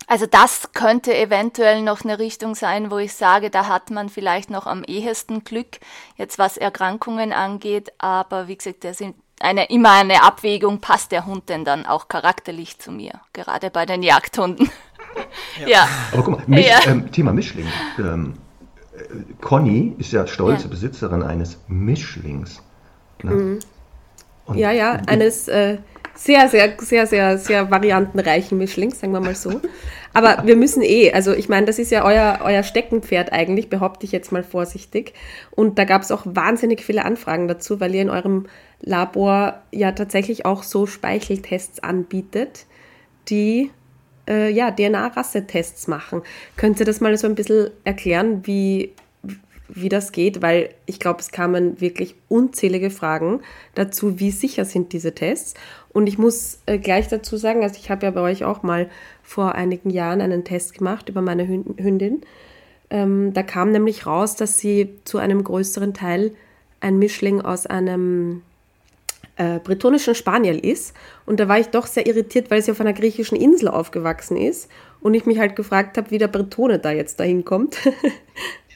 also 0.10 0.26
das 0.26 0.72
könnte 0.72 1.14
eventuell 1.16 1.82
noch 1.82 2.04
eine 2.04 2.18
Richtung 2.18 2.56
sein, 2.56 2.92
wo 2.92 2.98
ich 2.98 3.14
sage, 3.14 3.50
da 3.50 3.68
hat 3.68 3.90
man 3.90 4.08
vielleicht 4.08 4.50
noch 4.50 4.66
am 4.66 4.86
ehesten 4.86 5.44
Glück, 5.44 5.80
jetzt 6.16 6.40
was 6.40 6.56
Erkrankungen 6.56 7.34
angeht. 7.34 7.92
Aber 7.98 8.48
wie 8.48 8.56
gesagt, 8.56 8.86
der 8.86 8.94
sind 8.94 9.16
eine, 9.40 9.66
immer 9.70 9.92
eine 9.92 10.24
Abwägung, 10.24 10.80
passt 10.80 11.12
der 11.12 11.26
Hund 11.26 11.50
denn 11.50 11.66
dann 11.66 11.86
auch 11.86 12.08
charakterlich 12.08 12.80
zu 12.80 12.92
mir, 12.92 13.14
gerade 13.34 13.70
bei 13.70 13.86
den 13.86 14.04
Jagdhunden. 14.04 14.70
Ja. 15.60 15.68
ja. 15.68 15.88
Aber 16.12 16.24
guck 16.24 16.38
mal, 16.38 16.44
Misch, 16.48 16.68
ja. 16.68 16.80
ähm, 16.86 17.12
Thema 17.12 17.34
Mischling. 17.34 17.66
Ähm, 17.98 18.34
äh, 18.94 19.00
Conny 19.42 19.96
ist 19.98 20.12
ja 20.12 20.28
stolze 20.28 20.66
ja. 20.66 20.70
Besitzerin 20.70 21.24
eines 21.24 21.58
Mischlings. 21.68 22.62
Ne? 23.24 23.32
Mhm. 23.32 23.60
Ja, 24.54 24.72
ja, 24.72 25.02
eines 25.08 25.48
äh, 25.48 25.78
sehr, 26.18 26.50
sehr, 26.50 26.76
sehr, 26.80 27.08
sehr, 27.08 27.38
sehr 27.38 27.70
variantenreichen 27.70 28.58
Mischlings, 28.58 29.00
sagen 29.00 29.14
wir 29.14 29.20
mal 29.20 29.36
so. 29.36 29.62
Aber 30.14 30.44
wir 30.46 30.56
müssen 30.56 30.82
eh, 30.82 31.12
also 31.14 31.34
ich 31.34 31.48
meine, 31.48 31.68
das 31.68 31.78
ist 31.78 31.92
ja 31.92 32.04
euer, 32.04 32.40
euer 32.44 32.64
Steckenpferd 32.64 33.32
eigentlich, 33.32 33.70
behaupte 33.70 34.06
ich 34.06 34.12
jetzt 34.12 34.32
mal 34.32 34.44
vorsichtig. 34.44 35.14
Und 35.52 35.78
da 35.78 35.84
gab 35.84 36.02
es 36.02 36.12
auch 36.12 36.24
wahnsinnig 36.26 36.84
viele 36.84 37.06
Anfragen 37.06 37.48
dazu, 37.48 37.80
weil 37.80 37.94
ihr 37.94 38.02
in 38.02 38.10
eurem 38.10 38.48
Labor 38.82 39.62
ja 39.72 39.92
tatsächlich 39.92 40.46
auch 40.46 40.64
so 40.64 40.88
Speicheltests 40.88 41.82
anbietet, 41.82 42.66
die 43.30 43.70
äh, 44.28 44.52
ja, 44.52 44.72
DNA-Rassetests 44.72 45.88
machen. 45.88 46.24
Könnt 46.56 46.80
ihr 46.80 46.86
das 46.86 47.00
mal 47.00 47.16
so 47.18 47.28
ein 47.28 47.36
bisschen 47.36 47.70
erklären, 47.84 48.42
wie, 48.46 48.94
wie 49.70 49.90
das 49.90 50.12
geht? 50.12 50.42
Weil 50.42 50.70
ich 50.86 51.00
glaube, 51.00 51.20
es 51.20 51.32
kamen 51.32 51.80
wirklich 51.82 52.16
unzählige 52.30 52.90
Fragen 52.90 53.42
dazu, 53.76 54.20
wie 54.20 54.32
sicher 54.32 54.66
sind 54.66 54.94
diese 54.94 55.14
Tests. 55.14 55.54
Und 55.90 56.08
ich 56.08 56.18
muss 56.18 56.60
äh, 56.66 56.78
gleich 56.78 57.08
dazu 57.08 57.38
sagen, 57.38 57.64
also 57.64 57.78
ich 57.78 57.90
habe 57.90 58.06
ja 58.06 58.12
bei 58.12 58.22
euch 58.22 58.44
auch 58.44 58.64
mal 58.64 58.90
vor 59.24 59.56
einigen 59.56 59.90
Jahren 59.90 60.22
einen 60.22 60.44
Test 60.44 60.78
gemacht 60.78 61.10
über 61.10 61.22
meine 61.22 61.48
Hündin. 61.48 62.22
Ähm, 62.90 63.34
da 63.34 63.44
kam 63.44 63.72
nämlich 63.72 64.06
raus, 64.06 64.36
dass 64.36 64.60
sie 64.60 64.96
zu 65.04 65.18
einem 65.18 65.44
größeren 65.44 65.94
Teil 65.94 66.32
ein 66.80 67.00
Mischling 67.00 67.42
aus 67.42 67.66
einem 67.66 68.44
äh, 69.36 69.60
bretonischen 69.60 70.16
Spaniel 70.16 70.58
ist. 70.58 70.96
Und 71.26 71.40
da 71.40 71.48
war 71.48 71.60
ich 71.60 71.68
doch 71.68 71.86
sehr 71.86 72.08
irritiert, 72.08 72.50
weil 72.50 72.62
sie 72.62 72.72
auf 72.72 72.82
einer 72.82 72.94
griechischen 72.94 73.38
Insel 73.38 73.68
aufgewachsen 73.68 74.38
ist. 74.38 74.70
Und 75.02 75.14
ich 75.14 75.26
mich 75.26 75.40
halt 75.40 75.56
gefragt 75.56 75.98
habe, 75.98 76.12
wie 76.12 76.18
der 76.18 76.28
Bretone 76.28 76.80
da 76.80 76.92
jetzt 76.92 77.20
dahin 77.20 77.46
kommt. 77.46 77.78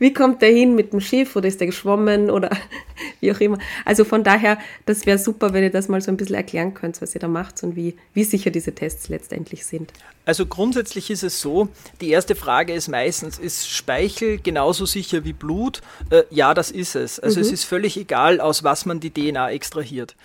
wie 0.00 0.12
kommt 0.12 0.42
der 0.42 0.50
hin 0.50 0.74
mit 0.74 0.92
dem 0.92 1.00
Schiff 1.00 1.36
oder 1.36 1.46
ist 1.46 1.60
der 1.60 1.68
geschwommen 1.68 2.30
oder 2.30 2.50
wie 3.20 3.30
auch 3.30 3.38
immer. 3.38 3.58
Also 3.84 4.04
von 4.04 4.24
daher, 4.24 4.58
das 4.86 5.06
wäre 5.06 5.18
super, 5.18 5.52
wenn 5.52 5.62
ihr 5.62 5.70
das 5.70 5.88
mal 5.88 6.00
so 6.00 6.10
ein 6.10 6.16
bisschen 6.16 6.34
erklären 6.34 6.74
könnt, 6.74 7.00
was 7.00 7.14
ihr 7.14 7.20
da 7.20 7.28
macht 7.28 7.62
und 7.62 7.76
wie, 7.76 7.96
wie 8.14 8.24
sicher 8.24 8.50
diese 8.50 8.74
Tests 8.74 9.08
letztendlich 9.08 9.64
sind. 9.64 9.92
Also 10.24 10.46
grundsätzlich 10.46 11.10
ist 11.10 11.22
es 11.22 11.40
so, 11.40 11.68
die 12.00 12.10
erste 12.10 12.34
Frage 12.34 12.72
ist 12.72 12.88
meistens, 12.88 13.38
ist 13.38 13.68
Speichel 13.68 14.38
genauso 14.38 14.86
sicher 14.86 15.24
wie 15.24 15.32
Blut? 15.32 15.82
Äh, 16.10 16.22
ja, 16.30 16.54
das 16.54 16.70
ist 16.70 16.96
es. 16.96 17.20
Also 17.20 17.38
mhm. 17.38 17.46
es 17.46 17.52
ist 17.52 17.64
völlig 17.64 17.96
egal, 17.96 18.40
aus 18.40 18.64
was 18.64 18.86
man 18.86 19.00
die 19.00 19.10
DNA 19.10 19.50
extrahiert. 19.50 20.16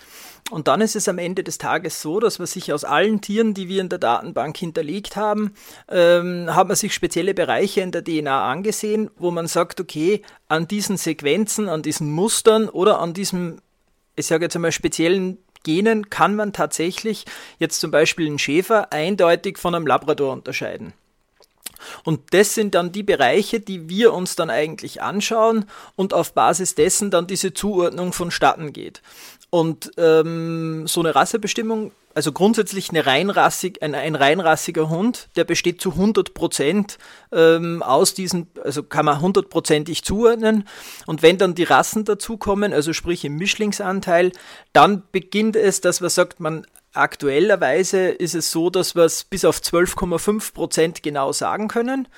Und 0.50 0.68
dann 0.68 0.80
ist 0.80 0.94
es 0.94 1.08
am 1.08 1.18
Ende 1.18 1.42
des 1.42 1.58
Tages 1.58 2.00
so, 2.00 2.20
dass 2.20 2.38
man 2.38 2.46
sich 2.46 2.72
aus 2.72 2.84
allen 2.84 3.20
Tieren, 3.20 3.52
die 3.52 3.68
wir 3.68 3.80
in 3.80 3.88
der 3.88 3.98
Datenbank 3.98 4.56
hinterlegt 4.56 5.16
haben, 5.16 5.52
ähm, 5.88 6.54
hat 6.54 6.68
man 6.68 6.76
sich 6.76 6.94
spezielle 6.94 7.34
Bereiche 7.34 7.80
in 7.80 7.90
der 7.90 8.04
DNA 8.04 8.50
angesehen, 8.50 9.10
wo 9.16 9.32
man 9.32 9.48
sagt, 9.48 9.80
okay, 9.80 10.22
an 10.48 10.68
diesen 10.68 10.98
Sequenzen, 10.98 11.68
an 11.68 11.82
diesen 11.82 12.12
Mustern 12.12 12.68
oder 12.68 13.00
an 13.00 13.12
diesem, 13.12 13.60
ich 14.14 14.26
sage 14.26 14.44
jetzt 14.44 14.54
einmal, 14.54 14.72
speziellen 14.72 15.38
Genen 15.64 16.10
kann 16.10 16.36
man 16.36 16.52
tatsächlich 16.52 17.24
jetzt 17.58 17.80
zum 17.80 17.90
Beispiel 17.90 18.26
einen 18.26 18.38
Schäfer 18.38 18.92
eindeutig 18.92 19.58
von 19.58 19.74
einem 19.74 19.86
Labrador 19.86 20.32
unterscheiden. 20.32 20.92
Und 22.04 22.32
das 22.32 22.54
sind 22.54 22.74
dann 22.74 22.92
die 22.92 23.02
Bereiche, 23.02 23.60
die 23.60 23.88
wir 23.88 24.12
uns 24.12 24.36
dann 24.36 24.50
eigentlich 24.50 25.02
anschauen 25.02 25.66
und 25.94 26.14
auf 26.14 26.32
Basis 26.32 26.74
dessen 26.74 27.10
dann 27.10 27.26
diese 27.26 27.54
Zuordnung 27.54 28.12
vonstatten 28.12 28.72
geht. 28.72 29.02
Und 29.50 29.92
ähm, 29.96 30.86
so 30.86 31.00
eine 31.00 31.14
Rassebestimmung, 31.14 31.92
also 32.14 32.32
grundsätzlich 32.32 32.90
eine 32.90 33.06
reinrassig, 33.06 33.82
ein, 33.82 33.94
ein 33.94 34.14
reinrassiger 34.14 34.88
Hund, 34.88 35.28
der 35.36 35.44
besteht 35.44 35.80
zu 35.80 35.92
100 35.92 36.34
Prozent 36.34 36.98
ähm, 37.30 37.82
aus 37.82 38.14
diesen, 38.14 38.48
also 38.64 38.82
kann 38.82 39.04
man 39.04 39.20
hundertprozentig 39.20 40.02
zuordnen. 40.02 40.66
Und 41.06 41.22
wenn 41.22 41.38
dann 41.38 41.54
die 41.54 41.64
Rassen 41.64 42.04
dazukommen, 42.04 42.72
also 42.72 42.92
sprich 42.92 43.24
im 43.24 43.36
Mischlingsanteil, 43.36 44.32
dann 44.72 45.02
beginnt 45.12 45.56
es, 45.56 45.80
dass 45.80 46.00
man 46.00 46.10
sagt, 46.10 46.40
man 46.40 46.66
aktuellerweise 46.94 48.08
ist 48.08 48.34
es 48.34 48.50
so, 48.50 48.70
dass 48.70 48.94
wir 48.94 49.04
es 49.04 49.24
bis 49.24 49.44
auf 49.44 49.58
12,5 49.58 50.54
Prozent 50.54 51.02
genau 51.02 51.32
sagen 51.32 51.68
können. 51.68 52.08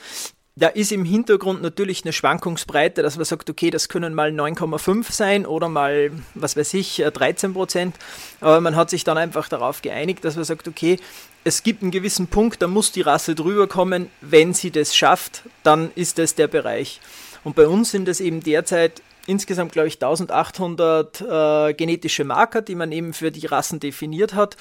Da 0.58 0.66
ist 0.66 0.90
im 0.90 1.04
Hintergrund 1.04 1.62
natürlich 1.62 2.02
eine 2.04 2.12
Schwankungsbreite, 2.12 3.00
dass 3.02 3.14
man 3.14 3.24
sagt, 3.24 3.48
okay, 3.48 3.70
das 3.70 3.88
können 3.88 4.12
mal 4.12 4.30
9,5 4.30 5.12
sein 5.12 5.46
oder 5.46 5.68
mal, 5.68 6.10
was 6.34 6.56
weiß 6.56 6.74
ich, 6.74 6.96
13 6.96 7.50
äh, 7.50 7.54
Prozent. 7.54 7.96
Aber 8.40 8.60
man 8.60 8.74
hat 8.74 8.90
sich 8.90 9.04
dann 9.04 9.18
einfach 9.18 9.48
darauf 9.48 9.82
geeinigt, 9.82 10.24
dass 10.24 10.34
man 10.34 10.44
sagt, 10.44 10.66
okay, 10.66 10.98
es 11.44 11.62
gibt 11.62 11.82
einen 11.82 11.92
gewissen 11.92 12.26
Punkt, 12.26 12.60
da 12.60 12.66
muss 12.66 12.90
die 12.90 13.02
Rasse 13.02 13.36
drüber 13.36 13.68
kommen. 13.68 14.10
Wenn 14.20 14.52
sie 14.52 14.72
das 14.72 14.96
schafft, 14.96 15.44
dann 15.62 15.92
ist 15.94 16.18
das 16.18 16.34
der 16.34 16.48
Bereich. 16.48 17.00
Und 17.44 17.54
bei 17.54 17.68
uns 17.68 17.92
sind 17.92 18.08
es 18.08 18.20
eben 18.20 18.42
derzeit 18.42 19.00
insgesamt, 19.28 19.70
glaube 19.70 19.86
ich, 19.86 19.94
1800 19.94 21.20
äh, 21.20 21.74
genetische 21.74 22.24
Marker, 22.24 22.62
die 22.62 22.74
man 22.74 22.90
eben 22.90 23.12
für 23.12 23.30
die 23.30 23.46
Rassen 23.46 23.78
definiert 23.78 24.34
hat 24.34 24.56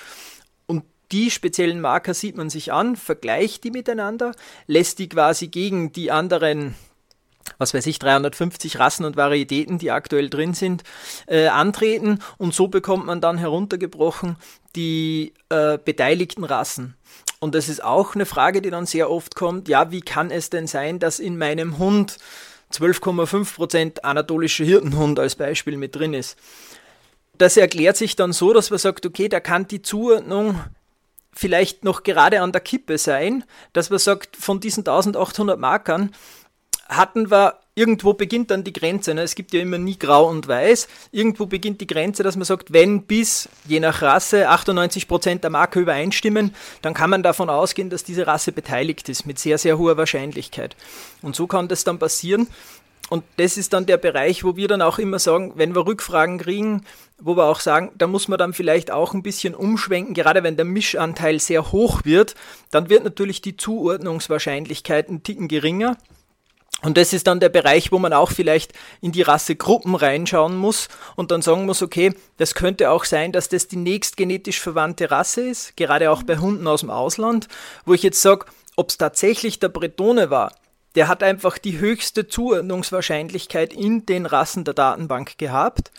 die 1.12 1.32
speziellen 1.32 1.82
Marker 1.82 2.13
sieht 2.13 2.38
man 2.38 2.50
sich 2.50 2.74
an, 2.74 2.96
vergleicht 2.96 3.63
die 3.63 3.72
miteinander, 3.72 4.34
lässt 4.65 5.00
die 5.00 5.10
quasi 5.10 5.48
gegen 5.48 5.91
die 5.91 6.12
anderen 6.12 6.76
was 7.60 7.74
weiß 7.74 7.86
ich, 7.88 8.00
350 8.00 8.80
Rassen 8.80 9.06
und 9.06 9.15
Varietäten, 9.15 9.78
die 9.78 9.91
aktuell 9.91 10.30
drin 10.30 10.54
sind, 10.54 10.84
äh, 11.28 11.48
antreten 11.48 12.20
und 12.38 12.54
so 12.54 12.67
bekommt 12.67 13.06
man 13.06 13.22
dann 13.22 13.38
heruntergebrochen 13.38 14.36
die 14.76 15.34
äh, 15.50 15.78
beteiligten 15.84 16.43
Rassen. 16.43 16.96
Und 17.39 17.56
das 17.56 17.70
ist 17.70 17.84
auch 17.84 18.15
eine 18.15 18.26
Frage, 18.26 18.62
die 18.62 18.70
dann 18.70 18.86
sehr 18.86 19.10
oft 19.10 19.36
kommt, 19.36 19.67
ja, 19.67 19.91
wie 19.91 20.02
kann 20.02 20.32
es 20.32 20.50
denn 20.50 20.67
sein, 20.67 21.00
dass 21.00 21.20
in 21.20 21.38
meinem 21.38 21.78
Hund 21.78 22.17
12,5% 22.74 24.02
anatolischer 24.02 24.65
Hirtenhund 24.65 25.20
als 25.20 25.36
Beispiel 25.36 25.78
mit 25.78 25.96
drin 25.96 26.13
ist? 26.13 26.38
Das 27.38 27.56
erklärt 27.56 27.98
sich 27.98 28.15
dann 28.15 28.34
so, 28.34 28.54
dass 28.54 28.72
man 28.72 28.80
sagt, 28.80 29.06
okay, 29.06 29.30
da 29.30 29.39
kann 29.39 29.67
die 29.67 29.84
Zuordnung 29.84 30.60
vielleicht 31.38 31.84
noch 31.84 32.04
gerade 32.04 32.41
an 32.41 32.52
der 32.52 32.62
Kippe 32.62 32.97
sein, 32.97 33.43
dass 33.73 33.89
man 33.89 34.00
sagt, 34.00 34.36
von 34.36 34.60
diesen 34.60 34.82
1800 34.82 35.60
Markern 35.60 36.12
hatten 36.89 37.30
wir, 37.30 37.60
irgendwo 37.76 38.13
beginnt 38.13 38.50
dann 38.50 38.63
die 38.63 38.73
Grenze. 38.73 39.13
Ne? 39.13 39.21
Es 39.21 39.36
gibt 39.36 39.54
ja 39.54 39.60
immer 39.60 39.78
nie 39.78 40.00
grau 40.00 40.28
und 40.28 40.47
weiß. 40.47 40.88
Irgendwo 41.12 41.45
beginnt 41.45 41.80
die 41.80 41.88
Grenze, 41.88 42.23
dass 42.23 42.36
man 42.36 42.45
sagt, 42.45 42.73
wenn 42.73 43.04
bis, 43.04 43.50
je 43.65 43.80
nach 43.80 44.02
Rasse, 44.02 44.50
98% 44.50 45.39
der 45.39 45.50
Marker 45.50 45.80
übereinstimmen, 45.80 46.56
dann 46.82 46.93
kann 46.93 47.10
man 47.10 47.23
davon 47.23 47.50
ausgehen, 47.50 47.89
dass 47.89 48.04
diese 48.04 48.26
Rasse 48.26 48.52
beteiligt 48.52 49.10
ist, 49.10 49.28
mit 49.28 49.38
sehr, 49.38 49.58
sehr 49.58 49.78
hoher 49.78 49.97
Wahrscheinlichkeit. 49.97 50.76
Und 51.21 51.36
so 51.36 51.45
kann 51.45 51.67
das 51.67 51.84
dann 51.84 52.00
passieren. 52.00 52.47
Und 53.10 53.24
das 53.38 53.58
ist 53.58 53.74
dann 53.74 53.86
der 53.86 53.98
Bereich, 53.98 54.43
wo 54.43 54.58
wir 54.58 54.67
dann 54.67 54.82
auch 54.82 55.00
immer 55.00 55.20
sagen, 55.20 55.54
wenn 55.56 55.76
wir 55.76 55.86
Rückfragen 55.86 56.39
kriegen, 56.39 56.84
wo 57.20 57.38
wir 57.38 57.46
auch 57.46 57.62
sagen, 57.62 57.91
da 57.98 58.06
muss 58.06 58.28
man 58.28 58.38
dann 58.38 58.54
vielleicht 58.54 58.91
auch 58.91 59.13
ein 59.13 59.24
bisschen 59.24 59.56
umschwenken, 59.56 60.13
gerade 60.13 60.43
wenn 60.43 60.58
der 60.58 60.65
Mischanteil 60.65 61.39
sehr 61.39 61.72
hoch 61.72 62.02
wird, 62.04 62.36
dann 62.70 62.89
wird 62.89 63.06
natürlich 63.06 63.41
die 63.41 63.56
Zuordnungswahrscheinlichkeit 63.56 65.10
ein 65.10 65.24
Ticken 65.24 65.48
geringer. 65.48 65.98
Und 66.84 66.98
das 66.98 67.12
ist 67.12 67.26
dann 67.26 67.39
der 67.39 67.50
Bereich, 67.50 67.91
wo 67.91 67.98
man 67.98 68.13
auch 68.13 68.30
vielleicht 68.30 68.74
in 69.02 69.12
die 69.12 69.24
Rassegruppen 69.24 69.96
reinschauen 69.96 70.56
muss 70.56 70.89
und 71.15 71.32
dann 71.32 71.41
sagen 71.41 71.65
muss, 71.65 71.82
okay, 71.82 72.13
das 72.38 72.54
könnte 72.54 72.91
auch 72.91 73.04
sein, 73.04 73.32
dass 73.32 73.50
das 73.50 73.67
die 73.67 73.78
nächst 73.78 74.15
genetisch 74.15 74.60
verwandte 74.60 75.10
Rasse 75.10 75.41
ist, 75.41 75.76
gerade 75.76 76.12
auch 76.12 76.22
bei 76.22 76.38
Hunden 76.38 76.67
aus 76.67 76.82
dem 76.82 76.91
Ausland, 76.91 77.48
wo 77.86 77.96
ich 77.96 78.04
jetzt 78.04 78.22
sage, 78.22 78.46
ob 78.76 78.89
es 78.89 78.98
tatsächlich 78.98 79.58
der 79.58 79.70
Bretone 79.70 80.30
war, 80.30 80.54
der 80.97 81.07
hat 81.07 81.21
einfach 81.21 81.60
die 81.60 81.77
höchste 81.77 82.27
Zuordnungswahrscheinlichkeit 82.27 83.71
in 83.71 84.07
den 84.07 84.25
Rassen 84.25 84.63
der 84.63 84.73
Datenbank 84.73 85.38
gehabt. 85.38 85.91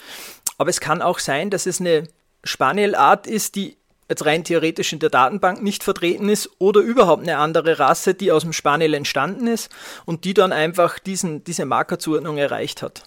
Aber 0.58 0.70
es 0.70 0.80
kann 0.80 1.02
auch 1.02 1.20
sein, 1.20 1.50
dass 1.50 1.66
es 1.66 1.80
eine 1.80 2.08
Spanielart 2.42 3.28
ist, 3.28 3.54
die 3.54 3.76
jetzt 4.08 4.26
rein 4.26 4.42
theoretisch 4.42 4.92
in 4.92 4.98
der 4.98 5.10
Datenbank 5.10 5.62
nicht 5.62 5.84
vertreten 5.84 6.28
ist 6.28 6.50
oder 6.58 6.80
überhaupt 6.80 7.22
eine 7.22 7.38
andere 7.38 7.78
Rasse, 7.78 8.14
die 8.14 8.32
aus 8.32 8.42
dem 8.42 8.52
Spaniel 8.52 8.92
entstanden 8.92 9.46
ist 9.46 9.70
und 10.04 10.24
die 10.24 10.34
dann 10.34 10.52
einfach 10.52 10.98
diesen, 10.98 11.44
diese 11.44 11.64
Markerzuordnung 11.64 12.36
erreicht 12.36 12.82
hat. 12.82 13.04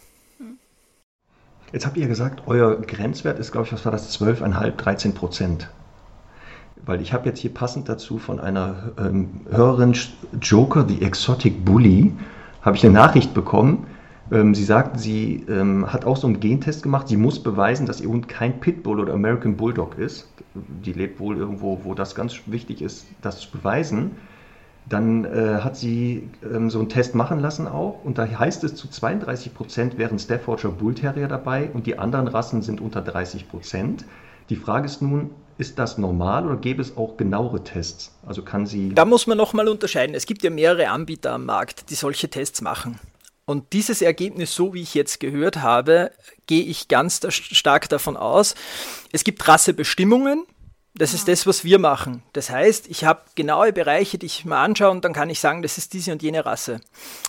Jetzt 1.73 1.86
habt 1.86 1.97
ihr 1.97 2.08
gesagt, 2.08 2.43
euer 2.47 2.80
Grenzwert 2.80 3.38
ist, 3.38 3.51
glaube 3.51 3.67
ich, 3.67 3.73
was 3.73 3.84
war 3.84 3.91
das, 3.91 4.17
12,5, 4.17 4.77
13 4.77 5.13
Prozent. 5.13 5.69
Weil 6.86 7.02
ich 7.02 7.13
habe 7.13 7.30
jetzt 7.30 7.39
hier 7.39 7.54
passend 7.54 7.89
dazu 7.89 8.17
von 8.17 8.39
einer 8.39 8.91
ähm, 8.98 9.41
Hörerin 9.50 9.96
Joker, 10.41 10.86
the 10.88 11.02
Exotic 11.02 11.63
Bully, 11.63 12.12
habe 12.62 12.76
ich 12.78 12.84
eine 12.84 12.94
Nachricht 12.94 13.34
bekommen, 13.34 13.86
ähm, 14.32 14.56
sie 14.56 14.63
sagt, 14.63 15.00
sie 15.00 15.46
ähm, 15.50 15.91
hat 15.91 16.06
auch 16.06 16.15
so 16.15 16.26
einen 16.28 16.39
Gentest 16.39 16.84
gemacht. 16.84 17.10
Sie 17.10 17.17
muss 17.17 17.44
beweisen, 17.44 17.86
dass 17.86 18.00
ihr 18.00 18.08
Hund 18.08 18.30
kein 18.30 18.60
Pitbull 18.60 19.00
oder 19.00 19.13
American 19.13 19.58
Bulldog 19.58 19.98
ist. 19.98 20.30
Die 20.56 20.94
lebt 20.94 21.20
wohl 21.20 21.38
irgendwo, 21.38 21.82
wo 21.84 21.94
das 21.94 22.15
ganz 22.15 22.39
wichtig 22.46 22.82
ist, 22.82 23.06
das 23.22 23.39
zu 23.39 23.52
beweisen. 23.52 24.12
Dann 24.88 25.26
äh, 25.26 25.60
hat 25.62 25.76
sie 25.76 26.30
ähm, 26.44 26.70
so 26.70 26.80
einen 26.80 26.89
Test 26.89 27.13
machen 27.13 27.39
lassen 27.39 27.67
auch 27.67 28.04
und 28.04 28.17
da 28.17 28.28
heißt 28.28 28.63
es, 28.63 28.76
zu 28.76 28.88
32 28.88 29.54
Prozent 29.54 29.98
wären 29.98 30.17
Staffordshire 30.17 30.74
Bull 30.74 30.96
Terrier 30.96 31.28
dabei 31.28 31.70
und 31.74 31.86
die 31.86 31.99
anderen 31.99 32.28
Rassen 32.28 32.62
sind 32.62 32.82
unter 32.82 33.01
30 33.01 33.47
Prozent. 33.47 34.05
Die 34.50 34.56
Frage 34.56 34.86
ist 34.86 35.02
nun, 35.02 35.32
ist 35.58 35.78
das 35.78 35.98
normal 35.98 36.48
oder 36.48 36.58
gäbe 36.58 36.82
es 36.82 36.98
auch 36.98 37.18
genauere 37.18 37.64
Tests? 37.64 38.14
Also 38.26 38.42
kann 38.42 38.66
sie. 38.66 38.94
Da 38.94 39.06
muss 39.06 39.28
man 39.28 39.38
nochmal 39.38 39.68
unterscheiden. 39.68 40.16
Es 40.16 40.26
gibt 40.26 40.44
ja 40.44 40.50
mehrere 40.50 40.89
Anbieter 40.89 41.34
am 41.34 41.46
Markt, 41.46 41.89
die 41.89 41.96
solche 41.96 42.30
Tests 42.30 42.62
machen. 42.62 43.00
Und 43.46 43.74
dieses 43.74 44.02
Ergebnis, 44.02 44.56
so 44.56 44.74
wie 44.74 44.82
ich 44.82 44.94
jetzt 44.94 45.20
gehört 45.20 45.62
habe, 45.62 46.12
gehe 46.48 46.64
ich 46.64 46.88
ganz 46.88 47.22
stark 47.30 47.89
davon 47.89 48.18
aus. 48.18 48.56
Es 49.12 49.24
gibt 49.24 49.48
Rassebestimmungen, 49.48 50.46
Das 50.94 51.14
ist 51.14 51.30
das, 51.30 51.48
was 51.48 51.64
wir 51.64 51.80
machen. 51.80 52.22
Das 52.34 52.50
heißt, 52.50 52.89
ich 52.89 53.06
habe 53.06 53.22
genaue 53.36 53.72
Bereiche, 53.72 54.18
die 54.18 54.26
ich 54.26 54.44
mir 54.44 54.58
anschaue 54.58 54.92
und 54.92 55.06
dann 55.06 55.14
kann 55.14 55.30
ich 55.30 55.39
sagen, 55.39 55.62
das 55.62 55.78
ist 55.78 55.94
diese 55.94 56.12
und 56.12 56.22
jene 56.22 56.46
Rasse. 56.46 56.82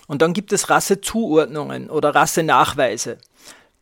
Und 0.08 0.20
dann 0.20 0.32
gibt 0.32 0.52
es 0.52 0.68
Rassezuordnungen 0.68 1.88
oder 1.88 2.12
Rassenachweise. 2.12 3.18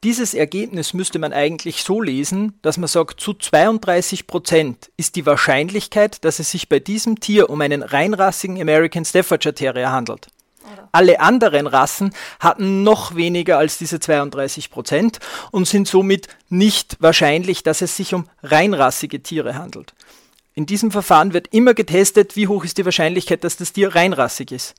Dieses 0.02 0.32
Ergebnis 0.32 0.94
müsste 0.94 1.18
man 1.18 1.34
eigentlich 1.34 1.82
so 1.82 2.00
lesen, 2.00 2.58
dass 2.62 2.78
man 2.78 2.88
sagt, 2.88 3.20
zu 3.20 3.34
32 3.34 4.26
Prozent 4.26 4.90
ist 4.96 5.14
die 5.14 5.26
Wahrscheinlichkeit, 5.26 6.24
dass 6.24 6.38
es 6.38 6.50
sich 6.50 6.70
bei 6.70 6.78
diesem 6.78 7.20
Tier 7.20 7.50
um 7.50 7.60
einen 7.60 7.82
reinrassigen 7.82 8.58
American 8.58 9.04
Staffordshire 9.04 9.54
Terrier 9.54 9.92
handelt. 9.92 10.28
Alle 10.90 11.20
anderen 11.20 11.66
Rassen 11.66 12.14
hatten 12.38 12.82
noch 12.82 13.14
weniger 13.14 13.58
als 13.58 13.76
diese 13.76 14.00
32 14.00 14.70
Prozent 14.70 15.18
und 15.50 15.68
sind 15.68 15.86
somit 15.86 16.28
nicht 16.48 16.96
wahrscheinlich, 17.00 17.62
dass 17.62 17.82
es 17.82 17.94
sich 17.94 18.14
um 18.14 18.26
reinrassige 18.42 19.22
Tiere 19.22 19.54
handelt. 19.56 19.92
In 20.54 20.64
diesem 20.64 20.90
Verfahren 20.90 21.34
wird 21.34 21.48
immer 21.52 21.74
getestet, 21.74 22.36
wie 22.36 22.48
hoch 22.48 22.64
ist 22.64 22.78
die 22.78 22.86
Wahrscheinlichkeit, 22.86 23.44
dass 23.44 23.58
das 23.58 23.74
Tier 23.74 23.94
reinrassig 23.94 24.50
ist. 24.50 24.74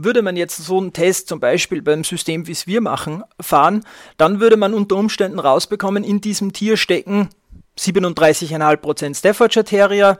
Würde 0.00 0.22
man 0.22 0.36
jetzt 0.36 0.56
so 0.56 0.78
einen 0.78 0.92
Test 0.92 1.26
zum 1.26 1.40
Beispiel 1.40 1.82
beim 1.82 2.04
System, 2.04 2.46
wie 2.46 2.52
es 2.52 2.68
wir 2.68 2.80
machen, 2.80 3.24
fahren, 3.40 3.84
dann 4.16 4.38
würde 4.38 4.56
man 4.56 4.72
unter 4.72 4.94
Umständen 4.94 5.40
rausbekommen, 5.40 6.04
in 6.04 6.20
diesem 6.20 6.52
Tier 6.52 6.76
stecken 6.76 7.30
37,5% 7.76 9.16
Staffordshire 9.16 9.64
Terrier, 9.64 10.18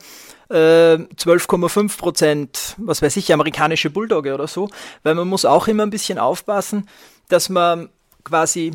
12,5 0.50 1.84
äh, 1.84 1.96
Prozent, 1.96 2.74
was 2.78 3.02
weiß 3.02 3.16
ich, 3.16 3.32
amerikanische 3.32 3.90
Bulldogge 3.90 4.34
oder 4.34 4.48
so, 4.48 4.68
weil 5.04 5.14
man 5.14 5.28
muss 5.28 5.44
auch 5.44 5.68
immer 5.68 5.84
ein 5.84 5.90
bisschen 5.90 6.18
aufpassen, 6.18 6.88
dass 7.28 7.48
man 7.48 7.88
quasi 8.24 8.72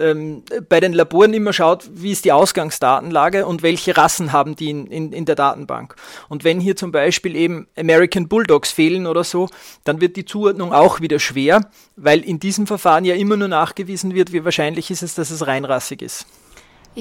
ähm, 0.00 0.42
bei 0.68 0.80
den 0.80 0.92
Laboren 0.92 1.32
immer 1.32 1.52
schaut, 1.52 1.88
wie 1.92 2.12
ist 2.12 2.24
die 2.24 2.32
Ausgangsdatenlage 2.32 3.46
und 3.46 3.62
welche 3.62 3.96
Rassen 3.96 4.32
haben 4.32 4.56
die 4.56 4.70
in, 4.70 4.86
in, 4.86 5.12
in 5.12 5.24
der 5.24 5.34
Datenbank. 5.36 5.94
Und 6.28 6.44
wenn 6.44 6.60
hier 6.60 6.76
zum 6.76 6.92
Beispiel 6.92 7.36
eben 7.36 7.68
American 7.76 8.28
Bulldogs 8.28 8.70
fehlen 8.70 9.06
oder 9.06 9.24
so, 9.24 9.48
dann 9.84 10.00
wird 10.00 10.16
die 10.16 10.24
Zuordnung 10.24 10.72
auch 10.72 11.00
wieder 11.00 11.18
schwer, 11.18 11.70
weil 11.96 12.20
in 12.20 12.40
diesem 12.40 12.66
Verfahren 12.66 13.04
ja 13.04 13.14
immer 13.14 13.36
nur 13.36 13.48
nachgewiesen 13.48 14.14
wird, 14.14 14.32
wie 14.32 14.44
wahrscheinlich 14.44 14.90
ist 14.90 15.02
es, 15.02 15.14
dass 15.14 15.30
es 15.30 15.46
reinrassig 15.46 16.02
ist 16.02 16.26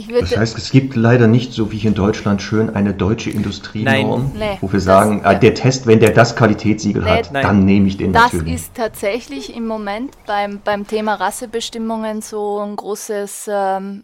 das 0.07 0.37
heißt, 0.37 0.57
es 0.57 0.71
gibt 0.71 0.95
leider 0.95 1.27
nicht 1.27 1.53
so 1.53 1.71
wie 1.71 1.77
hier 1.77 1.89
in 1.89 1.95
Deutschland 1.95 2.41
schön 2.41 2.75
eine 2.75 2.93
deutsche 2.93 3.29
Industrienorm, 3.29 4.31
wo 4.61 4.71
wir 4.71 4.79
sagen, 4.79 5.21
ah, 5.23 5.33
der 5.33 5.53
Test, 5.53 5.87
wenn 5.87 5.99
der 5.99 6.11
das 6.11 6.35
Qualitätssiegel 6.35 7.03
nee, 7.03 7.09
hat, 7.09 7.31
nein. 7.31 7.43
dann 7.43 7.65
nehme 7.65 7.87
ich 7.87 7.97
den 7.97 8.13
das 8.13 8.33
natürlich. 8.33 8.53
Das 8.53 8.61
ist 8.61 8.75
tatsächlich 8.75 9.55
im 9.55 9.67
Moment 9.67 10.11
beim, 10.25 10.59
beim 10.63 10.87
Thema 10.87 11.15
Rassebestimmungen 11.15 12.21
so 12.21 12.59
ein 12.59 12.75
großes 12.75 13.49
ähm, 13.51 14.03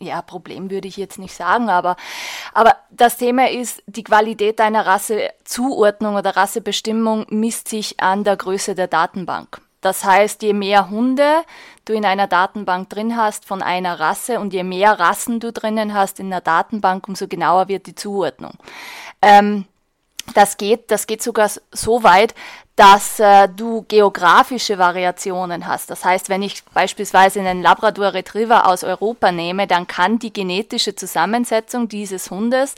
ja, 0.00 0.22
Problem 0.22 0.70
würde 0.70 0.88
ich 0.88 0.96
jetzt 0.96 1.18
nicht 1.18 1.34
sagen, 1.34 1.68
aber, 1.68 1.96
aber 2.54 2.76
das 2.90 3.16
Thema 3.16 3.50
ist, 3.50 3.82
die 3.86 4.04
Qualität 4.04 4.60
einer 4.60 4.86
Rassezuordnung 4.86 6.16
oder 6.16 6.36
Rassebestimmung 6.36 7.26
misst 7.30 7.68
sich 7.68 8.00
an 8.00 8.24
der 8.24 8.36
Größe 8.36 8.74
der 8.74 8.86
Datenbank. 8.86 9.60
Das 9.80 10.04
heißt, 10.04 10.42
je 10.42 10.52
mehr 10.52 10.90
Hunde 10.90 11.42
du 11.90 11.94
in 11.94 12.04
einer 12.04 12.26
Datenbank 12.26 12.88
drin 12.88 13.16
hast 13.16 13.44
von 13.44 13.62
einer 13.62 14.00
Rasse 14.00 14.40
und 14.40 14.54
je 14.54 14.62
mehr 14.62 14.98
Rassen 14.98 15.40
du 15.40 15.52
drinnen 15.52 15.92
hast 15.92 16.20
in 16.20 16.30
der 16.30 16.40
Datenbank, 16.40 17.06
umso 17.08 17.28
genauer 17.28 17.68
wird 17.68 17.86
die 17.86 17.94
Zuordnung. 17.94 18.54
Ähm, 19.20 19.66
das 20.34 20.56
geht, 20.56 20.90
das 20.90 21.06
geht 21.06 21.22
sogar 21.22 21.50
so 21.72 22.02
weit, 22.02 22.34
dass 22.80 23.20
äh, 23.20 23.46
du 23.46 23.84
geografische 23.88 24.78
Variationen 24.78 25.66
hast. 25.66 25.90
Das 25.90 26.02
heißt, 26.02 26.30
wenn 26.30 26.40
ich 26.40 26.64
beispielsweise 26.72 27.40
einen 27.40 27.60
Labrador 27.60 28.14
Retriever 28.14 28.66
aus 28.66 28.84
Europa 28.84 29.32
nehme, 29.32 29.66
dann 29.66 29.86
kann 29.86 30.18
die 30.18 30.32
genetische 30.32 30.94
Zusammensetzung 30.94 31.90
dieses 31.90 32.30
Hundes 32.30 32.74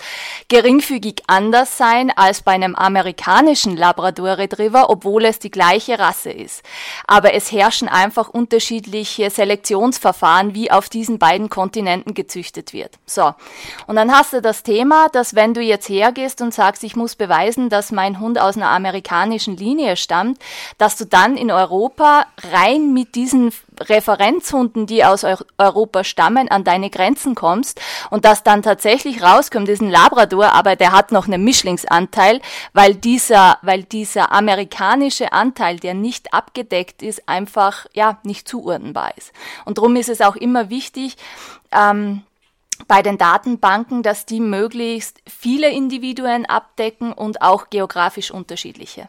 geringfügig 0.49 1.23
anders 1.29 1.79
sein 1.79 2.11
als 2.17 2.43
bei 2.43 2.51
einem 2.51 2.75
amerikanischen 2.75 3.77
Labrador 3.77 4.39
Retriever, 4.39 4.91
obwohl 4.91 5.25
es 5.25 5.39
die 5.39 5.53
gleiche 5.53 6.01
Rasse 6.01 6.33
ist. 6.33 6.65
Aber 7.07 7.35
es 7.35 7.53
herrschen 7.53 7.87
einfach 7.87 8.29
unterschiedliche 8.29 9.31
Selektionsverfahren, 9.31 10.53
wie 10.53 10.73
auf 10.73 10.89
diesen 10.89 11.21
beiden 11.21 11.49
Kontinenten 11.49 12.15
gezüchtet 12.15 12.73
wird. 12.73 12.99
So. 13.07 13.35
Und 13.87 13.95
dann 13.95 14.11
hast 14.11 14.33
du 14.33 14.43
das 14.43 14.65
Thema, 14.65 15.07
dass 15.13 15.37
wenn 15.37 15.55
du 15.55 15.61
jetzt 15.61 15.89
hergehst 15.89 16.41
und 16.41 16.53
sagst, 16.53 16.83
ich 16.83 16.97
muss 16.97 17.15
beweisen, 17.15 17.69
dass 17.69 17.93
mein 17.93 18.19
Hund 18.19 18.41
aus 18.41 18.57
einer 18.57 18.71
amerikanischen 18.71 19.57
Linie 19.57 19.92
Linie 19.93 19.97
stammt, 19.97 20.39
dass 20.79 20.97
du 20.97 21.07
dann 21.07 21.37
in 21.37 21.51
Europa 21.51 22.27
rein 22.53 22.93
mit 22.93 23.15
diesen 23.15 23.53
Referenzhunden, 23.81 24.87
die 24.87 25.05
aus 25.05 25.25
Europa 25.59 26.05
stammen, 26.05 26.49
an 26.49 26.65
deine 26.65 26.91
Grenzen 26.91 27.35
kommst 27.35 27.81
und 28.11 28.25
dass 28.25 28.43
dann 28.43 28.63
tatsächlich 28.63 29.23
rauskommt, 29.23 29.69
ist 29.69 29.83
ein 29.83 29.91
Labrador, 29.91 30.53
aber 30.53 30.77
der 30.77 30.93
hat 30.93 31.13
noch 31.13 31.27
einen 31.27 31.45
Mischlingsanteil, 31.45 32.41
weil 32.73 32.95
dieser, 32.95 33.59
weil 33.63 33.83
dieser 33.85 34.33
amerikanische 34.33 35.33
Anteil, 35.33 35.79
der 35.79 35.95
nicht 35.95 36.33
abgedeckt 36.33 37.03
ist, 37.03 37.29
einfach, 37.29 37.87
ja, 37.93 38.19
nicht 38.25 38.49
zuordnenbar 38.49 39.17
ist. 39.17 39.33
Und 39.65 39.79
darum 39.79 39.97
ist 39.97 40.09
es 40.09 40.21
auch 40.21 40.37
immer 40.37 40.71
wichtig, 40.71 41.17
ähm, 41.73 42.23
bei 42.89 43.03
den 43.03 43.19
Datenbanken, 43.19 44.03
dass 44.03 44.27
die 44.27 44.41
möglichst 44.41 45.21
viele 45.27 45.71
Individuen 45.71 46.47
abdecken 46.47 47.13
und 47.13 47.43
auch 47.43 47.71
geografisch 47.71 48.31
unterschiedliche. 48.31 49.09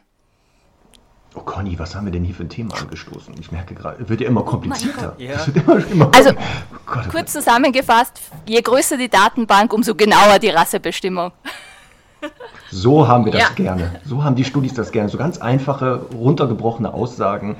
Oh 1.35 1.41
Conny, 1.41 1.77
was 1.79 1.95
haben 1.95 2.05
wir 2.05 2.11
denn 2.11 2.23
hier 2.23 2.35
für 2.35 2.43
ein 2.43 2.49
Thema 2.49 2.75
angestoßen? 2.75 3.33
Ich 3.39 3.51
merke 3.51 3.73
gerade, 3.73 4.07
wird 4.07 4.21
ja 4.21 4.27
immer 4.27 4.43
komplizierter. 4.43 5.15
Ja. 5.17 5.43
Immer, 5.53 5.87
immer 5.87 6.11
also, 6.13 6.29
oh 6.29 6.77
Gott, 6.85 7.05
oh 7.07 7.11
kurz 7.11 7.33
zusammengefasst, 7.33 8.21
je 8.45 8.61
größer 8.61 8.97
die 8.97 9.09
Datenbank, 9.09 9.73
umso 9.73 9.95
genauer 9.95 10.37
die 10.39 10.49
Rassebestimmung. 10.49 11.31
So 12.71 13.07
haben 13.07 13.25
wir 13.25 13.31
das 13.31 13.41
ja. 13.41 13.49
gerne. 13.55 13.99
So 14.05 14.23
haben 14.23 14.35
die 14.35 14.45
Studis 14.45 14.73
das 14.73 14.91
gerne. 14.91 15.09
So 15.09 15.17
ganz 15.17 15.39
einfache, 15.39 16.05
runtergebrochene 16.13 16.93
Aussagen, 16.93 17.55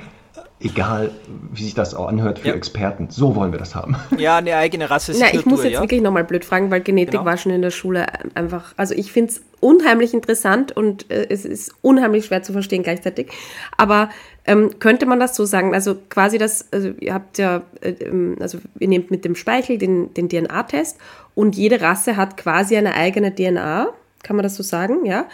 egal 0.63 1.11
wie 1.51 1.63
sich 1.63 1.73
das 1.73 1.93
auch 1.93 2.07
anhört 2.07 2.39
für 2.39 2.49
ja. 2.49 2.53
Experten. 2.53 3.09
So 3.09 3.35
wollen 3.35 3.51
wir 3.51 3.59
das 3.59 3.75
haben. 3.75 3.95
Ja, 4.17 4.37
eine 4.37 4.55
eigene 4.55 4.89
Rasse. 4.89 5.13
Na, 5.19 5.33
ich 5.33 5.45
muss 5.45 5.63
jetzt 5.63 5.73
ja? 5.73 5.81
wirklich 5.81 6.01
nochmal 6.01 6.23
blöd 6.23 6.45
fragen, 6.45 6.71
weil 6.71 6.81
Genetik 6.81 7.11
genau. 7.11 7.25
war 7.25 7.35
schon 7.35 7.51
in 7.51 7.61
der 7.61 7.71
Schule 7.71 8.05
einfach, 8.35 8.73
also 8.77 8.93
ich 8.93 9.11
finde 9.11 9.33
es 9.33 9.41
unheimlich 9.59 10.13
interessant 10.13 10.71
und 10.71 11.11
äh, 11.11 11.27
es 11.29 11.45
ist 11.45 11.73
unheimlich 11.81 12.25
schwer 12.25 12.41
zu 12.43 12.53
verstehen 12.53 12.83
gleichzeitig. 12.83 13.31
Aber 13.75 14.09
ähm, 14.45 14.79
könnte 14.79 15.05
man 15.05 15.19
das 15.19 15.35
so 15.35 15.45
sagen? 15.45 15.73
Also 15.73 15.95
quasi 16.09 16.37
das, 16.37 16.71
also 16.71 16.89
ihr 16.99 17.13
habt 17.13 17.37
ja, 17.37 17.63
äh, 17.81 17.91
ähm, 17.91 18.37
also 18.39 18.59
ihr 18.79 18.87
nehmt 18.87 19.11
mit 19.11 19.25
dem 19.25 19.35
Speichel 19.35 19.77
den, 19.77 20.13
den 20.13 20.29
DNA-Test 20.29 20.97
und 21.35 21.55
jede 21.55 21.81
Rasse 21.81 22.15
hat 22.15 22.37
quasi 22.37 22.77
eine 22.77 22.93
eigene 22.93 23.33
DNA, 23.33 23.89
kann 24.21 24.35
man 24.35 24.43
das 24.43 24.55
so 24.55 24.63
sagen, 24.63 25.05
ja? 25.05 25.25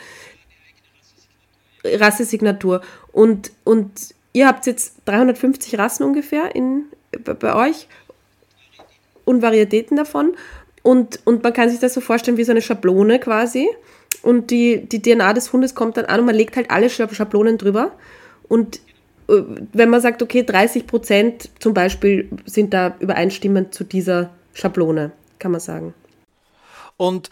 Rassesignatur. 1.83 2.81
Und, 3.11 3.51
und 3.63 4.13
ihr 4.33 4.47
habt 4.47 4.65
jetzt 4.65 4.95
350 5.05 5.77
Rassen 5.77 6.03
ungefähr 6.03 6.55
in, 6.55 6.85
bei 7.39 7.55
euch 7.55 7.87
und 9.25 9.41
Varietäten 9.41 9.97
davon. 9.97 10.35
Und, 10.81 11.19
und 11.25 11.43
man 11.43 11.53
kann 11.53 11.69
sich 11.69 11.79
das 11.79 11.93
so 11.93 12.01
vorstellen 12.01 12.37
wie 12.37 12.43
so 12.43 12.51
eine 12.51 12.61
Schablone 12.61 13.19
quasi. 13.19 13.67
Und 14.21 14.51
die, 14.51 14.85
die 14.87 15.01
DNA 15.01 15.33
des 15.33 15.53
Hundes 15.53 15.75
kommt 15.75 15.97
dann 15.97 16.05
an 16.05 16.21
und 16.21 16.25
man 16.25 16.35
legt 16.35 16.55
halt 16.55 16.71
alle 16.71 16.89
Schablonen 16.89 17.57
drüber. 17.57 17.91
Und 18.47 18.77
äh, 19.27 19.41
wenn 19.73 19.89
man 19.89 20.01
sagt, 20.01 20.21
okay, 20.21 20.43
30 20.43 20.87
Prozent 20.87 21.49
zum 21.59 21.73
Beispiel 21.73 22.29
sind 22.45 22.73
da 22.73 22.95
übereinstimmend 22.99 23.73
zu 23.73 23.83
dieser 23.83 24.31
Schablone, 24.53 25.11
kann 25.37 25.51
man 25.51 25.61
sagen. 25.61 25.93
Und 26.97 27.29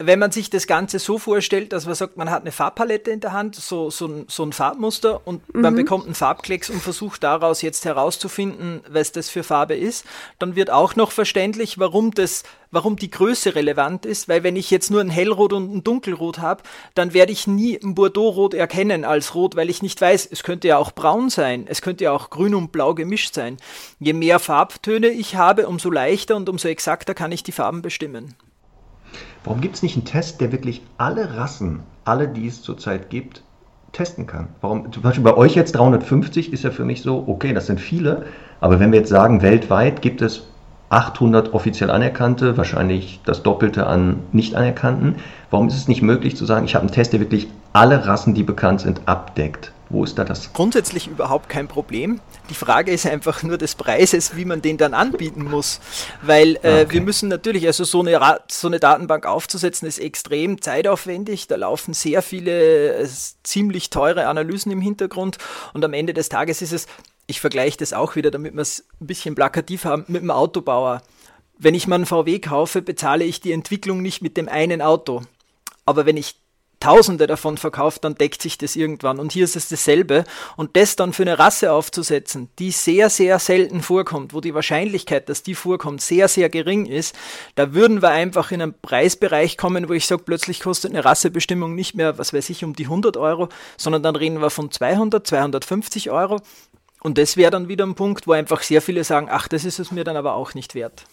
wenn 0.00 0.20
man 0.20 0.30
sich 0.30 0.48
das 0.48 0.68
Ganze 0.68 1.00
so 1.00 1.18
vorstellt, 1.18 1.72
dass 1.72 1.86
man 1.86 1.96
sagt, 1.96 2.16
man 2.16 2.30
hat 2.30 2.42
eine 2.42 2.52
Farbpalette 2.52 3.10
in 3.10 3.18
der 3.18 3.32
Hand, 3.32 3.56
so, 3.56 3.90
so, 3.90 4.06
ein, 4.06 4.26
so 4.28 4.44
ein 4.44 4.52
Farbmuster 4.52 5.26
und 5.26 5.52
mhm. 5.52 5.60
man 5.60 5.74
bekommt 5.74 6.04
einen 6.04 6.14
Farbklecks 6.14 6.70
und 6.70 6.80
versucht 6.80 7.24
daraus 7.24 7.62
jetzt 7.62 7.84
herauszufinden, 7.84 8.80
was 8.88 9.10
das 9.10 9.28
für 9.28 9.42
Farbe 9.42 9.74
ist, 9.74 10.06
dann 10.38 10.54
wird 10.54 10.70
auch 10.70 10.94
noch 10.94 11.10
verständlich, 11.10 11.80
warum 11.80 12.12
das, 12.12 12.44
warum 12.70 12.94
die 12.94 13.10
Größe 13.10 13.56
relevant 13.56 14.06
ist, 14.06 14.28
weil 14.28 14.44
wenn 14.44 14.54
ich 14.54 14.70
jetzt 14.70 14.92
nur 14.92 15.00
ein 15.00 15.10
Hellrot 15.10 15.52
und 15.52 15.74
ein 15.74 15.82
Dunkelrot 15.82 16.38
habe, 16.38 16.62
dann 16.94 17.12
werde 17.12 17.32
ich 17.32 17.48
nie 17.48 17.76
ein 17.76 17.96
Bordeaux-Rot 17.96 18.54
erkennen 18.54 19.04
als 19.04 19.34
Rot, 19.34 19.56
weil 19.56 19.68
ich 19.68 19.82
nicht 19.82 20.00
weiß, 20.00 20.28
es 20.30 20.44
könnte 20.44 20.68
ja 20.68 20.78
auch 20.78 20.92
braun 20.92 21.28
sein, 21.28 21.66
es 21.68 21.82
könnte 21.82 22.04
ja 22.04 22.12
auch 22.12 22.30
grün 22.30 22.54
und 22.54 22.70
blau 22.70 22.94
gemischt 22.94 23.34
sein. 23.34 23.56
Je 23.98 24.12
mehr 24.12 24.38
Farbtöne 24.38 25.08
ich 25.08 25.34
habe, 25.34 25.66
umso 25.66 25.90
leichter 25.90 26.36
und 26.36 26.48
umso 26.48 26.68
exakter 26.68 27.14
kann 27.14 27.32
ich 27.32 27.42
die 27.42 27.52
Farben 27.52 27.82
bestimmen. 27.82 28.36
Warum 29.44 29.60
gibt 29.60 29.76
es 29.76 29.82
nicht 29.82 29.96
einen 29.96 30.04
Test, 30.04 30.40
der 30.40 30.52
wirklich 30.52 30.82
alle 30.98 31.36
Rassen, 31.36 31.80
alle, 32.04 32.28
die 32.28 32.46
es 32.46 32.62
zurzeit 32.62 33.10
gibt, 33.10 33.42
testen 33.92 34.26
kann? 34.26 34.48
Warum, 34.60 34.92
zum 34.92 35.02
Beispiel 35.02 35.24
bei 35.24 35.36
euch 35.36 35.54
jetzt 35.54 35.72
350 35.72 36.52
ist 36.52 36.64
ja 36.64 36.70
für 36.70 36.84
mich 36.84 37.02
so, 37.02 37.24
okay, 37.26 37.52
das 37.52 37.66
sind 37.66 37.80
viele, 37.80 38.26
aber 38.60 38.80
wenn 38.80 38.92
wir 38.92 38.98
jetzt 38.98 39.10
sagen, 39.10 39.42
weltweit 39.42 40.02
gibt 40.02 40.22
es 40.22 40.44
800 40.90 41.52
offiziell 41.52 41.90
anerkannte, 41.90 42.56
wahrscheinlich 42.56 43.20
das 43.24 43.42
Doppelte 43.42 43.86
an 43.86 44.20
nicht 44.32 44.54
anerkannten. 44.54 45.16
Warum 45.50 45.68
ist 45.68 45.76
es 45.76 45.88
nicht 45.88 46.02
möglich 46.02 46.36
zu 46.36 46.46
sagen, 46.46 46.64
ich 46.64 46.74
habe 46.74 46.82
einen 46.82 46.94
Test, 46.94 47.12
der 47.12 47.20
wirklich 47.20 47.48
alle 47.72 48.06
Rassen, 48.06 48.34
die 48.34 48.42
bekannt 48.42 48.80
sind, 48.80 49.02
abdeckt? 49.06 49.72
Wo 49.90 50.04
ist 50.04 50.18
da 50.18 50.24
das? 50.24 50.52
Grundsätzlich 50.52 51.06
überhaupt 51.06 51.48
kein 51.48 51.66
Problem. 51.66 52.20
Die 52.50 52.54
Frage 52.54 52.92
ist 52.92 53.06
einfach 53.06 53.42
nur 53.42 53.56
des 53.56 53.74
Preises, 53.74 54.36
wie 54.36 54.44
man 54.44 54.60
den 54.60 54.76
dann 54.76 54.92
anbieten 54.92 55.44
muss. 55.44 55.80
Weil 56.20 56.56
äh, 56.56 56.58
ah, 56.62 56.80
okay. 56.82 56.86
wir 56.90 57.00
müssen 57.00 57.30
natürlich, 57.30 57.66
also 57.66 57.84
so 57.84 58.00
eine, 58.00 58.40
so 58.50 58.68
eine 58.68 58.80
Datenbank 58.80 59.24
aufzusetzen, 59.24 59.88
ist 59.88 59.98
extrem 59.98 60.60
zeitaufwendig. 60.60 61.46
Da 61.46 61.56
laufen 61.56 61.94
sehr 61.94 62.20
viele 62.20 62.96
äh, 62.96 63.08
ziemlich 63.42 63.88
teure 63.88 64.26
Analysen 64.26 64.70
im 64.72 64.82
Hintergrund. 64.82 65.38
Und 65.72 65.84
am 65.84 65.94
Ende 65.94 66.12
des 66.12 66.28
Tages 66.28 66.60
ist 66.60 66.72
es, 66.72 66.86
ich 67.26 67.40
vergleiche 67.40 67.78
das 67.78 67.94
auch 67.94 68.14
wieder, 68.14 68.30
damit 68.30 68.54
wir 68.54 68.62
es 68.62 68.84
ein 69.00 69.06
bisschen 69.06 69.34
plakativ 69.34 69.86
haben, 69.86 70.04
mit 70.06 70.22
dem 70.22 70.30
Autobauer. 70.30 71.02
Wenn 71.58 71.74
ich 71.74 71.86
mal 71.86 71.96
einen 71.96 72.06
VW 72.06 72.40
kaufe, 72.40 72.82
bezahle 72.82 73.24
ich 73.24 73.40
die 73.40 73.52
Entwicklung 73.52 74.02
nicht 74.02 74.20
mit 74.20 74.36
dem 74.36 74.48
einen 74.48 74.82
Auto. 74.82 75.22
Aber 75.86 76.04
wenn 76.04 76.18
ich 76.18 76.36
Tausende 76.80 77.26
davon 77.26 77.58
verkauft, 77.58 78.04
dann 78.04 78.14
deckt 78.14 78.40
sich 78.40 78.56
das 78.56 78.76
irgendwann. 78.76 79.18
Und 79.18 79.32
hier 79.32 79.44
ist 79.44 79.56
es 79.56 79.68
dasselbe. 79.68 80.24
Und 80.56 80.76
das 80.76 80.94
dann 80.94 81.12
für 81.12 81.22
eine 81.22 81.38
Rasse 81.38 81.72
aufzusetzen, 81.72 82.50
die 82.58 82.70
sehr, 82.70 83.10
sehr 83.10 83.38
selten 83.38 83.82
vorkommt, 83.82 84.32
wo 84.32 84.40
die 84.40 84.54
Wahrscheinlichkeit, 84.54 85.28
dass 85.28 85.42
die 85.42 85.54
vorkommt, 85.54 86.00
sehr, 86.00 86.28
sehr 86.28 86.48
gering 86.48 86.86
ist, 86.86 87.16
da 87.56 87.74
würden 87.74 88.00
wir 88.00 88.10
einfach 88.10 88.52
in 88.52 88.62
einen 88.62 88.74
Preisbereich 88.80 89.56
kommen, 89.56 89.88
wo 89.88 89.92
ich 89.92 90.06
sage, 90.06 90.22
plötzlich 90.24 90.60
kostet 90.60 90.92
eine 90.92 91.04
Rassebestimmung 91.04 91.74
nicht 91.74 91.96
mehr, 91.96 92.16
was 92.16 92.32
weiß 92.32 92.48
ich, 92.50 92.64
um 92.64 92.74
die 92.74 92.84
100 92.84 93.16
Euro, 93.16 93.48
sondern 93.76 94.02
dann 94.02 94.14
reden 94.14 94.40
wir 94.40 94.50
von 94.50 94.70
200, 94.70 95.26
250 95.26 96.10
Euro. 96.10 96.40
Und 97.00 97.18
das 97.18 97.36
wäre 97.36 97.50
dann 97.50 97.68
wieder 97.68 97.86
ein 97.86 97.94
Punkt, 97.94 98.26
wo 98.26 98.32
einfach 98.32 98.62
sehr 98.62 98.82
viele 98.82 99.04
sagen, 99.04 99.28
ach, 99.30 99.48
das 99.48 99.64
ist 99.64 99.78
es 99.78 99.90
mir 99.90 100.04
dann 100.04 100.16
aber 100.16 100.34
auch 100.34 100.54
nicht 100.54 100.74
wert. 100.74 101.04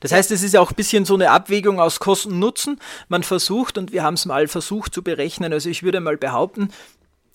Das 0.00 0.12
heißt, 0.12 0.30
es 0.30 0.42
ist 0.42 0.56
auch 0.56 0.70
ein 0.70 0.76
bisschen 0.76 1.04
so 1.04 1.14
eine 1.14 1.30
Abwägung 1.30 1.80
aus 1.80 2.00
Kosten-Nutzen. 2.00 2.80
Man 3.08 3.22
versucht, 3.22 3.78
und 3.78 3.92
wir 3.92 4.02
haben 4.02 4.14
es 4.14 4.26
mal 4.26 4.48
versucht 4.48 4.94
zu 4.94 5.02
berechnen, 5.02 5.52
also 5.52 5.68
ich 5.68 5.82
würde 5.82 6.00
mal 6.00 6.16
behaupten, 6.16 6.70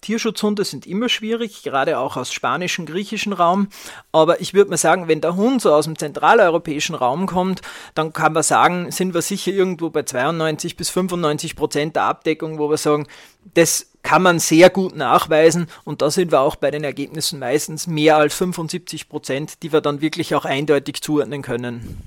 Tierschutzhunde 0.02 0.64
sind 0.64 0.88
immer 0.88 1.10
schwierig, 1.10 1.64
gerade 1.64 2.00
auch 2.00 2.16
aus 2.16 2.32
spanischem, 2.32 2.86
griechischen 2.86 3.34
Raum. 3.34 3.68
Aber 4.12 4.40
ich 4.40 4.54
würde 4.54 4.70
mal 4.70 4.78
sagen, 4.78 5.08
wenn 5.08 5.22
der 5.22 5.36
Hund 5.36 5.62
so 5.62 5.74
aus 5.74 5.86
dem 5.86 5.98
zentraleuropäischen 5.98 6.96
Raum 6.96 7.26
kommt, 7.26 7.62
dann 7.96 8.14
kann 8.14 8.34
man 8.34 8.44
sagen, 8.44 8.92
sind 8.92 9.14
wir 9.14 9.22
sicher 9.22 9.52
irgendwo 9.52 9.90
bei 9.90 10.04
92 10.04 10.78
bis 10.78 10.90
95 10.90 11.56
Prozent 11.56 11.96
der 11.96 12.04
Abdeckung, 12.04 12.60
wo 12.60 12.70
wir 12.70 12.78
sagen, 12.78 13.08
das 13.54 13.88
kann 14.02 14.24
man 14.24 14.40
sehr 14.40 14.70
gut 14.70 14.96
nachweisen 14.96 15.68
und 15.84 16.02
da 16.02 16.10
sind 16.10 16.32
wir 16.32 16.40
auch 16.40 16.56
bei 16.56 16.72
den 16.72 16.84
Ergebnissen 16.84 17.40
meistens 17.40 17.86
mehr 17.86 18.16
als 18.16 18.34
75 18.36 19.10
Prozent, 19.10 19.62
die 19.64 19.74
wir 19.74 19.82
dann 19.82 20.02
wirklich 20.02 20.36
auch 20.36 20.46
eindeutig 20.46 21.02
zuordnen 21.02 21.42
können. 21.42 21.98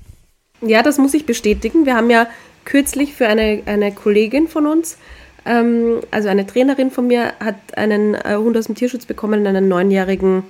Ja, 0.63 0.83
das 0.83 0.99
muss 0.99 1.13
ich 1.13 1.27
bestätigen. 1.27 1.87
Wir 1.87 1.97
haben 1.97 2.09
ja 2.09 2.29
kürzlich 2.65 3.15
für 3.15 3.27
eine, 3.27 3.63
eine 3.67 3.93
Kollegin 3.93 4.47
von 4.47 4.67
uns, 4.67 4.97
ähm, 5.45 6.01
also 6.13 6.29
eine 6.29 6.47
Trainerin 6.47 6.91
von 6.91 7.09
mir, 7.09 7.33
hat 7.41 7.57
einen 7.77 8.15
äh, 8.15 8.37
Hund 8.37 8.57
aus 8.57 8.67
dem 8.67 8.77
Tierschutz 8.77 9.05
bekommen, 9.05 9.47
einen 9.47 9.67
neunjährigen 9.69 10.45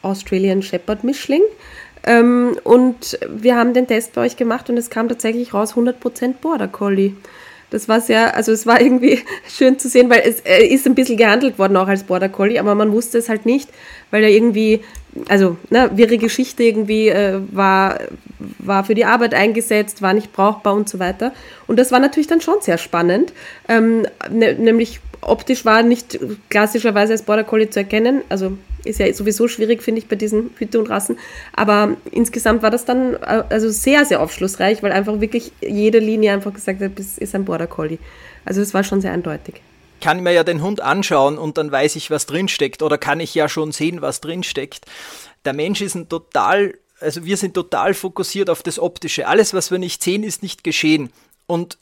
Australian 0.00 0.62
Shepherd 0.62 1.04
Mischling. 1.04 1.42
Ähm, 2.04 2.56
und 2.64 3.18
wir 3.28 3.56
haben 3.56 3.74
den 3.74 3.86
Test 3.86 4.14
bei 4.14 4.22
euch 4.22 4.36
gemacht 4.36 4.70
und 4.70 4.78
es 4.78 4.88
kam 4.88 5.08
tatsächlich 5.08 5.52
raus 5.52 5.74
100% 5.74 6.34
Border 6.40 6.68
Collie. 6.68 7.12
Das 7.70 7.86
war 7.86 8.00
sehr, 8.00 8.34
also 8.34 8.50
es 8.52 8.66
war 8.66 8.80
irgendwie 8.80 9.18
schön 9.48 9.78
zu 9.78 9.90
sehen, 9.90 10.08
weil 10.08 10.22
es 10.24 10.40
äh, 10.40 10.64
ist 10.64 10.86
ein 10.86 10.94
bisschen 10.94 11.18
gehandelt 11.18 11.58
worden 11.58 11.76
auch 11.76 11.88
als 11.88 12.04
Border 12.04 12.30
Collie, 12.30 12.58
aber 12.58 12.74
man 12.74 12.92
wusste 12.92 13.18
es 13.18 13.28
halt 13.28 13.44
nicht, 13.44 13.68
weil 14.10 14.22
er 14.22 14.30
irgendwie, 14.30 14.80
also 15.28 15.56
ne, 15.70 15.90
wirre 15.94 16.18
Geschichte 16.18 16.62
irgendwie 16.62 17.08
äh, 17.08 17.40
war, 17.50 17.98
war 18.58 18.84
für 18.84 18.94
die 18.94 19.04
Arbeit 19.04 19.34
eingesetzt, 19.34 20.02
war 20.02 20.14
nicht 20.14 20.32
brauchbar 20.32 20.74
und 20.74 20.88
so 20.88 20.98
weiter. 20.98 21.32
Und 21.66 21.78
das 21.78 21.92
war 21.92 21.98
natürlich 21.98 22.26
dann 22.26 22.40
schon 22.40 22.60
sehr 22.60 22.78
spannend, 22.78 23.32
ähm, 23.68 24.06
ne, 24.30 24.54
nämlich 24.54 25.00
optisch 25.20 25.64
war 25.64 25.82
nicht 25.82 26.18
klassischerweise 26.48 27.12
als 27.12 27.22
Border 27.22 27.44
Collie 27.44 27.70
zu 27.70 27.80
erkennen, 27.80 28.22
also 28.28 28.56
ist 28.84 29.00
ja 29.00 29.12
sowieso 29.12 29.48
schwierig, 29.48 29.82
finde 29.82 30.00
ich, 30.00 30.08
bei 30.08 30.16
diesen 30.16 30.50
Hüte 30.56 30.78
und 30.78 30.88
Rassen. 30.88 31.18
Aber 31.52 31.96
insgesamt 32.10 32.62
war 32.62 32.70
das 32.70 32.84
dann 32.84 33.14
äh, 33.14 33.42
also 33.48 33.68
sehr, 33.70 34.04
sehr 34.04 34.20
aufschlussreich, 34.20 34.82
weil 34.82 34.92
einfach 34.92 35.20
wirklich 35.20 35.52
jede 35.60 35.98
Linie 35.98 36.32
einfach 36.32 36.54
gesagt 36.54 36.80
hat, 36.80 36.98
es 36.98 37.18
ist 37.18 37.34
ein 37.34 37.44
Border 37.44 37.66
Collie. 37.66 37.98
Also 38.44 38.60
es 38.60 38.74
war 38.74 38.84
schon 38.84 39.00
sehr 39.00 39.12
eindeutig. 39.12 39.60
Kann 40.00 40.22
mir 40.22 40.32
ja 40.32 40.44
den 40.44 40.62
Hund 40.62 40.80
anschauen 40.80 41.38
und 41.38 41.58
dann 41.58 41.72
weiß 41.72 41.96
ich, 41.96 42.10
was 42.10 42.26
drinsteckt. 42.26 42.82
Oder 42.82 42.98
kann 42.98 43.20
ich 43.20 43.34
ja 43.34 43.48
schon 43.48 43.72
sehen, 43.72 44.02
was 44.02 44.20
drinsteckt. 44.20 44.86
Der 45.44 45.52
Mensch 45.52 45.80
ist 45.80 45.94
ein 45.94 46.08
total, 46.08 46.74
also 47.00 47.24
wir 47.24 47.36
sind 47.36 47.54
total 47.54 47.94
fokussiert 47.94 48.50
auf 48.50 48.62
das 48.62 48.78
Optische. 48.78 49.26
Alles, 49.26 49.54
was 49.54 49.70
wir 49.70 49.78
nicht 49.78 50.02
sehen, 50.02 50.22
ist 50.22 50.42
nicht 50.42 50.64
geschehen. 50.64 51.10
Und 51.46 51.78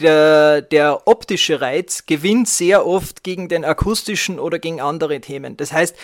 der, 0.00 0.62
der 0.62 1.06
optische 1.06 1.60
Reiz 1.60 2.06
gewinnt 2.06 2.48
sehr 2.48 2.86
oft 2.86 3.22
gegen 3.22 3.48
den 3.48 3.64
akustischen 3.64 4.38
oder 4.38 4.58
gegen 4.58 4.80
andere 4.80 5.20
Themen. 5.20 5.56
Das 5.56 5.72
heißt, 5.72 5.94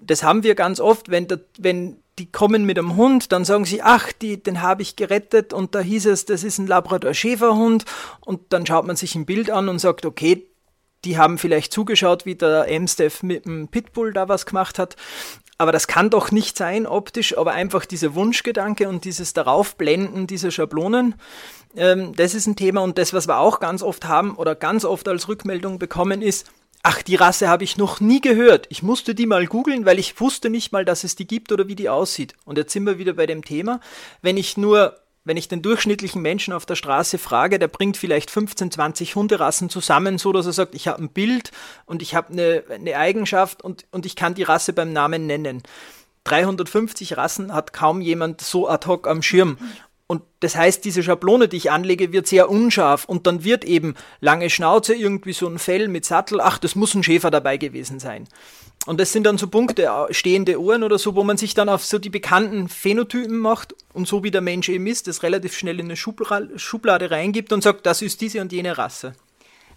das 0.00 0.22
haben 0.22 0.42
wir 0.42 0.54
ganz 0.54 0.80
oft, 0.80 1.10
wenn, 1.10 1.28
der, 1.28 1.40
wenn 1.58 1.98
die 2.18 2.30
kommen 2.30 2.64
mit 2.64 2.78
einem 2.78 2.96
Hund, 2.96 3.32
dann 3.32 3.44
sagen 3.44 3.64
sie, 3.64 3.82
ach, 3.82 4.12
die, 4.12 4.42
den 4.42 4.62
habe 4.62 4.82
ich 4.82 4.96
gerettet 4.96 5.52
und 5.52 5.74
da 5.74 5.80
hieß 5.80 6.06
es, 6.06 6.26
das 6.26 6.44
ist 6.44 6.58
ein 6.58 6.66
Labrador-Schäferhund 6.66 7.84
und 8.24 8.40
dann 8.50 8.66
schaut 8.66 8.86
man 8.86 8.96
sich 8.96 9.14
ein 9.14 9.26
Bild 9.26 9.50
an 9.50 9.68
und 9.68 9.78
sagt, 9.78 10.06
okay, 10.06 10.46
die 11.04 11.18
haben 11.18 11.38
vielleicht 11.38 11.72
zugeschaut, 11.72 12.26
wie 12.26 12.34
der 12.34 12.66
Amstaff 12.68 13.22
mit 13.22 13.46
dem 13.46 13.68
Pitbull 13.68 14.12
da 14.12 14.28
was 14.28 14.46
gemacht 14.46 14.78
hat. 14.78 14.96
Aber 15.56 15.70
das 15.70 15.86
kann 15.86 16.10
doch 16.10 16.32
nicht 16.32 16.56
sein 16.56 16.86
optisch, 16.86 17.38
aber 17.38 17.52
einfach 17.52 17.86
dieser 17.86 18.14
Wunschgedanke 18.14 18.88
und 18.88 19.04
dieses 19.04 19.34
Daraufblenden 19.34 20.26
dieser 20.26 20.50
Schablonen, 20.50 21.14
ähm, 21.76 22.14
das 22.16 22.34
ist 22.34 22.46
ein 22.46 22.56
Thema. 22.56 22.82
Und 22.82 22.98
das, 22.98 23.12
was 23.12 23.28
wir 23.28 23.38
auch 23.38 23.60
ganz 23.60 23.82
oft 23.82 24.04
haben 24.06 24.34
oder 24.34 24.54
ganz 24.54 24.84
oft 24.84 25.06
als 25.08 25.28
Rückmeldung 25.28 25.78
bekommen, 25.78 26.22
ist, 26.22 26.50
ach, 26.82 27.02
die 27.02 27.16
Rasse 27.16 27.48
habe 27.48 27.64
ich 27.64 27.76
noch 27.76 28.00
nie 28.00 28.20
gehört. 28.20 28.66
Ich 28.68 28.82
musste 28.82 29.14
die 29.14 29.26
mal 29.26 29.46
googeln, 29.46 29.86
weil 29.86 29.98
ich 29.98 30.20
wusste 30.20 30.50
nicht 30.50 30.72
mal, 30.72 30.84
dass 30.84 31.04
es 31.04 31.14
die 31.14 31.26
gibt 31.26 31.52
oder 31.52 31.68
wie 31.68 31.76
die 31.76 31.88
aussieht. 31.88 32.34
Und 32.44 32.58
jetzt 32.58 32.72
sind 32.72 32.84
wir 32.84 32.98
wieder 32.98 33.14
bei 33.14 33.26
dem 33.26 33.44
Thema. 33.44 33.80
Wenn 34.22 34.36
ich 34.36 34.56
nur 34.56 34.96
wenn 35.24 35.36
ich 35.36 35.48
den 35.48 35.62
durchschnittlichen 35.62 36.20
Menschen 36.20 36.52
auf 36.52 36.66
der 36.66 36.76
Straße 36.76 37.18
frage, 37.18 37.58
der 37.58 37.68
bringt 37.68 37.96
vielleicht 37.96 38.30
15, 38.30 38.70
20 38.70 39.16
Hunderassen 39.16 39.70
zusammen, 39.70 40.18
so 40.18 40.32
dass 40.32 40.46
er 40.46 40.52
sagt, 40.52 40.74
ich 40.74 40.86
habe 40.86 41.02
ein 41.02 41.08
Bild 41.08 41.50
und 41.86 42.02
ich 42.02 42.14
habe 42.14 42.32
eine, 42.32 42.64
eine 42.70 42.96
Eigenschaft 42.96 43.62
und, 43.62 43.86
und 43.90 44.06
ich 44.06 44.16
kann 44.16 44.34
die 44.34 44.42
Rasse 44.42 44.72
beim 44.72 44.92
Namen 44.92 45.26
nennen. 45.26 45.62
350 46.24 47.16
Rassen 47.16 47.52
hat 47.52 47.72
kaum 47.72 48.00
jemand 48.00 48.40
so 48.40 48.68
ad 48.68 48.86
hoc 48.86 49.06
am 49.06 49.22
Schirm. 49.22 49.58
Und 50.06 50.22
das 50.40 50.54
heißt, 50.54 50.84
diese 50.84 51.02
Schablone, 51.02 51.48
die 51.48 51.56
ich 51.56 51.70
anlege, 51.70 52.12
wird 52.12 52.26
sehr 52.26 52.50
unscharf 52.50 53.06
und 53.06 53.26
dann 53.26 53.42
wird 53.42 53.64
eben 53.64 53.94
lange 54.20 54.50
Schnauze, 54.50 54.94
irgendwie 54.94 55.32
so 55.32 55.48
ein 55.48 55.58
Fell 55.58 55.88
mit 55.88 56.04
Sattel, 56.04 56.40
ach, 56.42 56.58
das 56.58 56.74
muss 56.74 56.94
ein 56.94 57.02
Schäfer 57.02 57.30
dabei 57.30 57.56
gewesen 57.56 57.98
sein. 58.00 58.28
Und 58.86 59.00
das 59.00 59.12
sind 59.12 59.24
dann 59.24 59.38
so 59.38 59.48
Punkte, 59.48 59.84
äh, 59.84 60.12
stehende 60.12 60.60
Ohren 60.60 60.82
oder 60.82 60.98
so, 60.98 61.14
wo 61.14 61.24
man 61.24 61.38
sich 61.38 61.54
dann 61.54 61.70
auf 61.70 61.86
so 61.86 61.98
die 61.98 62.10
bekannten 62.10 62.68
Phänotypen 62.68 63.38
macht 63.38 63.74
und 63.94 64.06
so 64.06 64.22
wie 64.22 64.30
der 64.30 64.42
Mensch 64.42 64.68
eben 64.68 64.86
ist, 64.86 65.08
das 65.08 65.22
relativ 65.22 65.56
schnell 65.56 65.80
in 65.80 65.86
eine 65.86 65.96
Schublade 65.96 67.10
reingibt 67.10 67.52
und 67.54 67.62
sagt, 67.62 67.86
das 67.86 68.02
ist 68.02 68.20
diese 68.20 68.42
und 68.42 68.52
jene 68.52 68.76
Rasse. 68.76 69.14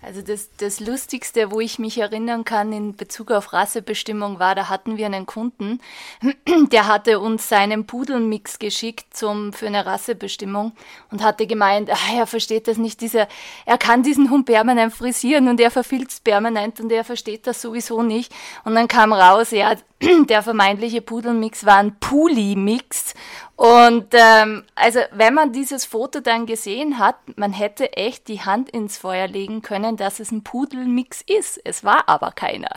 Also 0.07 0.21
das, 0.21 0.49
das 0.55 0.79
Lustigste, 0.79 1.51
wo 1.51 1.59
ich 1.59 1.79
mich 1.79 1.97
erinnern 1.97 2.45
kann 2.45 2.71
in 2.71 2.95
Bezug 2.95 3.29
auf 3.29 3.51
Rassebestimmung 3.51 4.39
war, 4.39 4.55
da 4.55 4.69
hatten 4.69 4.95
wir 4.95 5.05
einen 5.05 5.25
Kunden, 5.25 5.81
der 6.71 6.87
hatte 6.87 7.19
uns 7.19 7.49
seinen 7.49 7.85
Pudelmix 7.85 8.57
geschickt 8.57 9.07
zum, 9.11 9.51
für 9.51 9.67
eine 9.67 9.85
Rassebestimmung 9.85 10.71
und 11.11 11.21
hatte 11.21 11.45
gemeint, 11.45 11.89
ah, 11.91 12.15
er 12.15 12.25
versteht 12.25 12.69
das 12.69 12.77
nicht, 12.77 13.01
dieser, 13.01 13.27
er 13.65 13.77
kann 13.77 14.01
diesen 14.01 14.29
Hund 14.29 14.45
permanent 14.45 14.93
frisieren 14.93 15.49
und 15.49 15.59
er 15.59 15.71
verfilzt 15.71 16.23
permanent 16.23 16.79
und 16.79 16.89
er 16.89 17.03
versteht 17.03 17.45
das 17.45 17.61
sowieso 17.61 18.01
nicht. 18.01 18.33
Und 18.63 18.75
dann 18.75 18.87
kam 18.87 19.11
raus, 19.11 19.51
ja, 19.51 19.75
der 20.29 20.43
vermeintliche 20.43 21.01
Pudelmix 21.01 21.65
war 21.65 21.77
ein 21.77 21.95
Puli-Mix. 21.99 23.13
Und 23.55 24.07
ähm, 24.13 24.63
also 24.75 24.99
wenn 25.11 25.33
man 25.33 25.51
dieses 25.51 25.85
Foto 25.85 26.19
dann 26.19 26.45
gesehen 26.45 26.99
hat, 26.99 27.15
man 27.35 27.53
hätte 27.53 27.93
echt 27.93 28.27
die 28.27 28.41
Hand 28.41 28.69
ins 28.69 28.97
Feuer 28.97 29.27
legen 29.27 29.63
können, 29.63 29.97
dass 29.97 30.19
es 30.19 30.31
ein 30.31 30.43
Pudelmix 30.43 31.23
ist. 31.25 31.59
Es 31.63 31.83
war 31.83 32.07
aber 32.07 32.31
keiner. 32.31 32.69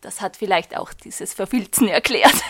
Das 0.00 0.20
hat 0.20 0.36
vielleicht 0.36 0.76
auch 0.76 0.92
dieses 0.92 1.34
Verfilzen 1.34 1.88
erklärt. 1.88 2.34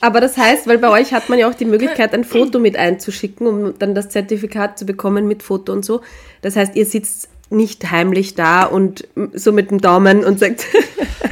Aber 0.00 0.20
das 0.20 0.36
heißt, 0.36 0.66
weil 0.66 0.78
bei 0.78 0.88
euch 0.88 1.12
hat 1.12 1.28
man 1.28 1.38
ja 1.38 1.48
auch 1.48 1.54
die 1.54 1.66
Möglichkeit, 1.66 2.14
ein 2.14 2.24
Foto 2.24 2.58
mit 2.58 2.76
einzuschicken, 2.76 3.46
um 3.46 3.78
dann 3.78 3.94
das 3.94 4.08
Zertifikat 4.08 4.78
zu 4.78 4.86
bekommen 4.86 5.26
mit 5.26 5.42
Foto 5.42 5.72
und 5.72 5.84
so. 5.84 6.00
Das 6.40 6.56
heißt, 6.56 6.76
ihr 6.76 6.86
sitzt 6.86 7.28
nicht 7.50 7.90
heimlich 7.90 8.34
da 8.34 8.64
und 8.64 9.06
so 9.34 9.52
mit 9.52 9.70
dem 9.70 9.80
Daumen 9.80 10.24
und 10.24 10.38
sagt. 10.38 10.66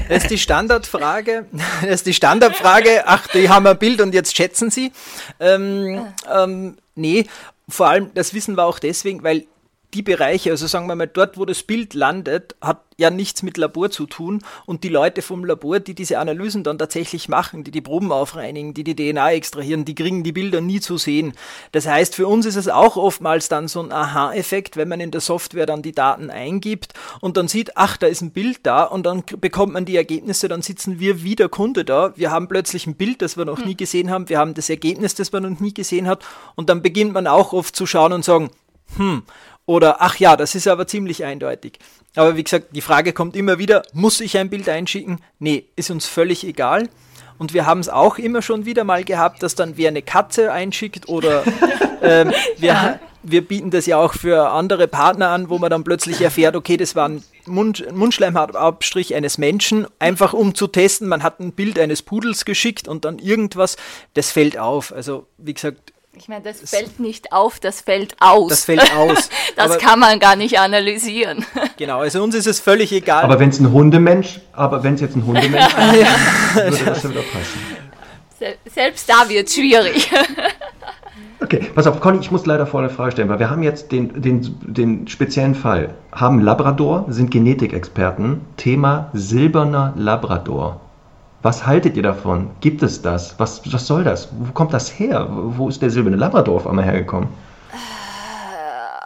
Das 0.08 0.24
ist 0.24 0.30
die 0.30 0.38
Standardfrage. 0.38 1.46
Das 1.82 1.90
ist 1.90 2.06
die 2.06 2.14
Standardfrage. 2.14 3.04
Ach, 3.06 3.26
die 3.28 3.48
haben 3.48 3.66
ein 3.66 3.78
Bild 3.78 4.00
und 4.00 4.14
jetzt 4.14 4.36
schätzen 4.36 4.70
sie. 4.70 4.92
Ähm, 5.38 6.06
ähm, 6.32 6.76
nee, 6.94 7.26
vor 7.68 7.88
allem, 7.88 8.10
das 8.14 8.34
wissen 8.34 8.56
wir 8.56 8.64
auch 8.64 8.78
deswegen, 8.78 9.22
weil 9.22 9.46
die 9.94 10.02
Bereiche, 10.02 10.50
also 10.50 10.66
sagen 10.66 10.86
wir 10.86 10.94
mal, 10.94 11.06
dort, 11.06 11.38
wo 11.38 11.46
das 11.46 11.62
Bild 11.62 11.94
landet, 11.94 12.56
hat 12.60 12.82
ja 12.98 13.10
nichts 13.10 13.42
mit 13.42 13.56
Labor 13.56 13.90
zu 13.90 14.06
tun. 14.06 14.42
Und 14.66 14.84
die 14.84 14.90
Leute 14.90 15.22
vom 15.22 15.44
Labor, 15.44 15.80
die 15.80 15.94
diese 15.94 16.18
Analysen 16.18 16.62
dann 16.62 16.78
tatsächlich 16.78 17.28
machen, 17.28 17.64
die 17.64 17.70
die 17.70 17.80
Proben 17.80 18.12
aufreinigen, 18.12 18.74
die 18.74 18.84
die 18.84 18.94
DNA 18.94 19.32
extrahieren, 19.32 19.86
die 19.86 19.94
kriegen 19.94 20.24
die 20.24 20.32
Bilder 20.32 20.60
nie 20.60 20.80
zu 20.80 20.98
sehen. 20.98 21.32
Das 21.72 21.86
heißt, 21.86 22.14
für 22.14 22.26
uns 22.26 22.44
ist 22.44 22.56
es 22.56 22.68
auch 22.68 22.96
oftmals 22.96 23.48
dann 23.48 23.66
so 23.66 23.80
ein 23.80 23.90
Aha-Effekt, 23.90 24.76
wenn 24.76 24.88
man 24.88 25.00
in 25.00 25.10
der 25.10 25.22
Software 25.22 25.64
dann 25.64 25.80
die 25.80 25.92
Daten 25.92 26.28
eingibt 26.28 26.92
und 27.20 27.38
dann 27.38 27.48
sieht, 27.48 27.76
ach, 27.78 27.96
da 27.96 28.08
ist 28.08 28.20
ein 28.20 28.32
Bild 28.32 28.60
da 28.64 28.82
und 28.84 29.06
dann 29.06 29.22
bekommt 29.40 29.72
man 29.72 29.86
die 29.86 29.96
Ergebnisse, 29.96 30.48
dann 30.48 30.60
sitzen 30.60 31.00
wir 31.00 31.22
wie 31.22 31.36
der 31.36 31.48
Kunde 31.48 31.84
da, 31.84 32.12
wir 32.16 32.30
haben 32.30 32.48
plötzlich 32.48 32.86
ein 32.86 32.96
Bild, 32.96 33.22
das 33.22 33.38
wir 33.38 33.46
noch 33.46 33.64
nie 33.64 33.76
gesehen 33.76 34.10
haben, 34.10 34.28
wir 34.28 34.38
haben 34.38 34.52
das 34.52 34.68
Ergebnis, 34.68 35.14
das 35.14 35.32
man 35.32 35.44
noch 35.44 35.60
nie 35.60 35.72
gesehen 35.72 36.08
hat. 36.08 36.24
Und 36.56 36.68
dann 36.68 36.82
beginnt 36.82 37.14
man 37.14 37.26
auch 37.26 37.52
oft 37.52 37.74
zu 37.74 37.86
schauen 37.86 38.12
und 38.12 38.24
sagen, 38.24 38.50
hm, 38.96 39.22
oder 39.68 40.00
ach 40.00 40.16
ja, 40.16 40.34
das 40.34 40.54
ist 40.54 40.66
aber 40.66 40.86
ziemlich 40.86 41.26
eindeutig. 41.26 41.78
Aber 42.16 42.36
wie 42.36 42.42
gesagt, 42.42 42.68
die 42.74 42.80
Frage 42.80 43.12
kommt 43.12 43.36
immer 43.36 43.58
wieder, 43.58 43.82
muss 43.92 44.18
ich 44.22 44.38
ein 44.38 44.48
Bild 44.48 44.66
einschicken? 44.66 45.20
Nee, 45.40 45.66
ist 45.76 45.90
uns 45.90 46.06
völlig 46.06 46.42
egal. 46.44 46.88
Und 47.36 47.52
wir 47.52 47.66
haben 47.66 47.80
es 47.80 47.90
auch 47.90 48.16
immer 48.16 48.40
schon 48.40 48.64
wieder 48.64 48.84
mal 48.84 49.04
gehabt, 49.04 49.42
dass 49.42 49.56
dann 49.56 49.76
wer 49.76 49.88
eine 49.90 50.00
Katze 50.00 50.52
einschickt 50.52 51.10
oder 51.10 51.44
ähm, 52.02 52.32
wir, 52.56 52.66
ja. 52.72 53.00
wir 53.22 53.46
bieten 53.46 53.70
das 53.70 53.84
ja 53.84 53.98
auch 53.98 54.14
für 54.14 54.48
andere 54.48 54.88
Partner 54.88 55.28
an, 55.28 55.50
wo 55.50 55.58
man 55.58 55.68
dann 55.68 55.84
plötzlich 55.84 56.22
erfährt, 56.22 56.56
okay, 56.56 56.78
das 56.78 56.96
war 56.96 57.06
ein 57.06 57.22
Mund, 57.44 57.84
Mundschleimhautabstrich 57.92 59.14
eines 59.14 59.36
Menschen, 59.36 59.86
einfach 59.98 60.32
um 60.32 60.54
zu 60.54 60.68
testen. 60.68 61.08
Man 61.08 61.22
hat 61.22 61.40
ein 61.40 61.52
Bild 61.52 61.78
eines 61.78 62.00
Pudels 62.00 62.46
geschickt 62.46 62.88
und 62.88 63.04
dann 63.04 63.18
irgendwas, 63.18 63.76
das 64.14 64.30
fällt 64.30 64.56
auf. 64.56 64.94
Also 64.94 65.26
wie 65.36 65.52
gesagt, 65.52 65.92
ich 66.18 66.28
meine, 66.28 66.42
das 66.42 66.60
fällt 66.68 66.98
nicht 66.98 67.32
auf, 67.32 67.60
das 67.60 67.80
fällt 67.80 68.16
aus. 68.20 68.48
Das 68.48 68.64
fällt 68.64 68.92
aus. 68.96 69.30
das 69.56 69.66
aber 69.66 69.78
kann 69.78 70.00
man 70.00 70.18
gar 70.18 70.36
nicht 70.36 70.58
analysieren. 70.58 71.44
Genau, 71.76 72.00
also 72.00 72.24
uns 72.24 72.34
ist 72.34 72.48
es 72.48 72.58
völlig 72.58 72.90
egal. 72.90 73.22
Aber 73.22 73.38
wenn 73.38 73.50
es 73.50 73.60
ein 73.60 73.70
Hundemensch, 73.70 74.40
aber 74.52 74.82
wenn 74.82 74.94
es 74.94 75.00
jetzt 75.00 75.14
ein 75.14 75.24
Hundemensch 75.24 75.64
ist, 75.74 76.56
würde 76.56 76.84
das 76.86 77.02
schon 77.02 77.12
wieder 77.12 77.22
passen. 77.22 78.56
Selbst 78.66 79.08
da 79.08 79.28
wird 79.28 79.46
es 79.46 79.54
schwierig. 79.54 80.10
Okay, 81.40 81.64
pass 81.72 81.86
auf, 81.86 82.00
Conny, 82.00 82.18
ich 82.18 82.32
muss 82.32 82.46
leider 82.46 82.66
vor 82.66 82.80
eine 82.80 82.90
Frage 82.90 83.12
stellen, 83.12 83.28
weil 83.28 83.38
wir 83.38 83.48
haben 83.48 83.62
jetzt 83.62 83.92
den, 83.92 84.20
den, 84.20 84.56
den 84.62 85.06
speziellen 85.06 85.54
Fall. 85.54 85.94
Haben 86.10 86.40
Labrador, 86.40 87.06
sind 87.10 87.30
Genetikexperten, 87.30 88.40
Thema 88.56 89.10
silberner 89.12 89.94
Labrador. 89.96 90.80
Was 91.42 91.66
haltet 91.66 91.96
ihr 91.96 92.02
davon? 92.02 92.50
Gibt 92.60 92.82
es 92.82 93.00
das? 93.00 93.38
Was, 93.38 93.62
was 93.72 93.86
soll 93.86 94.02
das? 94.02 94.28
Wo 94.32 94.52
kommt 94.52 94.74
das 94.74 94.98
her? 94.98 95.28
Wo 95.30 95.68
ist 95.68 95.80
der 95.80 95.90
silberne 95.90 96.16
Labrador 96.16 96.56
auf 96.56 96.66
einmal 96.66 96.84
hergekommen? 96.84 97.28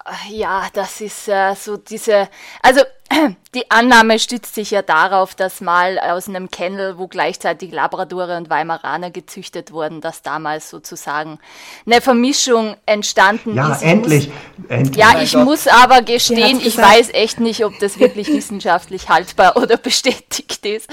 Äh, 0.07 0.35
ja, 0.35 0.67
das 0.73 1.01
ist 1.03 1.29
äh, 1.29 1.55
so 1.55 1.77
diese, 1.77 2.29
also 2.63 2.81
die 3.55 3.71
Annahme 3.71 4.19
stützt 4.19 4.55
sich 4.55 4.71
ja 4.71 4.81
darauf, 4.81 5.35
dass 5.35 5.61
mal 5.61 5.99
aus 5.99 6.29
einem 6.29 6.51
Kennel, 6.51 6.99
wo 6.99 7.07
gleichzeitig 7.07 7.71
Labradore 7.71 8.39
und 8.39 8.49
Weimaraner 8.49 9.11
gezüchtet 9.11 9.71
wurden, 9.71 10.01
dass 10.01 10.23
damals 10.23 10.71
sozusagen 10.71 11.39
eine 11.85 12.01
Vermischung 12.01 12.77
entstanden 12.87 13.55
ja, 13.55 13.73
ist. 13.73 13.83
Ja, 13.83 13.89
endlich, 13.89 14.31
endlich. 14.69 14.97
Ja, 14.97 15.21
ich 15.21 15.33
Gott. 15.33 15.45
muss 15.45 15.67
aber 15.67 16.01
gestehen, 16.01 16.61
ich 16.65 16.79
weiß 16.79 17.11
echt 17.13 17.41
nicht, 17.41 17.65
ob 17.65 17.79
das 17.79 17.99
wirklich 17.99 18.29
wissenschaftlich 18.33 19.11
haltbar 19.11 19.57
oder 19.57 19.77
bestätigt 19.77 20.65
ist. 20.65 20.89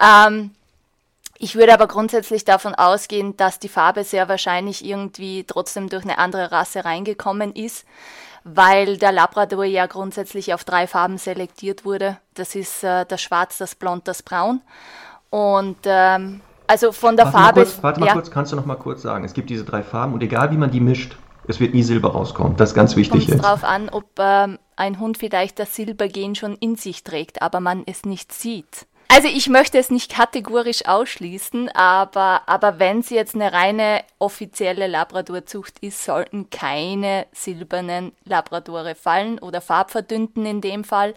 Ähm, 0.00 0.50
ich 1.42 1.56
würde 1.56 1.72
aber 1.72 1.86
grundsätzlich 1.86 2.44
davon 2.44 2.74
ausgehen, 2.74 3.34
dass 3.38 3.58
die 3.58 3.70
Farbe 3.70 4.04
sehr 4.04 4.28
wahrscheinlich 4.28 4.84
irgendwie 4.84 5.44
trotzdem 5.44 5.88
durch 5.88 6.04
eine 6.04 6.18
andere 6.18 6.52
Rasse 6.52 6.84
reingekommen 6.84 7.54
ist, 7.54 7.86
weil 8.44 8.98
der 8.98 9.10
Labrador 9.10 9.64
ja 9.64 9.86
grundsätzlich 9.86 10.52
auf 10.52 10.64
drei 10.64 10.86
Farben 10.86 11.16
selektiert 11.16 11.86
wurde. 11.86 12.18
Das 12.34 12.54
ist 12.54 12.84
äh, 12.84 13.06
das 13.06 13.22
Schwarz, 13.22 13.56
das 13.56 13.74
Blond, 13.74 14.06
das 14.06 14.22
Braun. 14.22 14.60
Und 15.30 15.78
ähm, 15.86 16.42
also 16.66 16.92
von 16.92 17.16
der 17.16 17.32
warte 17.32 17.38
Farbe. 17.38 17.60
Mal 17.60 17.64
kurz, 17.64 17.82
warte 17.82 18.00
mal 18.00 18.06
ja. 18.06 18.12
kurz, 18.12 18.30
kannst 18.30 18.52
du 18.52 18.56
noch 18.56 18.66
mal 18.66 18.76
kurz 18.76 19.00
sagen? 19.00 19.24
Es 19.24 19.32
gibt 19.32 19.48
diese 19.48 19.64
drei 19.64 19.82
Farben 19.82 20.12
und 20.12 20.22
egal 20.22 20.50
wie 20.50 20.58
man 20.58 20.70
die 20.70 20.80
mischt, 20.80 21.16
es 21.48 21.58
wird 21.58 21.72
nie 21.72 21.82
Silber 21.82 22.12
rauskommen. 22.12 22.58
Das 22.58 22.70
ist 22.70 22.74
ganz 22.74 22.96
wichtig 22.96 23.26
Kommt 23.26 23.42
darauf 23.42 23.64
an, 23.64 23.88
ob 23.88 24.04
ähm, 24.18 24.58
ein 24.76 25.00
Hund 25.00 25.16
vielleicht 25.16 25.58
das 25.58 25.74
Silbergen 25.74 26.34
schon 26.34 26.54
in 26.56 26.76
sich 26.76 27.02
trägt, 27.02 27.40
aber 27.40 27.60
man 27.60 27.84
es 27.86 28.04
nicht 28.04 28.30
sieht. 28.30 28.86
Also 29.12 29.26
ich 29.26 29.48
möchte 29.48 29.76
es 29.76 29.90
nicht 29.90 30.12
kategorisch 30.14 30.86
ausschließen, 30.86 31.68
aber, 31.70 32.42
aber 32.46 32.78
wenn 32.78 33.00
es 33.00 33.10
jetzt 33.10 33.34
eine 33.34 33.52
reine 33.52 34.04
offizielle 34.20 34.86
Labradorzucht 34.86 35.80
ist, 35.80 36.04
sollten 36.04 36.48
keine 36.50 37.26
silbernen 37.32 38.12
Labradore 38.24 38.94
fallen 38.94 39.40
oder 39.40 39.60
farbverdünnten 39.60 40.46
in 40.46 40.60
dem 40.60 40.84
Fall 40.84 41.14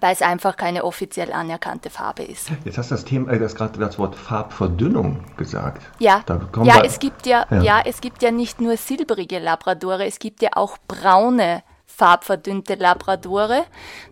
weil 0.00 0.12
es 0.12 0.22
einfach 0.22 0.56
keine 0.56 0.84
offiziell 0.84 1.32
anerkannte 1.32 1.88
Farbe 1.88 2.24
ist. 2.24 2.50
Jetzt 2.64 2.78
hast 2.78 2.90
du 2.90 2.96
das 2.96 3.04
Thema, 3.04 3.30
äh, 3.30 3.38
das 3.38 3.54
gerade 3.54 3.78
das 3.78 3.96
Wort 3.96 4.16
Farbverdünnung 4.16 5.24
gesagt. 5.36 5.82
Ja, 6.00 6.24
ja, 6.64 6.82
es 6.82 6.98
gibt 6.98 7.26
ja, 7.26 7.46
ja, 7.48 7.62
ja, 7.62 7.82
es 7.84 8.00
gibt 8.00 8.20
ja 8.20 8.32
nicht 8.32 8.60
nur 8.60 8.76
silbrige 8.76 9.38
Labradore, 9.38 10.04
es 10.04 10.18
gibt 10.18 10.42
ja 10.42 10.50
auch 10.54 10.78
braune 10.88 11.62
farbverdünnte 11.94 12.74
Labradore. 12.74 13.64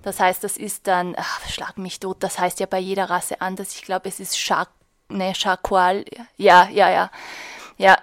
Das 0.02 0.20
heißt, 0.20 0.44
das 0.44 0.56
ist 0.56 0.86
dann, 0.86 1.14
ach, 1.16 1.48
schlag 1.48 1.78
mich 1.78 2.00
tot, 2.00 2.18
das 2.20 2.38
heißt 2.38 2.60
ja 2.60 2.66
bei 2.66 2.78
jeder 2.78 3.10
Rasse 3.10 3.40
anders. 3.40 3.74
Ich 3.74 3.82
glaube, 3.82 4.08
es 4.08 4.20
ist 4.20 4.38
Char 4.38 4.68
ne, 5.08 5.34
Charqual. 5.34 6.04
Ja, 6.36 6.68
ja, 6.70 6.90
ja. 6.90 7.10
Ja. 7.78 7.98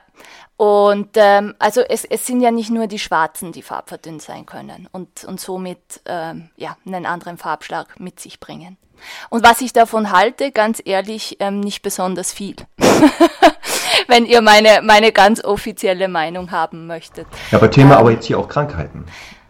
Und 0.58 1.12
ähm, 1.16 1.56
also 1.58 1.80
es, 1.82 2.04
es 2.04 2.26
sind 2.26 2.42
ja 2.42 2.52
nicht 2.52 2.70
nur 2.70 2.88
die 2.88 3.00
Schwarzen, 3.00 3.54
die 3.54 3.62
farbverdünnt 3.62 4.22
sein 4.22 4.46
können 4.46 4.90
und, 4.92 5.24
und 5.24 5.40
somit 5.40 6.02
ähm, 6.06 6.50
ja, 6.58 6.76
einen 6.86 7.06
anderen 7.06 7.38
Farbschlag 7.38 7.98
mit 7.98 8.20
sich 8.20 8.42
bringen. 8.42 8.78
Und 9.30 9.46
was 9.46 9.62
ich 9.62 9.72
davon 9.72 10.12
halte, 10.12 10.52
ganz 10.52 10.82
ehrlich, 10.84 11.38
ähm, 11.40 11.62
nicht 11.62 11.82
besonders 11.82 12.34
viel. 12.34 12.56
Wenn 14.08 14.26
ihr 14.26 14.42
meine, 14.42 14.82
meine 14.84 15.14
ganz 15.14 15.42
offizielle 15.42 16.10
Meinung 16.10 16.52
haben 16.52 16.88
möchtet. 16.88 17.28
Ja, 17.52 17.58
aber 17.58 17.72
Thema 17.72 17.98
aber 17.98 18.12
jetzt 18.12 18.26
hier 18.26 18.38
auch 18.38 18.50
Krankheiten. 18.50 19.06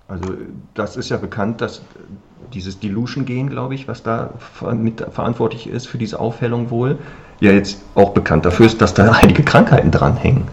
Also 0.10 0.34
das 0.74 0.98
ist 0.98 1.10
ja 1.10 1.18
bekannt, 1.18 1.62
dass 1.62 1.82
dieses 2.54 2.80
Dilution-Gen, 2.80 3.50
glaube 3.50 3.76
ich, 3.76 3.88
was 3.88 4.02
da 4.02 4.34
mit 4.74 5.06
verantwortlich 5.12 5.68
ist 5.68 5.88
für 5.88 6.00
diese 6.00 6.20
Aufhellung 6.20 6.72
wohl, 6.72 6.98
ja 7.40 7.52
jetzt 7.52 7.82
auch 7.96 8.10
bekannt 8.10 8.46
dafür 8.46 8.66
ist, 8.66 8.82
dass 8.82 8.94
da 8.94 9.12
einige 9.12 9.44
Krankheiten 9.44 9.92
dranhängen. 9.92 10.48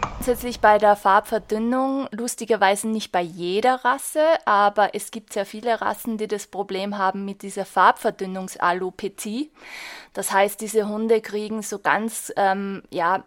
Grundsätzlich 0.00 0.60
bei 0.60 0.76
der 0.76 0.96
Farbverdünnung, 0.96 2.06
lustigerweise 2.10 2.88
nicht 2.88 3.10
bei 3.10 3.22
jeder 3.22 3.76
Rasse, 3.86 4.20
aber 4.44 4.94
es 4.94 5.10
gibt 5.12 5.32
sehr 5.32 5.46
viele 5.46 5.80
Rassen, 5.80 6.18
die 6.18 6.28
das 6.28 6.46
Problem 6.46 6.98
haben 6.98 7.24
mit 7.24 7.40
dieser 7.40 7.64
Farbverdünnungsalopezie. 7.64 9.50
Das 10.12 10.30
heißt, 10.30 10.60
diese 10.60 10.88
Hunde 10.88 11.22
kriegen 11.22 11.62
so 11.62 11.78
ganz 11.78 12.30
ähm, 12.36 12.82
ja, 12.90 13.24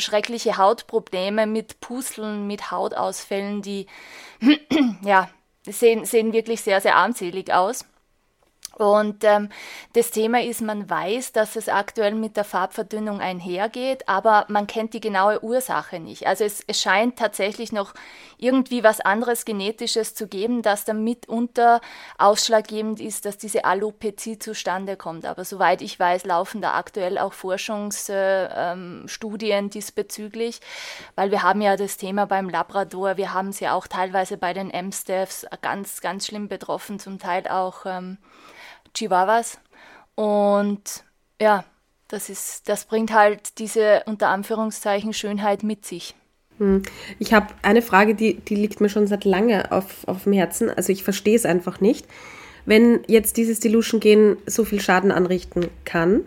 schreckliche 0.00 0.56
Hautprobleme 0.56 1.46
mit 1.46 1.80
Pusteln, 1.80 2.46
mit 2.46 2.70
Hautausfällen, 2.70 3.62
die 3.62 3.86
ja, 5.02 5.28
sehen, 5.66 6.04
sehen 6.04 6.32
wirklich 6.32 6.60
sehr, 6.60 6.80
sehr 6.80 6.96
armselig 6.96 7.52
aus. 7.52 7.84
Und 8.78 9.24
ähm, 9.24 9.48
das 9.94 10.12
Thema 10.12 10.40
ist, 10.40 10.62
man 10.62 10.88
weiß, 10.88 11.32
dass 11.32 11.56
es 11.56 11.68
aktuell 11.68 12.14
mit 12.14 12.36
der 12.36 12.44
Farbverdünnung 12.44 13.20
einhergeht, 13.20 14.08
aber 14.08 14.46
man 14.48 14.68
kennt 14.68 14.94
die 14.94 15.00
genaue 15.00 15.42
Ursache 15.42 15.98
nicht. 15.98 16.28
Also 16.28 16.44
es, 16.44 16.62
es 16.66 16.80
scheint 16.80 17.18
tatsächlich 17.18 17.72
noch 17.72 17.92
irgendwie 18.38 18.84
was 18.84 19.00
anderes 19.00 19.44
Genetisches 19.44 20.14
zu 20.14 20.28
geben, 20.28 20.62
das 20.62 20.84
dann 20.84 21.02
mitunter 21.02 21.80
ausschlaggebend 22.18 23.00
ist, 23.00 23.24
dass 23.24 23.36
diese 23.36 23.64
Alopezie 23.64 24.38
zustande 24.38 24.96
kommt. 24.96 25.26
Aber 25.26 25.44
soweit 25.44 25.82
ich 25.82 25.98
weiß, 25.98 26.24
laufen 26.24 26.62
da 26.62 26.74
aktuell 26.74 27.18
auch 27.18 27.32
Forschungsstudien 27.32 29.66
äh, 29.66 29.70
diesbezüglich, 29.70 30.60
weil 31.16 31.32
wir 31.32 31.42
haben 31.42 31.60
ja 31.60 31.76
das 31.76 31.96
Thema 31.96 32.26
beim 32.26 32.48
Labrador, 32.48 33.16
wir 33.16 33.34
haben 33.34 33.48
es 33.48 33.58
ja 33.58 33.74
auch 33.74 33.88
teilweise 33.88 34.36
bei 34.36 34.52
den 34.52 34.70
M-Staffs 34.70 35.46
ganz, 35.62 36.00
ganz 36.00 36.28
schlimm 36.28 36.46
betroffen, 36.46 37.00
zum 37.00 37.18
Teil 37.18 37.48
auch. 37.48 37.84
Ähm, 37.84 38.18
Chihuahuas. 38.98 39.58
Und 40.14 41.04
ja, 41.40 41.64
das, 42.08 42.28
ist, 42.28 42.68
das 42.68 42.84
bringt 42.86 43.12
halt 43.12 43.58
diese 43.58 44.02
unter 44.06 44.28
Anführungszeichen 44.28 45.12
Schönheit 45.12 45.62
mit 45.62 45.86
sich. 45.86 46.14
Hm. 46.58 46.82
Ich 47.18 47.32
habe 47.32 47.48
eine 47.62 47.82
Frage, 47.82 48.14
die, 48.14 48.34
die 48.34 48.56
liegt 48.56 48.80
mir 48.80 48.88
schon 48.88 49.06
seit 49.06 49.24
lange 49.24 49.70
auf, 49.70 50.06
auf 50.06 50.24
dem 50.24 50.32
Herzen. 50.32 50.70
Also 50.70 50.92
ich 50.92 51.04
verstehe 51.04 51.36
es 51.36 51.46
einfach 51.46 51.80
nicht. 51.80 52.06
Wenn 52.66 53.00
jetzt 53.06 53.36
dieses 53.36 53.60
Dilution-Gen 53.60 54.36
so 54.46 54.64
viel 54.64 54.80
Schaden 54.80 55.12
anrichten 55.12 55.68
kann, 55.84 56.24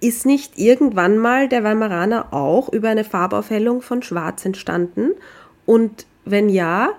ist 0.00 0.26
nicht 0.26 0.58
irgendwann 0.58 1.18
mal 1.18 1.48
der 1.48 1.64
Weimaraner 1.64 2.32
auch 2.32 2.68
über 2.72 2.90
eine 2.90 3.04
Farbaufhellung 3.04 3.82
von 3.82 4.02
Schwarz 4.02 4.44
entstanden? 4.44 5.10
Und 5.66 6.06
wenn 6.24 6.48
ja, 6.48 6.90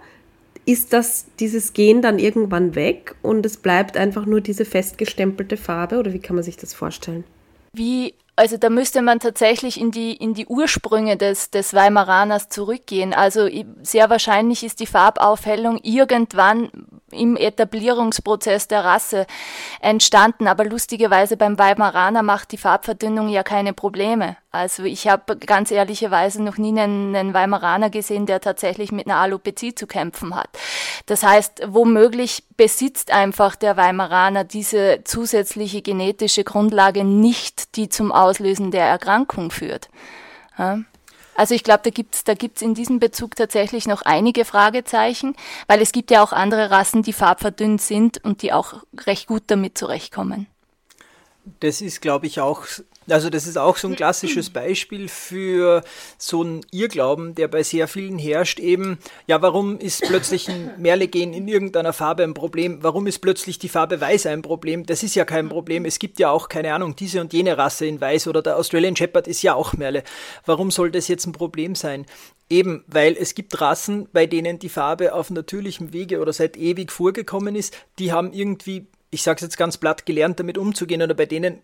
ist 0.65 0.93
das, 0.93 1.27
dieses 1.39 1.73
Gen 1.73 2.01
dann 2.01 2.19
irgendwann 2.19 2.75
weg 2.75 3.15
und 3.21 3.45
es 3.45 3.57
bleibt 3.57 3.97
einfach 3.97 4.25
nur 4.25 4.41
diese 4.41 4.65
festgestempelte 4.65 5.57
Farbe 5.57 5.97
oder 5.99 6.13
wie 6.13 6.19
kann 6.19 6.35
man 6.35 6.43
sich 6.43 6.57
das 6.57 6.73
vorstellen? 6.73 7.23
Wie 7.73 8.13
also 8.37 8.57
da 8.57 8.69
müsste 8.69 9.01
man 9.01 9.19
tatsächlich 9.19 9.79
in 9.79 9.91
die, 9.91 10.13
in 10.13 10.33
die 10.33 10.45
Ursprünge 10.45 11.15
des, 11.15 11.51
des 11.51 11.73
Weimaraners 11.73 12.49
zurückgehen. 12.49 13.13
Also 13.13 13.47
sehr 13.81 14.09
wahrscheinlich 14.09 14.63
ist 14.63 14.81
die 14.81 14.87
Farbaufhellung 14.87 15.79
irgendwann 15.83 16.69
im 17.11 17.37
Etablierungsprozess 17.37 18.67
der 18.67 18.83
Rasse 18.83 19.25
entstanden. 19.79 20.47
Aber 20.47 20.65
lustigerweise 20.65 21.37
beim 21.37 21.57
Weimaraner 21.57 22.23
macht 22.23 22.51
die 22.51 22.57
Farbverdünnung 22.57 23.29
ja 23.29 23.43
keine 23.43 23.73
Probleme. 23.73 24.35
Also 24.51 24.83
ich 24.83 25.07
habe 25.07 25.35
ganz 25.37 25.69
ehrlicherweise 25.69 26.41
noch 26.41 26.57
nie 26.57 26.79
einen, 26.79 27.15
einen 27.15 27.33
Weimaraner 27.33 27.89
gesehen, 27.89 28.25
der 28.25 28.39
tatsächlich 28.39 28.91
mit 28.91 29.05
einer 29.05 29.17
Alopezie 29.17 29.75
zu 29.75 29.85
kämpfen 29.85 30.33
hat. 30.33 30.49
Das 31.07 31.23
heißt, 31.23 31.63
womöglich 31.67 32.43
besitzt 32.55 33.11
einfach 33.11 33.57
der 33.57 33.75
Weimaraner 33.75 34.45
diese 34.45 35.01
zusätzliche 35.03 35.81
genetische 35.81 36.45
Grundlage 36.45 37.03
nicht, 37.03 37.75
die 37.75 37.89
zum 37.89 38.13
Auslösen 38.25 38.71
der 38.71 38.85
Erkrankung 38.85 39.51
führt. 39.51 39.89
Also 41.35 41.53
ich 41.53 41.63
glaube, 41.63 41.81
da 41.83 41.89
gibt's 41.89 42.23
da 42.23 42.33
gibt's 42.33 42.61
in 42.61 42.73
diesem 42.73 42.99
Bezug 42.99 43.35
tatsächlich 43.35 43.87
noch 43.87 44.01
einige 44.03 44.45
Fragezeichen, 44.45 45.35
weil 45.67 45.81
es 45.81 45.91
gibt 45.91 46.11
ja 46.11 46.23
auch 46.23 46.31
andere 46.31 46.71
Rassen, 46.71 47.03
die 47.03 47.13
farbverdünnt 47.13 47.81
sind 47.81 48.23
und 48.23 48.41
die 48.41 48.53
auch 48.53 48.83
recht 49.05 49.27
gut 49.27 49.43
damit 49.47 49.77
zurechtkommen. 49.77 50.47
Das 51.59 51.81
ist, 51.81 52.01
glaube 52.01 52.25
ich, 52.25 52.39
auch 52.39 52.65
also 53.09 53.29
das 53.29 53.45
ist 53.45 53.57
auch 53.57 53.77
so 53.77 53.87
ein 53.87 53.95
klassisches 53.95 54.49
Beispiel 54.49 55.07
für 55.07 55.83
so 56.17 56.41
einen 56.41 56.61
Irrglauben, 56.71 57.35
der 57.35 57.47
bei 57.47 57.63
sehr 57.63 57.87
vielen 57.87 58.17
herrscht. 58.17 58.59
Eben, 58.59 58.97
ja, 59.27 59.41
warum 59.41 59.77
ist 59.77 60.03
plötzlich 60.03 60.49
ein 60.49 60.71
Merlegen 60.77 61.33
in 61.33 61.47
irgendeiner 61.47 61.93
Farbe 61.93 62.23
ein 62.23 62.33
Problem? 62.33 62.79
Warum 62.81 63.07
ist 63.07 63.19
plötzlich 63.19 63.59
die 63.59 63.69
Farbe 63.69 64.01
Weiß 64.01 64.25
ein 64.25 64.41
Problem? 64.41 64.85
Das 64.85 65.03
ist 65.03 65.15
ja 65.15 65.25
kein 65.25 65.49
Problem. 65.49 65.85
Es 65.85 65.99
gibt 65.99 66.19
ja 66.19 66.31
auch, 66.31 66.49
keine 66.49 66.73
Ahnung, 66.73 66.95
diese 66.95 67.21
und 67.21 67.33
jene 67.33 67.57
Rasse 67.57 67.85
in 67.85 68.01
Weiß 68.01 68.27
oder 68.27 68.41
der 68.41 68.57
Australian 68.57 68.95
Shepherd 68.95 69.27
ist 69.27 69.41
ja 69.41 69.53
auch 69.53 69.73
Merle. 69.73 70.03
Warum 70.45 70.71
soll 70.71 70.91
das 70.91 71.07
jetzt 71.07 71.25
ein 71.27 71.31
Problem 71.31 71.75
sein? 71.75 72.05
Eben, 72.49 72.83
weil 72.87 73.17
es 73.19 73.33
gibt 73.33 73.59
Rassen, 73.59 74.07
bei 74.13 74.27
denen 74.27 74.59
die 74.59 74.69
Farbe 74.69 75.13
auf 75.13 75.31
natürlichem 75.31 75.93
Wege 75.93 76.19
oder 76.19 76.31
seit 76.31 76.57
ewig 76.57 76.91
vorgekommen 76.91 77.55
ist, 77.55 77.75
die 77.97 78.11
haben 78.11 78.33
irgendwie 78.33 78.87
ich 79.15 79.23
sage 79.23 79.37
es 79.37 79.41
jetzt 79.41 79.57
ganz 79.57 79.77
platt, 79.77 80.05
gelernt, 80.05 80.39
damit 80.39 80.57
umzugehen 80.57 81.01
oder 81.01 81.13
bei 81.13 81.25
denen 81.25 81.59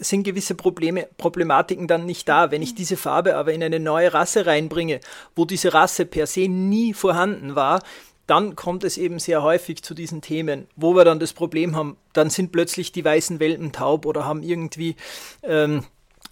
sind 0.00 0.24
gewisse 0.24 0.56
Probleme, 0.56 1.08
Problematiken 1.16 1.86
dann 1.86 2.04
nicht 2.04 2.28
da. 2.28 2.50
Wenn 2.50 2.62
ich 2.62 2.74
diese 2.74 2.96
Farbe 2.96 3.36
aber 3.36 3.52
in 3.52 3.62
eine 3.62 3.78
neue 3.78 4.12
Rasse 4.12 4.44
reinbringe, 4.44 5.00
wo 5.36 5.44
diese 5.44 5.72
Rasse 5.72 6.04
per 6.04 6.26
se 6.26 6.48
nie 6.48 6.92
vorhanden 6.92 7.54
war, 7.54 7.80
dann 8.26 8.56
kommt 8.56 8.84
es 8.84 8.98
eben 8.98 9.18
sehr 9.20 9.42
häufig 9.42 9.82
zu 9.82 9.94
diesen 9.94 10.20
Themen, 10.20 10.66
wo 10.76 10.94
wir 10.94 11.04
dann 11.04 11.20
das 11.20 11.32
Problem 11.32 11.76
haben, 11.76 11.96
dann 12.12 12.28
sind 12.28 12.52
plötzlich 12.52 12.92
die 12.92 13.04
weißen 13.04 13.40
Welpen 13.40 13.72
taub 13.72 14.04
oder 14.04 14.24
haben 14.24 14.42
irgendwie 14.42 14.96
ähm, 15.42 15.84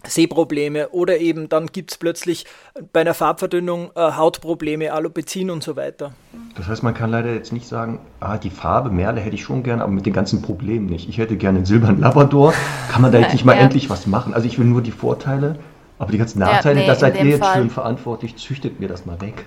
Sehprobleme 0.06 0.90
oder 0.90 1.18
eben 1.18 1.48
dann 1.48 1.66
gibt 1.66 1.90
es 1.90 1.98
plötzlich 1.98 2.46
bei 2.92 3.00
einer 3.00 3.14
Farbverdünnung 3.14 3.90
äh, 3.96 4.12
Hautprobleme, 4.12 4.92
Alopezien 4.92 5.50
und 5.50 5.62
so 5.62 5.76
weiter. 5.76 6.12
Das 6.56 6.68
heißt, 6.68 6.82
man 6.82 6.94
kann 6.94 7.10
leider 7.10 7.32
jetzt 7.34 7.52
nicht 7.52 7.66
sagen, 7.66 8.00
ah, 8.20 8.38
die 8.38 8.50
Farbe 8.50 8.90
Merle 8.90 9.20
hätte 9.20 9.34
ich 9.34 9.42
schon 9.42 9.62
gern, 9.62 9.80
aber 9.80 9.90
mit 9.90 10.06
den 10.06 10.12
ganzen 10.12 10.40
Problemen 10.40 10.86
nicht. 10.86 11.08
Ich 11.08 11.18
hätte 11.18 11.36
gerne 11.36 11.58
einen 11.58 11.66
silbernen 11.66 12.00
Labrador. 12.00 12.54
Kann 12.90 13.02
man 13.02 13.10
da 13.10 13.18
jetzt 13.18 13.32
nicht 13.32 13.44
mal 13.44 13.56
ja. 13.56 13.62
endlich 13.62 13.90
was 13.90 14.06
machen? 14.06 14.34
Also 14.34 14.46
ich 14.46 14.58
will 14.58 14.66
nur 14.66 14.82
die 14.82 14.92
Vorteile, 14.92 15.58
aber 15.98 16.12
die 16.12 16.18
ganzen 16.18 16.38
Nachteile, 16.38 16.76
ja, 16.76 16.82
nee, 16.82 16.86
da 16.86 16.94
seid 16.94 17.16
ihr 17.16 17.24
jetzt 17.24 17.44
Fall. 17.44 17.56
schön 17.56 17.70
verantwortlich, 17.70 18.36
züchtet 18.36 18.78
mir 18.78 18.88
das 18.88 19.04
mal 19.04 19.20
weg. 19.20 19.46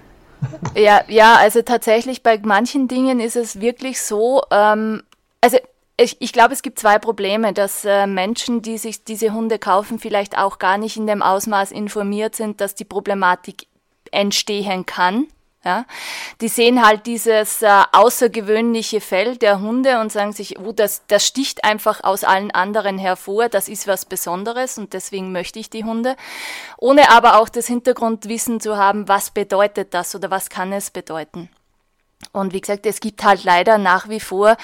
Ja, 0.76 1.02
ja, 1.08 1.36
also 1.36 1.62
tatsächlich 1.62 2.24
bei 2.24 2.40
manchen 2.44 2.88
Dingen 2.88 3.20
ist 3.20 3.36
es 3.36 3.62
wirklich 3.62 4.02
so, 4.02 4.42
ähm, 4.52 5.04
also 5.40 5.58
ich, 6.02 6.18
ich 6.20 6.34
glaube, 6.34 6.54
es 6.54 6.62
gibt 6.62 6.80
zwei 6.80 7.00
Probleme, 7.00 7.54
dass 7.54 7.86
äh, 7.86 8.08
Menschen, 8.08 8.62
die 8.62 8.78
sich 8.78 9.04
diese 9.04 9.34
Hunde 9.34 9.60
kaufen, 9.60 10.00
vielleicht 10.00 10.38
auch 10.38 10.60
gar 10.60 10.78
nicht 10.78 10.98
in 10.98 11.08
dem 11.08 11.22
Ausmaß 11.22 11.72
informiert 11.72 12.36
sind, 12.36 12.62
dass 12.62 12.76
die 12.76 12.86
Problematik 12.86 13.68
entstehen 14.12 14.86
kann. 14.86 15.28
Ja, 15.64 15.86
die 16.42 16.48
sehen 16.48 16.84
halt 16.84 17.06
dieses 17.06 17.62
äh, 17.62 17.84
außergewöhnliche 17.92 19.00
Fell 19.00 19.38
der 19.38 19.62
Hunde 19.62 20.00
und 20.00 20.12
sagen 20.12 20.34
sich, 20.34 20.58
oh, 20.58 20.72
das, 20.72 21.04
das 21.06 21.24
sticht 21.28 21.64
einfach 21.64 22.04
aus 22.04 22.24
allen 22.24 22.50
anderen 22.50 22.98
hervor, 22.98 23.48
das 23.48 23.70
ist 23.70 23.86
was 23.86 24.06
Besonderes 24.06 24.80
und 24.80 24.94
deswegen 24.94 25.32
möchte 25.32 25.60
ich 25.60 25.70
die 25.70 25.84
Hunde, 25.84 26.16
ohne 26.80 27.12
aber 27.12 27.40
auch 27.40 27.48
das 27.48 27.68
Hintergrundwissen 27.68 28.60
zu 28.60 28.76
haben, 28.76 29.08
was 29.08 29.30
bedeutet 29.30 29.94
das 29.94 30.16
oder 30.16 30.32
was 30.32 30.50
kann 30.50 30.74
es 30.74 30.90
bedeuten. 30.90 31.48
Und 32.32 32.54
wie 32.54 32.62
gesagt, 32.62 32.88
es 32.88 33.00
gibt 33.00 33.24
halt 33.24 33.44
leider 33.44 33.78
nach 33.78 34.10
wie 34.10 34.20
vor 34.20 34.58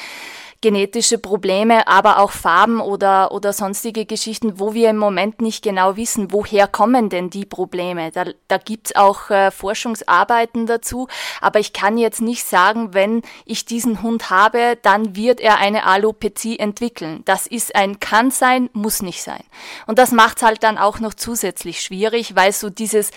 genetische 0.61 1.17
Probleme, 1.17 1.87
aber 1.87 2.19
auch 2.19 2.31
Farben 2.31 2.81
oder, 2.81 3.31
oder 3.31 3.53
sonstige 3.53 4.05
Geschichten, 4.05 4.59
wo 4.59 4.73
wir 4.73 4.89
im 4.89 4.97
Moment 4.97 5.41
nicht 5.41 5.63
genau 5.63 5.97
wissen, 5.97 6.31
woher 6.31 6.67
kommen 6.67 7.09
denn 7.09 7.29
die 7.29 7.45
Probleme. 7.45 8.11
Da, 8.11 8.25
da 8.47 8.57
gibt's 8.57 8.95
auch 8.95 9.29
äh, 9.29 9.51
Forschungsarbeiten 9.51 10.65
dazu, 10.65 11.07
aber 11.41 11.59
ich 11.59 11.73
kann 11.73 11.97
jetzt 11.97 12.21
nicht 12.21 12.45
sagen, 12.45 12.93
wenn 12.93 13.21
ich 13.45 13.65
diesen 13.65 14.01
Hund 14.01 14.29
habe, 14.29 14.77
dann 14.81 15.15
wird 15.15 15.39
er 15.39 15.57
eine 15.57 15.85
Alopezie 15.85 16.57
entwickeln. 16.57 17.21
Das 17.25 17.45
ist 17.45 17.75
ein 17.75 17.99
kann 17.99 18.31
sein, 18.31 18.69
muss 18.73 19.01
nicht 19.01 19.21
sein. 19.21 19.43
Und 19.85 19.99
das 19.99 20.11
macht's 20.11 20.41
halt 20.41 20.63
dann 20.63 20.77
auch 20.77 20.99
noch 20.99 21.13
zusätzlich 21.13 21.81
schwierig, 21.81 22.35
weil 22.35 22.51
so 22.51 22.69
dieses 22.69 23.11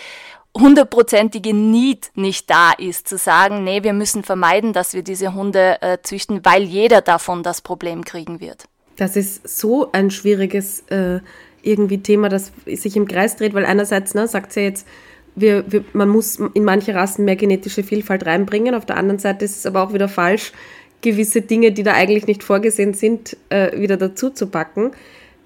hundertprozentige 0.57 1.53
Need 1.53 2.11
nicht 2.15 2.49
da 2.49 2.71
ist, 2.73 3.07
zu 3.07 3.17
sagen, 3.17 3.63
nee, 3.63 3.83
wir 3.83 3.93
müssen 3.93 4.23
vermeiden, 4.23 4.73
dass 4.73 4.93
wir 4.93 5.01
diese 5.01 5.33
Hunde 5.33 5.81
äh, 5.81 5.97
züchten, 6.03 6.41
weil 6.43 6.63
jeder 6.63 7.01
davon 7.01 7.43
das 7.43 7.61
Problem 7.61 8.03
kriegen 8.03 8.39
wird. 8.39 8.65
Das 8.97 9.15
ist 9.15 9.47
so 9.47 9.91
ein 9.91 10.11
schwieriges 10.11 10.81
äh, 10.89 11.19
irgendwie 11.63 11.99
Thema, 11.99 12.29
das 12.29 12.51
sich 12.65 12.95
im 12.97 13.07
Kreis 13.07 13.37
dreht, 13.37 13.53
weil 13.53 13.65
einerseits 13.65 14.13
ne, 14.13 14.27
sagt 14.27 14.53
sie 14.53 14.61
jetzt, 14.61 14.87
wir, 15.35 15.63
wir, 15.71 15.85
man 15.93 16.09
muss 16.09 16.39
in 16.53 16.65
manche 16.65 16.93
Rassen 16.93 17.23
mehr 17.23 17.37
genetische 17.37 17.83
Vielfalt 17.83 18.25
reinbringen, 18.25 18.75
auf 18.75 18.85
der 18.85 18.97
anderen 18.97 19.19
Seite 19.19 19.45
ist 19.45 19.57
es 19.57 19.65
aber 19.65 19.81
auch 19.83 19.93
wieder 19.93 20.09
falsch, 20.09 20.51
gewisse 21.01 21.41
Dinge, 21.41 21.71
die 21.71 21.83
da 21.83 21.93
eigentlich 21.93 22.27
nicht 22.27 22.43
vorgesehen 22.43 22.93
sind, 22.93 23.37
äh, 23.49 23.79
wieder 23.79 23.97
dazu 23.97 24.29
zu 24.29 24.47
packen. 24.47 24.91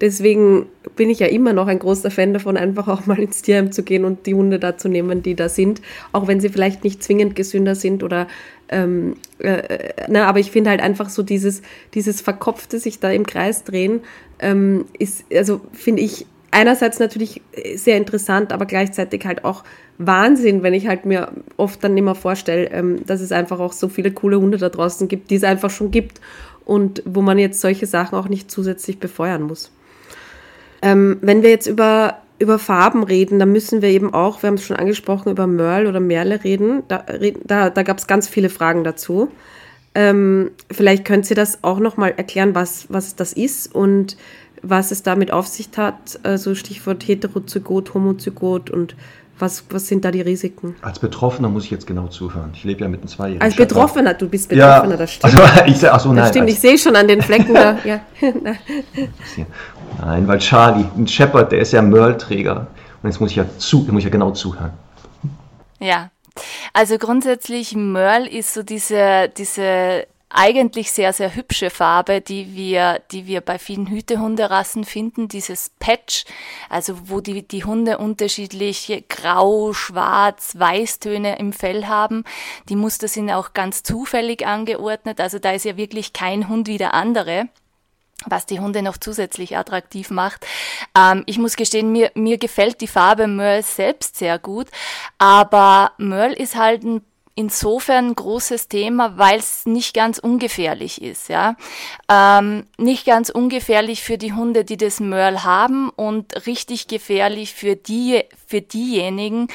Deswegen 0.00 0.66
bin 0.94 1.08
ich 1.08 1.20
ja 1.20 1.26
immer 1.26 1.52
noch 1.52 1.68
ein 1.68 1.78
großer 1.78 2.10
Fan 2.10 2.34
davon, 2.34 2.56
einfach 2.56 2.86
auch 2.88 3.06
mal 3.06 3.18
ins 3.18 3.42
Tierheim 3.42 3.72
zu 3.72 3.82
gehen 3.82 4.04
und 4.04 4.26
die 4.26 4.34
Hunde 4.34 4.58
da 4.58 4.76
zu 4.76 4.88
nehmen, 4.88 5.22
die 5.22 5.34
da 5.34 5.48
sind, 5.48 5.80
auch 6.12 6.26
wenn 6.26 6.40
sie 6.40 6.50
vielleicht 6.50 6.84
nicht 6.84 7.02
zwingend 7.02 7.34
gesünder 7.34 7.74
sind 7.74 8.02
oder 8.02 8.26
ähm, 8.68 9.16
äh, 9.38 9.92
na, 10.08 10.20
ne, 10.20 10.26
aber 10.26 10.38
ich 10.38 10.50
finde 10.50 10.70
halt 10.70 10.80
einfach 10.80 11.08
so 11.08 11.22
dieses, 11.22 11.62
dieses 11.94 12.20
Verkopfte 12.20 12.78
sich 12.78 12.98
da 12.98 13.10
im 13.10 13.24
Kreis 13.24 13.64
drehen, 13.64 14.00
ähm, 14.38 14.86
ist, 14.98 15.24
also 15.32 15.60
finde 15.72 16.02
ich 16.02 16.26
einerseits 16.50 16.98
natürlich 16.98 17.42
sehr 17.74 17.96
interessant, 17.96 18.52
aber 18.52 18.66
gleichzeitig 18.66 19.24
halt 19.24 19.44
auch 19.44 19.62
Wahnsinn, 19.98 20.62
wenn 20.62 20.74
ich 20.74 20.88
halt 20.88 21.04
mir 21.04 21.32
oft 21.56 21.82
dann 21.82 21.96
immer 21.96 22.14
vorstelle, 22.14 22.70
ähm, 22.70 23.04
dass 23.06 23.20
es 23.20 23.32
einfach 23.32 23.60
auch 23.60 23.72
so 23.72 23.88
viele 23.88 24.10
coole 24.10 24.40
Hunde 24.40 24.58
da 24.58 24.68
draußen 24.68 25.08
gibt, 25.08 25.30
die 25.30 25.36
es 25.36 25.44
einfach 25.44 25.70
schon 25.70 25.90
gibt 25.90 26.20
und 26.64 27.02
wo 27.06 27.22
man 27.22 27.38
jetzt 27.38 27.60
solche 27.60 27.86
Sachen 27.86 28.18
auch 28.18 28.28
nicht 28.28 28.50
zusätzlich 28.50 28.98
befeuern 28.98 29.42
muss. 29.42 29.70
Ähm, 30.86 31.18
wenn 31.20 31.42
wir 31.42 31.50
jetzt 31.50 31.66
über, 31.66 32.18
über 32.38 32.60
Farben 32.60 33.02
reden, 33.02 33.40
dann 33.40 33.50
müssen 33.50 33.82
wir 33.82 33.88
eben 33.88 34.14
auch, 34.14 34.42
wir 34.42 34.48
haben 34.48 34.54
es 34.54 34.64
schon 34.64 34.76
angesprochen, 34.76 35.32
über 35.32 35.48
Merl 35.48 35.88
oder 35.88 35.98
Merle 35.98 36.44
reden. 36.44 36.84
Da, 36.86 37.04
da, 37.44 37.70
da 37.70 37.82
gab 37.82 37.98
es 37.98 38.06
ganz 38.06 38.28
viele 38.28 38.50
Fragen 38.50 38.84
dazu. 38.84 39.28
Ähm, 39.96 40.52
vielleicht 40.70 41.04
könnt 41.04 41.28
ihr 41.28 41.34
das 41.34 41.64
auch 41.64 41.80
nochmal 41.80 42.14
erklären, 42.16 42.54
was, 42.54 42.86
was 42.88 43.16
das 43.16 43.32
ist 43.32 43.74
und 43.74 44.16
was 44.62 44.92
es 44.92 45.02
damit 45.02 45.32
auf 45.32 45.48
sich 45.48 45.70
hat. 45.76 46.20
Also 46.22 46.54
Stichwort 46.54 47.08
Heterozygot, 47.08 47.92
Homozygot 47.94 48.70
und 48.70 48.94
was, 49.38 49.64
was 49.68 49.86
sind 49.86 50.04
da 50.04 50.10
die 50.10 50.22
Risiken? 50.22 50.76
Als 50.80 50.98
Betroffener 50.98 51.48
muss 51.48 51.64
ich 51.64 51.70
jetzt 51.70 51.86
genau 51.86 52.06
zuhören. 52.08 52.52
Ich 52.54 52.64
lebe 52.64 52.82
ja 52.82 52.88
mit 52.88 53.00
einem 53.00 53.08
Zweijährigen. 53.08 53.42
Als 53.42 53.56
Betroffener, 53.56 54.14
du 54.14 54.28
bist 54.28 54.48
Betroffener, 54.48 54.92
ja, 54.92 54.96
das 54.96 55.12
stimmt. 55.14 55.38
Also, 55.38 55.64
ich 55.66 55.90
ach 55.90 56.00
so, 56.00 56.08
nein, 56.08 56.16
das 56.18 56.28
stimmt, 56.30 56.50
ich 56.50 56.58
sehe 56.58 56.78
schon 56.78 56.96
an 56.96 57.08
den 57.08 57.20
Flecken 57.20 57.54
da. 57.54 57.78
Ja. 57.84 58.00
nein, 60.00 60.26
weil 60.28 60.38
Charlie, 60.38 60.86
ein 60.96 61.06
Shepard, 61.06 61.52
der 61.52 61.60
ist 61.60 61.72
ja 61.72 61.82
Merle-Träger. 61.82 62.66
Und 63.02 63.10
jetzt 63.10 63.20
muss 63.20 63.30
ich 63.30 63.36
ja 63.36 63.46
zu, 63.58 63.86
muss 63.90 63.98
ich 63.98 64.04
ja 64.04 64.10
genau 64.10 64.30
zuhören. 64.30 64.72
Ja, 65.78 66.10
also 66.72 66.98
grundsätzlich 66.98 67.74
Merle 67.74 68.28
ist 68.28 68.54
so 68.54 68.62
diese, 68.62 69.30
diese 69.36 70.06
eigentlich 70.28 70.90
sehr, 70.90 71.12
sehr 71.12 71.34
hübsche 71.34 71.70
Farbe, 71.70 72.20
die 72.20 72.54
wir, 72.54 73.00
die 73.12 73.26
wir 73.26 73.40
bei 73.40 73.58
vielen 73.58 73.86
Hütehunderassen 73.86 74.84
finden, 74.84 75.28
dieses 75.28 75.70
Patch, 75.78 76.24
also 76.68 77.08
wo 77.08 77.20
die, 77.20 77.46
die 77.46 77.64
Hunde 77.64 77.98
unterschiedliche 77.98 79.02
Grau, 79.02 79.72
Schwarz, 79.72 80.54
Weißtöne 80.58 81.38
im 81.38 81.52
Fell 81.52 81.86
haben. 81.86 82.24
Die 82.68 82.76
Muster 82.76 83.08
sind 83.08 83.30
auch 83.30 83.54
ganz 83.54 83.82
zufällig 83.82 84.46
angeordnet, 84.46 85.20
also 85.20 85.38
da 85.38 85.52
ist 85.52 85.64
ja 85.64 85.76
wirklich 85.76 86.12
kein 86.12 86.48
Hund 86.48 86.68
wie 86.68 86.78
der 86.78 86.94
andere 86.94 87.48
was 88.24 88.46
die 88.46 88.60
Hunde 88.60 88.82
noch 88.82 88.96
zusätzlich 88.96 89.56
attraktiv 89.56 90.10
macht. 90.10 90.46
Ähm, 90.96 91.22
ich 91.26 91.38
muss 91.38 91.56
gestehen, 91.56 91.92
mir, 91.92 92.10
mir 92.14 92.38
gefällt 92.38 92.80
die 92.80 92.86
Farbe 92.86 93.26
Merle 93.26 93.62
selbst 93.62 94.16
sehr 94.16 94.38
gut, 94.38 94.68
aber 95.18 95.92
Merle 95.98 96.34
ist 96.34 96.56
halt 96.56 96.82
ein 96.82 97.02
insofern 97.36 98.08
ein 98.08 98.14
großes 98.16 98.68
Thema, 98.68 99.18
weil 99.18 99.38
es 99.38 99.66
nicht 99.66 99.94
ganz 99.94 100.18
ungefährlich 100.18 101.02
ist, 101.02 101.28
ja. 101.28 101.54
Ähm, 102.10 102.66
nicht 102.78 103.06
ganz 103.06 103.28
ungefährlich 103.28 104.02
für 104.02 104.16
die 104.18 104.32
Hunde, 104.32 104.64
die 104.64 104.78
das 104.78 105.00
Mörl 105.00 105.44
haben 105.44 105.90
und 105.90 106.46
richtig 106.46 106.88
gefährlich 106.88 107.54
für 107.54 107.76
die, 107.76 108.24
für 108.46 108.62
diejenigen, 108.62 109.48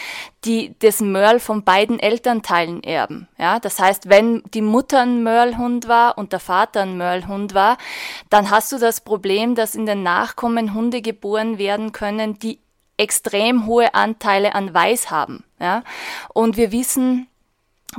die 0.45 0.75
das 0.79 1.01
Mörl 1.01 1.39
von 1.39 1.63
beiden 1.63 1.99
Elternteilen 1.99 2.83
erben, 2.83 3.27
ja. 3.37 3.59
Das 3.59 3.79
heißt, 3.79 4.07
wenn 4.07 4.43
die 4.53 4.61
Mutter 4.61 5.01
ein 5.01 5.23
Mörlhund 5.23 5.87
war 5.87 6.19
und 6.19 6.33
der 6.33 6.39
Vater 6.39 6.83
ein 6.83 6.97
Mörlhund 6.97 7.55
war, 7.55 7.79
dann 8.29 8.51
hast 8.51 8.71
du 8.71 8.77
das 8.77 9.01
Problem, 9.01 9.55
dass 9.55 9.73
in 9.73 9.87
den 9.87 10.03
Nachkommen 10.03 10.75
Hunde 10.75 11.01
geboren 11.01 11.57
werden 11.57 11.91
können, 11.91 12.37
die 12.37 12.59
extrem 12.97 13.65
hohe 13.65 13.95
Anteile 13.95 14.53
an 14.53 14.71
Weiß 14.71 15.09
haben. 15.09 15.43
Ja? 15.59 15.83
Und 16.33 16.55
wir 16.57 16.71
wissen, 16.71 17.27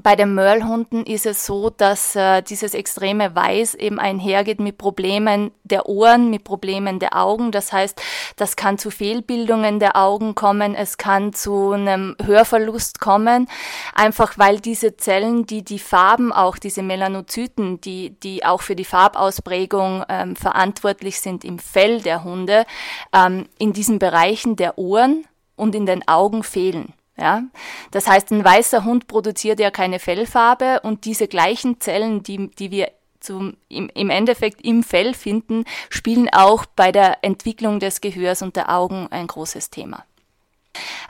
bei 0.00 0.16
den 0.16 0.34
Mörlhunden 0.34 1.04
ist 1.04 1.26
es 1.26 1.44
so, 1.44 1.68
dass 1.68 2.16
äh, 2.16 2.40
dieses 2.42 2.72
extreme 2.72 3.34
Weiß 3.34 3.74
eben 3.74 3.98
einhergeht 3.98 4.58
mit 4.58 4.78
Problemen 4.78 5.50
der 5.64 5.86
Ohren, 5.86 6.30
mit 6.30 6.44
Problemen 6.44 6.98
der 6.98 7.14
Augen. 7.14 7.52
Das 7.52 7.74
heißt, 7.74 8.00
das 8.36 8.56
kann 8.56 8.78
zu 8.78 8.90
Fehlbildungen 8.90 9.80
der 9.80 9.96
Augen 9.96 10.34
kommen, 10.34 10.74
es 10.74 10.96
kann 10.96 11.34
zu 11.34 11.72
einem 11.72 12.16
Hörverlust 12.22 13.00
kommen, 13.00 13.48
einfach 13.94 14.38
weil 14.38 14.60
diese 14.60 14.96
Zellen, 14.96 15.44
die 15.44 15.62
die 15.62 15.78
Farben, 15.78 16.32
auch 16.32 16.56
diese 16.56 16.82
Melanozyten, 16.82 17.82
die, 17.82 18.18
die 18.18 18.46
auch 18.46 18.62
für 18.62 18.76
die 18.76 18.86
Farbausprägung 18.86 20.04
ähm, 20.08 20.36
verantwortlich 20.36 21.20
sind 21.20 21.44
im 21.44 21.58
Fell 21.58 22.00
der 22.00 22.24
Hunde, 22.24 22.64
ähm, 23.12 23.46
in 23.58 23.74
diesen 23.74 23.98
Bereichen 23.98 24.56
der 24.56 24.78
Ohren 24.78 25.26
und 25.54 25.74
in 25.74 25.84
den 25.84 26.08
Augen 26.08 26.42
fehlen. 26.42 26.94
Ja? 27.16 27.44
Das 27.90 28.06
heißt, 28.06 28.30
ein 28.30 28.44
weißer 28.44 28.84
Hund 28.84 29.06
produziert 29.06 29.60
ja 29.60 29.70
keine 29.70 29.98
Fellfarbe 29.98 30.80
und 30.82 31.04
diese 31.04 31.28
gleichen 31.28 31.80
Zellen, 31.80 32.22
die, 32.22 32.50
die 32.50 32.70
wir 32.70 32.90
zum, 33.20 33.56
im, 33.68 33.88
im 33.94 34.10
Endeffekt 34.10 34.62
im 34.62 34.82
Fell 34.82 35.14
finden, 35.14 35.64
spielen 35.90 36.28
auch 36.32 36.66
bei 36.66 36.92
der 36.92 37.18
Entwicklung 37.22 37.80
des 37.80 38.00
Gehörs 38.00 38.42
und 38.42 38.56
der 38.56 38.74
Augen 38.74 39.08
ein 39.10 39.26
großes 39.26 39.70
Thema. 39.70 40.04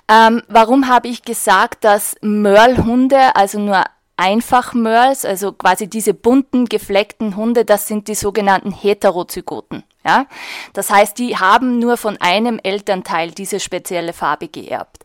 Ähm, 0.09 0.43
warum 0.49 0.89
habe 0.89 1.09
ich 1.09 1.23
gesagt, 1.23 1.85
dass 1.85 2.17
Mörlhunde, 2.21 3.37
also 3.37 3.59
nur 3.59 3.85
Einfachmörls, 4.17 5.25
also 5.25 5.53
quasi 5.53 5.89
diese 5.89 6.15
bunten, 6.15 6.67
gefleckten 6.67 7.37
Hunde, 7.37 7.65
das 7.65 7.89
sind 7.89 8.09
die 8.09 8.15
sogenannten 8.15 8.73
Heterozygoten. 8.73 9.85
Ja? 10.05 10.27
Das 10.73 10.91
heißt, 10.91 11.19
die 11.19 11.37
haben 11.37 11.79
nur 11.79 11.97
von 11.97 12.21
einem 12.21 12.61
Elternteil 12.63 13.31
diese 13.31 13.61
spezielle 13.61 14.13
Farbe 14.13 14.49
geerbt. 14.49 15.05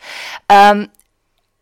Ähm, 0.49 0.89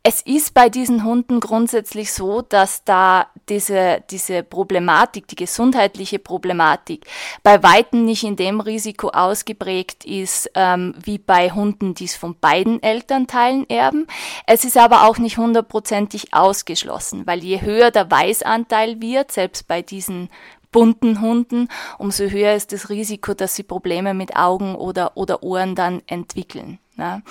es 0.04 0.22
ist 0.22 0.54
bei 0.54 0.70
diesen 0.70 1.04
Hunden 1.04 1.40
grundsätzlich 1.40 2.14
so, 2.14 2.42
dass 2.42 2.84
da 2.84 3.28
diese, 3.50 4.04
diese 4.10 4.44
Problematik, 4.44 5.28
die 5.28 5.36
gesundheitliche 5.36 6.20
Problematik, 6.20 7.06
bei 7.44 7.62
Weitem 7.64 8.06
nicht 8.06 8.24
in 8.24 8.36
dem 8.36 8.60
Risiko 8.60 9.10
ausgeprägt 9.10 10.06
ist, 10.06 10.50
ähm, 10.56 10.96
wie 11.04 11.18
bei 11.18 11.52
Hunden, 11.52 11.94
die 11.94 12.06
es 12.06 12.16
von 12.16 12.38
beiden 12.40 12.82
Elternteilen 12.82 13.70
erben. 13.70 14.08
Es 14.48 14.66
ist 14.66 14.78
aber 14.78 15.08
auch 15.08 15.18
nicht 15.18 15.38
hundertprozentig 15.38 16.34
ausgeschlossen, 16.34 17.26
weil 17.26 17.44
je 17.44 17.62
höher 17.62 17.92
der 17.92 18.10
Weißanteil 18.10 19.02
wird, 19.02 19.32
selbst 19.32 19.68
bei 19.68 19.82
diesen 19.82 20.30
bunten 20.72 21.22
Hunden, 21.22 21.70
umso 21.98 22.26
höher 22.26 22.54
ist 22.54 22.74
das 22.74 22.90
Risiko, 22.90 23.34
dass 23.34 23.56
sie 23.56 23.64
Probleme 23.64 24.14
mit 24.14 24.36
Augen 24.36 24.76
oder, 24.76 25.16
oder 25.16 25.42
Ohren 25.42 25.74
dann 25.74 26.02
entwickeln. 26.06 26.80
Ja. 26.98 27.22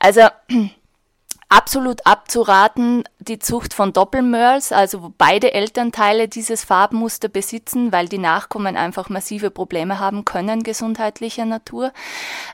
Also 0.00 0.22
absolut 1.48 2.06
abzuraten, 2.06 3.04
die 3.18 3.38
Zucht 3.38 3.74
von 3.74 3.92
Doppelmörls, 3.92 4.72
also 4.72 5.02
wo 5.02 5.12
beide 5.16 5.52
Elternteile 5.52 6.28
dieses 6.28 6.64
Farbmuster 6.64 7.28
besitzen, 7.28 7.92
weil 7.92 8.08
die 8.08 8.18
Nachkommen 8.18 8.76
einfach 8.76 9.08
massive 9.08 9.50
Probleme 9.50 9.98
haben 9.98 10.24
können, 10.24 10.62
gesundheitlicher 10.62 11.44
Natur. 11.44 11.92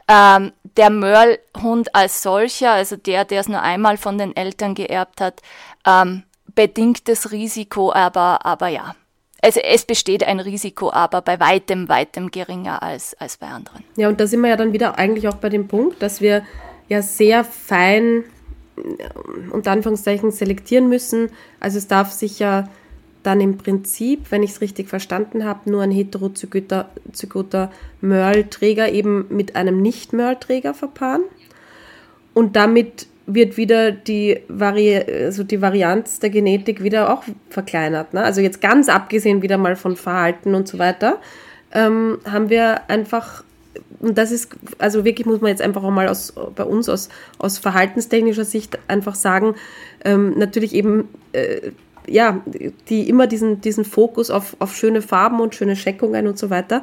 Ähm, 0.09 0.53
der 0.77 0.91
Mörlhund 0.91 1.95
als 1.95 2.23
solcher, 2.23 2.73
also 2.73 2.97
der, 2.97 3.25
der 3.25 3.41
es 3.41 3.49
nur 3.49 3.63
einmal 3.63 3.97
von 3.97 4.19
den 4.19 4.37
Eltern 4.37 4.75
geerbt 4.75 5.21
hat, 5.21 5.41
ähm, 5.87 6.25
bedingt 6.55 7.09
das 7.09 7.33
Risiko, 7.33 7.93
aber, 7.93 8.45
aber 8.45 8.69
ja, 8.69 8.95
es, 9.43 9.57
es 9.57 9.85
besteht 9.85 10.25
ein 10.25 10.41
Risiko, 10.41 10.93
aber 10.93 11.23
bei 11.23 11.41
weitem, 11.41 11.89
weitem 11.89 12.31
geringer 12.31 12.83
als, 12.83 13.15
als 13.19 13.39
bei 13.39 13.47
anderen. 13.47 13.85
Ja, 13.97 14.09
und 14.09 14.21
da 14.21 14.27
sind 14.27 14.41
wir 14.41 14.49
ja 14.51 14.57
dann 14.57 14.73
wieder 14.73 14.99
eigentlich 14.99 15.29
auch 15.29 15.37
bei 15.37 15.49
dem 15.49 15.67
Punkt, 15.67 16.03
dass 16.03 16.21
wir 16.21 16.45
ja 16.89 17.03
sehr 17.03 17.45
fein, 17.45 18.25
unter 19.51 19.73
Anführungszeichen, 19.73 20.31
selektieren 20.31 20.89
müssen. 20.89 21.31
Also 21.59 21.79
es 21.79 21.87
darf 21.87 22.13
sich 22.13 22.39
ja 22.39 22.69
dann 23.23 23.41
im 23.41 23.59
Prinzip, 23.59 24.31
wenn 24.31 24.43
ich 24.43 24.53
es 24.53 24.61
richtig 24.61 24.89
verstanden 24.89 25.45
habe, 25.45 25.71
nur 25.71 25.83
ein 25.83 25.91
heterozygoter 25.91 27.71
Mörlträger 28.01 28.91
eben 28.91 29.27
mit 29.29 29.57
einem 29.57 29.83
Nicht-Mörlträger 29.83 30.73
verpaaren. 30.75 31.23
Und 32.33 32.57
damit 32.57 33.07
wird 33.27 33.57
wieder 33.57 33.93
die, 33.93 34.41
Vari 34.49 34.97
also 34.97 35.45
die 35.45 35.61
Varianz 35.61 36.19
der 36.21 36.31
Genetik 36.31 36.83
wieder 36.83 37.13
auch 37.13 37.25
verkleinert. 37.49 38.15
Ne? 38.15 38.23
Also 38.23 38.41
jetzt 38.41 38.61
ganz 38.61 38.89
abgesehen 38.89 39.43
wieder 39.43 39.59
mal 39.59 39.77
von 39.77 39.97
Verhalten 39.97 40.55
und 40.55 40.67
so 40.67 40.79
weiter, 40.79 41.19
ähm, 41.73 42.19
haben 42.25 42.51
wir 42.51 42.89
einfach, 42.89 43.45
und 44.01 44.17
das 44.17 44.33
ist, 44.33 44.51
also 44.79 45.05
wirklich 45.05 45.27
muss 45.27 45.41
man 45.41 45.51
jetzt 45.51 45.63
einfach 45.63 45.83
auch 45.83 45.91
mal 45.91 46.09
aus, 46.09 46.33
bei 46.55 46.65
uns 46.65 46.89
aus, 46.89 47.09
aus 47.39 47.59
verhaltenstechnischer 47.59 48.45
Sicht 48.45 48.79
einfach 48.89 49.15
sagen, 49.15 49.55
ähm, 50.05 50.39
natürlich 50.39 50.75
eben, 50.75 51.09
äh, 51.33 51.73
ja, 52.07 52.41
die 52.89 53.09
immer 53.09 53.27
diesen, 53.27 53.61
diesen 53.61 53.85
Fokus 53.85 54.31
auf, 54.31 54.57
auf 54.59 54.75
schöne 54.75 55.03
Farben 55.03 55.41
und 55.41 55.55
schöne 55.55 55.77
Scheckungen 55.77 56.27
und 56.27 56.39
so 56.39 56.51
weiter 56.51 56.83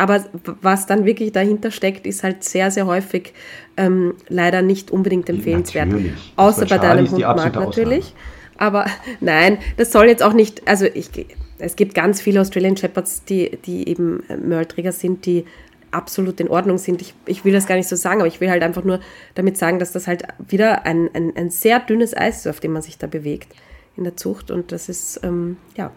aber 0.00 0.24
was 0.62 0.86
dann 0.86 1.04
wirklich 1.04 1.32
dahinter 1.32 1.70
steckt, 1.70 2.06
ist 2.06 2.22
halt 2.22 2.42
sehr, 2.42 2.70
sehr 2.70 2.86
häufig 2.86 3.34
ähm, 3.76 4.14
leider 4.28 4.62
nicht 4.62 4.90
unbedingt 4.90 5.28
empfehlenswert. 5.28 5.88
Natürlich. 5.88 6.32
Außer 6.36 6.64
bei 6.64 6.78
deinem 6.78 7.10
Hund 7.10 7.20
Mark 7.20 7.54
natürlich. 7.54 8.14
Aber 8.56 8.86
nein, 9.20 9.58
das 9.76 9.92
soll 9.92 10.06
jetzt 10.06 10.22
auch 10.22 10.32
nicht, 10.32 10.66
also 10.66 10.86
ich, 10.86 11.10
es 11.58 11.76
gibt 11.76 11.94
ganz 11.94 12.20
viele 12.22 12.40
Australian 12.40 12.78
Shepherds, 12.78 13.24
die, 13.24 13.58
die 13.66 13.88
eben 13.88 14.22
Mörlträger 14.42 14.92
sind, 14.92 15.26
die 15.26 15.44
absolut 15.90 16.40
in 16.40 16.48
Ordnung 16.48 16.78
sind. 16.78 17.02
Ich, 17.02 17.14
ich 17.26 17.44
will 17.44 17.52
das 17.52 17.66
gar 17.66 17.76
nicht 17.76 17.88
so 17.88 17.96
sagen, 17.96 18.20
aber 18.20 18.28
ich 18.28 18.40
will 18.40 18.50
halt 18.50 18.62
einfach 18.62 18.84
nur 18.84 19.00
damit 19.34 19.56
sagen, 19.56 19.78
dass 19.78 19.92
das 19.92 20.06
halt 20.06 20.24
wieder 20.38 20.86
ein, 20.86 21.10
ein, 21.14 21.36
ein 21.36 21.50
sehr 21.50 21.80
dünnes 21.80 22.16
Eis 22.16 22.40
ist, 22.40 22.46
auf 22.46 22.60
dem 22.60 22.72
man 22.72 22.82
sich 22.82 22.98
da 22.98 23.06
bewegt 23.06 23.52
in 23.96 24.04
der 24.04 24.16
Zucht. 24.16 24.50
Und 24.50 24.72
das 24.72 24.88
ist, 24.88 25.20
ähm, 25.22 25.56
ja, 25.76 25.92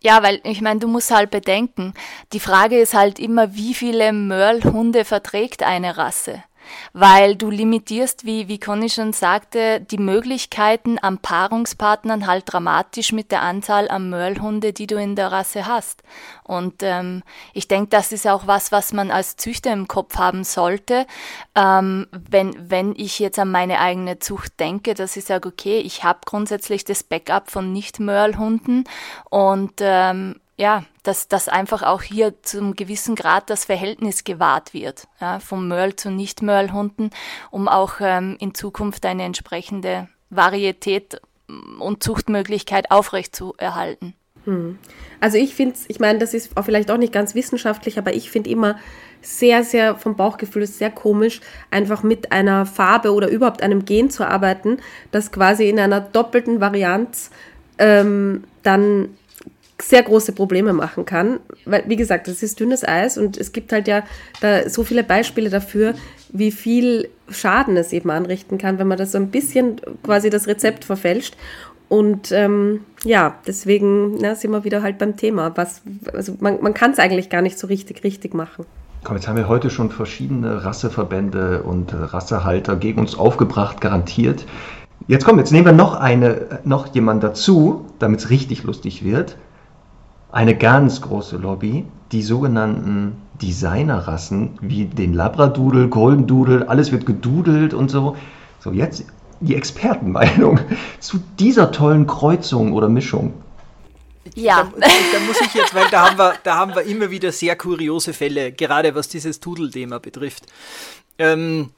ja, 0.00 0.22
weil 0.22 0.40
ich 0.44 0.60
meine, 0.60 0.78
du 0.78 0.86
musst 0.86 1.10
halt 1.10 1.30
bedenken, 1.30 1.92
die 2.32 2.38
Frage 2.38 2.78
ist 2.78 2.94
halt 2.94 3.18
immer, 3.18 3.56
wie 3.56 3.74
viele 3.74 4.12
Mörlhunde 4.12 5.04
verträgt 5.04 5.64
eine 5.64 5.96
Rasse? 5.96 6.44
Weil 6.92 7.36
du 7.36 7.50
limitierst, 7.50 8.24
wie, 8.24 8.48
wie 8.48 8.58
Conny 8.58 8.88
schon 8.88 9.12
sagte, 9.12 9.80
die 9.80 9.98
Möglichkeiten 9.98 10.98
am 11.00 11.18
Paarungspartnern 11.18 12.26
halt 12.26 12.44
dramatisch 12.46 13.12
mit 13.12 13.30
der 13.30 13.42
Anzahl 13.42 13.88
an 13.88 14.10
Mörlhunde, 14.10 14.72
die 14.72 14.86
du 14.86 14.96
in 14.96 15.16
der 15.16 15.32
Rasse 15.32 15.66
hast. 15.66 16.02
Und 16.44 16.82
ähm, 16.82 17.22
ich 17.52 17.68
denke, 17.68 17.90
das 17.90 18.12
ist 18.12 18.26
auch 18.26 18.46
was, 18.46 18.72
was 18.72 18.92
man 18.92 19.10
als 19.10 19.36
Züchter 19.36 19.72
im 19.72 19.88
Kopf 19.88 20.16
haben 20.16 20.44
sollte. 20.44 21.06
Ähm, 21.54 22.06
wenn, 22.10 22.70
wenn 22.70 22.94
ich 22.96 23.18
jetzt 23.18 23.38
an 23.38 23.50
meine 23.50 23.80
eigene 23.80 24.18
Zucht 24.18 24.58
denke, 24.60 24.94
dass 24.94 25.16
ich 25.16 25.24
sage, 25.24 25.48
okay, 25.48 25.78
ich 25.78 26.04
habe 26.04 26.20
grundsätzlich 26.24 26.84
das 26.84 27.02
Backup 27.02 27.50
von 27.50 27.72
Nicht-Mörlhunden 27.72 28.84
und 29.30 29.74
ähm, 29.80 30.36
ja, 30.56 30.84
dass, 31.08 31.26
dass 31.26 31.48
einfach 31.48 31.82
auch 31.82 32.02
hier 32.02 32.34
zum 32.42 32.74
gewissen 32.74 33.14
Grad 33.14 33.48
das 33.48 33.64
Verhältnis 33.64 34.24
gewahrt 34.24 34.74
wird, 34.74 35.08
ja, 35.22 35.40
vom 35.40 35.66
Mörl 35.66 35.96
zu 35.96 36.10
Nicht-Mörlhunden, 36.10 37.10
um 37.50 37.66
auch 37.66 37.94
ähm, 38.00 38.36
in 38.40 38.54
Zukunft 38.54 39.06
eine 39.06 39.24
entsprechende 39.24 40.08
Varietät 40.28 41.22
mm, 41.46 41.80
und 41.80 42.02
Zuchtmöglichkeit 42.02 42.90
aufrechtzuerhalten. 42.90 44.12
Hm. 44.44 44.78
Also 45.18 45.38
ich 45.38 45.54
finde 45.54 45.78
ich 45.88 45.98
meine, 45.98 46.18
das 46.18 46.34
ist 46.34 46.54
auch 46.58 46.66
vielleicht 46.66 46.90
auch 46.90 46.98
nicht 46.98 47.14
ganz 47.14 47.34
wissenschaftlich, 47.34 47.96
aber 47.96 48.12
ich 48.12 48.30
finde 48.30 48.50
immer 48.50 48.76
sehr, 49.22 49.64
sehr 49.64 49.96
vom 49.96 50.14
Bauchgefühl 50.14 50.66
sehr 50.66 50.90
komisch, 50.90 51.40
einfach 51.70 52.02
mit 52.02 52.32
einer 52.32 52.66
Farbe 52.66 53.14
oder 53.14 53.28
überhaupt 53.28 53.62
einem 53.62 53.86
Gen 53.86 54.10
zu 54.10 54.28
arbeiten, 54.28 54.76
das 55.10 55.32
quasi 55.32 55.70
in 55.70 55.80
einer 55.80 56.02
doppelten 56.02 56.60
Varianz 56.60 57.30
ähm, 57.78 58.44
dann 58.62 59.16
sehr 59.80 60.02
große 60.02 60.32
Probleme 60.32 60.72
machen 60.72 61.04
kann. 61.04 61.40
Weil, 61.64 61.84
wie 61.86 61.96
gesagt, 61.96 62.28
das 62.28 62.42
ist 62.42 62.58
dünnes 62.60 62.86
Eis 62.86 63.16
und 63.16 63.36
es 63.36 63.52
gibt 63.52 63.72
halt 63.72 63.88
ja 63.88 64.02
da 64.40 64.68
so 64.68 64.84
viele 64.84 65.04
Beispiele 65.04 65.50
dafür, 65.50 65.94
wie 66.30 66.50
viel 66.50 67.08
Schaden 67.30 67.76
es 67.76 67.92
eben 67.92 68.10
anrichten 68.10 68.58
kann, 68.58 68.78
wenn 68.78 68.88
man 68.88 68.98
das 68.98 69.12
so 69.12 69.18
ein 69.18 69.30
bisschen 69.30 69.80
quasi 70.02 70.30
das 70.30 70.46
Rezept 70.46 70.84
verfälscht. 70.84 71.36
Und 71.88 72.32
ähm, 72.32 72.80
ja, 73.04 73.36
deswegen 73.46 74.16
na, 74.16 74.34
sind 74.34 74.50
wir 74.50 74.64
wieder 74.64 74.82
halt 74.82 74.98
beim 74.98 75.16
Thema. 75.16 75.56
Was, 75.56 75.82
also 76.12 76.36
man, 76.40 76.60
man 76.60 76.74
kann 76.74 76.90
es 76.90 76.98
eigentlich 76.98 77.30
gar 77.30 77.40
nicht 77.40 77.58
so 77.58 77.66
richtig 77.66 78.04
richtig 78.04 78.34
machen. 78.34 78.66
Komm, 79.04 79.16
jetzt 79.16 79.28
haben 79.28 79.36
wir 79.36 79.48
heute 79.48 79.70
schon 79.70 79.90
verschiedene 79.90 80.64
Rasseverbände 80.64 81.62
und 81.62 81.94
Rassehalter 81.94 82.76
gegen 82.76 83.00
uns 83.00 83.16
aufgebracht, 83.16 83.80
garantiert. 83.80 84.44
Jetzt 85.06 85.24
kommt, 85.24 85.38
jetzt 85.38 85.52
nehmen 85.52 85.64
wir 85.64 85.72
noch 85.72 85.94
eine, 85.94 86.60
noch 86.64 86.92
jemand 86.94 87.22
dazu, 87.22 87.86
damit 88.00 88.20
es 88.20 88.30
richtig 88.30 88.64
lustig 88.64 89.04
wird. 89.04 89.36
Eine 90.30 90.56
ganz 90.56 91.00
große 91.00 91.36
Lobby, 91.36 91.84
die 92.12 92.22
sogenannten 92.22 93.16
Designerrassen, 93.40 94.58
wie 94.60 94.84
den 94.84 95.14
Labradoodle, 95.14 95.88
Golden 95.88 96.26
Doodle, 96.26 96.68
alles 96.68 96.92
wird 96.92 97.06
gedudelt 97.06 97.72
und 97.72 97.90
so. 97.90 98.16
So, 98.60 98.72
jetzt 98.72 99.04
die 99.40 99.54
Expertenmeinung 99.54 100.58
zu 101.00 101.18
dieser 101.38 101.70
tollen 101.70 102.06
Kreuzung 102.06 102.72
oder 102.72 102.88
Mischung. 102.88 103.32
Ja. 104.34 104.70
Da, 104.78 104.86
da, 104.86 105.20
muss 105.26 105.40
ich 105.40 105.54
jetzt, 105.54 105.74
weil 105.74 105.86
da 105.90 106.10
haben, 106.10 106.18
wir, 106.18 106.34
da 106.42 106.56
haben 106.56 106.74
wir 106.74 106.82
immer 106.82 107.10
wieder 107.10 107.32
sehr 107.32 107.56
kuriose 107.56 108.12
Fälle, 108.12 108.52
gerade 108.52 108.94
was 108.94 109.08
dieses 109.08 109.40
Doodle-Thema 109.40 109.98
betrifft. 109.98 110.44
Ähm, 111.18 111.70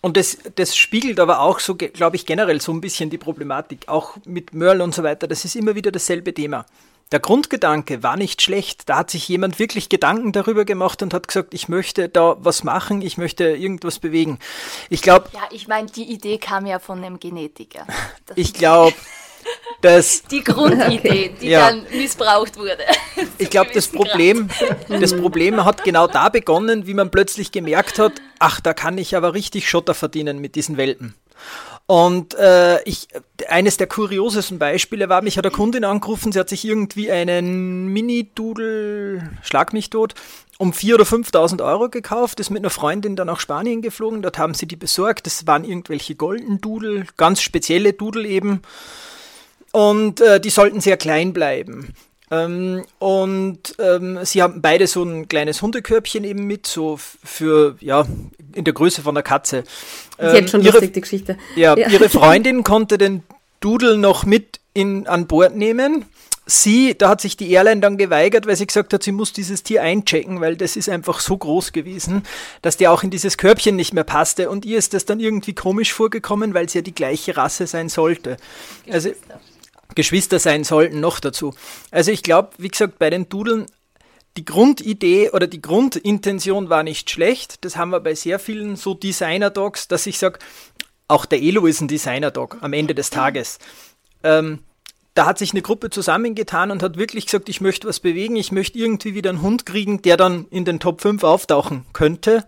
und 0.00 0.16
das, 0.16 0.38
das 0.54 0.76
spiegelt 0.76 1.18
aber 1.18 1.40
auch 1.40 1.58
so, 1.58 1.74
glaube 1.74 2.16
ich, 2.16 2.24
generell 2.24 2.60
so 2.60 2.72
ein 2.72 2.80
bisschen 2.80 3.10
die 3.10 3.18
Problematik, 3.18 3.88
auch 3.88 4.16
mit 4.24 4.54
Merle 4.54 4.84
und 4.84 4.94
so 4.94 5.02
weiter. 5.02 5.26
Das 5.26 5.44
ist 5.44 5.56
immer 5.56 5.74
wieder 5.74 5.90
dasselbe 5.90 6.32
Thema. 6.32 6.64
Der 7.10 7.20
Grundgedanke 7.20 8.02
war 8.02 8.16
nicht 8.16 8.42
schlecht. 8.42 8.88
Da 8.88 8.98
hat 8.98 9.10
sich 9.10 9.28
jemand 9.28 9.58
wirklich 9.58 9.88
Gedanken 9.88 10.32
darüber 10.32 10.64
gemacht 10.64 11.02
und 11.02 11.14
hat 11.14 11.26
gesagt, 11.28 11.54
ich 11.54 11.68
möchte 11.68 12.08
da 12.08 12.36
was 12.38 12.64
machen, 12.64 13.00
ich 13.00 13.16
möchte 13.16 13.44
irgendwas 13.44 13.98
bewegen. 13.98 14.38
Ich 14.90 15.00
glaube. 15.00 15.28
Ja, 15.32 15.40
ich 15.50 15.68
meine, 15.68 15.88
die 15.88 16.04
Idee 16.04 16.38
kam 16.38 16.66
ja 16.66 16.78
von 16.78 17.02
einem 17.02 17.18
Genetiker. 17.18 17.86
Das 18.26 18.36
ich 18.36 18.52
glaube, 18.52 18.94
dass. 19.80 20.22
Die 20.24 20.44
Grundidee, 20.44 21.34
die 21.40 21.48
ja. 21.48 21.70
dann 21.70 21.86
missbraucht 21.90 22.56
wurde. 22.56 22.78
Ich 23.38 23.50
glaube, 23.50 23.70
das 23.72 23.88
Problem, 23.88 24.48
das 24.88 25.16
Problem 25.16 25.64
hat 25.64 25.84
genau 25.84 26.06
da 26.06 26.28
begonnen, 26.28 26.86
wie 26.86 26.94
man 26.94 27.10
plötzlich 27.10 27.52
gemerkt 27.52 27.98
hat, 27.98 28.12
ach, 28.38 28.60
da 28.60 28.74
kann 28.74 28.98
ich 28.98 29.16
aber 29.16 29.34
richtig 29.34 29.68
Schotter 29.68 29.94
verdienen 29.94 30.40
mit 30.40 30.54
diesen 30.56 30.76
Welpen. 30.76 31.14
Und 31.90 32.34
äh, 32.34 32.82
ich, 32.82 33.08
eines 33.48 33.78
der 33.78 33.86
kuriosesten 33.86 34.58
Beispiele 34.58 35.08
war, 35.08 35.22
mich 35.22 35.38
hat 35.38 35.46
eine 35.46 35.54
Kundin 35.54 35.84
angerufen, 35.84 36.32
sie 36.32 36.38
hat 36.38 36.50
sich 36.50 36.66
irgendwie 36.66 37.10
einen 37.10 37.86
Mini-Doodle, 37.86 39.30
schlag 39.42 39.72
mich 39.72 39.88
tot, 39.88 40.12
um 40.58 40.72
4.000 40.72 40.94
oder 40.94 41.04
5.000 41.04 41.64
Euro 41.64 41.88
gekauft, 41.88 42.40
ist 42.40 42.50
mit 42.50 42.60
einer 42.60 42.68
Freundin 42.68 43.16
dann 43.16 43.28
nach 43.28 43.40
Spanien 43.40 43.80
geflogen, 43.80 44.20
dort 44.20 44.36
haben 44.36 44.52
sie 44.52 44.66
die 44.66 44.76
besorgt, 44.76 45.24
das 45.24 45.46
waren 45.46 45.64
irgendwelche 45.64 46.14
Golden 46.14 46.60
Doodle, 46.60 47.06
ganz 47.16 47.40
spezielle 47.40 47.94
Doodle 47.94 48.28
eben. 48.28 48.60
Und 49.72 50.20
äh, 50.20 50.40
die 50.40 50.50
sollten 50.50 50.82
sehr 50.82 50.98
klein 50.98 51.32
bleiben. 51.32 51.94
Ähm, 52.30 52.84
und 52.98 53.76
ähm, 53.78 54.18
sie 54.24 54.42
haben 54.42 54.60
beide 54.60 54.86
so 54.86 55.02
ein 55.02 55.28
kleines 55.28 55.62
Hundekörbchen 55.62 56.24
eben 56.24 56.46
mit, 56.46 56.66
so 56.66 56.98
für, 56.98 57.76
ja, 57.80 58.06
in 58.54 58.64
der 58.64 58.74
Größe 58.74 59.00
von 59.00 59.14
der 59.14 59.24
Katze. 59.24 59.64
Ähm, 60.18 60.34
Jetzt 60.34 60.50
schon 60.50 60.62
ihre, 60.62 60.72
lustig, 60.72 60.94
die 60.94 61.00
Geschichte. 61.00 61.38
Ja, 61.56 61.76
ja, 61.76 61.88
ihre 61.88 62.08
Freundin 62.08 62.64
konnte 62.64 62.98
den 62.98 63.22
Dudel 63.60 63.96
noch 63.98 64.24
mit 64.24 64.60
in, 64.74 65.06
an 65.06 65.26
Bord 65.26 65.56
nehmen. 65.56 66.04
Sie, 66.50 66.94
da 66.96 67.10
hat 67.10 67.20
sich 67.20 67.36
die 67.36 67.50
Airline 67.50 67.82
dann 67.82 67.98
geweigert, 67.98 68.46
weil 68.46 68.56
sie 68.56 68.66
gesagt 68.66 68.94
hat, 68.94 69.02
sie 69.02 69.12
muss 69.12 69.34
dieses 69.34 69.62
Tier 69.62 69.82
einchecken, 69.82 70.40
weil 70.40 70.56
das 70.56 70.76
ist 70.76 70.88
einfach 70.88 71.20
so 71.20 71.36
groß 71.36 71.72
gewesen, 71.72 72.22
dass 72.62 72.78
der 72.78 72.90
auch 72.90 73.02
in 73.02 73.10
dieses 73.10 73.36
Körbchen 73.36 73.76
nicht 73.76 73.92
mehr 73.92 74.04
passte. 74.04 74.48
Und 74.48 74.64
ihr 74.64 74.78
ist 74.78 74.94
das 74.94 75.04
dann 75.04 75.20
irgendwie 75.20 75.54
komisch 75.54 75.92
vorgekommen, 75.92 76.54
weil 76.54 76.66
sie 76.68 76.78
ja 76.78 76.82
die 76.82 76.94
gleiche 76.94 77.36
Rasse 77.36 77.66
sein 77.66 77.90
sollte. 77.90 78.38
Also 78.90 79.10
Geschwister 79.94 80.38
sein 80.38 80.64
sollten 80.64 81.00
noch 81.00 81.20
dazu. 81.20 81.54
Also 81.90 82.12
ich 82.12 82.22
glaube, 82.22 82.50
wie 82.56 82.68
gesagt, 82.68 82.98
bei 82.98 83.10
den 83.10 83.28
Dudeln, 83.28 83.66
die 84.38 84.44
Grundidee 84.44 85.30
oder 85.30 85.48
die 85.48 85.60
Grundintention 85.60 86.68
war 86.70 86.84
nicht 86.84 87.10
schlecht. 87.10 87.64
Das 87.64 87.76
haben 87.76 87.90
wir 87.90 87.98
bei 87.98 88.14
sehr 88.14 88.38
vielen 88.38 88.76
so 88.76 88.94
Designer-Dogs, 88.94 89.88
dass 89.88 90.06
ich 90.06 90.16
sage, 90.16 90.38
auch 91.08 91.26
der 91.26 91.42
Elo 91.42 91.66
ist 91.66 91.80
ein 91.80 91.88
Designer-Dog 91.88 92.58
am 92.60 92.72
Ende 92.72 92.94
des 92.94 93.10
Tages. 93.10 93.58
Ähm, 94.22 94.60
da 95.14 95.26
hat 95.26 95.38
sich 95.38 95.50
eine 95.50 95.62
Gruppe 95.62 95.90
zusammengetan 95.90 96.70
und 96.70 96.84
hat 96.84 96.96
wirklich 96.98 97.26
gesagt, 97.26 97.48
ich 97.48 97.60
möchte 97.60 97.88
was 97.88 97.98
bewegen, 97.98 98.36
ich 98.36 98.52
möchte 98.52 98.78
irgendwie 98.78 99.16
wieder 99.16 99.30
einen 99.30 99.42
Hund 99.42 99.66
kriegen, 99.66 100.02
der 100.02 100.16
dann 100.16 100.46
in 100.50 100.64
den 100.64 100.78
Top 100.78 101.00
5 101.00 101.24
auftauchen 101.24 101.84
könnte. 101.92 102.46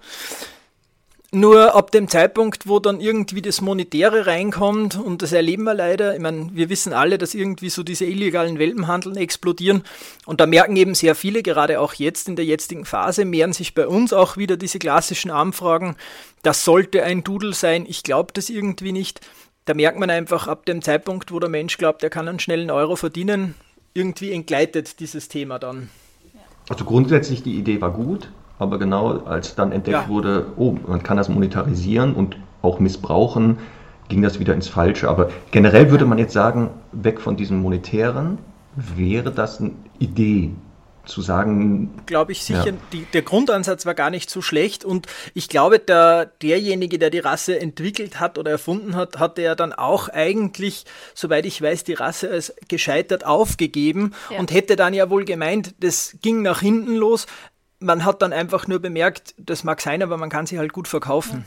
Nur 1.33 1.77
ab 1.77 1.93
dem 1.93 2.09
Zeitpunkt, 2.09 2.67
wo 2.67 2.81
dann 2.81 3.01
irgendwie 3.01 3.41
das 3.41 3.61
Monetäre 3.61 4.27
reinkommt, 4.27 4.99
und 4.99 5.23
das 5.23 5.31
erleben 5.31 5.63
wir 5.63 5.75
leider, 5.75 6.15
ich 6.15 6.21
meine, 6.21 6.51
wir 6.53 6.69
wissen 6.69 6.93
alle, 6.93 7.19
dass 7.19 7.35
irgendwie 7.35 7.71
so 7.71 7.85
diese 7.85 8.05
illegalen 8.05 8.59
Welpenhandeln 8.59 9.17
explodieren. 9.17 9.85
Und 10.27 10.41
da 10.41 10.47
merken 10.47 10.75
eben 10.75 10.97
sehr 10.97 11.15
viele, 11.15 11.45
gerade 11.45 11.79
auch 11.79 11.95
jetzt 11.95 12.29
in 12.29 12.35
der 12.35 12.45
jetzigen 12.45 12.85
Phase, 12.85 13.25
mehren 13.25 13.53
sich 13.53 13.75
bei 13.75 13.87
uns 13.87 14.13
auch 14.13 14.39
wieder 14.39 14.57
diese 14.57 14.81
klassischen 14.81 15.31
Anfragen, 15.31 15.95
das 16.43 16.65
sollte 16.65 17.05
ein 17.05 17.23
Dudel 17.23 17.55
sein, 17.55 17.85
ich 17.87 18.03
glaube 18.03 18.33
das 18.33 18.51
irgendwie 18.51 18.91
nicht. 18.91 19.21
Da 19.67 19.75
merkt 19.75 20.01
man 20.01 20.11
einfach 20.11 20.49
ab 20.49 20.67
dem 20.67 20.83
Zeitpunkt, 20.83 21.31
wo 21.31 21.39
der 21.39 21.51
Mensch 21.51 21.79
glaubt, 21.79 22.03
er 22.03 22.11
kann 22.11 22.27
einen 22.27 22.41
schnellen 22.41 22.73
Euro 22.73 22.97
verdienen, 22.97 23.55
irgendwie 23.95 24.33
entgleitet 24.33 24.99
dieses 24.99 25.29
Thema 25.29 25.61
dann. 25.61 25.91
Also 26.69 26.85
grundsätzlich 26.85 27.45
die 27.45 27.55
Idee 27.55 27.81
war 27.81 27.93
gut, 27.93 28.33
aber 28.61 28.79
genau 28.79 29.25
als 29.25 29.55
dann 29.55 29.73
entdeckt 29.73 30.03
ja. 30.05 30.09
wurde, 30.09 30.47
oh, 30.57 30.77
man 30.87 31.03
kann 31.03 31.17
das 31.17 31.29
monetarisieren 31.29 32.15
und 32.15 32.37
auch 32.61 32.79
missbrauchen, 32.79 33.59
ging 34.09 34.21
das 34.21 34.39
wieder 34.39 34.53
ins 34.53 34.69
Falsche. 34.69 35.09
Aber 35.09 35.31
generell 35.51 35.91
würde 35.91 36.05
man 36.05 36.19
jetzt 36.19 36.35
sagen, 36.35 36.69
weg 36.93 37.21
von 37.21 37.37
diesem 37.37 37.63
Monetären, 37.63 38.39
wäre 38.77 39.33
das 39.33 39.61
eine 39.61 39.73
Idee, 39.99 40.53
zu 41.11 41.23
sagen. 41.23 41.91
Glaube 42.07 42.33
ich 42.33 42.43
sicher, 42.43 42.67
ja. 42.67 42.73
die, 42.93 43.05
der 43.13 43.23
Grundansatz 43.23 43.87
war 43.87 43.95
gar 43.95 44.11
nicht 44.11 44.31
so 44.31 44.43
schlecht 44.43 44.85
und 44.85 45.07
ich 45.35 45.49
glaube, 45.49 45.79
der, 45.79 46.27
derjenige, 46.27 46.99
der 46.99 47.11
die 47.11 47.19
Rasse 47.19 47.59
entwickelt 47.59 48.21
hat 48.21 48.39
oder 48.39 48.53
erfunden 48.53 48.97
hat, 48.97 49.19
hatte 49.19 49.43
ja 49.43 49.55
dann 49.55 49.73
auch 49.73 50.09
eigentlich, 50.09 50.85
soweit 51.15 51.47
ich 51.47 51.61
weiß, 51.61 51.85
die 51.85 51.95
Rasse 51.95 52.31
als 52.31 52.55
gescheitert 52.69 53.27
aufgegeben 53.27 54.13
ja. 54.31 54.39
und 54.39 54.53
hätte 54.53 54.77
dann 54.77 54.95
ja 54.95 55.11
wohl 55.11 55.25
gemeint, 55.25 55.75
das 55.81 56.17
ging 56.23 56.43
nach 56.43 56.61
hinten 56.61 56.95
los, 56.95 57.27
man 57.81 58.05
hat 58.05 58.23
dann 58.23 58.33
einfach 58.33 58.69
nur 58.69 58.79
bemerkt, 58.79 59.35
das 59.39 59.65
mag 59.65 59.81
sein, 59.81 60.03
aber 60.03 60.17
man 60.17 60.29
kann 60.29 60.47
sie 60.47 60.59
halt 60.59 60.73
gut 60.73 60.87
verkaufen. 60.87 61.45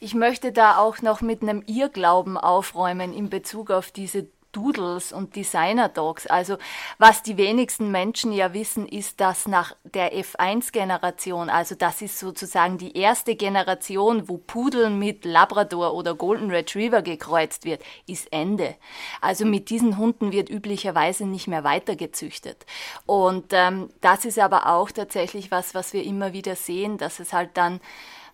Ich 0.00 0.14
möchte 0.14 0.52
da 0.52 0.78
auch 0.78 1.00
noch 1.00 1.20
mit 1.20 1.42
einem 1.42 1.62
Irrglauben 1.66 2.36
aufräumen 2.36 3.12
in 3.12 3.30
Bezug 3.30 3.70
auf 3.70 3.92
diese 3.92 4.26
Doodles 4.52 5.12
und 5.12 5.36
Designer 5.36 5.88
Dogs. 5.88 6.26
Also 6.26 6.56
was 6.98 7.22
die 7.22 7.36
wenigsten 7.36 7.90
Menschen 7.90 8.32
ja 8.32 8.52
wissen, 8.52 8.86
ist, 8.86 9.20
dass 9.20 9.46
nach 9.46 9.74
der 9.84 10.14
F1-Generation, 10.14 11.50
also 11.50 11.74
das 11.74 12.02
ist 12.02 12.18
sozusagen 12.18 12.78
die 12.78 12.96
erste 12.96 13.36
Generation, 13.36 14.28
wo 14.28 14.38
Pudel 14.38 14.90
mit 14.90 15.24
Labrador 15.24 15.94
oder 15.94 16.14
Golden 16.14 16.50
Retriever 16.50 17.02
gekreuzt 17.02 17.64
wird, 17.64 17.82
ist 18.06 18.32
Ende. 18.32 18.76
Also 19.20 19.44
mit 19.44 19.70
diesen 19.70 19.98
Hunden 19.98 20.32
wird 20.32 20.50
üblicherweise 20.50 21.26
nicht 21.26 21.48
mehr 21.48 21.64
weitergezüchtet. 21.64 22.66
Und 23.06 23.52
ähm, 23.52 23.90
das 24.00 24.24
ist 24.24 24.38
aber 24.38 24.66
auch 24.66 24.90
tatsächlich 24.90 25.50
was, 25.50 25.74
was 25.74 25.92
wir 25.92 26.04
immer 26.04 26.32
wieder 26.32 26.56
sehen, 26.56 26.98
dass 26.98 27.20
es 27.20 27.32
halt 27.32 27.50
dann, 27.54 27.80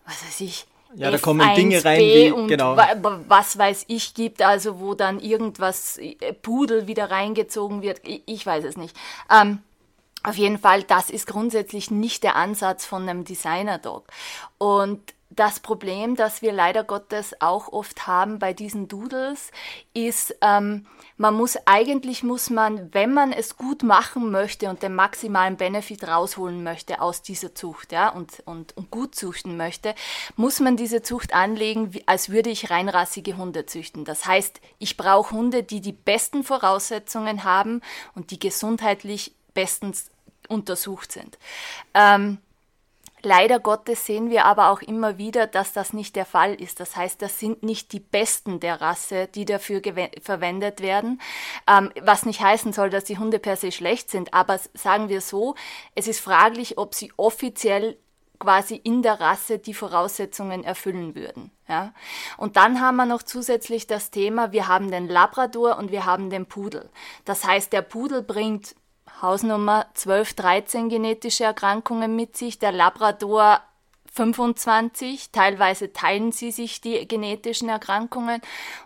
was 0.05 0.25
weiß 0.25 0.41
ich, 0.41 0.67
ja, 0.97 1.11
da 1.11 1.19
kommen 1.19 1.55
Dinge 1.55 1.85
rein, 1.85 2.01
wie, 2.01 2.33
und 2.33 2.49
genau. 2.49 2.77
was 3.29 3.59
weiß 3.59 3.85
ich 3.89 4.15
gibt, 4.15 4.43
also 4.43 4.81
wo 4.81 4.95
dann 4.95 5.21
irgendwas 5.21 5.99
äh, 5.99 6.33
Pudel 6.33 6.87
wieder 6.87 7.11
reingezogen 7.11 7.83
wird. 7.83 8.01
Ich, 8.05 8.23
ich 8.27 8.47
weiß 8.47 8.65
es 8.65 8.77
nicht. 8.77 8.97
Ähm, 9.31 9.59
auf 10.23 10.37
jeden 10.37 10.59
Fall, 10.59 10.83
das 10.83 11.11
ist 11.11 11.27
grundsätzlich 11.27 11.91
nicht 11.91 12.25
der 12.25 12.35
Ansatz 12.35 12.85
von 12.85 13.09
einem 13.09 13.25
Designer-Dog. 13.25 14.07
Und 14.59 15.01
das 15.31 15.61
Problem, 15.61 16.17
das 16.17 16.43
wir 16.43 16.53
leider 16.53 16.83
Gottes 16.83 17.41
auch 17.41 17.73
oft 17.73 18.07
haben 18.07 18.39
bei 18.39 18.53
diesen 18.53 18.89
Doodles, 18.89 19.51
ist, 19.93 20.35
ähm, 20.41 20.87
man 21.17 21.35
muss 21.35 21.57
eigentlich 21.65 22.23
muss 22.23 22.51
man, 22.51 22.93
wenn 22.93 23.13
man 23.13 23.33
es 23.33 23.57
gut 23.57 23.83
machen 23.83 24.31
möchte 24.31 24.69
und 24.69 24.83
den 24.83 24.95
maximalen 24.95 25.57
Benefit 25.57 26.07
rausholen 26.07 26.63
möchte 26.63 27.01
aus 27.01 27.23
dieser 27.23 27.55
Zucht, 27.55 27.93
ja, 27.93 28.11
und, 28.11 28.43
und, 28.45 28.77
und 28.77 28.91
gut 28.91 29.15
züchten 29.15 29.57
möchte, 29.57 29.95
muss 30.37 30.61
man 30.61 30.77
diese 30.77 31.03
Zucht 31.03 31.35
anlegen, 31.35 31.95
wie, 31.95 32.07
als 32.07 32.29
würde 32.31 32.51
ich 32.51 32.71
reinrassige 32.71 33.37
Hunde 33.37 33.67
züchten. 33.67 34.05
Das 34.05 34.27
heißt, 34.27 34.61
ich 34.79 34.97
brauche 34.97 35.35
Hunde, 35.35 35.63
die 35.63 35.81
die 35.81 35.93
besten 35.93 36.45
Voraussetzungen 36.45 37.45
haben 37.45 37.81
und 38.15 38.31
die 38.31 38.39
gesundheitlich 38.39 39.35
bestens 39.55 40.11
untersucht 40.49 41.13
sind. 41.13 41.39
Ähm, 41.95 42.39
Leider 43.27 43.59
Gottes 43.59 44.07
sehen 44.07 44.31
wir 44.31 44.45
aber 44.45 44.71
auch 44.71 44.81
immer 44.83 45.19
wieder, 45.19 45.49
dass 45.49 45.73
das 45.73 45.93
nicht 45.93 46.15
der 46.15 46.27
Fall 46.27 46.55
ist. 46.55 46.79
Das 46.79 46.95
heißt, 46.95 47.21
das 47.21 47.41
sind 47.41 47.65
nicht 47.65 47.91
die 47.91 47.99
Besten 47.99 48.61
der 48.61 48.81
Rasse, 48.81 49.27
die 49.27 49.45
dafür 49.45 49.83
verwendet 50.23 50.81
werden. 50.81 51.21
Ähm, 51.67 51.91
was 52.01 52.25
nicht 52.25 52.41
heißen 52.41 52.73
soll, 52.73 52.89
dass 52.89 53.03
die 53.03 53.19
Hunde 53.19 53.41
per 53.41 53.57
se 53.57 53.73
schlecht 53.73 54.11
sind, 54.11 54.33
aber 54.33 54.61
sagen 54.75 55.09
wir 55.09 55.21
so, 55.21 55.57
es 55.97 56.07
ist 56.07 56.21
fraglich, 56.21 56.79
ob 56.79 56.95
sie 56.95 57.13
offiziell 57.17 57.99
quasi 58.39 58.77
in 58.77 59.03
der 59.03 59.21
Rasse 59.21 59.59
die 59.59 59.75
Voraussetzungen 59.75 60.63
erfüllen 60.63 61.17
würden. 61.17 61.51
Ja? 61.67 61.95
Und 62.37 62.57
dann 62.57 62.81
haben 62.81 62.95
wir 62.95 63.07
noch 63.07 63.25
zusätzlich 63.25 63.89
das 63.89 64.13
Thema, 64.13 64.53
wir 64.53 64.69
haben 64.69 64.93
den 64.93 65.09
Labrador 65.09 65.79
und 65.79 65.91
wir 65.91 66.05
haben 66.05 66.31
den 66.31 66.47
Pudel. 66.47 66.91
Das 67.25 67.45
heißt, 67.45 67.73
der 67.73 67.83
Pudel 67.83 68.23
bringt 68.23 68.77
Hausnummer 69.23 69.87
12, 69.95 70.35
13 70.35 70.89
genetische 70.89 71.45
Erkrankungen 71.45 72.17
mit 72.17 72.37
sich, 72.37 72.59
der 72.59 72.73
Labrador 72.73 73.61
25. 74.17 75.31
Teilweise 75.31 75.93
teilen 75.93 76.33
sie 76.33 76.51
sich 76.51 76.81
die 76.81 77.07
genetischen 77.07 77.69
Erkrankungen. 77.69 78.41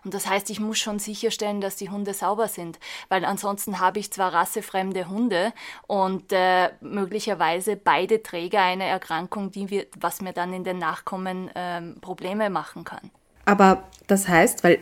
Und 0.05 0.12
das 0.12 0.28
heißt, 0.28 0.51
ich 0.51 0.61
muss 0.61 0.78
schon 0.78 0.99
sicherstellen, 0.99 1.61
dass 1.61 1.76
die 1.76 1.89
Hunde 1.89 2.14
sauber 2.14 2.49
sind. 2.49 2.78
Weil 3.09 3.24
ansonsten 3.24 3.81
habe 3.81 4.01
ich 4.01 4.12
zwar 4.12 4.35
rassefremde 4.35 5.09
Hunde 5.09 5.53
und 5.87 6.33
äh, 6.33 6.70
möglicherweise 6.81 7.76
beide 7.76 8.22
Träger 8.22 8.61
einer 8.61 8.87
Erkrankung, 8.87 9.53
die 9.53 9.70
wir, 9.70 9.87
was 9.99 10.20
mir 10.20 10.33
dann 10.33 10.53
in 10.53 10.64
den 10.64 10.78
Nachkommen 10.78 11.49
äh, 11.55 11.81
Probleme 12.01 12.51
machen 12.51 12.85
kann. 12.85 13.11
Aber 13.45 13.85
das 14.07 14.28
heißt, 14.28 14.64
weil, 14.64 14.81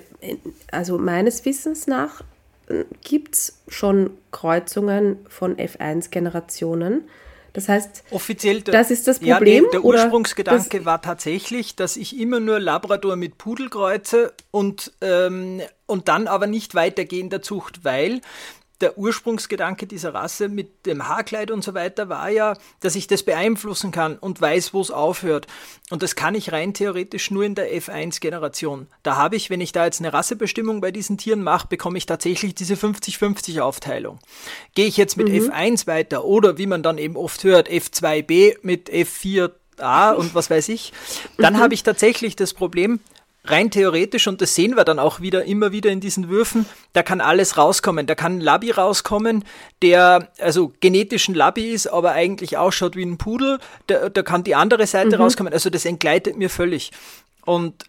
also 0.72 0.99
meines 0.99 1.44
Wissens 1.44 1.86
nach, 1.86 2.20
äh, 2.20 2.24
gibt 3.02 3.34
es 3.34 3.58
schon 3.68 4.10
Kreuzungen 4.30 5.18
von 5.28 5.56
F1-Generationen. 5.56 7.04
Das 7.54 7.68
heißt, 7.68 8.04
offiziell, 8.10 8.60
das 8.60 8.90
ist 8.90 9.08
das 9.08 9.18
Problem. 9.18 9.64
Ja, 9.64 9.70
der 9.70 9.84
Ursprungsgedanke 9.84 10.84
war 10.84 11.02
tatsächlich, 11.02 11.74
dass 11.74 11.96
ich 11.96 12.18
immer 12.18 12.40
nur 12.40 12.60
Labrador 12.60 13.16
mit 13.16 13.38
Pudel 13.38 13.68
kreuze 13.68 14.32
und, 14.50 14.92
ähm, 15.00 15.62
und 15.86 16.08
dann 16.08 16.28
aber 16.28 16.46
nicht 16.46 16.74
weitergehen 16.74 17.30
der 17.30 17.42
Zucht, 17.42 17.84
weil 17.84 18.20
der 18.80 18.96
Ursprungsgedanke 18.96 19.86
dieser 19.86 20.14
Rasse 20.14 20.48
mit 20.48 20.86
dem 20.86 21.08
Haarkleid 21.08 21.50
und 21.50 21.64
so 21.64 21.74
weiter 21.74 22.08
war 22.08 22.28
ja, 22.30 22.54
dass 22.80 22.94
ich 22.94 23.06
das 23.06 23.22
beeinflussen 23.22 23.90
kann 23.90 24.16
und 24.16 24.40
weiß, 24.40 24.72
wo 24.72 24.80
es 24.80 24.90
aufhört. 24.90 25.46
Und 25.90 26.02
das 26.02 26.14
kann 26.14 26.34
ich 26.34 26.52
rein 26.52 26.74
theoretisch 26.74 27.30
nur 27.30 27.44
in 27.44 27.54
der 27.54 27.74
F1-Generation. 27.74 28.86
Da 29.02 29.16
habe 29.16 29.36
ich, 29.36 29.50
wenn 29.50 29.60
ich 29.60 29.72
da 29.72 29.84
jetzt 29.84 30.00
eine 30.00 30.12
Rassebestimmung 30.12 30.80
bei 30.80 30.92
diesen 30.92 31.18
Tieren 31.18 31.42
mache, 31.42 31.66
bekomme 31.68 31.98
ich 31.98 32.06
tatsächlich 32.06 32.54
diese 32.54 32.74
50-50-Aufteilung. 32.74 34.18
Gehe 34.74 34.86
ich 34.86 34.96
jetzt 34.96 35.16
mit 35.16 35.28
mhm. 35.28 35.50
F1 35.50 35.86
weiter 35.86 36.24
oder 36.24 36.58
wie 36.58 36.66
man 36.66 36.82
dann 36.82 36.98
eben 36.98 37.16
oft 37.16 37.42
hört, 37.44 37.68
F2b 37.68 38.58
mit 38.62 38.90
F4a 38.90 40.12
und 40.12 40.34
was 40.34 40.50
weiß 40.50 40.68
ich, 40.68 40.92
dann 41.36 41.54
mhm. 41.54 41.58
habe 41.58 41.74
ich 41.74 41.82
tatsächlich 41.82 42.36
das 42.36 42.54
Problem, 42.54 43.00
rein 43.51 43.70
theoretisch, 43.70 44.26
und 44.26 44.40
das 44.40 44.55
sehen 44.55 44.76
wir 44.76 44.84
dann 44.84 44.99
auch 44.99 45.20
wieder 45.20 45.44
immer 45.44 45.72
wieder 45.72 45.90
in 45.90 46.01
diesen 46.01 46.28
Würfen, 46.28 46.66
da 46.92 47.03
kann 47.03 47.20
alles 47.20 47.57
rauskommen. 47.57 48.07
Da 48.07 48.14
kann 48.14 48.38
ein 48.38 48.40
Labi 48.40 48.70
rauskommen, 48.70 49.44
der 49.82 50.30
also 50.38 50.72
genetischen 50.80 51.34
Labi 51.34 51.72
ist, 51.72 51.86
aber 51.86 52.12
eigentlich 52.12 52.57
ausschaut 52.57 52.96
wie 52.96 53.05
ein 53.05 53.18
Pudel. 53.18 53.59
Da, 53.86 54.09
da 54.09 54.22
kann 54.22 54.44
die 54.44 54.55
andere 54.55 54.86
Seite 54.86 55.16
mhm. 55.16 55.22
rauskommen. 55.22 55.53
Also 55.53 55.70
das 55.70 55.84
entgleitet 55.84 56.36
mir 56.36 56.51
völlig. 56.51 56.92
Und 57.44 57.84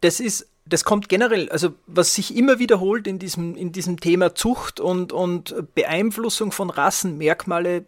das 0.00 0.20
ist, 0.20 0.46
das 0.66 0.84
kommt 0.84 1.08
generell, 1.08 1.48
also 1.50 1.74
was 1.86 2.14
sich 2.14 2.36
immer 2.36 2.58
wiederholt 2.58 3.06
in 3.06 3.18
diesem, 3.18 3.56
in 3.56 3.72
diesem 3.72 3.98
Thema 3.98 4.34
Zucht 4.34 4.78
und, 4.80 5.12
und 5.12 5.54
Beeinflussung 5.74 6.52
von 6.52 6.70
Rassenmerkmale 6.70 7.86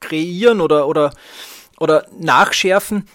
kreieren 0.00 0.60
oder, 0.60 0.88
oder, 0.88 1.12
oder 1.78 2.06
nachschärfen. 2.18 3.08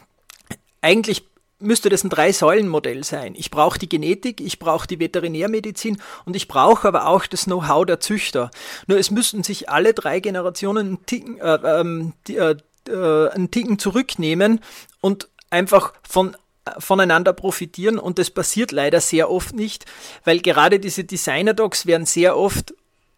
Eigentlich 0.82 1.28
müsste 1.60 1.89
das 1.89 2.03
ein 2.03 2.10
Drei-Säulen-Modell 2.10 3.03
sein. 3.03 3.36
Ich 3.36 3.51
brauche 3.51 3.78
die 3.78 3.89
Genetik, 3.89 4.41
ich 4.41 4.60
brauche 4.60 4.88
die 4.88 4.99
Veterinärmedizin 4.99 6.01
und 6.26 6.36
ich 6.36 6.47
brauche 6.47 6.88
aber 6.88 7.07
auch 7.07 7.26
das 7.26 7.45
Know-how 7.45 7.86
der 7.86 7.99
Züchter. 7.99 8.49
Nur 8.88 8.97
es 8.97 9.12
müssten 9.12 9.43
sich 9.43 9.70
alle 9.70 9.93
drei 9.93 10.20
Generationen 10.20 10.88
einen 10.88 11.05
Ticken, 11.05 11.39
äh, 11.39 11.60
ähm, 11.64 12.14
die, 12.28 12.38
äh, 12.38 12.55
äh, 12.88 13.30
einen 13.30 13.51
Ticken 13.51 13.78
zurücknehmen 13.78 14.62
und 15.01 15.28
einfach 15.49 15.93
von 16.07 16.36
voneinander 16.78 17.34
profitieren 17.34 17.97
und 17.97 18.20
das 18.20 18.30
passiert 18.30 18.72
leider 18.72 19.01
sehr 19.01 19.32
oft 19.32 19.55
nicht, 19.55 19.86
weil 20.24 20.39
gerade 20.39 20.80
diese 20.80 21.03
Designer-Dogs 21.03 21.88
werden 21.88 22.05
sehr 22.05 22.38
oft 22.38 22.76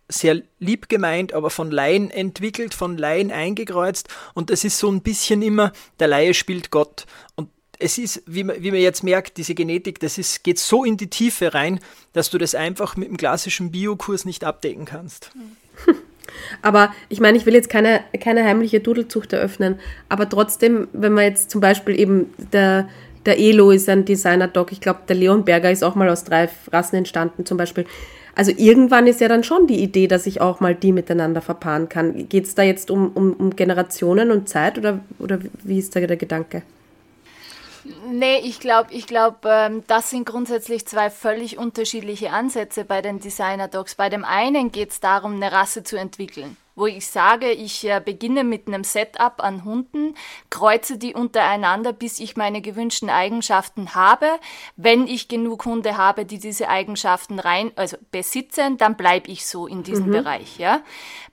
sehr 0.08 0.42
lieb 0.60 0.88
gemeint, 0.88 1.34
aber 1.34 1.50
von 1.50 1.70
Laien 1.70 2.12
entwickelt, 2.12 2.74
von 2.74 2.98
Laien 2.98 3.30
eingekreuzt 3.30 4.08
und 4.34 4.50
das 4.52 4.64
ist 4.64 4.78
so 4.78 4.90
ein 4.90 5.02
bisschen 5.02 5.42
immer, 5.42 5.74
der 6.00 6.08
Laie 6.08 6.34
spielt 6.34 6.72
Gott 6.72 7.06
und 7.36 7.50
es 7.82 7.98
ist, 7.98 8.24
wie 8.26 8.44
man, 8.44 8.62
wie 8.62 8.72
man 8.72 8.80
jetzt 8.80 9.04
merkt, 9.04 9.38
diese 9.38 9.56
Genetik, 9.56 10.00
das 10.00 10.18
ist, 10.18 10.44
geht 10.44 10.60
so 10.60 10.84
in 10.84 10.98
die 10.98 11.10
Tiefe 11.10 11.54
rein, 11.54 11.80
dass 12.14 12.30
du 12.30 12.38
das 12.38 12.56
einfach 12.56 12.96
mit 12.96 13.10
dem 13.10 13.18
klassischen 13.18 13.72
Biokurs 13.72 14.26
nicht 14.26 14.44
abdecken 14.44 14.86
kannst. 14.86 15.32
Aber 16.62 16.94
ich 17.10 17.20
meine, 17.20 17.38
ich 17.38 17.46
will 17.46 17.54
jetzt 17.54 17.70
keine, 17.70 18.02
keine 18.20 18.44
heimliche 18.44 18.80
Dudelzucht 18.80 19.34
eröffnen, 19.34 19.80
aber 20.08 20.30
trotzdem, 20.30 20.88
wenn 20.94 21.12
man 21.12 21.26
jetzt 21.26 21.52
zum 21.52 21.60
Beispiel 21.60 22.00
eben 22.00 22.34
der, 22.54 22.88
der 23.26 23.38
Elo 23.38 23.72
ist 23.72 23.90
ein 23.90 24.06
Designer-Dog, 24.06 24.72
ich 24.72 24.80
glaube, 24.80 25.02
der 25.10 25.18
Leonberger 25.18 25.70
ist 25.70 25.84
auch 25.84 25.96
mal 25.96 26.08
aus 26.08 26.24
drei 26.24 26.48
Rassen 26.72 26.96
entstanden 26.96 27.46
zum 27.46 27.58
Beispiel. 27.58 27.86
Also 28.34 28.54
irgendwann 28.56 29.08
ist 29.08 29.20
ja 29.20 29.28
dann 29.28 29.44
schon 29.44 29.68
die 29.68 29.84
Idee, 29.84 30.08
dass 30.08 30.26
ich 30.26 30.40
auch 30.40 30.62
mal 30.62 30.74
die 30.74 30.94
miteinander 30.94 31.42
verpaaren 31.42 31.90
kann. 31.90 32.30
Geht 32.30 32.46
es 32.46 32.56
da 32.56 32.64
jetzt 32.64 32.90
um, 32.90 33.12
um, 33.14 33.34
um 33.34 33.56
Generationen 33.58 34.32
und 34.32 34.48
Zeit 34.48 34.78
oder, 34.78 35.02
oder 35.20 35.40
wie 35.64 35.80
ist 35.80 35.96
da 35.96 36.00
der 36.00 36.16
Gedanke? 36.16 36.62
Nee, 38.10 38.40
ich 38.40 38.60
glaube, 38.60 38.94
ich 38.94 39.08
glaub, 39.08 39.46
ähm, 39.46 39.84
das 39.88 40.10
sind 40.10 40.26
grundsätzlich 40.26 40.86
zwei 40.86 41.10
völlig 41.10 41.58
unterschiedliche 41.58 42.32
Ansätze 42.32 42.86
bei 42.86 43.02
den 43.02 43.20
Designer 43.20 43.68
Dogs. 43.68 43.96
Bei 43.96 44.10
dem 44.10 44.26
einen 44.26 44.72
geht 44.72 44.92
es 44.92 45.00
darum, 45.00 45.36
eine 45.36 45.52
Rasse 45.52 45.84
zu 45.84 45.98
entwickeln 45.98 46.58
wo 46.76 46.86
ich 46.86 47.08
sage, 47.08 47.52
ich 47.52 47.84
äh, 47.88 48.02
beginne 48.04 48.44
mit 48.44 48.68
einem 48.68 48.84
Setup 48.84 49.44
an 49.44 49.64
Hunden, 49.66 50.16
kreuze 50.50 50.98
die 50.98 51.14
untereinander, 51.14 51.94
bis 51.94 52.20
ich 52.20 52.38
meine 52.38 52.62
gewünschten 52.62 53.10
Eigenschaften 53.10 53.96
habe. 53.96 54.28
Wenn 54.76 55.08
ich 55.08 55.28
genug 55.28 55.66
Hunde 55.66 55.98
habe, 55.98 56.26
die 56.26 56.40
diese 56.40 56.70
Eigenschaften 56.70 57.40
rein, 57.40 57.72
also 57.76 57.98
besitzen, 58.12 58.78
dann 58.78 58.96
bleibe 58.96 59.30
ich 59.30 59.46
so 59.46 59.68
in 59.68 59.84
diesem 59.84 60.08
mhm. 60.08 60.12
Bereich. 60.12 60.58
Ja. 60.58 60.82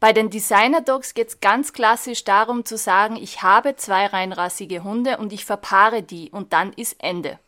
Bei 0.01 0.13
den 0.13 0.31
Designer 0.31 0.81
Dogs 0.81 1.15
geht 1.15 1.29
es 1.29 1.41
ganz 1.41 1.73
klassisch 1.73 2.25
darum 2.25 2.65
zu 2.65 2.77
sagen, 2.77 3.17
ich 3.17 3.43
habe 3.43 3.77
zwei 3.77 4.07
reinrassige 4.07 4.85
Hunde 4.85 5.19
und 5.19 5.33
ich 5.33 5.45
verpaare 5.45 6.03
die 6.03 6.31
und 6.31 6.53
dann 6.53 6.73
ist 6.73 6.97
Ende. 6.99 7.39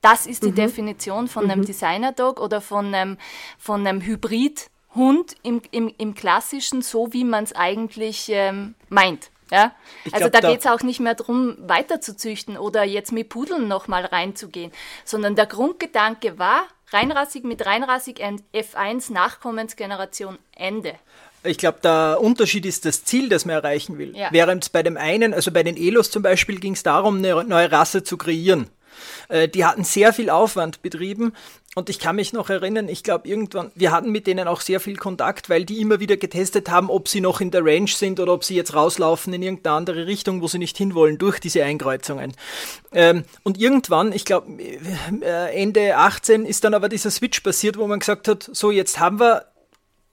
Das 0.00 0.26
ist 0.26 0.44
die 0.44 0.50
mhm. 0.50 0.56
Definition 0.56 1.28
von 1.28 1.50
einem 1.50 1.60
mhm. 1.60 1.66
Designer 1.66 2.12
Dog 2.12 2.40
oder 2.40 2.60
von 2.60 2.94
einem, 2.94 3.18
von 3.58 3.86
einem 3.86 4.00
Hybrid 4.00 4.70
Hund 4.98 5.34
im, 5.42 5.62
im, 5.70 5.92
im 5.96 6.14
klassischen, 6.14 6.82
so 6.82 7.12
wie 7.14 7.24
man 7.24 7.44
es 7.44 7.54
eigentlich 7.54 8.28
ähm, 8.28 8.74
meint. 8.90 9.30
Ja? 9.50 9.72
also 10.12 10.28
da, 10.28 10.40
da 10.40 10.50
geht 10.50 10.60
es 10.60 10.66
auch 10.66 10.82
nicht 10.82 11.00
mehr 11.00 11.14
darum, 11.14 11.56
weiter 11.60 12.02
zu 12.02 12.14
züchten 12.16 12.58
oder 12.58 12.84
jetzt 12.84 13.12
mit 13.12 13.30
Pudeln 13.30 13.66
nochmal 13.66 14.04
reinzugehen, 14.04 14.72
sondern 15.06 15.36
der 15.36 15.46
Grundgedanke 15.46 16.38
war, 16.38 16.64
reinrassig 16.90 17.44
mit 17.44 17.64
reinrassig 17.64 18.20
F1 18.20 19.12
Nachkommensgeneration 19.12 20.38
Ende. 20.54 20.94
Ich 21.44 21.58
glaube, 21.58 21.78
der 21.82 22.18
Unterschied 22.20 22.66
ist 22.66 22.84
das 22.84 23.04
Ziel, 23.04 23.28
das 23.28 23.44
man 23.44 23.54
erreichen 23.54 23.96
will. 23.96 24.16
Ja. 24.16 24.28
Während 24.32 24.72
bei 24.72 24.82
dem 24.82 24.96
einen, 24.96 25.32
also 25.32 25.52
bei 25.52 25.62
den 25.62 25.76
Elos 25.76 26.10
zum 26.10 26.22
Beispiel, 26.22 26.58
ging 26.58 26.72
es 26.72 26.82
darum, 26.82 27.18
eine 27.18 27.44
neue 27.44 27.70
Rasse 27.70 28.02
zu 28.02 28.18
kreieren. 28.18 28.68
Äh, 29.28 29.48
die 29.48 29.64
hatten 29.64 29.84
sehr 29.84 30.12
viel 30.12 30.30
Aufwand 30.30 30.82
betrieben 30.82 31.32
und 31.78 31.90
ich 31.90 32.00
kann 32.00 32.16
mich 32.16 32.32
noch 32.32 32.50
erinnern, 32.50 32.88
ich 32.88 33.04
glaube 33.04 33.28
irgendwann, 33.28 33.70
wir 33.76 33.92
hatten 33.92 34.10
mit 34.10 34.26
denen 34.26 34.48
auch 34.48 34.62
sehr 34.62 34.80
viel 34.80 34.96
Kontakt, 34.96 35.48
weil 35.48 35.64
die 35.64 35.80
immer 35.80 36.00
wieder 36.00 36.16
getestet 36.16 36.70
haben, 36.70 36.90
ob 36.90 37.06
sie 37.06 37.20
noch 37.20 37.40
in 37.40 37.52
der 37.52 37.64
Range 37.64 37.86
sind 37.86 38.18
oder 38.18 38.32
ob 38.32 38.42
sie 38.42 38.56
jetzt 38.56 38.74
rauslaufen 38.74 39.32
in 39.32 39.42
irgendeine 39.42 39.76
andere 39.76 40.06
Richtung, 40.08 40.42
wo 40.42 40.48
sie 40.48 40.58
nicht 40.58 40.76
hinwollen 40.76 41.18
durch 41.18 41.38
diese 41.38 41.62
Einkreuzungen. 41.62 42.32
Ähm, 42.92 43.22
und 43.44 43.60
irgendwann, 43.60 44.12
ich 44.12 44.24
glaube 44.24 44.60
äh, 44.60 45.54
Ende 45.54 45.96
18 45.96 46.46
ist 46.46 46.64
dann 46.64 46.74
aber 46.74 46.88
dieser 46.88 47.12
Switch 47.12 47.40
passiert, 47.42 47.78
wo 47.78 47.86
man 47.86 48.00
gesagt 48.00 48.26
hat, 48.26 48.50
so 48.52 48.72
jetzt 48.72 48.98
haben 48.98 49.20
wir 49.20 49.44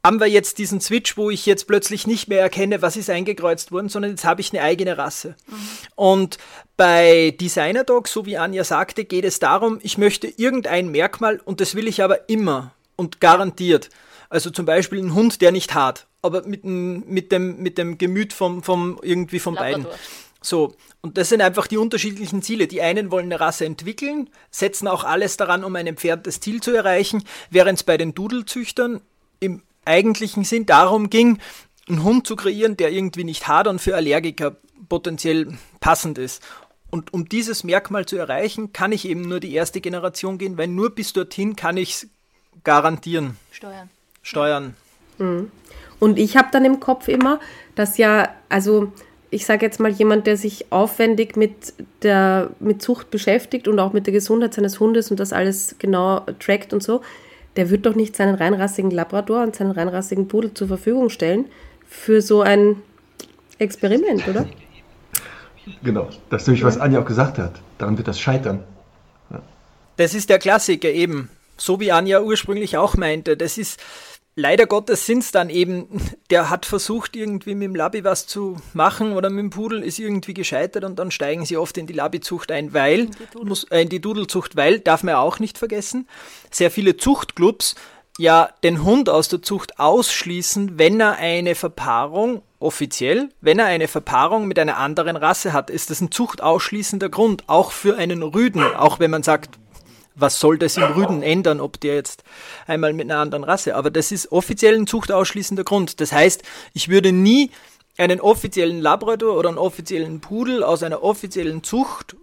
haben 0.06 0.20
wir 0.20 0.28
jetzt 0.28 0.60
diesen 0.60 0.82
Switch, 0.82 1.18
wo 1.18 1.32
ich 1.32 1.48
jetzt 1.48 1.66
plötzlich 1.66 2.06
nicht 2.06 2.28
mehr 2.28 2.40
erkenne, 2.40 2.84
was 2.84 2.96
ist 2.96 3.10
eingekreuzt 3.10 3.72
worden, 3.72 3.90
sondern 3.90 4.12
jetzt 4.12 4.24
habe 4.24 4.40
ich 4.40 4.54
eine 4.54 4.62
eigene 4.62 5.00
Rasse. 5.00 5.36
Mhm. 5.48 5.56
Und 5.96 6.38
bei 6.78 7.34
Designer 7.42 7.84
Dog, 7.84 8.08
so 8.08 8.28
wie 8.28 8.38
Anja 8.38 8.64
sagte, 8.64 9.04
geht 9.04 9.26
es 9.26 9.40
darum, 9.40 9.80
ich 9.82 9.98
möchte 9.98 10.28
irgendein 10.28 10.90
Merkmal 10.90 11.42
und 11.44 11.60
das 11.60 11.74
will 11.74 11.88
ich 11.88 12.04
aber 12.04 12.30
immer 12.30 12.72
und 12.96 13.20
garantiert. 13.20 13.90
Also 14.30 14.52
zum 14.52 14.68
Beispiel 14.68 15.00
ein 15.00 15.16
Hund, 15.16 15.42
der 15.42 15.52
nicht 15.52 15.74
hart, 15.74 16.06
aber 16.22 16.44
mit, 16.44 16.66
mit, 16.66 17.32
dem, 17.32 17.64
mit 17.64 17.80
dem 17.80 17.98
Gemüt 17.98 18.32
vom, 18.32 18.62
vom 18.62 19.00
irgendwie 19.02 19.40
von 19.40 19.56
Labrador. 19.56 19.86
beiden. 19.86 20.00
So, 20.40 20.76
und 21.02 21.18
das 21.18 21.30
sind 21.30 21.42
einfach 21.42 21.66
die 21.66 21.78
unterschiedlichen 21.78 22.44
Ziele. 22.44 22.68
Die 22.68 22.84
einen 22.84 23.10
wollen 23.10 23.26
eine 23.26 23.40
Rasse 23.40 23.66
entwickeln, 23.66 24.30
setzen 24.52 24.88
auch 24.88 25.04
alles 25.04 25.38
daran, 25.38 25.64
um 25.64 25.76
ein 25.76 25.88
entferntes 25.88 26.42
Ziel 26.42 26.62
zu 26.62 26.70
erreichen, 26.76 27.24
während 27.50 27.80
es 27.80 27.84
bei 27.84 27.98
den 27.98 28.14
Dudelzüchtern 28.14 29.02
im 29.40 29.64
eigentlichen 29.86 30.44
Sinn 30.44 30.66
darum 30.66 31.10
ging, 31.10 31.40
einen 31.88 32.04
Hund 32.04 32.28
zu 32.28 32.36
kreieren, 32.36 32.78
der 32.78 32.92
irgendwie 32.92 33.24
nicht 33.24 33.48
hart 33.48 33.68
und 33.68 33.80
für 33.80 33.96
Allergiker 33.96 34.58
potenziell 34.90 35.58
passend 35.80 36.18
ist. 36.18 36.44
Und 36.90 37.14
um 37.14 37.28
dieses 37.28 37.64
Merkmal 37.64 38.06
zu 38.06 38.18
erreichen, 38.18 38.72
kann 38.74 38.92
ich 38.92 39.08
eben 39.08 39.22
nur 39.22 39.40
die 39.40 39.54
erste 39.54 39.82
Generation 39.82 40.38
gehen, 40.38 40.58
weil 40.58 40.68
nur 40.68 40.96
bis 40.96 41.14
dorthin 41.14 41.56
kann 41.56 41.78
ich 41.78 41.92
es 41.92 42.08
garantieren. 42.64 43.38
Steuern. 43.52 43.90
Steuern. 44.22 44.76
Mhm. 45.18 45.52
Und 46.00 46.20
ich 46.20 46.38
habe 46.38 46.50
dann 46.52 46.66
im 46.66 46.80
Kopf 46.80 47.08
immer, 47.08 47.40
dass 47.76 47.98
ja, 47.98 48.30
also 48.50 48.92
ich 49.30 49.46
sage 49.46 49.66
jetzt 49.66 49.80
mal 49.80 49.92
jemand, 49.92 50.28
der 50.28 50.38
sich 50.38 50.72
aufwendig 50.72 51.36
mit 51.36 51.74
der 52.04 52.52
mit 52.60 52.82
Zucht 52.82 53.12
beschäftigt 53.12 53.68
und 53.68 53.80
auch 53.80 53.92
mit 53.92 54.06
der 54.06 54.14
Gesundheit 54.14 54.54
seines 54.54 54.80
Hundes 54.80 55.12
und 55.12 55.20
das 55.20 55.34
alles 55.34 55.76
genau 55.80 56.22
trackt 56.40 56.74
und 56.74 56.84
so, 56.84 57.02
der 57.56 57.70
wird 57.70 57.86
doch 57.86 57.96
nicht 57.96 58.16
seinen 58.16 58.36
reinrassigen 58.36 58.92
Labrador 58.92 59.44
und 59.44 59.56
seinen 59.56 59.72
reinrassigen 59.72 60.28
Pudel 60.28 60.54
zur 60.54 60.68
Verfügung 60.68 61.10
stellen 61.10 61.46
für 61.88 62.22
so 62.22 62.42
ein 62.42 62.82
Experiment, 63.58 64.28
oder? 64.28 64.46
Genau, 65.84 66.10
das 66.30 66.44
ist 66.44 66.48
nämlich, 66.48 66.64
was 66.64 66.78
Anja 66.78 67.00
auch 67.02 67.06
gesagt 67.06 67.38
hat. 67.38 67.54
Daran 67.78 67.98
wird 67.98 68.08
das 68.08 68.20
scheitern. 68.20 68.64
Ja. 69.32 69.42
Das 69.98 70.14
ist 70.14 70.30
der 70.30 70.40
Klassiker 70.40 70.90
eben. 70.90 71.30
So 71.58 71.80
wie 71.80 71.92
Anja 71.92 72.22
ursprünglich 72.22 72.78
auch 72.78 72.96
meinte. 72.98 73.38
Das 73.38 73.58
ist, 73.58 73.82
leider 74.36 74.66
Gottes 74.66 75.06
sind 75.06 75.20
es 75.20 75.32
dann 75.32 75.50
eben, 75.50 75.88
der 76.30 76.50
hat 76.50 76.66
versucht, 76.66 77.16
irgendwie 77.16 77.56
mit 77.56 77.68
dem 77.68 77.76
Labi 77.76 78.04
was 78.04 78.28
zu 78.28 78.58
machen 78.74 79.14
oder 79.14 79.30
mit 79.30 79.44
dem 79.44 79.50
Pudel 79.50 79.84
ist 79.84 80.00
irgendwie 80.00 80.34
gescheitert 80.34 80.84
und 80.84 81.00
dann 81.00 81.12
steigen 81.12 81.46
sie 81.46 81.58
oft 81.58 81.78
in 81.78 81.88
die 81.88 81.94
Labi-Zucht 81.94 82.52
ein, 82.52 82.74
weil, 82.74 83.02
in 83.02 83.10
die, 83.34 83.46
muss, 83.46 83.64
äh, 83.66 83.82
in 83.82 83.90
die 83.90 84.02
Dudelzucht, 84.02 84.56
weil, 84.56 84.80
darf 84.80 85.04
man 85.04 85.14
ja 85.14 85.20
auch 85.20 85.40
nicht 85.40 85.58
vergessen, 85.58 86.08
sehr 86.52 86.72
viele 86.72 86.98
Zuchtclubs 86.98 87.76
ja 88.18 88.50
den 88.64 88.84
Hund 88.84 89.10
aus 89.10 89.28
der 89.28 89.42
Zucht 89.42 89.80
ausschließen, 89.80 90.78
wenn 90.80 91.02
er 91.02 91.18
eine 91.18 91.56
Verpaarung, 91.56 92.42
offiziell, 92.60 93.30
wenn 93.42 93.60
er 93.60 93.66
eine 93.66 93.88
Verpaarung 93.88 94.48
mit 94.48 94.58
einer 94.58 94.78
anderen 94.78 95.18
Rasse 95.18 95.52
hat. 95.52 95.70
Ist 95.70 95.90
das 95.90 96.00
ein 96.02 96.12
zuchtausschließender 96.12 97.10
Grund, 97.10 97.44
auch 97.48 97.72
für 97.72 97.98
einen 97.98 98.24
Rüden, 98.24 98.64
auch 98.64 99.00
wenn 99.00 99.12
man 99.12 99.24
sagt, 99.24 99.60
was 100.16 100.40
soll 100.40 100.58
das 100.58 100.78
im 100.78 100.84
Rüden 100.84 101.22
ändern, 101.22 101.60
ob 101.60 101.80
der 101.80 101.96
jetzt 101.96 102.24
einmal 102.68 102.94
mit 102.94 103.10
einer 103.10 103.20
anderen 103.20 103.44
Rasse, 103.44 103.76
aber 103.76 103.92
das 103.92 104.12
ist 104.12 104.32
offiziell 104.32 104.76
ein 104.76 104.88
zuchtausschließender 104.88 105.64
Grund. 105.64 106.00
Das 106.02 106.12
heißt, 106.12 106.44
ich 106.74 106.90
würde 106.90 107.12
nie 107.12 107.52
einen 107.98 108.20
offiziellen 108.20 108.82
Labrador 108.82 109.38
oder 109.38 109.50
einen 109.50 109.58
offiziellen 109.58 110.20
Pudel 110.20 110.64
aus 110.64 110.84
einer 110.84 111.04
offiziellen 111.04 111.64
Zucht 111.64 112.16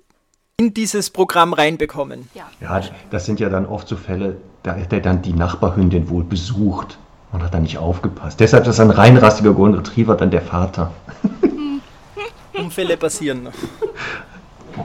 in 0.59 0.75
dieses 0.75 1.11
Programm 1.11 1.53
reinbekommen. 1.53 2.29
Ja. 2.35 2.51
ja, 2.61 2.81
das 3.11 3.27
sind 3.27 3.41
ja 3.41 3.49
dann 3.49 3.67
oft 3.67 3.89
so 3.89 3.97
Fälle, 3.97 4.37
da 4.63 4.75
hätte 4.75 4.97
er 4.97 5.03
dann 5.03 5.23
die 5.23 5.33
Nachbarhündin 5.33 6.09
wohl 6.09 6.25
besucht 6.25 6.99
und 7.33 7.43
hat 7.43 7.55
dann 7.55 7.63
nicht 7.63 7.79
aufgepasst. 7.79 8.39
Deshalb 8.41 8.67
ist 8.67 8.79
ein 8.81 8.91
reinrassiger 8.91 9.55
Golden 9.55 9.77
Retriever 9.77 10.15
dann 10.15 10.31
der 10.31 10.43
Vater. 10.43 10.93
Unfälle 12.53 12.97
passieren. 12.97 13.49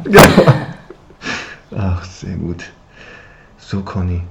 Genau. 0.03 0.21
Ach, 1.77 2.03
sehr 2.05 2.35
gut. 2.35 2.63
So, 3.69 3.81
Conny. 3.81 4.21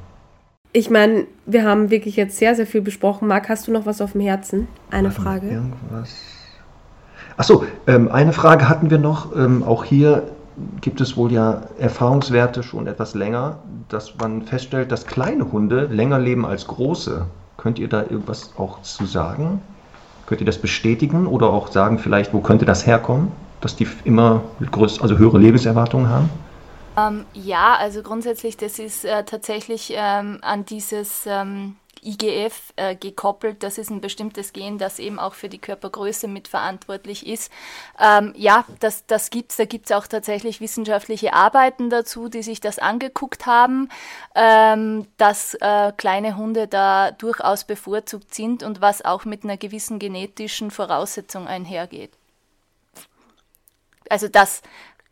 Ich 0.72 0.88
meine, 0.88 1.26
wir 1.44 1.62
haben 1.62 1.90
wirklich 1.90 2.16
jetzt 2.16 2.38
sehr, 2.38 2.54
sehr 2.54 2.66
viel 2.66 2.80
besprochen. 2.80 3.28
Marc, 3.28 3.50
hast 3.50 3.68
du 3.68 3.70
noch 3.70 3.84
was 3.84 4.00
auf 4.00 4.12
dem 4.12 4.22
Herzen? 4.22 4.66
Eine 4.90 5.08
Warte, 5.08 5.20
Frage. 5.20 5.48
Irgendwas. 5.50 6.14
Achso, 7.36 7.64
ähm, 7.86 8.08
eine 8.10 8.32
Frage 8.32 8.66
hatten 8.66 8.88
wir 8.88 8.96
noch. 8.96 9.36
Ähm, 9.36 9.62
auch 9.62 9.84
hier 9.84 10.22
gibt 10.80 11.02
es 11.02 11.18
wohl 11.18 11.32
ja 11.32 11.64
Erfahrungswerte 11.78 12.62
schon 12.62 12.86
etwas 12.86 13.14
länger, 13.14 13.58
dass 13.90 14.16
man 14.16 14.40
feststellt, 14.40 14.90
dass 14.90 15.06
kleine 15.06 15.52
Hunde 15.52 15.84
länger 15.84 16.18
leben 16.18 16.46
als 16.46 16.66
große. 16.66 17.26
Könnt 17.58 17.78
ihr 17.78 17.88
da 17.88 18.04
irgendwas 18.04 18.54
auch 18.56 18.80
zu 18.80 19.04
sagen? 19.04 19.60
Könnt 20.24 20.40
ihr 20.40 20.46
das 20.46 20.56
bestätigen 20.56 21.26
oder 21.26 21.50
auch 21.50 21.68
sagen 21.68 21.98
vielleicht, 21.98 22.32
wo 22.32 22.40
könnte 22.40 22.64
das 22.64 22.86
herkommen, 22.86 23.32
dass 23.60 23.76
die 23.76 23.86
immer 24.04 24.44
größ 24.70 25.02
also 25.02 25.18
höhere 25.18 25.36
Lebenserwartungen 25.36 26.08
haben? 26.08 26.30
Ähm, 26.96 27.26
ja, 27.34 27.76
also 27.76 28.02
grundsätzlich, 28.02 28.56
das 28.56 28.78
ist 28.78 29.04
äh, 29.04 29.24
tatsächlich 29.24 29.92
ähm, 29.94 30.38
an 30.42 30.64
dieses 30.64 31.26
ähm, 31.26 31.76
IGF 32.02 32.72
äh, 32.76 32.94
gekoppelt. 32.94 33.62
Das 33.62 33.78
ist 33.78 33.90
ein 33.90 34.00
bestimmtes 34.00 34.52
Gen, 34.52 34.78
das 34.78 34.98
eben 34.98 35.18
auch 35.18 35.34
für 35.34 35.48
die 35.48 35.58
Körpergröße 35.58 36.28
mitverantwortlich 36.28 37.26
ist. 37.26 37.50
Ähm, 38.00 38.32
ja, 38.36 38.64
das, 38.80 39.04
das 39.06 39.30
gibt 39.30 39.50
es. 39.50 39.56
Da 39.56 39.64
gibt 39.64 39.86
es 39.86 39.92
auch 39.92 40.06
tatsächlich 40.06 40.60
wissenschaftliche 40.60 41.34
Arbeiten 41.34 41.90
dazu, 41.90 42.28
die 42.28 42.42
sich 42.42 42.60
das 42.60 42.78
angeguckt 42.78 43.46
haben, 43.46 43.88
ähm, 44.34 45.06
dass 45.18 45.54
äh, 45.54 45.92
kleine 45.96 46.36
Hunde 46.36 46.68
da 46.68 47.10
durchaus 47.10 47.64
bevorzugt 47.64 48.34
sind 48.34 48.62
und 48.62 48.80
was 48.80 49.04
auch 49.04 49.24
mit 49.24 49.44
einer 49.44 49.56
gewissen 49.56 49.98
genetischen 49.98 50.70
Voraussetzung 50.70 51.46
einhergeht. 51.46 52.12
Also 54.08 54.28
das 54.28 54.62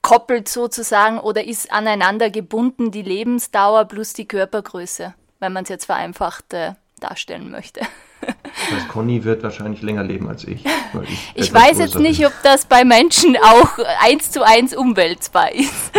koppelt 0.04 0.48
sozusagen 0.48 1.18
oder 1.18 1.44
ist 1.44 1.72
aneinander 1.72 2.28
gebunden 2.28 2.90
die 2.90 3.02
Lebensdauer 3.02 3.86
plus 3.86 4.12
die 4.12 4.28
Körpergröße, 4.28 5.14
wenn 5.40 5.52
man 5.52 5.62
es 5.62 5.70
jetzt 5.70 5.86
vereinfacht 5.86 6.52
äh, 6.52 6.72
darstellen 7.00 7.50
möchte. 7.50 7.80
Das 8.20 8.80
heißt, 8.80 8.88
Conny 8.88 9.24
wird 9.24 9.42
wahrscheinlich 9.42 9.80
länger 9.80 10.04
leben 10.04 10.28
als 10.28 10.44
ich. 10.44 10.62
ich, 11.08 11.32
ich 11.34 11.52
weiß 11.52 11.78
jetzt 11.78 11.98
nicht, 11.98 12.18
bin. 12.18 12.26
ob 12.26 12.32
das 12.42 12.66
bei 12.66 12.84
Menschen 12.84 13.36
auch 13.36 13.78
eins 14.02 14.30
zu 14.30 14.42
eins 14.42 14.76
umwälzbar 14.76 15.52
ist. 15.52 15.90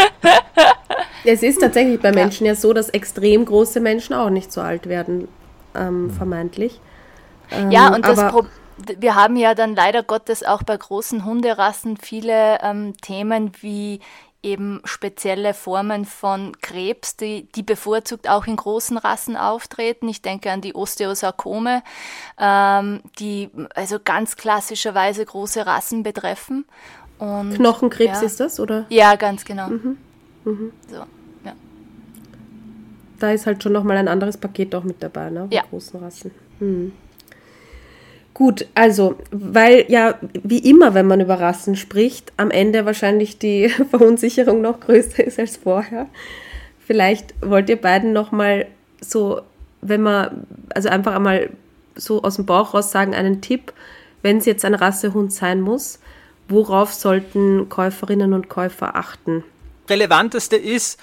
es 1.26 1.42
ist 1.42 1.60
tatsächlich 1.60 2.00
bei 2.00 2.12
Menschen 2.12 2.46
ja. 2.46 2.54
ja 2.54 2.56
so, 2.56 2.74
dass 2.74 2.90
extrem 2.90 3.46
große 3.46 3.80
Menschen 3.80 4.14
auch 4.14 4.30
nicht 4.30 4.52
so 4.52 4.62
alt 4.62 4.88
werden, 4.88 5.28
ähm, 5.76 6.12
vermeintlich. 6.12 6.80
Ähm, 7.52 7.72
ja, 7.72 7.94
und 7.94 8.06
das 8.06 8.32
Problem 8.32 8.52
wir 8.78 9.16
haben 9.16 9.36
ja 9.36 9.56
dann 9.56 9.76
leider 9.76 10.04
Gottes 10.04 10.44
auch 10.44 10.64
bei 10.64 10.76
großen 10.76 11.26
Hunderassen 11.26 11.98
viele 11.98 12.60
ähm, 12.62 12.96
Themen 12.98 13.52
wie 13.62 14.00
eben 14.46 14.80
spezielle 14.86 15.56
Formen 15.56 16.06
von 16.06 16.56
Krebs, 16.62 17.18
die, 17.18 17.48
die 17.56 17.64
bevorzugt 17.64 18.30
auch 18.30 18.46
in 18.46 18.56
großen 18.56 18.98
Rassen 18.98 19.36
auftreten. 19.36 20.08
Ich 20.08 20.22
denke 20.22 20.52
an 20.52 20.62
die 20.62 20.76
Osteosarkome, 20.76 21.82
ähm, 22.40 23.02
die 23.18 23.50
also 23.74 23.98
ganz 24.04 24.36
klassischerweise 24.36 25.26
große 25.26 25.66
Rassen 25.66 26.04
betreffen. 26.04 26.66
Und, 27.18 27.56
Knochenkrebs 27.56 28.22
ja, 28.22 28.26
ist 28.26 28.40
das, 28.40 28.60
oder? 28.60 28.86
Ja, 28.90 29.16
ganz 29.16 29.46
genau. 29.46 29.70
Mhm. 29.70 29.98
Mhm. 30.44 30.72
So, 30.88 30.98
ja. 31.44 31.54
Da 33.20 33.32
ist 33.32 33.48
halt 33.48 33.64
schon 33.64 33.72
nochmal 33.72 33.98
ein 33.98 34.08
anderes 34.08 34.38
Paket 34.38 34.76
auch 34.76 34.84
mit 34.84 35.02
dabei, 35.02 35.32
ne? 35.32 35.48
Bei 35.50 35.56
ja. 35.56 35.64
großen 35.64 36.00
Rassen. 36.00 36.32
Mhm. 36.60 36.92
Gut, 38.36 38.68
also, 38.76 39.16
weil 39.32 39.86
ja, 39.88 40.20
wie 40.44 40.60
immer, 40.60 40.94
wenn 40.94 41.08
man 41.08 41.22
über 41.22 41.40
Rassen 41.40 41.78
spricht, 41.78 42.34
am 42.36 42.52
Ende 42.52 42.86
wahrscheinlich 42.86 43.40
die 43.40 43.70
Verunsicherung 43.90 44.62
noch 44.62 44.82
größer 44.82 45.24
ist 45.24 45.40
als 45.40 45.56
vorher. 45.56 46.08
Vielleicht 46.86 47.34
wollt 47.42 47.70
ihr 47.70 47.80
beiden 47.80 48.12
nochmal 48.12 48.68
so, 49.00 49.42
wenn 49.82 50.02
man, 50.02 50.46
also 50.70 50.90
einfach 50.90 51.16
einmal 51.16 51.50
so 51.96 52.24
aus 52.24 52.36
dem 52.36 52.46
Bauch 52.46 52.74
raus 52.74 52.92
sagen, 52.92 53.16
einen 53.16 53.40
Tipp, 53.40 53.72
wenn 54.22 54.38
es 54.38 54.46
jetzt 54.46 54.66
ein 54.66 54.76
Rassehund 54.76 55.32
sein 55.32 55.62
muss, 55.62 56.00
worauf 56.50 56.94
sollten 56.94 57.70
Käuferinnen 57.70 58.34
und 58.34 58.50
Käufer 58.50 58.98
achten? 58.98 59.46
Relevanteste 59.90 60.58
ist, 60.58 61.00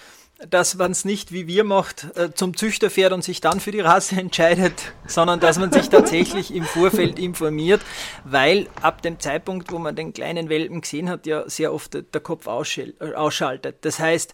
dass 0.48 0.74
man 0.74 0.92
es 0.92 1.04
nicht 1.04 1.32
wie 1.32 1.46
wir 1.46 1.64
macht, 1.64 2.16
äh, 2.16 2.32
zum 2.32 2.56
Züchter 2.56 2.90
fährt 2.90 3.12
und 3.12 3.24
sich 3.24 3.40
dann 3.40 3.60
für 3.60 3.70
die 3.70 3.80
Rasse 3.80 4.16
entscheidet, 4.20 4.92
sondern 5.06 5.40
dass 5.40 5.58
man 5.58 5.72
sich 5.72 5.88
tatsächlich 5.88 6.54
im 6.54 6.64
Vorfeld 6.64 7.18
informiert, 7.18 7.80
weil 8.24 8.68
ab 8.80 9.02
dem 9.02 9.20
Zeitpunkt, 9.20 9.72
wo 9.72 9.78
man 9.78 9.96
den 9.96 10.12
kleinen 10.12 10.48
Welpen 10.48 10.80
gesehen 10.80 11.08
hat, 11.08 11.26
ja 11.26 11.48
sehr 11.48 11.72
oft 11.72 11.94
der 11.94 12.20
Kopf 12.20 12.46
ausschaltet. 12.46 13.76
Das 13.82 13.98
heißt, 13.98 14.32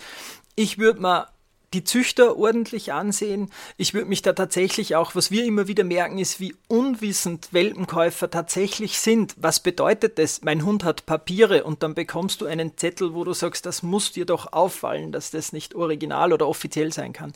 ich 0.54 0.78
würde 0.78 1.00
mal 1.00 1.28
die 1.74 1.84
Züchter 1.84 2.36
ordentlich 2.38 2.92
ansehen. 2.92 3.50
Ich 3.76 3.92
würde 3.92 4.08
mich 4.08 4.22
da 4.22 4.32
tatsächlich 4.32 4.96
auch, 4.96 5.14
was 5.14 5.30
wir 5.30 5.44
immer 5.44 5.68
wieder 5.68 5.84
merken, 5.84 6.18
ist, 6.18 6.40
wie 6.40 6.54
unwissend 6.66 7.48
Welpenkäufer 7.52 8.30
tatsächlich 8.30 8.98
sind. 8.98 9.34
Was 9.38 9.60
bedeutet 9.60 10.18
das? 10.18 10.42
Mein 10.42 10.64
Hund 10.64 10.82
hat 10.82 11.04
Papiere 11.04 11.64
und 11.64 11.82
dann 11.82 11.94
bekommst 11.94 12.40
du 12.40 12.46
einen 12.46 12.76
Zettel, 12.78 13.12
wo 13.14 13.24
du 13.24 13.34
sagst, 13.34 13.66
das 13.66 13.82
muss 13.82 14.12
dir 14.12 14.24
doch 14.24 14.52
auffallen, 14.52 15.12
dass 15.12 15.30
das 15.30 15.52
nicht 15.52 15.74
original 15.74 16.32
oder 16.32 16.48
offiziell 16.48 16.92
sein 16.92 17.12
kann. 17.12 17.32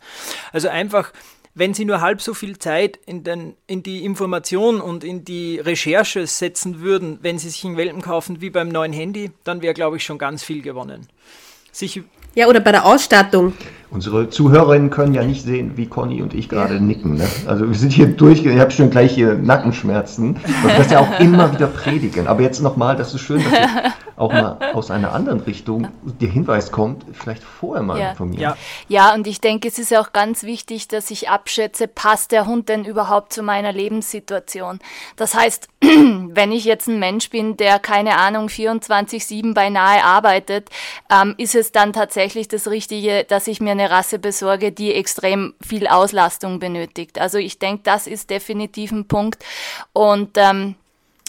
Also 0.52 0.68
einfach, 0.68 1.12
wenn 1.54 1.74
sie 1.74 1.84
nur 1.84 2.00
halb 2.00 2.22
so 2.22 2.32
viel 2.32 2.58
Zeit 2.58 2.98
in, 3.04 3.24
den, 3.24 3.54
in 3.66 3.82
die 3.82 4.04
Information 4.04 4.80
und 4.80 5.04
in 5.04 5.26
die 5.26 5.58
Recherche 5.58 6.26
setzen 6.26 6.80
würden, 6.80 7.18
wenn 7.20 7.38
sie 7.38 7.50
sich 7.50 7.64
einen 7.66 7.76
Welpen 7.76 8.00
kaufen 8.00 8.40
wie 8.40 8.48
beim 8.48 8.70
neuen 8.70 8.94
Handy, 8.94 9.30
dann 9.44 9.60
wäre, 9.60 9.74
glaube 9.74 9.98
ich, 9.98 10.04
schon 10.04 10.16
ganz 10.16 10.42
viel 10.42 10.62
gewonnen. 10.62 11.06
Sich 11.70 12.02
ja, 12.34 12.46
oder 12.48 12.60
bei 12.60 12.72
der 12.72 12.84
Ausstattung. 12.84 13.52
Unsere 13.90 14.30
Zuhörerinnen 14.30 14.88
können 14.88 15.12
ja 15.12 15.22
nicht 15.22 15.42
sehen, 15.42 15.72
wie 15.76 15.86
Conny 15.86 16.22
und 16.22 16.32
ich 16.32 16.48
gerade 16.48 16.74
ja. 16.74 16.80
nicken. 16.80 17.16
Ne? 17.16 17.28
Also 17.46 17.68
wir 17.68 17.74
sind 17.74 17.92
hier 17.92 18.06
durch, 18.06 18.42
ich 18.42 18.58
habe 18.58 18.70
schon 18.70 18.88
gleich 18.88 19.12
hier 19.12 19.34
Nackenschmerzen. 19.34 20.28
Und 20.28 20.78
das 20.78 20.90
ja 20.90 21.00
auch 21.00 21.20
immer 21.20 21.52
wieder 21.52 21.66
predigen. 21.66 22.26
Aber 22.26 22.40
jetzt 22.40 22.62
nochmal, 22.62 22.96
das 22.96 23.12
ist 23.12 23.20
schön, 23.20 23.42
dass 23.44 23.92
auch 24.16 24.32
mal 24.32 24.58
aus 24.72 24.90
einer 24.90 25.12
anderen 25.12 25.40
Richtung 25.40 25.88
der 26.02 26.28
Hinweis 26.28 26.70
kommt, 26.70 27.04
vielleicht 27.12 27.42
vorher 27.42 27.82
mal 27.82 27.98
ja. 27.98 28.10
informieren. 28.10 28.40
Ja. 28.40 28.56
ja, 28.88 29.14
und 29.14 29.26
ich 29.26 29.40
denke, 29.40 29.68
es 29.68 29.78
ist 29.78 29.94
auch 29.94 30.12
ganz 30.12 30.42
wichtig, 30.42 30.88
dass 30.88 31.10
ich 31.10 31.28
abschätze, 31.28 31.88
passt 31.88 32.32
der 32.32 32.46
Hund 32.46 32.68
denn 32.68 32.84
überhaupt 32.84 33.32
zu 33.32 33.42
meiner 33.42 33.72
Lebenssituation? 33.72 34.78
Das 35.16 35.34
heißt, 35.34 35.68
wenn 35.80 36.52
ich 36.52 36.64
jetzt 36.64 36.88
ein 36.88 36.98
Mensch 36.98 37.30
bin, 37.30 37.56
der 37.56 37.78
keine 37.78 38.16
Ahnung 38.16 38.46
24/7 38.46 39.54
beinahe 39.54 40.04
arbeitet, 40.04 40.68
ähm, 41.10 41.34
ist 41.36 41.54
es 41.54 41.72
dann 41.72 41.92
tatsächlich 41.92 42.21
das 42.48 42.68
Richtige, 42.68 43.24
dass 43.24 43.46
ich 43.46 43.60
mir 43.60 43.72
eine 43.72 43.90
Rasse 43.90 44.18
besorge, 44.18 44.72
die 44.72 44.94
extrem 44.94 45.54
viel 45.60 45.86
Auslastung 45.86 46.58
benötigt. 46.58 47.20
Also 47.20 47.38
ich 47.38 47.58
denke, 47.58 47.82
das 47.84 48.06
ist 48.06 48.30
definitiv 48.30 48.92
ein 48.92 49.08
Punkt 49.08 49.44
und 49.92 50.30
ähm, 50.36 50.76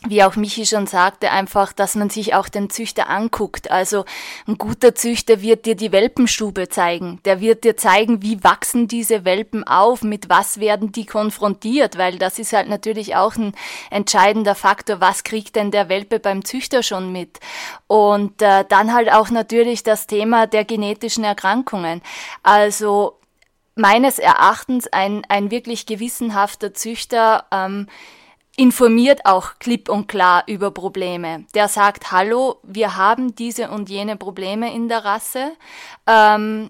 wie 0.07 0.23
auch 0.23 0.35
Michi 0.35 0.65
schon 0.65 0.87
sagte, 0.87 1.31
einfach, 1.31 1.71
dass 1.71 1.95
man 1.95 2.09
sich 2.09 2.35
auch 2.35 2.49
den 2.49 2.69
Züchter 2.69 3.09
anguckt. 3.09 3.71
Also 3.71 4.05
ein 4.47 4.57
guter 4.57 4.95
Züchter 4.95 5.41
wird 5.41 5.65
dir 5.65 5.75
die 5.75 5.91
Welpenstube 5.91 6.67
zeigen. 6.69 7.19
Der 7.25 7.39
wird 7.39 7.63
dir 7.63 7.77
zeigen, 7.77 8.21
wie 8.21 8.43
wachsen 8.43 8.87
diese 8.87 9.23
Welpen 9.23 9.65
auf, 9.65 10.01
mit 10.03 10.29
was 10.29 10.59
werden 10.59 10.91
die 10.91 11.05
konfrontiert, 11.05 11.97
weil 11.97 12.17
das 12.17 12.37
ist 12.39 12.53
halt 12.53 12.67
natürlich 12.67 13.15
auch 13.15 13.35
ein 13.35 13.53
entscheidender 13.91 14.55
Faktor, 14.55 14.99
was 14.99 15.23
kriegt 15.23 15.55
denn 15.55 15.71
der 15.71 15.89
Welpe 15.89 16.19
beim 16.19 16.43
Züchter 16.43 16.83
schon 16.83 17.11
mit. 17.11 17.39
Und 17.87 18.41
äh, 18.41 18.65
dann 18.67 18.93
halt 18.93 19.11
auch 19.11 19.29
natürlich 19.29 19.83
das 19.83 20.07
Thema 20.07 20.47
der 20.47 20.65
genetischen 20.65 21.23
Erkrankungen. 21.23 22.01
Also 22.43 23.19
meines 23.75 24.19
Erachtens 24.19 24.87
ein, 24.87 25.23
ein 25.29 25.49
wirklich 25.49 25.85
gewissenhafter 25.85 26.73
Züchter, 26.73 27.45
ähm, 27.51 27.87
informiert 28.55 29.25
auch 29.25 29.59
klipp 29.59 29.89
und 29.89 30.07
klar 30.07 30.43
über 30.47 30.71
Probleme. 30.71 31.45
Der 31.55 31.67
sagt, 31.67 32.11
hallo, 32.11 32.59
wir 32.63 32.95
haben 32.95 33.35
diese 33.35 33.69
und 33.69 33.89
jene 33.89 34.15
Probleme 34.15 34.73
in 34.73 34.89
der 34.89 35.03
Rasse. 35.03 35.53
Ähm, 36.05 36.69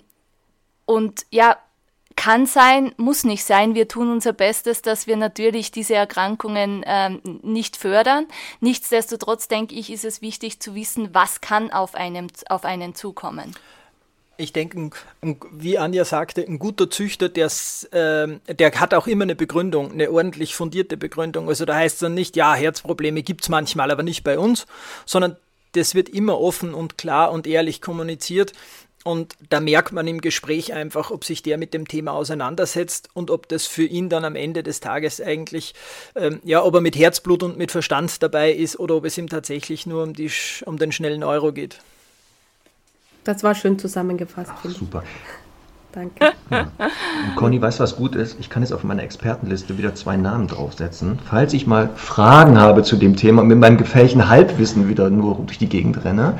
und 0.85 1.25
ja, 1.29 1.57
kann 2.15 2.45
sein, 2.45 2.93
muss 2.97 3.23
nicht 3.23 3.43
sein. 3.43 3.75
Wir 3.75 3.87
tun 3.87 4.11
unser 4.11 4.33
Bestes, 4.33 4.81
dass 4.81 5.07
wir 5.07 5.17
natürlich 5.17 5.71
diese 5.71 5.95
Erkrankungen 5.95 6.83
ähm, 6.85 7.21
nicht 7.41 7.75
fördern. 7.75 8.27
Nichtsdestotrotz 8.59 9.47
denke 9.47 9.75
ich, 9.75 9.91
ist 9.91 10.05
es 10.05 10.21
wichtig 10.21 10.59
zu 10.59 10.75
wissen, 10.75 11.09
was 11.13 11.41
kann 11.41 11.71
auf, 11.71 11.95
einem, 11.95 12.27
auf 12.49 12.65
einen 12.65 12.95
zukommen 12.95 13.55
ich 14.37 14.53
denke, 14.53 14.89
wie 15.51 15.77
Anja 15.77 16.05
sagte, 16.05 16.41
ein 16.41 16.59
guter 16.59 16.89
Züchter, 16.89 17.29
der, 17.29 17.51
äh, 17.91 18.53
der 18.53 18.71
hat 18.79 18.93
auch 18.93 19.07
immer 19.07 19.23
eine 19.23 19.35
Begründung, 19.35 19.91
eine 19.91 20.11
ordentlich 20.11 20.55
fundierte 20.55 20.97
Begründung. 20.97 21.47
Also 21.47 21.65
da 21.65 21.75
heißt 21.75 21.95
es 21.95 21.99
dann 21.99 22.13
nicht, 22.13 22.35
ja, 22.35 22.53
Herzprobleme 22.55 23.21
gibt 23.21 23.43
es 23.43 23.49
manchmal, 23.49 23.91
aber 23.91 24.03
nicht 24.03 24.23
bei 24.23 24.39
uns, 24.39 24.65
sondern 25.05 25.37
das 25.73 25.95
wird 25.95 26.09
immer 26.09 26.39
offen 26.39 26.73
und 26.73 26.97
klar 26.97 27.31
und 27.31 27.47
ehrlich 27.47 27.81
kommuniziert. 27.81 28.53
Und 29.03 29.35
da 29.49 29.59
merkt 29.59 29.91
man 29.91 30.07
im 30.07 30.21
Gespräch 30.21 30.71
einfach, 30.71 31.11
ob 31.11 31.25
sich 31.25 31.43
der 31.43 31.57
mit 31.57 31.73
dem 31.73 31.87
Thema 31.87 32.13
auseinandersetzt 32.13 33.09
und 33.13 33.31
ob 33.31 33.49
das 33.49 33.67
für 33.67 33.83
ihn 33.83 34.07
dann 34.07 34.23
am 34.23 34.37
Ende 34.37 34.63
des 34.63 34.79
Tages 34.79 35.19
eigentlich, 35.19 35.73
ähm, 36.15 36.39
ja, 36.43 36.63
ob 36.63 36.75
er 36.75 36.81
mit 36.81 36.95
Herzblut 36.95 37.43
und 37.43 37.57
mit 37.57 37.71
Verstand 37.71 38.23
dabei 38.23 38.53
ist 38.53 38.79
oder 38.79 38.95
ob 38.95 39.05
es 39.05 39.17
ihm 39.17 39.27
tatsächlich 39.27 39.85
nur 39.85 40.03
um, 40.03 40.13
die, 40.13 40.31
um 40.65 40.77
den 40.77 40.93
schnellen 40.93 41.23
Euro 41.23 41.51
geht. 41.51 41.79
Das 43.23 43.43
war 43.43 43.55
schön 43.55 43.79
zusammengefasst. 43.79 44.51
Ach, 44.55 44.69
super. 44.69 45.03
Danke. 45.93 46.31
Ja. 46.49 46.67
Conny, 47.35 47.61
weißt 47.61 47.79
du, 47.79 47.83
was 47.83 47.95
gut 47.95 48.15
ist? 48.15 48.39
Ich 48.39 48.49
kann 48.49 48.63
jetzt 48.63 48.71
auf 48.71 48.83
meiner 48.83 49.03
Expertenliste 49.03 49.77
wieder 49.77 49.93
zwei 49.93 50.17
Namen 50.17 50.47
draufsetzen. 50.47 51.19
Falls 51.23 51.53
ich 51.53 51.67
mal 51.67 51.91
Fragen 51.95 52.59
habe 52.59 52.81
zu 52.81 52.95
dem 52.95 53.15
Thema 53.15 53.43
und 53.43 53.47
mit 53.47 53.59
meinem 53.59 53.77
gefährlichen 53.77 54.27
Halbwissen 54.27 54.89
wieder 54.89 55.11
nur 55.11 55.35
durch 55.45 55.59
die 55.59 55.69
Gegend 55.69 56.03
renne, 56.03 56.39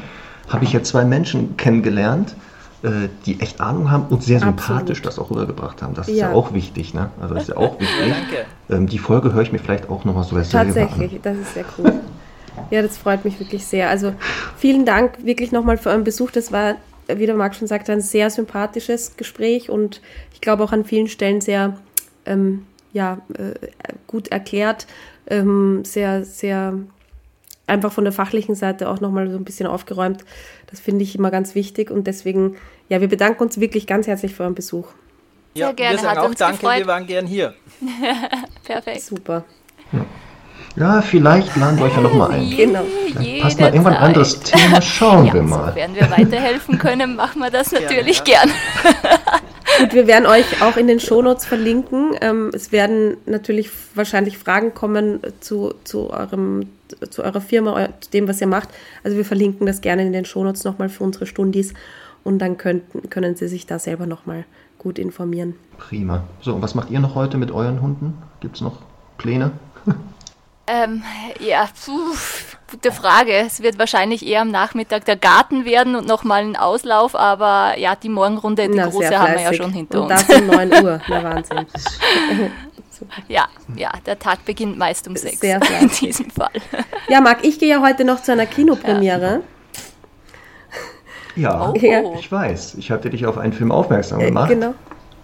habe 0.49 0.63
ich 0.65 0.73
jetzt 0.73 0.89
zwei 0.89 1.05
Menschen 1.05 1.55
kennengelernt, 1.55 2.35
äh, 2.81 3.09
die 3.27 3.39
echt 3.41 3.61
Ahnung 3.61 3.91
haben 3.91 4.07
und 4.09 4.23
sehr 4.23 4.39
sympathisch 4.39 4.99
Absolut. 4.99 5.05
das 5.05 5.19
auch 5.19 5.29
rübergebracht 5.29 5.83
haben. 5.83 5.93
Das 5.93 6.07
ist 6.07 6.17
ja, 6.17 6.29
ja 6.29 6.33
auch 6.33 6.53
wichtig, 6.53 6.95
ne? 6.95 7.11
Also 7.21 7.35
das 7.35 7.43
ist 7.43 7.49
ja 7.49 7.57
auch 7.57 7.79
wichtig. 7.79 8.13
Danke. 8.13 8.45
Ähm, 8.71 8.87
die 8.87 8.97
Folge 8.97 9.33
höre 9.33 9.43
ich 9.43 9.51
mir 9.51 9.59
vielleicht 9.59 9.87
auch 9.87 10.03
nochmal 10.03 10.23
so 10.23 10.35
als 10.35 10.49
Tatsächlich, 10.49 11.21
das 11.21 11.37
ist 11.37 11.53
sehr 11.53 11.65
cool. 11.77 11.93
Ja, 12.69 12.81
das 12.81 12.97
freut 12.97 13.25
mich 13.25 13.39
wirklich 13.39 13.65
sehr. 13.65 13.89
Also 13.89 14.13
vielen 14.57 14.85
Dank 14.85 15.25
wirklich 15.25 15.51
nochmal 15.51 15.77
für 15.77 15.89
euren 15.89 16.03
Besuch. 16.03 16.31
Das 16.31 16.51
war, 16.51 16.75
wie 17.07 17.25
der 17.25 17.35
Marc 17.35 17.55
schon 17.55 17.67
sagte, 17.67 17.91
ein 17.91 18.01
sehr 18.01 18.29
sympathisches 18.29 19.17
Gespräch 19.17 19.69
und 19.69 20.01
ich 20.33 20.41
glaube 20.41 20.63
auch 20.63 20.71
an 20.71 20.85
vielen 20.85 21.07
Stellen 21.07 21.41
sehr 21.41 21.77
ähm, 22.25 22.65
ja, 22.93 23.19
äh, 23.37 23.53
gut 24.07 24.29
erklärt, 24.29 24.87
ähm, 25.27 25.83
sehr, 25.83 26.23
sehr 26.23 26.79
einfach 27.65 27.91
von 27.91 28.03
der 28.03 28.13
fachlichen 28.13 28.55
Seite 28.55 28.89
auch 28.89 28.99
nochmal 28.99 29.29
so 29.29 29.37
ein 29.37 29.45
bisschen 29.45 29.67
aufgeräumt. 29.67 30.23
Das 30.67 30.79
finde 30.79 31.03
ich 31.03 31.15
immer 31.15 31.31
ganz 31.31 31.55
wichtig 31.55 31.91
und 31.91 32.07
deswegen, 32.07 32.55
ja, 32.89 33.01
wir 33.01 33.07
bedanken 33.07 33.43
uns 33.43 33.59
wirklich 33.59 33.87
ganz 33.87 34.07
herzlich 34.07 34.33
für 34.35 34.43
euren 34.43 34.55
Besuch. 34.55 34.87
Ja, 35.55 35.67
Sehr 35.67 35.75
gerne, 35.75 35.97
wir 35.97 36.03
sagen 36.03 36.19
auch 36.19 36.33
danke, 36.35 36.57
gefreut. 36.57 36.79
wir 36.79 36.87
waren 36.87 37.07
gern 37.07 37.27
hier. 37.27 37.53
Perfekt. 38.63 39.01
Super. 39.01 39.43
Ja. 39.91 40.05
Ja, 40.75 41.01
vielleicht 41.01 41.55
laden 41.55 41.77
wir 41.77 41.85
euch 41.85 41.95
ja 41.95 42.01
nochmal 42.01 42.31
ein. 42.31 42.49
Genau. 42.49 42.81
Passt 43.41 43.59
mal 43.59 43.67
irgendwann 43.67 43.93
ein 43.93 44.03
anderes 44.03 44.39
Thema, 44.39 44.81
schauen 44.81 45.27
ja, 45.27 45.33
wir 45.35 45.43
mal. 45.43 45.69
So 45.69 45.75
werden 45.75 45.95
wir 45.95 46.09
weiterhelfen 46.09 46.79
können, 46.79 47.15
machen 47.15 47.39
wir 47.39 47.51
das 47.51 47.71
natürlich 47.71 48.23
gern. 48.23 48.49
gern. 48.49 49.19
Gut, 49.79 49.93
wir 49.93 50.07
werden 50.07 50.25
euch 50.25 50.61
auch 50.61 50.77
in 50.77 50.87
den 50.87 50.99
Shownotes 50.99 51.45
verlinken. 51.45 52.15
Ähm, 52.21 52.51
es 52.53 52.71
werden 52.71 53.17
natürlich 53.25 53.69
wahrscheinlich 53.95 54.37
Fragen 54.37 54.73
kommen 54.73 55.19
zu, 55.39 55.73
zu, 55.83 56.09
eurem, 56.09 56.67
zu 57.09 57.23
eurer 57.23 57.41
Firma, 57.41 57.89
zu 57.99 58.09
dem, 58.11 58.27
was 58.27 58.41
ihr 58.41 58.47
macht. 58.47 58.69
Also 59.03 59.17
wir 59.17 59.25
verlinken 59.25 59.67
das 59.67 59.81
gerne 59.81 60.03
in 60.03 60.13
den 60.13 60.25
Shownotes 60.25 60.63
nochmal 60.63 60.89
für 60.89 61.03
unsere 61.03 61.27
Stundis 61.27 61.73
und 62.23 62.39
dann 62.39 62.57
könnten, 62.57 63.09
können 63.09 63.35
sie 63.35 63.47
sich 63.47 63.67
da 63.67 63.79
selber 63.79 64.05
nochmal 64.05 64.45
gut 64.77 64.99
informieren. 64.99 65.55
Prima. 65.77 66.23
So, 66.41 66.55
und 66.55 66.61
was 66.61 66.75
macht 66.75 66.89
ihr 66.89 66.99
noch 66.99 67.15
heute 67.15 67.37
mit 67.37 67.51
euren 67.51 67.81
Hunden? 67.81 68.17
Gibt 68.41 68.55
es 68.55 68.61
noch 68.61 68.81
Pläne? 69.17 69.51
Ähm, 70.65 71.03
ja, 71.39 71.67
puh, 71.85 72.15
gute 72.71 72.91
Frage. 72.93 73.33
Es 73.33 73.61
wird 73.61 73.77
wahrscheinlich 73.77 74.25
eher 74.25 74.41
am 74.41 74.51
Nachmittag 74.51 75.03
der 75.05 75.17
Garten 75.17 75.65
werden 75.65 75.95
und 75.95 76.07
nochmal 76.07 76.43
ein 76.43 76.55
Auslauf, 76.55 77.15
aber 77.15 77.77
ja, 77.77 77.95
die 77.95 78.07
Morgenrunde, 78.07 78.69
die 78.69 78.77
Na, 78.77 78.87
große, 78.87 79.19
haben 79.19 79.33
wir 79.33 79.41
ja 79.41 79.53
schon 79.53 79.73
hinter 79.73 80.03
und 80.03 80.11
uns. 80.11 80.25
Das 80.25 80.39
um 80.39 80.47
9 80.47 80.71
Uhr, 80.83 81.01
na 81.09 81.23
Wahnsinn. 81.23 81.65
ja, 83.27 83.47
ja, 83.75 83.91
der 84.05 84.17
Tag 84.17 84.45
beginnt 84.45 84.77
meist 84.77 85.05
um 85.07 85.17
6 85.17 85.39
Sehr 85.39 85.59
in 85.81 85.89
diesem 85.89 86.29
Fall. 86.29 86.51
Ja, 87.09 87.19
Marc, 87.19 87.43
ich 87.43 87.59
gehe 87.59 87.69
ja 87.69 87.81
heute 87.81 88.05
noch 88.05 88.23
zu 88.23 88.31
einer 88.31 88.45
Kinopremiere. 88.45 89.41
Ja, 91.35 91.71
oh. 91.71 92.15
ich 92.19 92.31
weiß. 92.31 92.75
Ich 92.75 92.91
hatte 92.91 93.09
dich 93.09 93.25
auf 93.25 93.37
einen 93.37 93.53
Film 93.53 93.71
aufmerksam 93.71 94.21
äh, 94.21 94.25
gemacht. 94.27 94.51
Äh, 94.51 94.55
genau. 94.55 94.75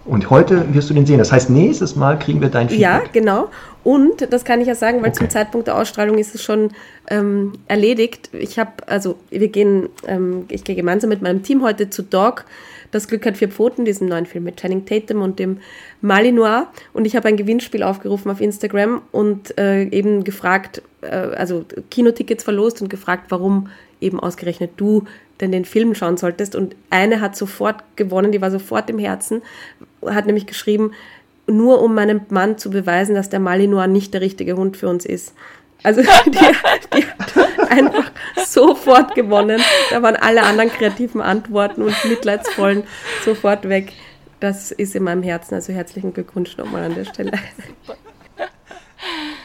Und 0.06 0.32
heute 0.32 0.74
wirst 0.74 0.90
du 0.90 0.96
den 0.96 1.06
sehen. 1.06 1.20
Das 1.20 1.32
heißt, 1.32 1.52
nächstes 1.52 1.96
Mal 1.96 2.18
kriegen 2.18 2.42
wir 2.42 2.50
dein 2.50 2.68
Feedback. 2.68 2.82
Ja, 2.82 3.02
genau. 3.12 3.50
Und 3.84 4.32
das 4.34 4.44
kann 4.44 4.62
ich 4.62 4.68
ja 4.68 4.76
sagen, 4.76 5.02
weil 5.02 5.10
okay. 5.10 5.20
zum 5.20 5.30
Zeitpunkt 5.30 5.68
der 5.68 5.78
Ausstrahlung 5.78 6.18
ist 6.18 6.36
es 6.36 6.44
schon 6.44 6.72
ähm, 7.10 7.54
erledigt. 7.68 8.30
Ich 8.34 8.60
habe, 8.60 8.72
also 8.88 9.16
wir 9.30 9.48
gehen, 9.48 9.90
ähm, 10.08 10.46
ich 10.50 10.64
gehe 10.64 10.76
gemeinsam 10.76 11.10
mit 11.10 11.22
meinem 11.22 11.44
Team 11.44 11.64
heute 11.64 11.90
zu 11.90 12.04
Dog. 12.04 12.46
Das 12.92 13.08
Glück 13.08 13.26
hat 13.26 13.38
vier 13.38 13.50
Pfoten, 13.50 13.86
diesem 13.86 14.08
neuen 14.08 14.26
Film 14.26 14.44
mit 14.44 14.58
Channing 14.58 14.86
Tatum 14.86 15.22
und 15.22 15.40
dem 15.40 15.60
Malinois. 16.02 16.68
Und 16.92 17.06
ich 17.06 17.16
habe 17.16 17.28
ein 17.28 17.38
Gewinnspiel 17.38 17.84
aufgerufen 17.84 18.32
auf 18.32 18.42
Instagram 18.42 19.02
und 19.12 19.58
äh, 19.58 19.84
eben 19.84 20.24
gefragt, 20.24 20.82
äh, 21.02 21.08
also 21.08 21.66
Kinotickets 21.92 22.44
verlost 22.44 22.82
und 22.82 22.90
gefragt, 22.90 23.26
warum 23.30 23.70
eben 24.02 24.20
ausgerechnet 24.20 24.72
du 24.78 25.06
denn 25.40 25.52
den 25.52 25.66
Film 25.66 25.96
schauen 25.96 26.18
solltest. 26.18 26.56
Und 26.56 26.76
eine 26.90 27.22
hat 27.22 27.36
sofort 27.36 27.84
gewonnen, 27.96 28.32
die 28.32 28.42
war 28.42 28.52
sofort 28.52 28.90
im 28.90 29.00
Herzen, 29.00 29.42
hat 30.06 30.26
nämlich 30.26 30.48
geschrieben, 30.48 30.92
nur 31.50 31.82
um 31.82 31.96
meinem 31.96 32.22
Mann 32.30 32.58
zu 32.58 32.70
beweisen, 32.70 33.16
dass 33.16 33.30
der 33.30 33.40
Malinois 33.40 33.88
nicht 33.88 34.14
der 34.14 34.22
richtige 34.22 34.56
Hund 34.56 34.78
für 34.78 34.88
uns 34.88 35.06
ist. 35.06 35.34
Also 35.84 36.02
die, 36.26 36.32
die 36.32 37.06
hat 37.06 37.72
einfach 37.72 38.12
sofort 38.46 39.16
gewonnen. 39.16 39.62
Da 39.90 40.02
waren 40.02 40.16
alle 40.16 40.44
anderen 40.44 40.70
kreativen 40.70 41.22
Antworten 41.22 41.84
und 41.84 41.96
mitleidsvollen 42.06 42.84
sofort 43.24 43.68
weg. 43.70 43.94
Das 44.40 44.72
ist 44.72 44.96
in 44.96 45.04
meinem 45.04 45.24
Herzen. 45.24 45.56
Also 45.56 45.74
herzlichen 45.74 46.14
Glückwunsch 46.14 46.58
nochmal 46.58 46.84
an 46.84 46.96
der 46.96 47.06
Stelle. 47.06 47.32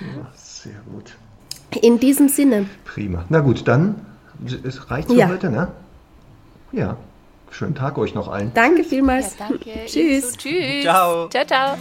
Ja, 0.00 0.32
sehr 0.34 0.80
gut. 0.92 1.16
In 1.82 1.98
diesem 1.98 2.28
Sinne. 2.28 2.66
Prima. 2.84 3.24
Na 3.28 3.40
gut, 3.40 3.66
dann 3.66 4.06
es 4.64 4.90
reicht 4.90 5.08
für 5.08 5.16
ja. 5.16 5.28
heute, 5.28 5.50
ne? 5.50 5.68
Ja. 6.72 6.96
Schönen 7.54 7.76
Tag 7.76 7.98
euch 7.98 8.14
noch 8.16 8.26
allen. 8.26 8.50
Danke 8.52 8.82
vielmals. 8.82 9.38
Ja, 9.38 9.46
danke. 9.48 9.70
Tschüss. 9.86 10.32
Tschüss. 10.36 10.82
Ciao. 10.82 11.28
Ciao, 11.28 11.44
ciao. 11.44 11.76